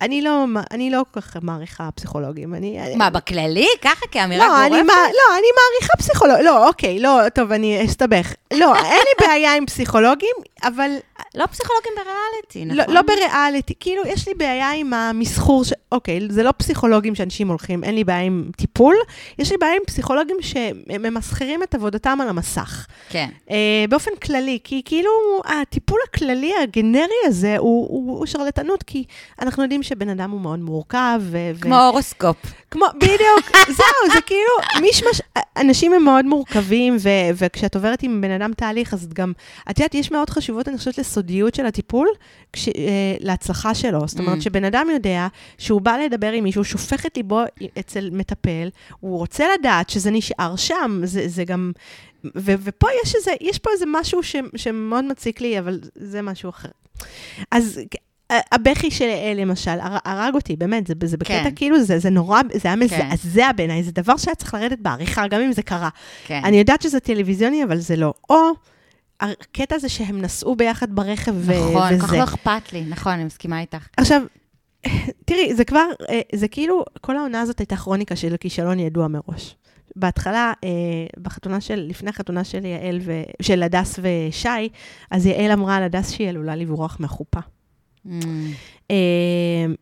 אני 0.01 0.21
לא, 0.21 0.45
אני 0.71 0.89
לא 0.89 1.05
כל 1.11 1.21
כך 1.21 1.37
מעריכה 1.41 1.89
פסיכולוגים. 1.91 2.55
אני, 2.55 2.95
מה, 2.95 3.09
בכללי? 3.09 3.67
ככה 3.81 4.05
כאמירה 4.11 4.47
לא, 4.47 4.61
אני, 4.61 4.69
גורפת? 4.69 4.85
מה, 4.85 4.93
לא, 4.93 5.37
אני 5.37 5.47
מעריכה 5.57 5.97
פסיכולוג, 5.97 6.37
לא, 6.43 6.67
אוקיי, 6.67 6.99
לא, 6.99 7.29
טוב, 7.33 7.51
אני 7.51 7.85
אסתבך. 7.85 8.33
לא, 8.53 8.75
אין 8.75 8.99
לי 8.99 9.27
בעיה 9.27 9.55
עם 9.55 9.65
פסיכולוגים, 9.65 10.35
אבל 10.63 10.91
לא 11.35 11.45
פסיכולוגים 11.45 11.91
בריאליטי, 11.95 12.75
לא, 12.75 12.83
נכון? 12.83 12.95
לא 12.95 13.01
בריאליטי, 13.01 13.73
כאילו, 13.79 14.03
יש 14.05 14.27
לי 14.27 14.33
בעיה 14.33 14.71
עם 14.71 14.93
המסחור, 14.93 15.63
ש... 15.63 15.73
אוקיי, 15.91 16.19
זה 16.29 16.43
לא 16.43 16.53
פסיכולוגים 16.57 17.15
שאנשים 17.15 17.47
הולכים, 17.47 17.83
אין 17.83 17.95
לי 17.95 18.03
בעיה 18.03 18.19
עם 18.19 18.51
טיפול, 18.57 18.95
יש 19.39 19.51
לי 19.51 19.57
בעיה 19.57 19.73
עם 19.73 19.81
פסיכולוגים 19.87 20.37
שממסחרים 20.41 21.63
את 21.63 21.75
עבודתם 21.75 22.17
על 22.21 22.29
המסך. 22.29 22.87
כן. 23.09 23.29
אה, 23.51 23.85
באופן 23.89 24.11
כללי, 24.23 24.59
כי 24.63 24.81
כאילו 24.85 25.11
הטיפול 25.45 25.99
הכללי, 26.09 26.53
הגנרי 26.63 27.07
הזה, 27.25 27.57
הוא, 27.57 27.87
הוא, 27.89 28.17
הוא 28.17 28.25
שרלטנות, 28.25 28.83
כי 28.83 29.03
אנחנו 29.41 29.63
יודעים 29.63 29.83
שבן 29.83 30.09
אדם 30.09 30.31
הוא 30.31 30.41
מאוד 30.41 30.59
מורכב. 30.59 31.21
ו- 31.21 31.51
ו- 31.55 31.61
כמו 31.61 31.75
הורוסקופ. 31.81 32.37
כמו, 32.71 32.85
בדיוק, 32.95 33.57
זהו, 33.67 34.13
זה 34.13 34.21
כאילו, 34.21 34.81
מישמש, 34.81 35.21
אנשים 35.57 35.93
הם 35.93 36.03
מאוד 36.03 36.25
מורכבים, 36.25 36.97
ו, 36.99 37.09
וכשאת 37.35 37.75
עוברת 37.75 38.03
עם 38.03 38.21
בן 38.21 38.31
אדם 38.41 38.53
תהליך, 38.53 38.93
אז 38.93 39.03
את 39.03 39.13
גם, 39.13 39.33
את 39.71 39.79
יודעת, 39.79 39.95
יש 39.95 40.11
מאוד 40.11 40.29
חשיבות, 40.29 40.67
אני 40.67 40.77
חושבת, 40.77 40.97
לסודיות 40.97 41.55
של 41.55 41.65
הטיפול, 41.65 42.07
כש, 42.53 42.67
אה, 42.69 42.73
להצלחה 43.19 43.75
שלו. 43.75 44.07
זאת 44.07 44.19
אומרת, 44.19 44.37
Mm. 44.37 44.41
שבן 44.41 44.63
אדם 44.63 44.87
יודע 44.93 45.27
שהוא 45.57 45.81
בא 45.81 45.97
לדבר 45.97 46.31
עם 46.31 46.43
מישהו, 46.43 46.63
שופך 46.63 47.05
את 47.05 47.17
ליבו 47.17 47.41
אצל 47.79 48.09
מטפל, 48.11 48.69
הוא 48.99 49.17
רוצה 49.17 49.45
לדעת 49.59 49.89
שזה 49.89 50.11
נשאר 50.11 50.55
שם, 50.55 51.01
זה, 51.03 51.27
זה 51.27 51.43
גם... 51.43 51.71
ו, 52.35 52.53
ופה 52.63 52.87
יש 53.03 53.15
איזה, 53.15 53.31
יש 53.41 53.59
פה 53.59 53.69
איזה 53.73 53.85
משהו 53.87 54.23
ש, 54.23 54.35
שמאוד 54.55 55.05
מציק 55.05 55.41
לי, 55.41 55.59
אבל 55.59 55.79
זה 55.95 56.21
משהו 56.21 56.49
אחר. 56.49 56.69
אז 57.51 57.79
הבכי 58.51 58.91
של 58.91 59.05
אל, 59.05 59.37
למשל, 59.41 59.71
הר- 59.79 59.97
הרג 60.05 60.35
אותי, 60.35 60.55
באמת, 60.55 60.87
זה, 60.87 60.93
זה 61.05 61.17
בקטע 61.17 61.43
כן. 61.43 61.55
כאילו, 61.55 61.83
זה, 61.83 61.99
זה 61.99 62.09
נורא, 62.09 62.41
זה 62.53 62.67
היה 62.67 62.77
כן. 62.89 63.09
מזעזע 63.09 63.51
בעיניי, 63.51 63.83
זה 63.83 63.91
דבר 63.91 64.17
שהיה 64.17 64.35
צריך 64.35 64.53
לרדת 64.53 64.79
בעריכה, 64.79 65.27
גם 65.27 65.41
אם 65.41 65.51
זה 65.53 65.61
קרה. 65.61 65.89
כן. 66.25 66.41
אני 66.43 66.57
יודעת 66.59 66.81
שזה 66.81 66.99
טלוויזיוני, 66.99 67.63
אבל 67.63 67.77
זה 67.77 67.95
לא. 67.95 68.13
או 68.29 68.37
הקטע 69.19 69.75
הזה 69.75 69.89
שהם 69.89 70.21
נסעו 70.21 70.55
ביחד 70.55 70.95
ברכב 70.95 71.33
ו- 71.35 71.51
נכון, 71.51 71.93
וזה. 71.93 72.01
כל 72.01 72.07
כך 72.07 72.13
לא 72.13 72.23
אכפת 72.23 72.73
לי, 72.73 72.83
נכון, 72.89 73.11
אני 73.13 73.23
מסכימה 73.23 73.59
איתך. 73.61 73.87
עכשיו, 73.97 74.21
תראי, 75.25 75.55
זה 75.55 75.65
כבר, 75.65 75.85
אה, 76.09 76.21
זה 76.35 76.47
כאילו, 76.47 76.83
כל 77.01 77.17
העונה 77.17 77.41
הזאת 77.41 77.59
הייתה 77.59 77.75
כרוניקה 77.75 78.15
של 78.15 78.35
כישלון 78.39 78.79
ידוע 78.79 79.07
מראש. 79.07 79.55
בהתחלה, 79.95 80.53
אה, 80.63 80.69
בחתונה 81.21 81.61
של, 81.61 81.85
לפני 81.89 82.09
החתונה 82.09 82.43
של 82.43 82.65
יעל 82.65 82.99
ו... 83.01 83.21
של 83.41 83.63
הדס 83.63 83.99
ושי, 84.01 84.69
אז 85.11 85.25
יעל 85.25 85.51
אמרה 85.51 85.75
על 85.75 85.83
הדס 85.83 86.11
שהיא 86.11 86.29
עלולה 86.29 86.55
לברוח 86.55 86.97
מהחופה. 86.99 87.39
אה, 88.91 88.95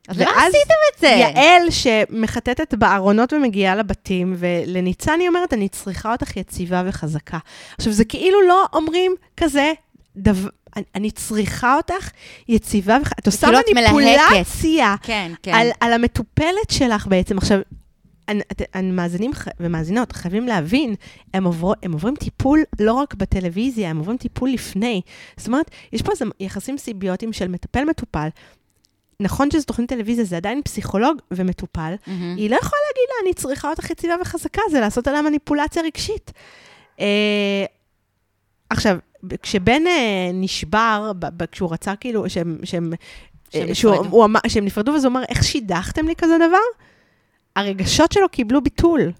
אז 0.07 0.19
למה 0.19 0.31
עשיתם 0.31 0.75
את 0.95 0.99
זה? 0.99 1.07
יעל, 1.07 1.69
שמחטטת 1.69 2.73
בארונות 2.73 3.33
ומגיעה 3.33 3.75
לבתים, 3.75 4.35
ולניצן 4.37 5.19
היא 5.19 5.27
אומרת, 5.27 5.53
אני 5.53 5.69
צריכה 5.69 6.11
אותך 6.11 6.37
יציבה 6.37 6.83
וחזקה. 6.85 7.37
עכשיו, 7.77 7.93
זה 7.93 8.05
כאילו 8.05 8.41
לא 8.41 8.65
אומרים 8.73 9.15
כזה, 9.37 9.73
דבר, 10.17 10.49
אני, 10.95 11.11
צריכה 11.11 11.75
אותך 11.75 12.09
יציבה 12.47 12.97
וחזקה. 13.01 13.15
את 13.19 13.25
עושה 13.27 13.47
כאילו 13.47 13.59
מניפולציה 13.75 14.95
כן, 15.01 15.31
כן. 15.43 15.53
על, 15.53 15.67
על 15.79 15.93
המטופלת 15.93 16.69
שלך 16.71 17.07
בעצם. 17.07 17.37
עכשיו, 17.37 17.59
אני- 18.29 18.41
את- 18.51 18.61
אני- 18.75 18.91
מאזינים 18.91 19.33
ח- 19.33 19.47
ומאזינות 19.59 20.11
חייבים 20.11 20.47
להבין, 20.47 20.95
הם, 21.33 21.43
עובר, 21.43 21.73
הם 21.83 21.91
עוברים 21.93 22.15
טיפול 22.15 22.63
לא 22.79 22.93
רק 22.93 23.13
בטלוויזיה, 23.13 23.89
הם 23.89 23.97
עוברים 23.97 24.17
טיפול 24.17 24.49
לפני. 24.49 25.01
זאת 25.37 25.47
אומרת, 25.47 25.71
יש 25.93 26.01
פה 26.01 26.11
איזה 26.11 26.25
יחסים 26.39 26.77
סיביוטיים 26.77 27.33
של 27.33 27.47
מטפל-מטופל. 27.47 28.27
נכון 29.19 29.51
שזו 29.51 29.65
תוכנית 29.65 29.89
טלוויזיה, 29.89 30.25
זה 30.25 30.37
עדיין 30.37 30.61
פסיכולוג 30.61 31.17
ומטופל. 31.31 31.93
מהמם. 32.07 32.35
היא 32.37 32.49
לא 32.49 32.55
יכולה 32.55 32.79
להגיד 32.89 33.09
לה, 33.09 33.27
אני 33.27 33.33
צריכה 33.33 33.69
אותך 33.69 33.89
יציבה 33.89 34.13
וחזקה, 34.21 34.61
זה 34.71 34.79
לעשות 34.79 35.07
עליה 35.07 35.21
מניפולציה 35.21 35.83
רגשית. 35.83 36.31
אה, 36.99 37.65
עכשיו, 38.69 38.97
כשבן 39.41 39.87
אה, 39.87 40.29
נשבר, 40.33 41.11
ב- 41.19 41.25
ב- 41.43 41.45
כשהוא 41.45 41.73
רצה 41.73 41.95
כאילו, 41.95 42.29
שהם, 42.29 42.57
שהם, 42.63 42.93
שהם 43.49 43.67
אה, 43.69 43.75
שהוא-. 43.75 43.93
הוא 44.09 44.25
אמר- 44.25 44.39
שהם 44.47 44.65
נפרדו, 44.65 44.91
ואז 44.91 45.05
הוא 45.05 45.11
אמר, 45.11 45.23
איך 45.29 45.43
שידכתם 45.43 46.07
לי 46.07 46.15
כזה 46.15 46.35
דבר? 46.37 46.57
הרגשות 47.55 48.11
שלו 48.11 48.29
קיבלו 48.29 48.61
ביטול. 48.61 49.11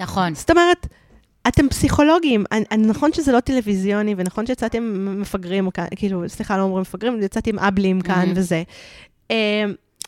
נכון. 0.00 0.34
זאת 0.34 0.50
אומרת, 0.50 0.86
אתם 1.48 1.68
פסיכולוגים, 1.68 2.44
נכון 2.78 3.12
שזה 3.12 3.32
לא 3.32 3.40
טלוויזיוני, 3.40 4.14
ונכון 4.18 4.46
שיצאתם 4.46 5.06
מפגרים 5.20 5.68
כאילו, 5.96 6.28
סליחה, 6.28 6.56
לא 6.56 6.62
אומרים 6.62 6.80
מפגרים, 6.80 7.22
יצאתם 7.22 7.58
אבלים 7.58 8.00
כאן 8.00 8.18
מהמם. 8.18 8.32
וזה. 8.36 8.62
אה, 9.30 9.64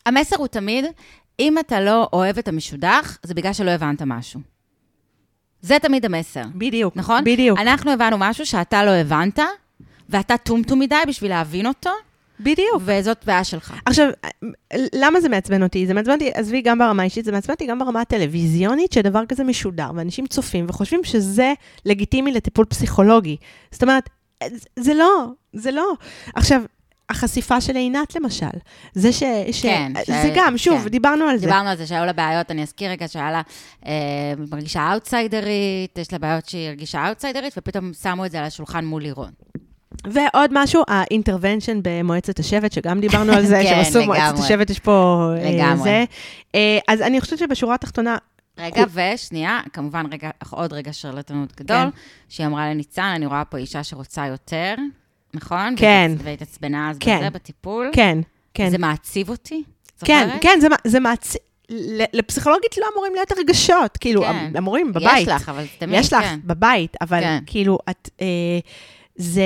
המסר 0.06 0.36
הוא 0.36 0.46
תמיד, 0.46 0.84
אם 1.40 1.58
אתה 1.58 1.80
לא 1.80 2.08
אוהב 2.12 2.38
את 2.38 2.48
המשודך, 2.48 3.18
זה 3.22 3.34
בגלל 3.34 3.52
שלא 3.52 3.70
הבנת 3.70 4.02
משהו. 4.02 4.40
זה 5.60 5.78
תמיד 5.82 6.04
המסר, 6.04 6.42
בדיוק. 6.54 6.96
נכון? 6.96 7.24
בדיוק. 7.24 7.58
אנחנו 7.58 7.92
הבנו 7.92 8.16
משהו 8.18 8.46
שאתה 8.46 8.84
לא 8.84 8.90
הבנת, 8.90 9.38
ואתה 10.08 10.36
טומטום 10.36 10.78
מדי 10.78 10.96
בשביל 11.08 11.30
להבין 11.30 11.66
אותו, 11.66 11.90
בדיוק. 12.40 12.82
וזאת 12.84 13.24
בעיה 13.26 13.44
שלך. 13.44 13.74
עכשיו, 13.86 14.08
למה 14.94 15.20
זה 15.20 15.28
מעצבן 15.28 15.62
אותי? 15.62 15.86
זה 15.86 15.94
מעצבן 15.94 16.12
אותי, 16.12 16.30
עזבי, 16.34 16.62
גם 16.62 16.78
ברמה 16.78 17.02
האישית, 17.02 17.24
זה 17.24 17.32
מעצבן 17.32 17.54
אותי 17.54 17.66
גם 17.66 17.78
ברמה 17.78 18.00
הטלוויזיונית, 18.00 18.92
שדבר 18.92 19.26
כזה 19.26 19.44
משודר, 19.44 19.90
ואנשים 19.94 20.26
צופים 20.26 20.66
וחושבים 20.68 21.04
שזה 21.04 21.52
לגיטימי 21.84 22.32
לטיפול 22.32 22.64
פסיכולוגי. 22.64 23.36
זאת 23.70 23.82
אומרת, 23.82 24.10
זה 24.78 24.94
לא, 24.94 25.26
זה 25.52 25.70
לא. 25.70 25.92
עכשיו, 26.34 26.62
החשיפה 27.08 27.60
של 27.60 27.76
עינת, 27.76 28.16
למשל, 28.16 28.46
זה 28.94 29.12
ש... 29.12 29.22
ש 29.52 29.62
כן, 29.62 29.92
זה 30.06 30.30
ש- 30.34 30.36
גם, 30.36 30.58
שוב, 30.58 30.82
כן. 30.82 30.88
דיברנו 30.88 31.24
על 31.24 31.36
זה. 31.36 31.46
דיברנו 31.46 31.68
על 31.68 31.76
זה 31.76 31.86
שהיו 31.86 32.04
לה 32.04 32.12
בעיות, 32.12 32.50
אני 32.50 32.62
אזכיר 32.62 32.90
רגע 32.90 33.08
שהיה 33.08 33.30
לה, 33.30 33.42
אה, 33.86 33.92
מרגישה 34.52 34.92
אאוטסיידרית, 34.92 35.98
יש 35.98 36.12
לה 36.12 36.18
בעיות 36.18 36.48
שהיא 36.48 36.68
הרגישה 36.68 37.08
אאוטסיידרית, 37.08 37.54
ופתאום 37.56 37.92
שמו 37.92 38.26
את 38.26 38.30
זה 38.30 38.38
על 38.38 38.44
השולחן 38.44 38.84
מול 38.84 39.02
לירון. 39.02 39.30
ועוד 40.04 40.50
משהו, 40.52 40.82
האינטרוונשן 40.88 41.78
במועצת 41.82 42.38
השבט, 42.38 42.72
שגם 42.72 43.00
דיברנו 43.00 43.32
על 43.32 43.46
זה, 43.46 43.60
כן, 43.62 43.84
שעשו 43.84 44.04
מועצת. 44.04 44.38
השבט, 44.38 44.70
יש 44.70 44.78
פה 44.78 45.28
אה, 45.38 45.50
לגמרי. 45.50 45.82
זה. 45.82 46.04
אה, 46.54 46.78
אז 46.88 47.02
אני 47.02 47.20
חושבת 47.20 47.38
שבשורה 47.38 47.74
התחתונה, 47.74 48.16
רגע, 48.58 48.84
ושנייה, 48.92 49.60
כמובן, 49.72 50.06
רגע, 50.12 50.30
עוד 50.50 50.72
רגע 50.72 50.92
שרלטנות 50.92 51.56
גדול, 51.60 51.76
כן. 51.76 51.88
שהיא 52.28 52.46
אמרה 52.46 52.70
לניצן, 52.70 53.02
אני 53.16 53.26
רואה 53.26 53.44
פה 53.44 53.56
אישה 53.56 53.84
שרוצה 53.84 54.26
יותר, 54.26 54.74
נכון? 55.34 55.74
כן. 55.76 56.10
והתעצ- 56.18 56.22
והתעצבנה 56.24 56.90
אז 56.90 56.96
כן. 57.00 57.18
בזה, 57.18 57.30
בטיפול. 57.30 57.90
כן, 57.92 58.18
כן. 58.54 58.70
זה 58.70 58.78
מעציב 58.78 59.28
אותי, 59.30 59.62
כן, 60.04 60.26
זוכרת? 60.28 60.42
כן, 60.42 60.58
זה, 60.60 60.68
מע- 60.68 60.76
זה 60.84 61.00
מעצ... 61.00 61.36
ל- 61.70 62.04
לפסיכולוגית 62.18 62.78
לא 62.78 62.86
אמורים 62.94 63.14
להיות 63.14 63.30
הרגשות, 63.32 63.96
כאילו, 63.96 64.22
כן. 64.22 64.52
אמורים 64.58 64.92
בבית. 64.92 65.18
יש 65.22 65.28
לך, 65.28 65.48
אבל 65.48 65.62
זה 65.62 65.68
תמיד, 65.78 66.00
יש 66.00 66.12
לך 66.12 66.22
כן. 66.24 66.38
בבית, 66.44 66.96
אבל 67.00 67.20
כן. 67.20 67.38
כאילו, 67.46 67.78
את... 67.90 68.10
אה, 68.20 68.26
זה... 69.16 69.42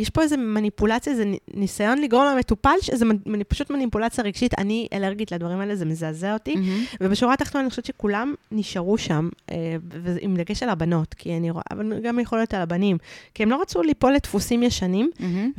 יש 0.00 0.10
פה 0.10 0.22
איזו 0.22 0.36
מניפולציה, 0.38 1.14
זה 1.14 1.24
ניסיון 1.54 1.98
לגרום 1.98 2.26
למטופל, 2.26 2.74
שזה 2.82 3.04
מנ- 3.04 3.44
פשוט 3.48 3.70
מניפולציה 3.70 4.24
רגשית. 4.24 4.58
אני 4.58 4.86
אלרגית 4.92 5.32
לדברים 5.32 5.60
האלה, 5.60 5.76
זה 5.76 5.84
מזעזע 5.84 6.32
אותי. 6.32 6.54
מהמם. 6.56 6.84
ובשורה 7.00 7.34
התחתונה, 7.34 7.62
אני 7.62 7.70
חושבת 7.70 7.84
שכולם 7.84 8.34
נשארו 8.52 8.98
שם, 8.98 9.28
אה, 9.50 9.76
ועם 10.02 10.36
דגש 10.36 10.62
על 10.62 10.68
הבנות, 10.68 11.14
כי 11.14 11.36
אני 11.36 11.50
רואה, 11.50 11.62
אבל 11.70 12.00
גם 12.02 12.18
יכול 12.18 12.38
להיות 12.38 12.54
על 12.54 12.60
הבנים, 12.60 12.98
כי 13.34 13.42
הם 13.42 13.50
לא 13.50 13.60
רצו 13.60 13.82
ליפול 13.82 14.12
לדפוסים 14.14 14.62
ישנים, 14.62 15.10
מהמם. 15.20 15.50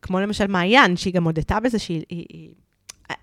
וכמו 0.00 0.20
למשל 0.20 0.46
מעיין, 0.46 0.96
שהיא 0.96 1.14
גם 1.14 1.24
הודתה 1.24 1.60
בזה, 1.60 1.78
שהיא... 1.78 2.02
היא, 2.08 2.26
היא, 2.28 2.48
אה, 3.10 3.14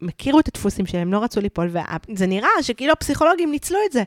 הם 0.00 0.08
הכירו 0.08 0.40
את 0.40 0.48
הדפוסים 0.48 0.86
שלהם, 0.86 1.12
לא 1.12 1.24
רצו 1.24 1.40
ליפול, 1.40 1.70
וזה 2.08 2.26
נראה 2.26 2.48
שכאילו 2.62 2.92
הפסיכולוגים 2.92 3.50
ניצלו 3.50 3.78
את 3.86 3.92
זה, 3.92 4.02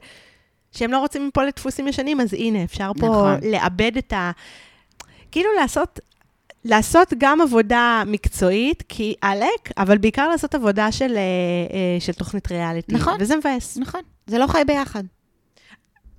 שהם 0.71 0.91
לא 0.91 0.99
רוצים 0.99 1.25
ליפול 1.25 1.45
לדפוסים 1.45 1.87
ישנים, 1.87 2.21
אז 2.21 2.33
הנה, 2.33 2.63
אפשר 2.63 2.91
פה 2.99 3.05
נכון. 3.05 3.51
לאבד 3.51 3.97
את 3.97 4.13
ה... 4.13 4.31
כאילו 5.31 5.49
לעשות... 5.59 5.99
לעשות 6.65 7.13
גם 7.17 7.41
עבודה 7.41 8.03
מקצועית, 8.07 8.83
כי 8.89 9.15
עלק, 9.21 9.71
אבל 9.77 9.97
בעיקר 9.97 10.29
לעשות 10.29 10.55
עבודה 10.55 10.91
של, 10.91 11.15
אה, 11.15 11.21
אה, 11.73 11.99
של 11.99 12.13
תוכנית 12.13 12.51
ריאליטי. 12.51 12.93
נכון. 12.93 13.17
וזה 13.19 13.35
מבאס. 13.35 13.77
נכון, 13.77 14.01
זה 14.27 14.37
לא 14.37 14.47
חי 14.47 14.61
ביחד. 14.67 15.03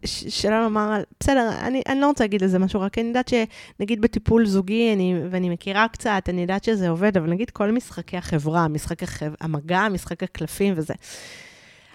שלא 0.05 0.63
לומר, 0.63 1.03
בסדר, 1.21 1.51
אני, 1.61 1.83
אני 1.89 2.01
לא 2.01 2.07
רוצה 2.07 2.25
להגיד 2.25 2.45
לזה 2.45 2.59
משהו, 2.59 2.81
רק 2.81 2.99
אני 2.99 3.09
יודעת 3.09 3.29
שנגיד 3.29 4.01
בטיפול 4.01 4.47
זוגי, 4.47 4.93
אני, 4.93 5.15
ואני 5.31 5.51
מכירה 5.51 5.89
קצת, 5.89 6.23
אני 6.29 6.41
יודעת 6.41 6.65
שזה 6.65 6.89
עובד, 6.89 7.17
אבל 7.17 7.31
נגיד 7.31 7.51
כל 7.51 7.71
משחקי 7.71 8.17
החברה, 8.17 8.69
משחק 8.69 9.03
החב, 9.03 9.31
המגע, 9.41 9.89
משחק 9.89 10.23
הקלפים 10.23 10.75
וזה. 10.77 10.95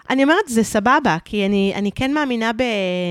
אני 0.10 0.24
אומרת, 0.24 0.48
זה 0.48 0.64
סבבה, 0.64 1.18
כי 1.26 1.46
אני, 1.46 1.74
אני 1.76 1.92
כן 1.92 2.14
מאמינה 2.14 2.52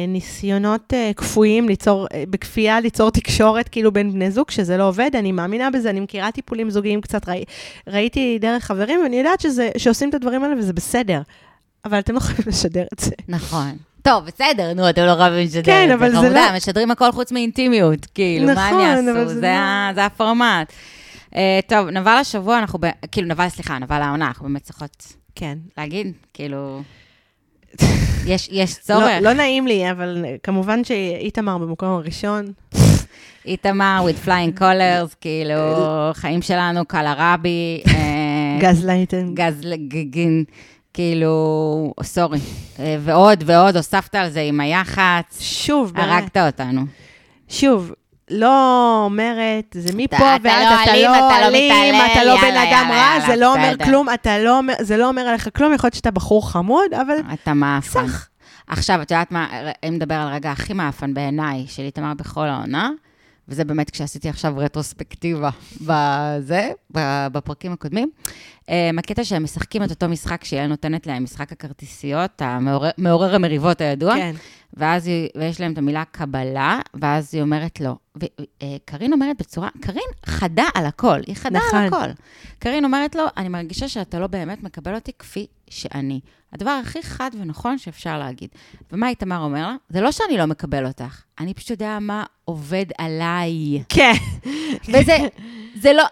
בניסיונות 0.07 0.93
uh, 0.93 1.15
כפויים, 1.15 1.69
ליצור, 1.69 2.07
uh, 2.07 2.09
בכפייה 2.31 2.81
ליצור 2.81 3.11
תקשורת 3.11 3.69
כאילו 3.69 3.93
בין 3.93 4.13
בני 4.13 4.31
זוג, 4.31 4.51
שזה 4.51 4.77
לא 4.77 4.89
עובד, 4.89 5.11
אני 5.19 5.33
מאמינה 5.33 5.71
בזה, 5.71 5.91
אני 5.91 6.01
מכירה 6.01 6.33
טיפולים 6.33 6.71
זוגיים 6.71 7.01
קצת, 7.01 7.29
ראי, 7.29 7.45
ראיתי 7.89 8.39
דרך 8.41 8.65
חברים, 8.65 9.01
ואני 9.03 9.17
יודעת 9.19 9.41
שזה, 9.41 9.71
שעושים 9.77 10.09
את 10.09 10.15
הדברים 10.15 10.45
האלה 10.45 10.55
וזה 10.59 10.73
בסדר, 10.73 11.23
אבל 11.85 11.99
אתם 11.99 12.13
לא 12.13 12.19
יכולים 12.19 12.41
לשדר 12.47 12.85
את 12.95 12.99
זה. 12.99 13.11
נכון. 13.29 13.73
טוב, 14.03 14.25
בסדר, 14.25 14.73
נו, 14.75 14.91
אתם 14.91 15.03
לא 15.03 15.15
חייבים 15.19 15.45
לשדר 15.45 15.63
כן, 15.63 15.83
את 15.85 15.89
זה. 15.89 15.95
אבל 15.95 16.21
זה 16.21 16.29
לא- 16.35 16.41
משדרים 16.57 16.91
הכל 16.91 17.13
חוץ 17.13 17.33
מאינטימיות, 17.33 18.07
כאילו, 18.07 18.47
מה 18.47 18.53
נכון, 18.53 18.81
הם 18.81 19.09
אבל 19.09 19.17
יעשו? 19.17 19.29
זה 19.29 19.35
זה 19.35 19.41
לא- 19.41 19.47
ה- 19.47 19.91
זה 19.95 20.05
הפורמט. 20.05 20.73
אה, 21.37 21.61
טוב, 21.69 21.89
נבל 21.89 22.17
השבוע, 22.21 22.59
אנחנו, 22.59 22.79
ב- 22.83 22.91
כאילו, 23.13 23.29
נבל, 23.29 23.49
סליחה, 23.49 23.79
נבל 23.79 24.03
העונה, 24.03 24.27
אנחנו 24.27 24.49
באמת 24.49 24.63
צריכות 24.63 25.13
כן. 25.35 25.59
להגיד, 25.78 26.12
כאילו, 26.35 26.82
יש 28.26 28.49
יש 28.53 28.74
צורך. 28.74 29.03
לא, 29.03 29.18
לא 29.18 29.32
נעים 29.32 29.66
לי, 29.66 29.91
אבל 29.91 30.24
כמובן 30.43 30.85
שאיתמר 30.85 31.59
במקום 31.59 31.89
הראשון. 31.89 32.53
איתמר, 33.47 34.07
with 34.07 34.26
flying 34.26 34.61
colors, 34.61 35.14
כאילו, 35.20 35.55
חיים 36.20 36.43
שלנו, 36.43 36.85
קלרבי. 36.85 37.82
אה, 37.87 38.59
גז 38.61 38.85
לייטן. 38.85 39.35
גז 39.35 39.61
לגגין, 39.62 40.45
כאילו, 40.95 41.95
סורי. 42.03 42.39
אה, 42.78 42.97
ועוד 43.01 43.45
ועוד, 43.47 43.76
הוספת 43.76 44.14
על 44.14 44.30
זה 44.30 44.41
עם 44.41 44.61
היח"צ, 44.61 45.41
שוב, 45.41 45.93
באמת. 45.95 46.09
הרגת 46.09 46.37
אותנו. 46.37 46.80
שוב, 47.49 47.93
לא 48.31 49.03
אומרת, 49.05 49.77
זה 49.79 49.93
מפה 49.97 50.16
אתה 50.16 50.37
ועד, 50.43 50.64
לא 50.64 50.83
אתה 50.83 50.93
לא 50.97 51.16
אתה 51.16 51.41
לא 51.41 51.47
אלים, 51.47 51.95
אתה 52.12 52.25
לא 52.25 52.37
בן 52.41 52.57
אדם 52.57 52.89
רע, 52.91 53.27
זה 53.27 53.37
לא 53.37 53.55
אומר. 53.55 53.75
כלום, 53.85 54.09
אתה 54.14 54.39
לא 54.39 54.61
זה 54.81 54.97
לא 54.97 55.09
אומר 55.09 55.22
עליך 55.22 55.49
כלום, 55.57 55.75
יכול 55.75 55.87
להיות 55.87 55.95
שאתה 55.95 56.11
בחור 56.11 56.51
חמוד, 56.51 56.95
אבל 56.95 57.14
אתה 57.33 57.55
מאפן. 57.55 58.09
סך. 58.09 58.29
עכשיו, 58.66 59.03
את 59.03 59.11
יודעת 59.11 59.33
מה, 59.33 59.49
אם 59.89 59.95
נדבר 59.95 60.14
על 60.14 60.29
הרגע 60.29 60.53
הכי 60.53 60.72
מאפן 60.72 61.14
בעיניי 61.14 61.64
של 61.68 61.83
איתמר 61.83 62.14
בכל 62.14 62.47
העונה, 62.47 62.91
וזה 63.49 63.64
באמת 63.64 63.91
כשעשיתי 63.91 64.29
עכשיו 64.29 64.55
רטרוספקטיבה 64.57 65.51
בזה, 65.81 66.70
בפרקים 67.33 67.72
הקודמים, 67.72 68.11
אה, 68.70 68.91
הקטע 68.99 69.25
שהם 69.25 69.45
משחקים 69.45 69.83
את 69.83 69.91
אותו 69.91 70.09
משחק 70.09 70.45
שהיא 70.45 70.66
נותנת 70.66 71.07
להם, 71.07 71.25
משחק 71.25 71.53
הכרטיסיות, 71.53 72.43
המעורר 72.43 72.91
מעורר 72.99 73.35
המריבות 73.35 73.81
הידוע, 73.81 74.14
כן. 74.14 74.35
ואז 74.77 75.07
היא, 75.07 75.29
ויש 75.37 75.61
להם 75.61 75.72
את 75.72 75.79
המילה 75.79 76.05
קבלה, 76.05 76.81
ואז 76.95 77.35
היא 77.35 77.43
אומרת 77.43 77.81
לו, 77.81 77.97
וקארין 78.16 79.12
אומרת 79.12 79.37
בצורה, 79.39 79.68
קארין 79.81 80.09
חדה 80.27 80.64
על 80.75 80.87
הכל, 80.87 81.20
היא 81.27 81.37
חדה 81.37 81.59
נכון. 81.68 81.79
על 81.79 81.87
הכל. 81.87 82.22
קארין 82.59 82.85
אומרת 82.85 83.14
לו, 83.14 83.25
אני 83.37 83.49
מרגישה 83.49 83.89
שאתה 83.89 84.18
לא 84.18 84.27
באמת 84.27 84.62
מקבל 84.62 84.95
אותי 84.95 85.12
כפי 85.18 85.47
שאני. 85.70 86.20
הדבר 86.53 86.70
הכי 86.70 87.03
חד 87.03 87.31
ונכון 87.41 87.79
שאפשר 87.79 88.18
להגיד. 88.18 88.49
ומה 88.93 89.09
איתמר 89.09 89.39
אומר 89.39 89.66
לה? 89.66 89.77
זה 89.89 90.01
לא 90.01 90.12
שאני 90.12 90.39
לא 90.39 90.45
מקבל 90.45 90.87
אותך, 90.87 91.22
אני 91.41 91.55
פשוט 91.55 91.70
יודע 91.70 91.99
מה 92.01 92.25
עובד 92.45 92.87
עליי. 92.99 93.83
כן. 93.89 94.12
וזה, 94.93 95.16
זה 95.83 95.93
לא, 95.93 96.05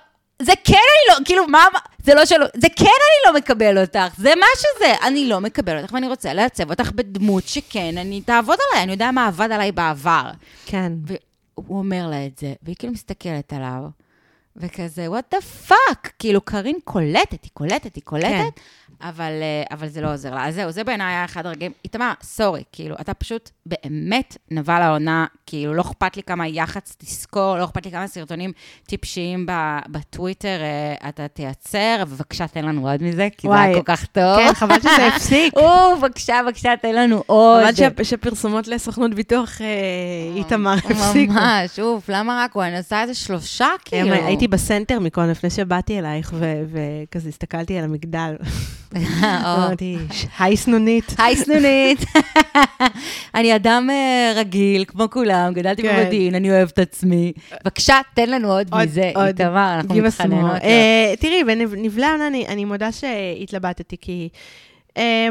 זה 0.45 0.53
כן 0.65 0.75
אני 0.75 1.19
לא, 1.19 1.25
כאילו, 1.25 1.47
מה, 1.47 1.65
זה 2.05 2.15
לא 2.15 2.27
שלא, 2.27 2.47
זה 2.57 2.69
כן 2.77 2.85
אני 2.85 3.33
לא 3.33 3.39
מקבל 3.39 3.79
אותך, 3.79 4.15
זה 4.17 4.33
מה 4.37 4.47
שזה, 4.57 4.95
אני 5.07 5.29
לא 5.29 5.41
מקבל 5.41 5.81
אותך, 5.83 5.93
ואני 5.93 6.09
רוצה 6.09 6.35
לעצב 6.35 6.71
אותך 6.71 6.93
בדמות 6.93 7.49
שכן, 7.49 7.99
אני 7.99 8.21
תעבוד 8.21 8.59
עליי, 8.71 8.83
אני 8.85 8.93
יודע 8.93 9.11
מה 9.11 9.27
עבד 9.27 9.53
עליי 9.53 9.73
בעבר. 9.73 10.31
כן. 10.67 10.93
והוא 11.57 11.79
אומר 11.79 12.07
לה 12.11 12.27
את 12.27 12.39
זה, 12.39 12.53
והיא 12.63 12.77
כאילו 12.79 12.93
מסתכלת 12.93 13.53
עליו, 13.53 13.83
וכזה, 14.57 15.07
what 15.09 15.35
the 15.35 15.71
fuck? 15.71 16.09
כאילו, 16.19 16.41
קארין 16.41 16.77
קולטת, 16.85 17.43
היא 17.43 17.51
קולטת, 17.55 17.95
היא 17.95 18.03
קולטת, 18.05 18.29
כן. 18.29 18.49
אבל, 19.03 19.33
אה, 19.43 19.77
אבל 19.77 19.89
זה 19.89 20.01
לא 20.01 20.13
עוזר 20.13 20.35
לה. 20.35 20.49
אז 20.49 20.55
זהו, 20.55 20.71
זה 20.71 20.85
בעיניי 20.85 21.07
היה 21.07 21.25
אחד 21.25 21.47
הרגעים. 21.47 21.73
איתמר, 21.85 22.13
סורי, 22.23 22.63
כאילו, 22.73 22.97
אתה 23.01 23.15
פשוט 23.15 23.51
באמת 23.67 24.37
נבל 24.51 24.83
העונה, 24.83 25.27
כאילו, 25.47 25.75
לא 25.75 25.83
אכפת 25.83 26.17
לי 26.17 26.23
כמה 26.23 26.49
יח"צ 26.49 26.97
תזכור, 26.99 27.59
לא 27.59 27.65
אכפת 27.65 27.87
לי 27.87 27.93
כמה 27.93 28.07
סרטונים 28.07 28.53
טיפשיים 28.87 29.47
בטוויטר 29.91 30.59
אה, 30.61 31.09
אתה 31.09 31.29
תייצר, 31.29 32.03
ובבקשה, 32.07 32.47
תן 32.47 32.65
לנו 32.65 32.91
עוד 32.91 33.03
מזה, 33.03 33.29
כי 33.37 33.49
זה 33.49 33.55
היה 33.55 33.65
וואי. 33.65 33.75
כל 33.75 33.83
כך 33.85 34.07
טוב. 34.07 34.37
כן, 34.37 34.55
חבל 34.55 34.81
שזה 34.81 35.07
הפסיק. 35.07 35.55
או, 35.63 35.97
בבקשה, 35.99 36.41
בבקשה, 36.47 36.73
תן 36.83 36.95
לנו 36.95 37.23
עוד. 37.27 37.65
חבל 37.75 38.05
שפרסומות 38.05 38.69
לסוכנות 38.69 39.15
ביטוח 39.15 39.61
אה, 39.61 39.67
איתמר 40.37 40.75
הפסיקו. 40.91 41.33
ממש, 41.33 41.81
אוף, 41.81 42.05
למה 42.09 42.45
רק 42.45 42.55
הוא? 42.55 42.63
אני 42.63 42.79
עושה 42.79 43.03
איזה 43.03 43.15
שלושה, 43.15 43.69
כאילו. 43.85 44.13
הייתי 44.13 44.49
בסנטר 44.49 44.99
מקודם, 44.99 45.31
לפני 45.31 45.51
שבאתי 45.51 45.99
אלייך, 45.99 46.33
ו- 46.35 46.63
וכזה 46.73 47.29
הסתכלתי 47.29 47.79
על 47.79 47.85
המגדל. 47.85 48.35
היי 50.39 50.57
סנונית. 50.57 51.15
היי 51.19 51.37
סנונית. 51.37 51.99
אני 53.35 53.57
אדם 53.57 53.89
אה, 53.91 54.33
רגיל, 54.37 54.85
כמו 54.85 55.11
כולם, 55.11 55.53
גדלתי 55.55 55.83
כן. 55.83 56.01
במודיעין, 56.01 56.35
אני 56.35 56.51
אוהבת 56.51 56.79
עצמי. 56.79 57.33
בבקשה, 57.65 58.01
תן 58.15 58.31
לנו 58.31 58.53
עוד 58.53 58.71
מזה. 58.75 59.13
איתמר, 59.27 59.75
אנחנו. 59.75 59.95
מתחננות. 59.95 60.63
אה, 60.63 61.15
תראי, 61.21 61.45
בנבלי 61.45 62.05
העונה, 62.05 62.27
אני- 62.29 62.65
מודה 62.65 62.93
שהתלבטתי, 62.93 63.97
כי 64.01 64.29
אה, 64.97 65.29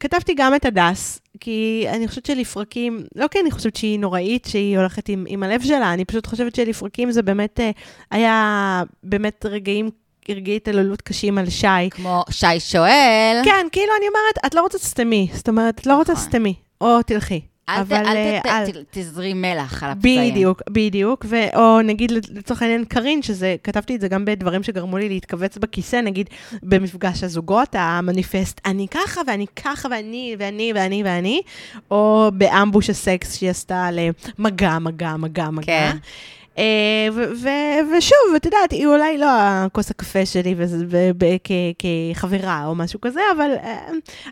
כתבתי 0.00 0.34
גם 0.36 0.54
את 0.54 0.64
הדס, 0.64 1.20
כי 1.40 1.86
אני 1.88 2.08
חושבת 2.08 2.26
שלפרקים, 2.26 3.00
לא 3.16 3.26
כי 3.30 3.40
אני 3.40 3.50
חושבת 3.50 3.76
שהיא 3.76 3.98
נוראית, 3.98 4.44
שהיא 4.44 4.78
הולכת 4.78 5.08
עם, 5.08 5.24
עם 5.28 5.42
הלב 5.42 5.62
שלה, 5.62 5.92
אני 5.92 6.04
פשוט 6.04 6.26
חושבת 6.26 6.54
שלפרקים 6.54 7.10
זה 7.12 7.22
באמת, 7.22 7.60
היה 8.10 8.82
באמת 9.02 9.46
רגעים, 9.48 9.90
רגעי 10.34 10.56
התעללות 10.56 11.02
קשים 11.02 11.38
על 11.38 11.50
שי. 11.50 11.66
כמו 11.90 12.24
שי 12.30 12.60
שואל. 12.60 13.40
כן, 13.44 13.66
כאילו, 13.72 13.92
אני 13.98 14.06
אומרת, 14.08 14.46
את 14.46 14.54
לא 14.54 14.60
רוצה, 14.60 14.78
תסתמי. 14.78 15.28
זאת 15.32 15.48
אומרת, 15.48 15.78
את 15.80 15.86
לא 15.86 15.96
רוצה, 15.96 16.12
נכון. 16.12 16.24
תסתמי. 16.24 16.54
או 16.80 17.02
תלכי. 17.02 17.40
אל 17.68 17.74
ת- 17.76 17.78
אבל, 17.80 17.96
אל 17.96 18.16
אה, 18.16 18.40
ת- 18.42 18.46
אל- 18.46 18.70
ת- 18.82 18.86
תזרי 18.98 19.34
מלח 19.34 19.82
על 19.82 19.90
הפצעים. 19.90 20.30
בדיוק, 20.32 20.62
בדיוק, 20.70 21.24
ו- 21.28 21.56
או 21.56 21.80
נגיד 21.82 22.10
לצורך 22.10 22.62
העניין 22.62 22.84
קארין, 22.84 23.22
שזה, 23.22 23.56
כתבתי 23.64 23.94
את 23.96 24.00
זה 24.00 24.08
גם 24.08 24.24
בדברים 24.24 24.62
שגרמו 24.62 24.98
לי 24.98 25.08
להתכווץ 25.08 25.58
בכיסא, 25.58 25.96
נגיד 25.96 26.28
במפגש 26.62 27.24
הזוגות, 27.24 27.68
המניפסט, 27.72 28.60
אני 28.66 28.86
ככה 28.90 29.20
ואני 29.26 29.46
ככה 29.56 29.88
ואני 29.90 30.36
ואני 30.38 30.72
ואני 30.74 31.02
ואני, 31.04 31.40
או 31.90 32.30
באמבוש 32.34 32.90
הסקס 32.90 33.36
שהיא 33.38 33.50
עשתה 33.50 33.84
על 33.86 33.98
אה, 33.98 34.08
מגע, 34.38 34.78
מגע, 34.78 35.16
מגע, 35.16 35.50
מגע. 35.50 35.62
כן. 35.66 35.96
אה, 36.58 37.08
ושוב, 37.98 38.34
את 38.36 38.44
יודעת, 38.44 38.72
היא 38.72 38.86
אולי 38.86 39.18
לא 39.18 39.26
הכוס 39.30 39.90
הקפה 39.90 40.26
שלי 40.26 40.54
כחברה 41.78 42.66
או 42.66 42.74
משהו 42.74 43.00
כזה, 43.00 43.20
אבל 43.36 43.50
אה, 43.62 43.88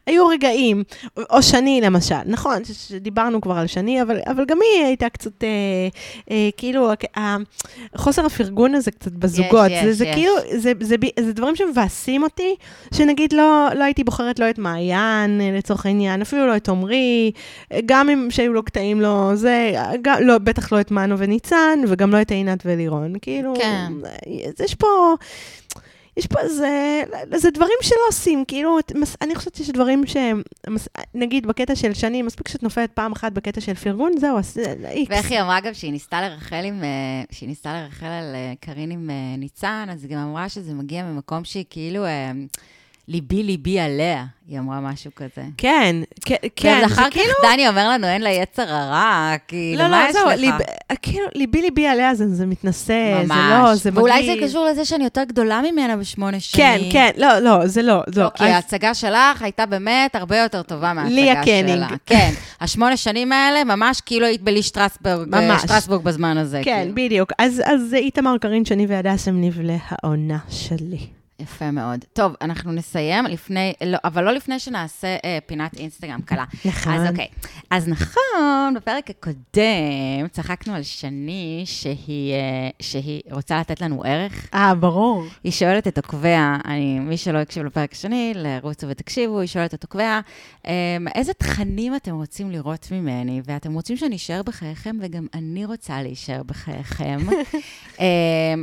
היו 0.07 0.27
רגעים, 0.27 0.83
או 1.31 1.43
שני 1.43 1.81
למשל, 1.81 2.15
נכון, 2.27 2.63
שדיברנו 2.65 3.41
כבר 3.41 3.55
על 3.55 3.67
שני, 3.67 4.03
אבל, 4.03 4.19
אבל 4.27 4.45
גם 4.45 4.59
היא 4.63 4.85
הייתה 4.85 5.09
קצת, 5.09 5.45
אה, 6.31 6.49
כאילו, 6.57 6.91
חוסר 7.97 8.27
הפרגון 8.27 8.75
הזה 8.75 8.91
קצת 8.91 9.13
בזוגות. 9.13 9.71
יש, 9.71 9.85
זה, 9.85 9.93
זה 9.93 10.05
יש. 10.05 10.15
כאילו, 10.15 10.33
זה, 10.57 10.73
זה, 10.81 10.99
ב- 10.99 11.21
זה 11.21 11.33
דברים 11.33 11.57
שמבאסים 11.57 12.23
אותי, 12.23 12.55
שנגיד 12.95 13.33
לא, 13.33 13.69
לא 13.75 13.85
הייתי 13.85 14.05
בוחרת 14.05 14.39
לא 14.39 14.51
את 14.51 14.59
מעיין, 14.59 15.41
לצורך 15.57 15.87
העניין, 15.87 16.23
אפילו 16.23 16.47
לא 16.47 16.57
את 16.57 16.69
עמרי, 16.69 17.31
גם 17.87 18.09
אם 18.09 18.27
שהיו 18.31 18.53
לו 18.53 18.63
קטעים 18.63 19.01
לא, 19.01 19.31
זה, 19.35 19.73
גם, 20.03 20.17
לא, 20.21 20.39
בטח 20.39 20.73
לא 20.73 20.81
את 20.81 20.91
מנו 20.91 21.19
וניצן, 21.19 21.79
וגם 21.89 22.11
לא 22.11 22.16
את 22.23 22.31
עינת 22.31 22.59
ולירון. 22.65 23.15
כאילו, 23.23 23.55
כן. 23.59 23.93
אה, 24.07 24.11
יש 24.65 24.75
פה... 24.75 25.15
יש 26.17 26.27
פה 26.27 26.41
איזה, 26.41 27.03
זה 27.35 27.51
דברים 27.51 27.79
שלא 27.83 27.99
עושים, 28.09 28.45
כאילו, 28.49 28.79
את- 28.79 28.93
אני 29.23 29.35
חושבת 29.35 29.55
שיש 29.55 29.71
דברים 29.71 30.07
שהם, 30.07 30.43
נגיד 31.15 31.47
בקטע 31.47 31.75
של 31.77 31.95
שני, 31.95 32.23
מספיק 32.23 32.49
שאת 32.49 32.63
נופלת 32.63 32.91
פעם 32.93 33.13
אחת 33.13 33.33
בקטע 33.33 33.61
של 33.61 33.75
פרגון, 33.75 34.13
זהו, 34.19 34.39
אז 34.39 34.59
אה, 34.85 34.91
איקס. 34.91 35.11
ואיך 35.13 35.31
היא 35.31 35.41
אמרה 35.41 35.61
גם 35.61 35.75
שהיא 35.75 35.93
ניסתה 35.93 36.21
לרחל 36.21 36.65
עם, 36.65 36.85
אה, 36.85 36.89
שהיא 37.31 37.49
ניסתה 37.49 37.73
לרחל 37.83 38.07
על 38.07 38.35
אה, 38.35 38.53
קארין 38.61 38.91
עם 38.91 39.11
אה, 39.11 39.37
ניצן, 39.39 39.87
אז 39.93 40.05
היא 40.05 40.11
גם 40.11 40.19
אמרה 40.19 40.49
שזה 40.49 40.75
מגיע 40.75 41.05
ממקום 41.05 41.45
שהיא 41.45 41.65
כאילו, 41.71 42.05
אה, 42.05 42.33
ליבי 43.09 43.43
ליבי 43.43 43.81
עליה, 43.81 44.25
היא 44.49 44.59
אמרה 44.59 44.81
משהו 44.81 45.11
כזה. 45.17 45.43
כן, 45.57 45.97
כן, 46.25 46.35
כן, 46.57 46.69
ואז 46.69 46.89
זה 46.91 46.95
אחר 46.95 47.11
כאילו... 47.11 47.33
כך 47.43 47.51
דני 47.53 47.69
אומר 47.69 47.89
לנו, 47.91 48.07
אין 48.07 48.23
לה 48.23 48.31
יצר 48.31 48.63
הרע, 48.69 49.35
כאילו, 49.49 49.83
לא, 49.83 49.89
מה 49.89 50.03
לא, 50.05 50.09
יש 50.09 50.13
זהו, 50.13 50.27
לך? 50.29 50.37
ליב, 50.39 50.55
כאילו, 51.03 51.27
ליבי 51.35 51.63
ליבי 51.63 51.87
עליה 51.87 52.15
זה, 52.15 52.29
זה 52.35 52.47
מתנשא, 52.47 53.23
זה 53.23 53.35
ממש. 53.35 53.53
לא, 53.69 53.75
זה 53.75 53.91
ואולי 53.95 54.23
מגעיל. 54.23 54.41
זה 54.41 54.47
קשור 54.47 54.65
לזה 54.65 54.85
שאני 54.85 55.05
יותר 55.05 55.23
גדולה 55.25 55.61
ממנה 55.73 55.97
בשמונה 55.97 56.37
כן, 56.53 56.77
שנים. 56.79 56.93
כן, 56.93 57.11
לא, 57.17 57.39
לא, 57.39 57.67
זה 57.67 57.83
לא, 57.83 58.03
לא. 58.17 58.29
כי 58.35 58.45
אז- 58.45 58.51
ההצגה 58.51 58.95
שלך 58.95 59.43
הייתה 59.43 59.67
באמת 59.67 60.15
הרבה 60.15 60.39
יותר 60.39 60.63
טובה 60.63 60.93
מההצגה 60.93 61.15
שלה. 61.17 61.23
ליה 61.23 61.43
קנינג. 61.45 61.85
כן, 62.07 62.31
השמונה 62.61 62.97
שנים 62.97 63.33
האלה, 63.33 63.65
ממש 63.65 64.01
כאילו 64.01 64.27
היית 64.27 64.43
בלי 64.43 64.63
שטרסבורג, 64.63 65.29
ממש. 65.29 65.63
שטרסבורג 65.63 66.03
בזמן 66.03 66.37
הזה. 66.39 66.61
כן, 66.65 66.79
כאילו. 66.83 66.95
בדיוק. 66.95 67.33
אז, 67.39 67.63
אז 67.65 67.95
איתמר, 67.95 68.39
קרין, 68.41 68.65
שני 68.65 68.87
והדס 68.87 69.29
הם 69.29 69.41
נבלה 69.41 69.77
העונה 69.89 70.39
שלי. 70.49 71.16
יפה 71.39 71.71
מאוד. 71.71 72.05
טוב, 72.13 72.35
אנחנו 72.41 72.73
נסיים 72.73 73.25
לפני, 73.25 73.73
לא, 73.85 73.99
אבל 74.05 74.25
לא 74.25 74.33
לפני 74.33 74.59
שנעשה 74.59 75.17
אה, 75.25 75.39
פינת 75.47 75.77
אינסטגרם 75.77 76.21
קלה. 76.23 76.45
נכון. 76.65 76.93
אז 76.93 77.11
אוקיי. 77.11 77.27
אז 77.71 77.89
נכון, 77.89 78.75
בפרק 78.77 79.11
הקודם 79.11 80.29
צחקנו 80.31 80.75
על 80.75 80.83
שני 80.83 81.63
שהיא, 81.67 82.35
אה, 82.35 82.69
שהיא 82.81 83.23
רוצה 83.31 83.61
לתת 83.61 83.81
לנו 83.81 84.03
ערך. 84.05 84.49
אה, 84.55 84.75
ברור. 84.75 85.25
היא 85.45 85.53
שואלת 85.53 85.89
את 85.89 85.97
עוקביה, 85.97 86.57
אני, 86.65 86.99
מי 86.99 87.17
שלא 87.17 87.39
הקשיב 87.39 87.65
לפרק 87.65 87.93
השני, 87.93 88.33
לרוצו 88.37 88.89
ותקשיבו, 88.89 89.41
היא 89.41 89.49
שואלת 89.49 89.75
את 89.75 89.83
עוקביה, 89.83 90.21
אמ, 90.67 90.71
איזה 91.15 91.33
תכנים 91.33 91.97
אתם 91.97 92.15
רוצים 92.15 92.51
לראות 92.51 92.89
ממני, 92.93 93.41
ואתם 93.45 93.75
רוצים 93.75 93.97
שאני 93.97 94.17
אשאר 94.17 94.43
בחייכם, 94.43 94.97
וגם 95.01 95.27
אני 95.35 95.65
רוצה 95.65 96.03
להישאר 96.03 96.43
בחייכם. 96.43 97.19
אמ, 98.01 98.05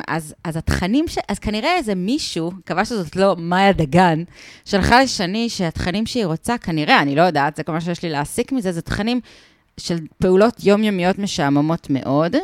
אז, 0.07 0.35
אז 0.43 0.57
התכנים, 0.57 1.07
ש... 1.07 1.17
אז 1.27 1.39
כנראה 1.39 1.75
איזה 1.75 1.95
מישהו, 1.95 2.51
מקווה 2.63 2.85
שזאת 2.85 3.15
לא 3.15 3.35
מאיה 3.37 3.73
דגן, 3.73 4.23
שלחה 4.65 5.03
לשני 5.03 5.49
שהתכנים 5.49 6.05
שהיא 6.05 6.25
רוצה, 6.25 6.57
כנראה, 6.57 7.01
אני 7.01 7.15
לא 7.15 7.21
יודעת, 7.21 7.55
זה 7.55 7.63
כל 7.63 7.71
מה 7.71 7.81
שיש 7.81 8.03
לי 8.03 8.09
להסיק 8.09 8.51
מזה, 8.51 8.71
זה 8.71 8.81
תכנים 8.81 9.21
של 9.79 9.97
פעולות 10.21 10.63
יומיומיות 10.63 11.19
משעממות 11.19 11.87
מאוד. 11.89 12.35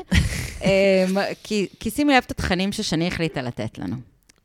אמ, 0.64 1.18
כי, 1.44 1.68
כי 1.80 1.92
שימי 1.92 2.14
לב 2.14 2.24
את 2.26 2.32
התכנים 2.32 2.72
ששני 2.72 3.08
החליטה 3.08 3.42
לתת 3.42 3.78
לנו. 3.78 3.96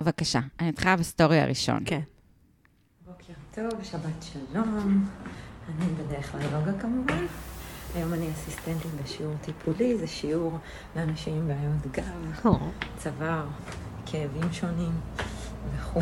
בבקשה, 0.00 0.40
אני 0.60 0.68
מתחילה 0.68 0.96
בסטורי 0.96 1.40
הראשון. 1.40 1.80
כן. 1.84 2.00
בוקר 3.06 3.32
טוב, 3.54 3.84
שבת 3.84 4.26
שלום. 4.32 5.06
אני 5.68 5.86
בדרך 5.86 6.32
כלל 6.32 6.40
יוגה 6.42 6.72
כמובן. 6.80 7.26
היום 7.94 8.14
אני 8.14 8.30
אסיסטנטית 8.32 8.90
בשיעור 9.04 9.34
טיפולי, 9.40 9.98
זה 9.98 10.06
שיעור 10.06 10.58
לאנשים 10.96 11.34
עם 11.34 11.48
בעיות 11.48 11.92
גב, 11.92 12.50
צוואר, 12.98 13.46
כאבים 14.06 14.52
שונים 14.52 14.92
וכו'. 15.78 16.00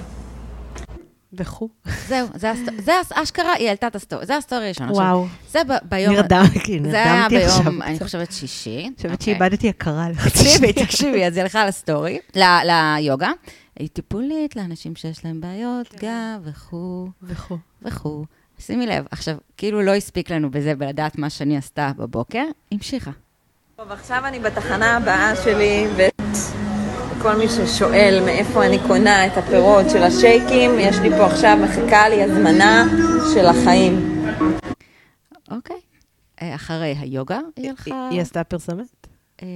וכו'. 1.33 1.69
זהו, 2.09 2.29
זה, 2.35 2.51
הסט... 2.51 2.63
זה 2.79 2.93
הס- 3.01 3.13
אשכרה, 3.13 3.53
היא 3.53 3.67
העלתה 3.69 3.87
את 3.87 3.97
הסטורי, 3.97 4.27
זה 4.27 4.37
הסטורי 4.37 4.65
הראשון. 4.65 4.89
עכשיו, 4.89 5.03
וואו. 5.05 5.27
זה 5.51 5.65
ב... 5.65 5.73
ביום... 5.83 6.15
נרדם, 6.15 6.45
כאילו, 6.65 6.91
זה 6.91 6.97
היה 7.05 7.15
נרדמתי 7.15 7.45
עכשיו. 7.45 7.63
ביום, 7.65 7.83
אני 7.83 7.99
חושבת, 7.99 8.33
שישי. 8.33 8.85
אני 8.87 8.97
חושבת 8.97 9.13
אוקיי. 9.13 9.25
שאיבדתי 9.25 9.69
הכרה. 9.69 10.07
תקשיבי, 10.29 10.73
תקשיבי, 10.73 11.27
אז 11.27 11.37
היא 11.37 11.43
הלכה 11.43 11.67
לסטורי, 11.67 12.19
ל- 12.37 12.43
ליוגה. 12.67 13.31
היא 13.79 13.89
טיפולית 13.89 14.57
לאנשים 14.57 14.97
שיש 14.97 15.25
להם 15.25 15.41
בעיות, 15.41 15.95
גב 15.95 16.09
וכו' 16.45 17.09
וכו'. 17.23 17.59
וכו'. 17.83 18.25
שימי 18.59 18.87
לב, 18.87 19.05
עכשיו, 19.11 19.35
כאילו 19.57 19.83
לא 19.83 19.95
הספיק 19.95 20.31
לנו 20.31 20.51
בזה 20.51 20.75
בלדעת 20.75 21.19
מה 21.19 21.31
שאני 21.31 21.57
עשתה 21.57 21.93
בבוקר, 21.97 22.45
המשיכה. 22.73 23.11
טוב, 23.77 23.91
עכשיו 23.91 24.23
אני 24.27 24.39
בתחנה 24.39 24.97
הבאה 24.97 25.37
שלי, 25.37 25.87
וכל 27.23 27.37
מי 27.37 27.49
ששואל 27.49 28.23
מאיפה 28.25 28.67
אני 28.67 28.79
קונה 28.87 29.27
את 29.27 29.37
הפירות 29.37 29.91
של 29.91 30.03
השייקים, 30.03 30.71
יש 30.79 30.97
לי 30.99 31.11
פה 31.11 31.27
עכשיו, 31.27 31.59
מחכה 31.65 32.09
לי 32.09 32.23
הזמנה 32.23 32.87
של 33.35 33.47
החיים. 33.47 34.25
אוקיי. 35.51 35.77
אה, 36.43 36.55
אחרי 36.55 36.95
היוגה, 36.99 37.39
היא 37.57 37.71
הלכה... 37.71 38.09
היא 38.11 38.21
עשתה 38.21 38.45
פרסומת? 38.45 39.07
אה, 39.43 39.47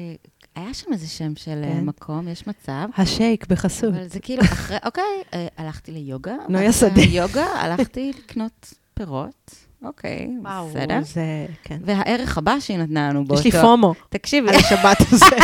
היה 0.57 0.75
שם 0.75 0.93
איזה 0.93 1.07
שם 1.07 1.37
של 1.37 1.63
אה, 1.65 1.73
כן. 1.73 1.85
מקום, 1.85 2.29
יש 2.29 2.47
מצב. 2.47 2.89
השייק 2.97 3.47
בחסות. 3.47 3.95
אבל 3.95 4.09
זה 4.09 4.21
כאילו 4.21 4.43
אחרי, 4.43 4.77
אוקיי, 4.85 5.23
הלכתי 5.57 5.93
ליוגה. 5.93 6.37
נויה 6.49 6.73
שדה. 6.73 7.03
היוגה 7.03 7.47
הלכתי 7.47 8.13
לקנות 8.19 8.75
פירות, 8.95 9.66
אוקיי, 9.85 10.29
בסדר. 10.43 10.99
זה, 11.03 11.23
כן. 11.63 11.79
והערך 11.85 12.39
הבא 12.39 12.61
שהיא 12.61 12.79
נתנה 12.79 13.09
לנו 13.11 13.25
באותו... 13.25 13.41
יש 13.49 13.55
לי 13.55 13.61
פומו 13.61 13.95
תקשיבי, 14.09 14.49
על 14.49 14.55
השבת 14.55 14.97
הזה. 15.13 15.37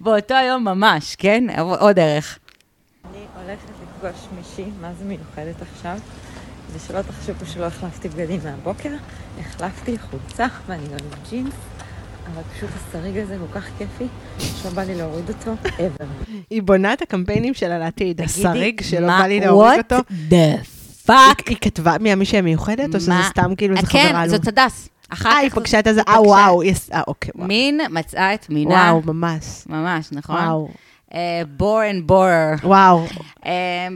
באותו 0.00 0.34
היום 0.34 0.64
ממש, 0.64 1.16
כן? 1.18 1.44
עוד 1.58 1.98
ערך. 1.98 2.38
אני 3.10 3.18
הולכת 3.42 3.64
לפגוש 3.82 4.26
מישהי, 4.38 4.72
מה 4.80 4.90
זה 4.98 5.04
מיוחדת 5.04 5.62
עכשיו? 5.72 5.98
ושלא 6.72 7.02
תחשבו 7.02 7.46
שלא 7.46 7.64
החלפתי 7.64 8.08
בגדים 8.08 8.40
מהבוקר, 8.44 8.90
החלפתי 9.40 9.96
חולצה 9.98 10.46
ואני 10.66 10.84
גם 10.86 10.92
עם 10.92 11.18
ג'ינס, 11.30 11.54
אבל 12.34 12.42
פשוט 12.56 12.70
השריג 12.88 13.18
הזה 13.18 13.36
כל 13.38 13.60
כך 13.60 13.66
כיפי, 13.78 14.06
שלא 14.38 14.70
בא 14.70 14.82
לי 14.82 14.94
להוריד 14.94 15.28
אותו 15.28 15.54
ever. 15.64 16.04
היא 16.50 16.62
בונה 16.62 16.92
את 16.92 17.02
הקמפיינים 17.02 17.54
שלה 17.54 17.78
לעתיד. 17.78 18.20
השריג 18.20 18.80
שלא 18.82 19.06
מה- 19.06 19.18
בא 19.20 19.26
לי 19.26 19.40
להוריד 19.40 19.78
אותו. 19.78 19.96
What 19.96 20.32
the 20.32 20.77
fuck? 21.08 21.42
היא 21.46 21.56
כתבה 21.60 21.96
מי 22.00 22.12
המישהי 22.12 22.38
המיוחדת, 22.38 22.94
או 22.94 23.00
שזה 23.00 23.12
סתם 23.28 23.54
כאילו 23.54 23.76
איזה 23.76 23.86
כן, 23.86 24.08
חברה 24.08 24.24
לו? 24.26 24.30
זאת 24.30 24.48
הדס. 24.48 24.88
אחר 25.08 25.28
אה, 25.28 25.36
היא 25.36 25.50
פגשה 25.50 25.78
את 25.78 25.86
הזה, 25.86 26.00
אה, 26.08 26.22
וואו, 26.22 26.62
אה, 26.62 27.02
אוקיי, 27.06 27.30
וואו. 27.34 27.48
מין 27.48 27.80
מצאה 27.90 28.34
את 28.34 28.50
מינה. 28.50 28.74
וואו, 28.74 29.02
ממש. 29.04 29.44
ממש, 29.66 30.08
נכון? 30.12 30.36
וואו, 30.36 30.68
bore 31.56 31.90
and 31.90 32.06
borer. 32.06 32.54
וואו. 32.62 33.06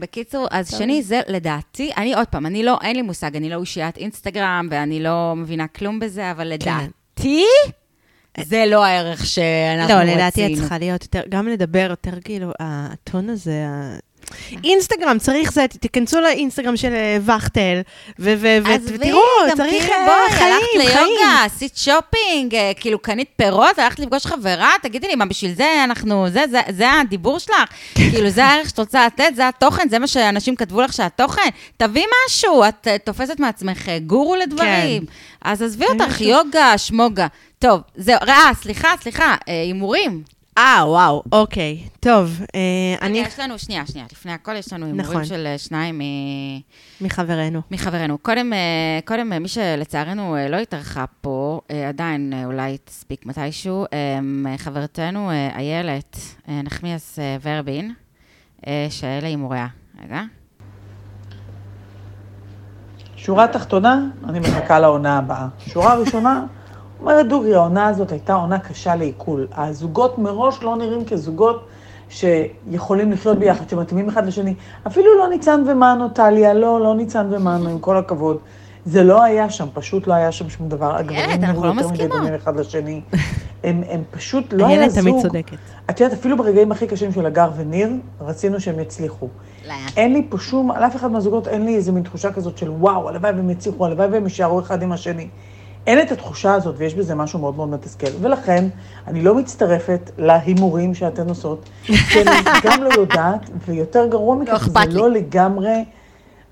בקיצור, 0.00 0.46
אז 0.50 0.70
שני, 0.78 1.02
זה 1.02 1.20
לדעתי, 1.28 1.90
אני 1.96 2.14
עוד 2.14 2.26
פעם, 2.26 2.46
אני 2.46 2.62
לא, 2.62 2.78
אין 2.82 2.96
לי 2.96 3.02
מושג, 3.02 3.36
אני 3.36 3.50
לא 3.50 3.54
אושיית 3.54 3.96
אינסטגרם, 3.96 4.68
ואני 4.70 5.02
לא 5.02 5.34
מבינה 5.36 5.66
כלום 5.68 6.00
בזה, 6.00 6.30
אבל 6.30 6.52
כן. 6.60 6.78
לדעתי, 6.78 7.44
זה 8.40 8.64
לא 8.66 8.84
הערך 8.84 9.26
שאנחנו 9.26 9.94
לא, 9.94 10.00
רצינו. 10.00 10.14
לדעתי 10.16 10.46
את 10.46 10.58
צריכה 10.58 10.78
להיות 10.78 11.02
יותר, 11.02 11.22
גם 11.28 11.48
לדבר 11.48 11.86
יותר 11.90 12.20
כאילו, 12.24 12.52
הטון 12.60 13.28
הזה, 13.28 13.64
אינסטגרם, 14.64 15.18
צריך 15.18 15.52
זה, 15.52 15.66
תיכנסו 15.80 16.20
לאינסטגרם 16.20 16.76
של 16.76 16.92
אה, 16.94 17.18
וכטל, 17.36 17.80
ותראו, 18.18 19.20
צריך 19.56 19.88
אה, 19.90 20.06
בואי, 20.06 20.38
חיים, 20.38 20.52
הלכת 20.52 20.92
חיים. 20.92 21.08
ליוגה, 21.08 21.44
עשית 21.44 21.76
שופינג, 21.76 22.54
אה, 22.54 22.72
כאילו 22.80 22.98
קנית 22.98 23.28
פירות, 23.36 23.78
הלכת 23.78 23.98
לפגוש 23.98 24.26
חברה, 24.26 24.70
תגידי 24.82 25.08
לי, 25.08 25.14
מה 25.14 25.26
בשביל 25.26 25.54
זה 25.54 25.84
אנחנו, 25.84 26.26
זה, 26.28 26.44
זה, 26.50 26.60
זה 26.70 26.92
הדיבור 26.92 27.38
שלך? 27.38 27.56
כאילו, 27.94 28.30
זה 28.30 28.44
הערך 28.44 28.68
שאת 28.68 28.78
רוצה 28.78 29.06
לתת, 29.06 29.32
זה 29.36 29.48
התוכן, 29.48 29.88
זה 29.88 29.98
מה 29.98 30.06
שאנשים 30.06 30.56
כתבו 30.56 30.82
לך 30.82 30.92
שהתוכן? 30.92 31.48
תביאי 31.76 32.04
משהו, 32.26 32.64
את 32.68 32.88
אה, 32.88 32.98
תופסת 32.98 33.40
מעצמך 33.40 33.88
אה, 33.88 33.98
גורו 33.98 34.36
לדברים. 34.36 35.04
אז 35.44 35.62
עזבי 35.62 35.84
אותך. 35.84 36.20
יוגה, 36.20 36.78
שמוגה. 36.78 37.26
טוב, 37.58 37.80
זהו, 37.96 38.18
אה, 38.28 38.50
סליחה, 38.62 38.88
סליחה, 39.02 39.36
אה, 39.48 39.62
הימורים. 39.62 40.22
אה, 40.58 40.82
וואו, 40.86 41.22
אוקיי. 41.32 41.88
טוב, 42.00 42.40
אה, 42.54 42.60
אני 43.06 43.18
יש 43.18 43.38
לנו, 43.40 43.58
שנייה, 43.58 43.86
שנייה, 43.86 44.06
לפני 44.12 44.32
הכל 44.32 44.56
יש 44.56 44.72
לנו 44.72 44.86
נכון. 44.86 44.98
הימורים 45.00 45.24
של 45.24 45.46
אה, 45.46 45.58
שניים 45.58 45.98
מ- 45.98 47.04
מחברנו. 47.04 47.60
מחברינו. 47.70 48.18
קודם, 48.18 48.52
אה, 48.52 48.58
קודם, 49.04 49.32
אה, 49.32 49.38
מי 49.38 49.48
שלצערנו 49.48 50.36
אה, 50.36 50.48
לא 50.48 50.56
התארחה 50.56 51.04
פה, 51.20 51.60
אה, 51.70 51.88
עדיין 51.88 52.32
אה, 52.36 52.44
אולי 52.44 52.78
תספיק 52.84 53.26
מתישהו, 53.26 53.84
אה, 53.92 54.18
חברתנו 54.58 55.30
אה, 55.30 55.50
איילת 55.56 56.16
אה, 56.48 56.60
נחמיאס 56.62 57.18
אה, 57.18 57.36
ורבין, 57.42 57.94
אה, 58.66 58.86
שאלה 58.90 59.28
הימוריה. 59.28 59.66
רגע. 60.04 60.22
שורה 63.16 63.48
תחתונה, 63.48 64.00
אני 64.28 64.40
מחכה 64.40 64.78
לעונה 64.80 65.18
הבאה. 65.18 65.46
שורה 65.66 65.94
ראשונה, 65.94 66.44
אומרת 67.02 67.28
דוגרי, 67.28 67.54
העונה 67.54 67.86
הזאת 67.86 68.12
הייתה 68.12 68.34
עונה 68.34 68.58
קשה 68.58 68.96
לעיכול. 68.96 69.46
הזוגות 69.56 70.18
מראש 70.18 70.62
לא 70.62 70.76
נראים 70.76 71.04
כזוגות 71.04 71.66
שיכולים 72.08 73.12
לחיות 73.12 73.38
ביחד, 73.38 73.68
שמתאימים 73.68 74.08
אחד 74.08 74.26
לשני. 74.26 74.54
אפילו 74.86 75.18
לא 75.18 75.28
ניצן 75.28 75.62
ומנו, 75.66 76.08
טליה, 76.08 76.54
לא, 76.54 76.80
לא 76.80 76.94
ניצן 76.94 77.26
ומנו, 77.30 77.68
עם 77.70 77.78
כל 77.78 77.96
הכבוד. 77.96 78.38
זה 78.86 79.02
לא 79.02 79.22
היה 79.22 79.50
שם, 79.50 79.66
פשוט 79.74 80.06
לא 80.06 80.14
היה 80.14 80.32
שם 80.32 80.48
שום 80.48 80.68
דבר. 80.68 80.96
הגברים 80.96 81.40
נראו 81.40 81.64
לא 81.64 81.68
יותר 81.68 81.88
מדי. 81.88 82.08
דומים 82.08 82.34
אחד 82.34 82.60
לשני. 82.60 83.00
הם, 83.64 83.82
הם 83.88 84.02
פשוט, 84.10 84.52
לא 84.52 84.66
היה 84.66 84.78
איילת 84.78 84.90
זוג. 84.90 85.02
תמיד 85.02 85.22
צודקת. 85.22 85.56
את 85.90 86.00
יודעת, 86.00 86.18
אפילו 86.18 86.36
ברגעים 86.36 86.72
הכי 86.72 86.86
קשים 86.86 87.12
של 87.12 87.26
הגר 87.26 87.50
וניר, 87.56 87.90
רצינו 88.20 88.60
שהם 88.60 88.80
יצליחו. 88.80 89.28
לא. 89.68 89.74
אין 89.96 90.12
לי 90.12 90.26
פה 90.28 90.38
שום, 90.38 90.70
על 90.70 90.84
אף 90.84 90.96
אחד 90.96 91.12
מהזוגות 91.12 91.48
אין 91.48 91.64
לי 91.64 91.76
איזה 91.76 91.92
מין 91.92 92.02
תחושה 92.02 92.32
כזאת 92.32 92.58
של 92.58 92.70
וואו, 92.70 93.08
הלוואי 93.08 93.32
והם 93.32 93.50
יצליחו, 93.50 93.86
הלוואי 93.86 94.06
והם 94.06 94.24
יישארו 94.24 94.60
אחד 94.60 94.82
עם 94.82 94.92
השני. 94.92 95.28
אין 95.86 96.00
את 96.00 96.12
התחושה 96.12 96.54
הזאת, 96.54 96.74
ויש 96.78 96.94
בזה 96.94 97.14
משהו 97.14 97.38
מאוד 97.38 97.56
מאוד 97.56 97.68
מתסכל. 97.68 98.06
ולכן, 98.20 98.68
אני 99.06 99.22
לא 99.22 99.34
מצטרפת 99.34 100.10
להימורים 100.18 100.94
שאתן 100.94 101.28
עושות, 101.28 101.68
כי 101.84 102.22
אני 102.22 102.30
גם 102.64 102.82
לא 102.82 102.90
יודעת, 102.94 103.50
ויותר 103.66 104.06
גרוע 104.06 104.36
מכך, 104.36 104.52
אכפת 104.52 104.90
זה. 104.90 104.98
לא 104.98 105.10
לגמרי 105.10 105.84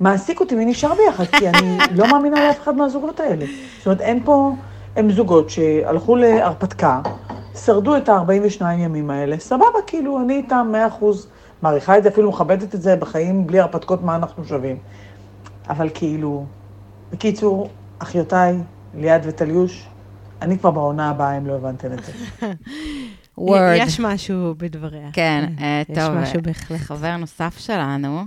מעסיק 0.00 0.40
אותי 0.40 0.54
מי 0.54 0.64
נשאר 0.64 0.92
ביחד, 0.94 1.24
כי 1.24 1.48
אני 1.48 1.78
לא 1.98 2.06
מאמינה 2.10 2.46
לאף 2.46 2.62
אחד 2.62 2.74
מהזוגות 2.74 3.20
האלה. 3.20 3.44
זאת 3.78 3.86
אומרת, 3.86 4.00
אין 4.00 4.20
פה, 4.24 4.52
הם 4.96 5.12
זוגות 5.12 5.50
שהלכו 5.50 6.16
להרפתקה, 6.16 7.00
שרדו 7.64 7.96
את 7.96 8.08
ה-42 8.08 8.64
ימים 8.64 9.10
האלה, 9.10 9.38
סבבה, 9.38 9.78
כאילו, 9.86 10.20
אני 10.20 10.36
איתם 10.36 10.72
100% 11.00 11.04
מעריכה 11.62 11.98
את 11.98 12.02
זה, 12.02 12.08
אפילו 12.08 12.30
מכבדת 12.30 12.74
את 12.74 12.82
זה 12.82 12.96
בחיים 12.96 13.46
בלי 13.46 13.60
הרפתקות, 13.60 14.02
מה 14.02 14.16
אנחנו 14.16 14.44
שווים. 14.44 14.76
אבל 15.68 15.88
כאילו, 15.94 16.44
בקיצור, 17.12 17.68
אחיותיי, 17.98 18.58
ליעד 18.94 19.22
וטליוש, 19.24 19.86
אני 20.42 20.58
כבר 20.58 20.70
בעונה 20.70 21.10
הבאה, 21.10 21.38
אם 21.38 21.46
לא 21.46 21.52
הבנתם 21.56 21.92
את 21.92 22.04
זה. 22.04 22.12
וורד. 23.38 23.76
יש 23.78 24.00
משהו 24.00 24.54
בדבריה. 24.56 25.08
כן, 25.12 25.52
אה, 25.60 25.82
יש 25.88 25.98
טוב. 25.98 26.14
משהו 26.14 26.36
אה, 26.36 26.40
בהחלט. 26.40 26.80
חבר 26.80 27.16
נוסף 27.16 27.58
שלנו, 27.58 28.24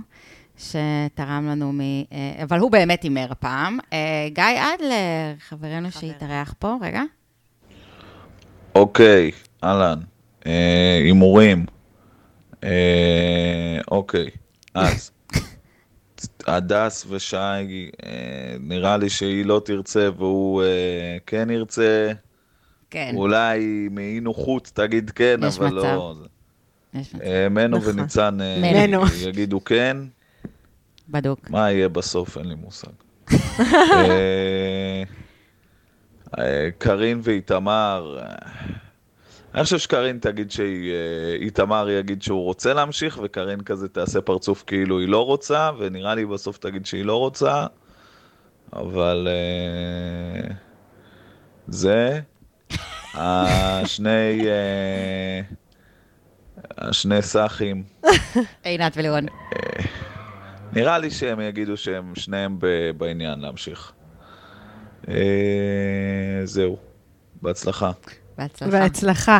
שתרם 0.58 1.46
לנו 1.50 1.72
מ... 1.72 1.80
אה, 1.80 2.42
אבל 2.42 2.58
הוא 2.58 2.70
באמת 2.70 3.02
הימר 3.02 3.26
הפעם. 3.30 3.78
אה, 3.92 4.28
גיא 4.28 4.44
אדלר, 4.44 5.34
חברנו 5.48 5.90
שהתארח 5.90 6.54
פה, 6.58 6.76
רגע. 6.82 7.02
אוקיי, 8.74 9.30
אהלן. 9.64 9.98
אה, 10.46 11.00
הימורים. 11.04 11.66
אה, 12.64 13.78
אוקיי, 13.90 14.30
אז. 14.74 15.10
הדס 16.46 17.06
ושי, 17.08 17.36
אה, 17.36 18.56
נראה 18.60 18.96
לי 18.96 19.10
שהיא 19.10 19.46
לא 19.46 19.62
תרצה 19.64 20.08
והוא 20.16 20.62
אה, 20.62 21.16
כן 21.26 21.50
ירצה. 21.50 22.12
כן, 22.90 23.12
אולי 23.16 23.88
מאי 23.90 24.20
נוחות 24.20 24.70
תגיד 24.74 25.10
כן, 25.10 25.40
יש 25.46 25.58
אבל 25.58 25.66
מצב. 25.66 25.76
לא. 25.84 26.14
יש 26.94 27.14
מצב. 27.14 27.24
אה, 27.24 27.48
מנו 27.48 27.78
נכון. 27.78 27.98
וניצן 27.98 28.38
מנו. 28.62 29.02
יגידו 29.28 29.64
כן. 29.64 29.96
בדוק. 31.08 31.50
מה 31.50 31.70
יהיה 31.70 31.88
בסוף? 31.88 32.38
אין 32.38 32.46
לי 32.48 32.54
מושג. 32.54 32.88
קארין 36.78 37.20
ואיתמר, 37.22 38.18
אני 39.54 39.64
חושב 39.64 39.78
שקארין 39.78 40.18
תגיד 40.18 40.50
שאיתמר 40.50 41.90
יגיד 41.90 42.22
שהוא 42.22 42.44
רוצה 42.44 42.74
להמשיך, 42.74 43.18
וקארין 43.22 43.60
כזה 43.60 43.88
תעשה 43.88 44.20
פרצוף 44.20 44.64
כאילו 44.66 45.00
היא 45.00 45.08
לא 45.08 45.26
רוצה, 45.26 45.70
ונראה 45.78 46.14
לי 46.14 46.26
בסוף 46.26 46.58
תגיד 46.58 46.86
שהיא 46.86 47.04
לא 47.04 47.16
רוצה, 47.16 47.66
אבל 48.72 49.28
אה, 49.30 50.54
זה, 51.68 52.20
השני, 53.14 54.46
אה, 54.46 55.40
השני 56.78 57.22
סאחים. 57.22 57.82
עינת 58.62 58.96
ולירון. 58.96 59.26
נראה 60.72 60.98
לי 60.98 61.10
שהם 61.10 61.40
יגידו 61.40 61.76
שהם 61.76 62.14
שניהם 62.14 62.58
בעניין 62.96 63.40
להמשיך. 63.40 63.92
אה, 65.08 66.40
זהו, 66.44 66.76
בהצלחה. 67.42 67.90
בהצלחה. 68.38 68.70
בהצלחה. 68.80 69.38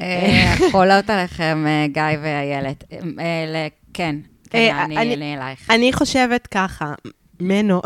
אה, 0.00 0.54
חולות 0.72 1.10
עליכם, 1.10 1.64
אה, 1.66 1.86
גיא 1.88 2.18
ואיילת. 2.22 2.84
אה, 2.92 3.66
כן, 3.94 4.16
כן, 4.50 4.74
אני 4.96 5.34
אלייך. 5.36 5.70
אני 5.70 5.92
חושבת 5.92 6.46
ככה, 6.46 6.92
מנו, 7.40 7.82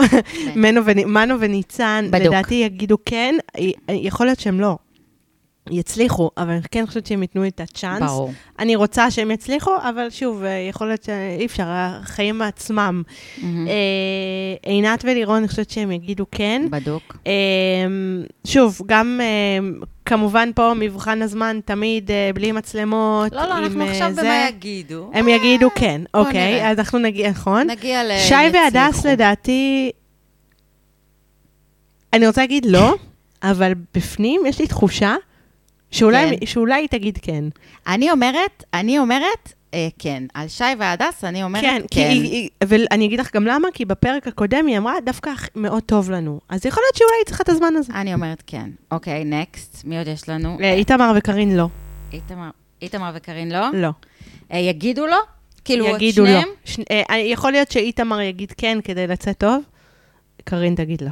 מנו 0.57 0.81
וני- 0.87 1.05
מנו 1.05 1.35
וניצן. 1.41 2.05
לדעתי 2.13 2.55
יגידו 2.55 2.97
כן, 3.07 3.35
יכול 3.89 4.27
להיות 4.27 4.41
שהם 4.41 4.61
לא. 4.61 4.77
יצליחו, 5.71 6.31
אבל 6.37 6.51
אני 6.51 6.61
כן 6.71 6.87
חושבת 6.87 7.07
שהם 7.07 7.23
ייתנו 7.23 7.47
את 7.47 7.61
הצ'אנס. 7.61 8.11
ברור. 8.11 8.33
אני 8.59 8.77
רוצה 8.77 9.11
שהם 9.11 9.31
יצליחו, 9.31 9.71
אבל 9.89 10.11
שוב, 10.11 10.43
אה, 10.45 10.67
יכול 10.69 10.87
להיות 10.87 11.03
שאי 11.03 11.47
אפשר, 11.47 11.65
החיים. 11.67 12.41
מהמם. 12.71 13.03
אה, 13.43 14.71
עינת 14.71 15.05
ולירון, 15.05 15.37
אני 15.37 15.49
חושבת 15.49 15.71
שהם 15.71 15.91
יגידו 15.91 16.27
כן. 16.31 16.63
בדוק. 16.71 17.17
אה, 17.27 17.33
שוב, 18.45 18.81
גם 18.87 19.21
אה, 19.23 19.69
כמובן 20.05 20.51
פה 20.55 20.73
מבחן 20.77 21.23
הזמן 21.23 21.61
תמיד 21.65 22.11
אה, 22.11 22.31
בלי 22.35 22.53
מצלמות. 22.53 23.33
לא, 23.33 23.45
לא, 23.45 23.59
אנחנו 23.59 23.85
עכשיו 23.85 24.13
זה. 24.13 24.21
במה 24.21 24.47
יגידו. 24.49 25.11
הם 25.15 25.29
יגידו 25.29 25.69
כן, 25.75 26.01
אוקיי, 26.15 26.55
נראה. 26.55 26.71
אז 26.71 26.79
אנחנו 26.79 26.99
נגיע, 26.99 27.31
נכון? 27.31 27.67
נגיע 27.71 28.05
ל... 28.05 28.19
שי 28.19 28.35
והדס. 28.53 29.07
לדעתי, 29.07 29.91
אני 32.13 32.27
רוצה 32.27 32.41
להגיד 32.41 32.67
לא, 32.67 32.95
אבל 33.43 33.73
בפנים 33.95 34.43
יש 34.47 34.61
לי 34.61 34.67
תחושה 34.67 35.17
שאולי, 35.91 36.37
כן. 36.41 36.47
שאולי 36.47 36.89
תגיד 36.89 37.19
כן. 37.23 37.45
אני 37.87 38.11
אומרת, 38.11 38.65
אני 38.75 38.99
אומרת, 38.99 39.53
אה, 39.75 39.89
כן. 39.99 40.23
על 40.35 40.49
שי 40.49 40.65
והדס 40.79 41.25
אני 41.25 41.43
אומרת 41.43 41.63
כן, 41.63 41.83
כן. 41.91 42.09
היא, 42.11 42.23
היא, 42.23 42.49
ואני 42.67 43.07
אגיד 43.07 43.21
לך 43.21 43.35
גם 43.37 43.45
למה, 43.45 43.69
כי 43.75 43.85
בפרק 43.85 44.27
הקודם 44.27 44.67
היא 44.67 44.79
אמרה, 44.79 44.95
דווקא 45.07 45.31
מאוד 45.57 45.83
טוב 45.83 46.11
לנו. 46.11 46.41
אז 46.49 46.67
יכול 46.67 46.83
להיות 46.87 46.97
שאולי 46.97 47.13
היא 47.21 47.27
צריכה 47.27 47.43
את 47.43 47.49
הזמן 47.49 47.75
הזה. 47.77 47.93
אני 47.95 48.15
אומרת 48.15 48.43
כן. 48.47 48.71
אוקיי, 48.91 49.25
next. 49.25 49.85
מי 49.85 49.99
עוד 49.99 50.09
יש 50.09 50.29
לנו? 50.29 50.59
אה, 50.63 50.73
איתמר 50.73 51.13
וקארין 51.17 51.57
לא. 51.57 51.67
איתמר- 52.13 52.51
איתמר 52.83 53.11
וקארין 53.15 53.53
לא? 53.53 53.67
לא. 53.75 53.89
אה, 54.53 54.59
יגידו 54.59 55.07
לו? 55.07 55.17
כאילו, 55.65 55.87
יגידו 55.87 56.23
לא. 56.23 56.29
שניהם? 56.29 56.49
ש... 56.65 56.79
אה, 57.11 57.19
יכול 57.19 57.53
להיות 57.53 57.71
שאיתמר 57.71 58.21
יגיד 58.21 58.53
כן 58.57 58.79
כדי 58.85 59.07
לצאת 59.07 59.39
טוב, 59.39 59.63
קארין 60.45 60.75
תגיד 60.75 61.03
לא. 61.03 61.11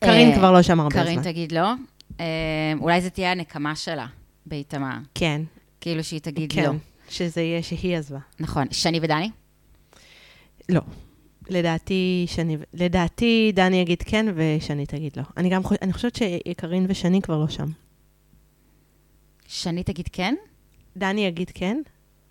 קארין 0.00 0.30
אה, 0.30 0.36
כבר 0.36 0.52
לא 0.52 0.62
שם 0.62 0.80
הרבה 0.80 0.94
קארין 0.94 1.14
זמן. 1.14 1.22
תגיד 1.32 1.52
לא. 1.52 1.72
אה, 2.20 2.72
אולי 2.80 3.00
זו 3.00 3.10
תהיה 3.10 3.32
הנקמה 3.32 3.76
שלה 3.76 4.06
באיתמר. 4.46 4.96
כן, 5.14 5.42
כאילו 5.80 6.04
שהיא 6.04 6.20
תגיד 6.20 6.52
כן. 6.52 6.62
לא. 6.62 6.72
שזה 7.08 7.42
יהיה 7.42 7.62
שהיא 7.62 7.96
עזבה. 7.96 8.18
נכון. 8.40 8.66
שני 8.70 9.00
ודני? 9.02 9.30
לא. 10.68 10.80
לדעתי, 11.48 12.26
שני, 12.28 12.56
לדעתי 12.74 13.52
דני 13.54 13.76
יגיד 13.76 14.02
כן 14.02 14.26
ושני 14.34 14.86
תגיד 14.86 15.12
לא. 15.16 15.22
אני 15.36 15.48
גם 15.48 15.62
חושבת, 15.62 15.82
אני 15.82 15.92
חושבת 15.92 16.16
שקארין 16.16 16.86
ושני 16.88 17.22
כבר 17.22 17.38
לא 17.38 17.48
שם. 17.48 17.66
שני 19.48 19.82
תגיד 19.82 20.08
כן? 20.12 20.34
דני 20.96 21.26
יגיד 21.26 21.50
כן, 21.54 21.82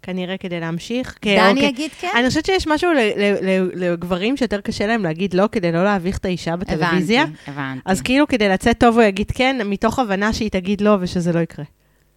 כנראה 0.06 0.38
כדי 0.38 0.60
להמשיך. 0.60 1.18
כי- 1.22 1.36
דני 1.38 1.50
אוקיי. 1.52 1.66
יגיד 1.66 1.92
כן? 2.00 2.08
אני 2.16 2.28
חושבת 2.28 2.46
שיש 2.46 2.68
משהו 2.68 2.92
ל- 2.94 2.98
ל- 2.98 3.38
ל- 3.50 3.84
לגברים 3.84 4.38
שיותר 4.38 4.62
קשה 4.62 4.88
להם 4.88 5.04
להגיד 5.04 5.34
לא 5.34 5.50
כדי 5.52 5.72
לא 5.72 5.84
להביך 5.84 6.18
את 6.18 6.26
האישה 6.26 6.56
בטלוויזיה. 6.56 7.22
הבנתי, 7.22 7.38
הבנתי. 7.52 7.82
אז 7.86 8.02
כאילו 8.02 8.28
כדי 8.28 8.50
לצאת 8.50 8.78
טוב 8.80 8.96
הוא 8.96 9.04
יגיד 9.04 9.32
כן, 9.32 9.58
מתוך 9.66 10.00
הבנה 10.00 10.34
שהיא 10.34 10.50
תגיד 10.50 10.82
לא 10.82 10.98
ושזה 11.00 11.34
לא 11.34 11.40
יקרה. 11.40 11.66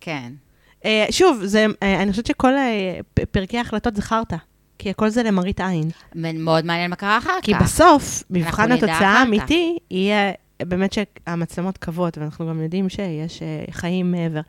כן. 0.00 0.32
אה, 0.84 1.06
שוב, 1.10 1.40
זה, 1.44 1.66
אה, 1.82 2.02
אני 2.02 2.10
חושבת 2.10 2.26
שכל 2.26 2.54
אה, 2.54 2.98
פרקי 3.30 3.58
ההחלטות 3.58 3.96
זה 3.96 4.02
חרטא, 4.02 4.36
כי 4.78 4.90
הכל 4.90 5.08
זה 5.08 5.22
למראית 5.22 5.60
עין. 5.60 5.90
מאוד 6.14 6.64
מעניין 6.66 6.90
מה 6.90 6.96
קרה 6.96 7.18
אחר 7.18 7.30
כך. 7.38 7.44
כי 7.44 7.54
בסוף, 7.54 8.22
מבחן 8.30 8.72
התוצאה. 8.72 9.08
האמיתי 9.08 9.76
יהיה 9.90 10.32
באמת 10.62 10.92
שהמצלמות 10.92 11.78
קבועות, 11.78 12.18
ואנחנו 12.18 12.48
גם 12.48 12.62
יודעים 12.62 12.88
שיש 12.88 13.42
אה, 13.42 13.64
חיים 13.70 14.12
מעבר. 14.12 14.40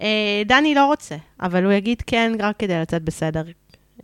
אה, 0.00 0.42
דני 0.46 0.74
לא 0.74 0.86
רוצה, 0.86 1.16
אבל 1.40 1.64
הוא 1.64 1.72
יגיד 1.72 2.02
כן 2.06 2.32
רק 2.38 2.56
כדי 2.58 2.80
לצאת 2.80 3.02
בסדר, 3.02 3.42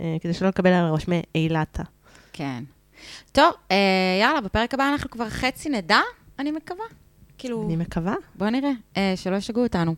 אה, 0.00 0.16
כדי 0.20 0.34
שלא 0.34 0.48
לקבל 0.48 0.70
על 0.70 0.84
הראש 0.84 1.04
מאילתה. 1.08 1.82
כן. 2.32 2.64
טוב, 3.32 3.52
יאללה, 4.20 4.40
בפרק 4.40 4.74
הבא 4.74 4.88
אנחנו 4.88 5.10
כבר 5.10 5.28
חצי 5.28 5.68
נדע, 5.68 6.00
אני 6.38 6.50
מקווה. 6.50 6.84
כאילו, 7.38 7.62
אני 7.66 7.76
מקווה. 7.76 8.14
בוא 8.34 8.48
נראה, 8.50 8.70
אה, 8.96 9.12
שלא 9.16 9.36
ישגעו 9.36 9.62
אותנו. 9.62 9.94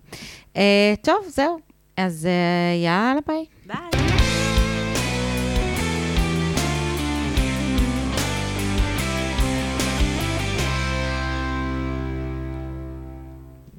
טוב, 1.03 1.25
זהו. 1.29 1.59
אז 1.97 2.29
יאללה, 2.85 3.21
ביי. 3.27 3.45
ביי. 3.67 4.10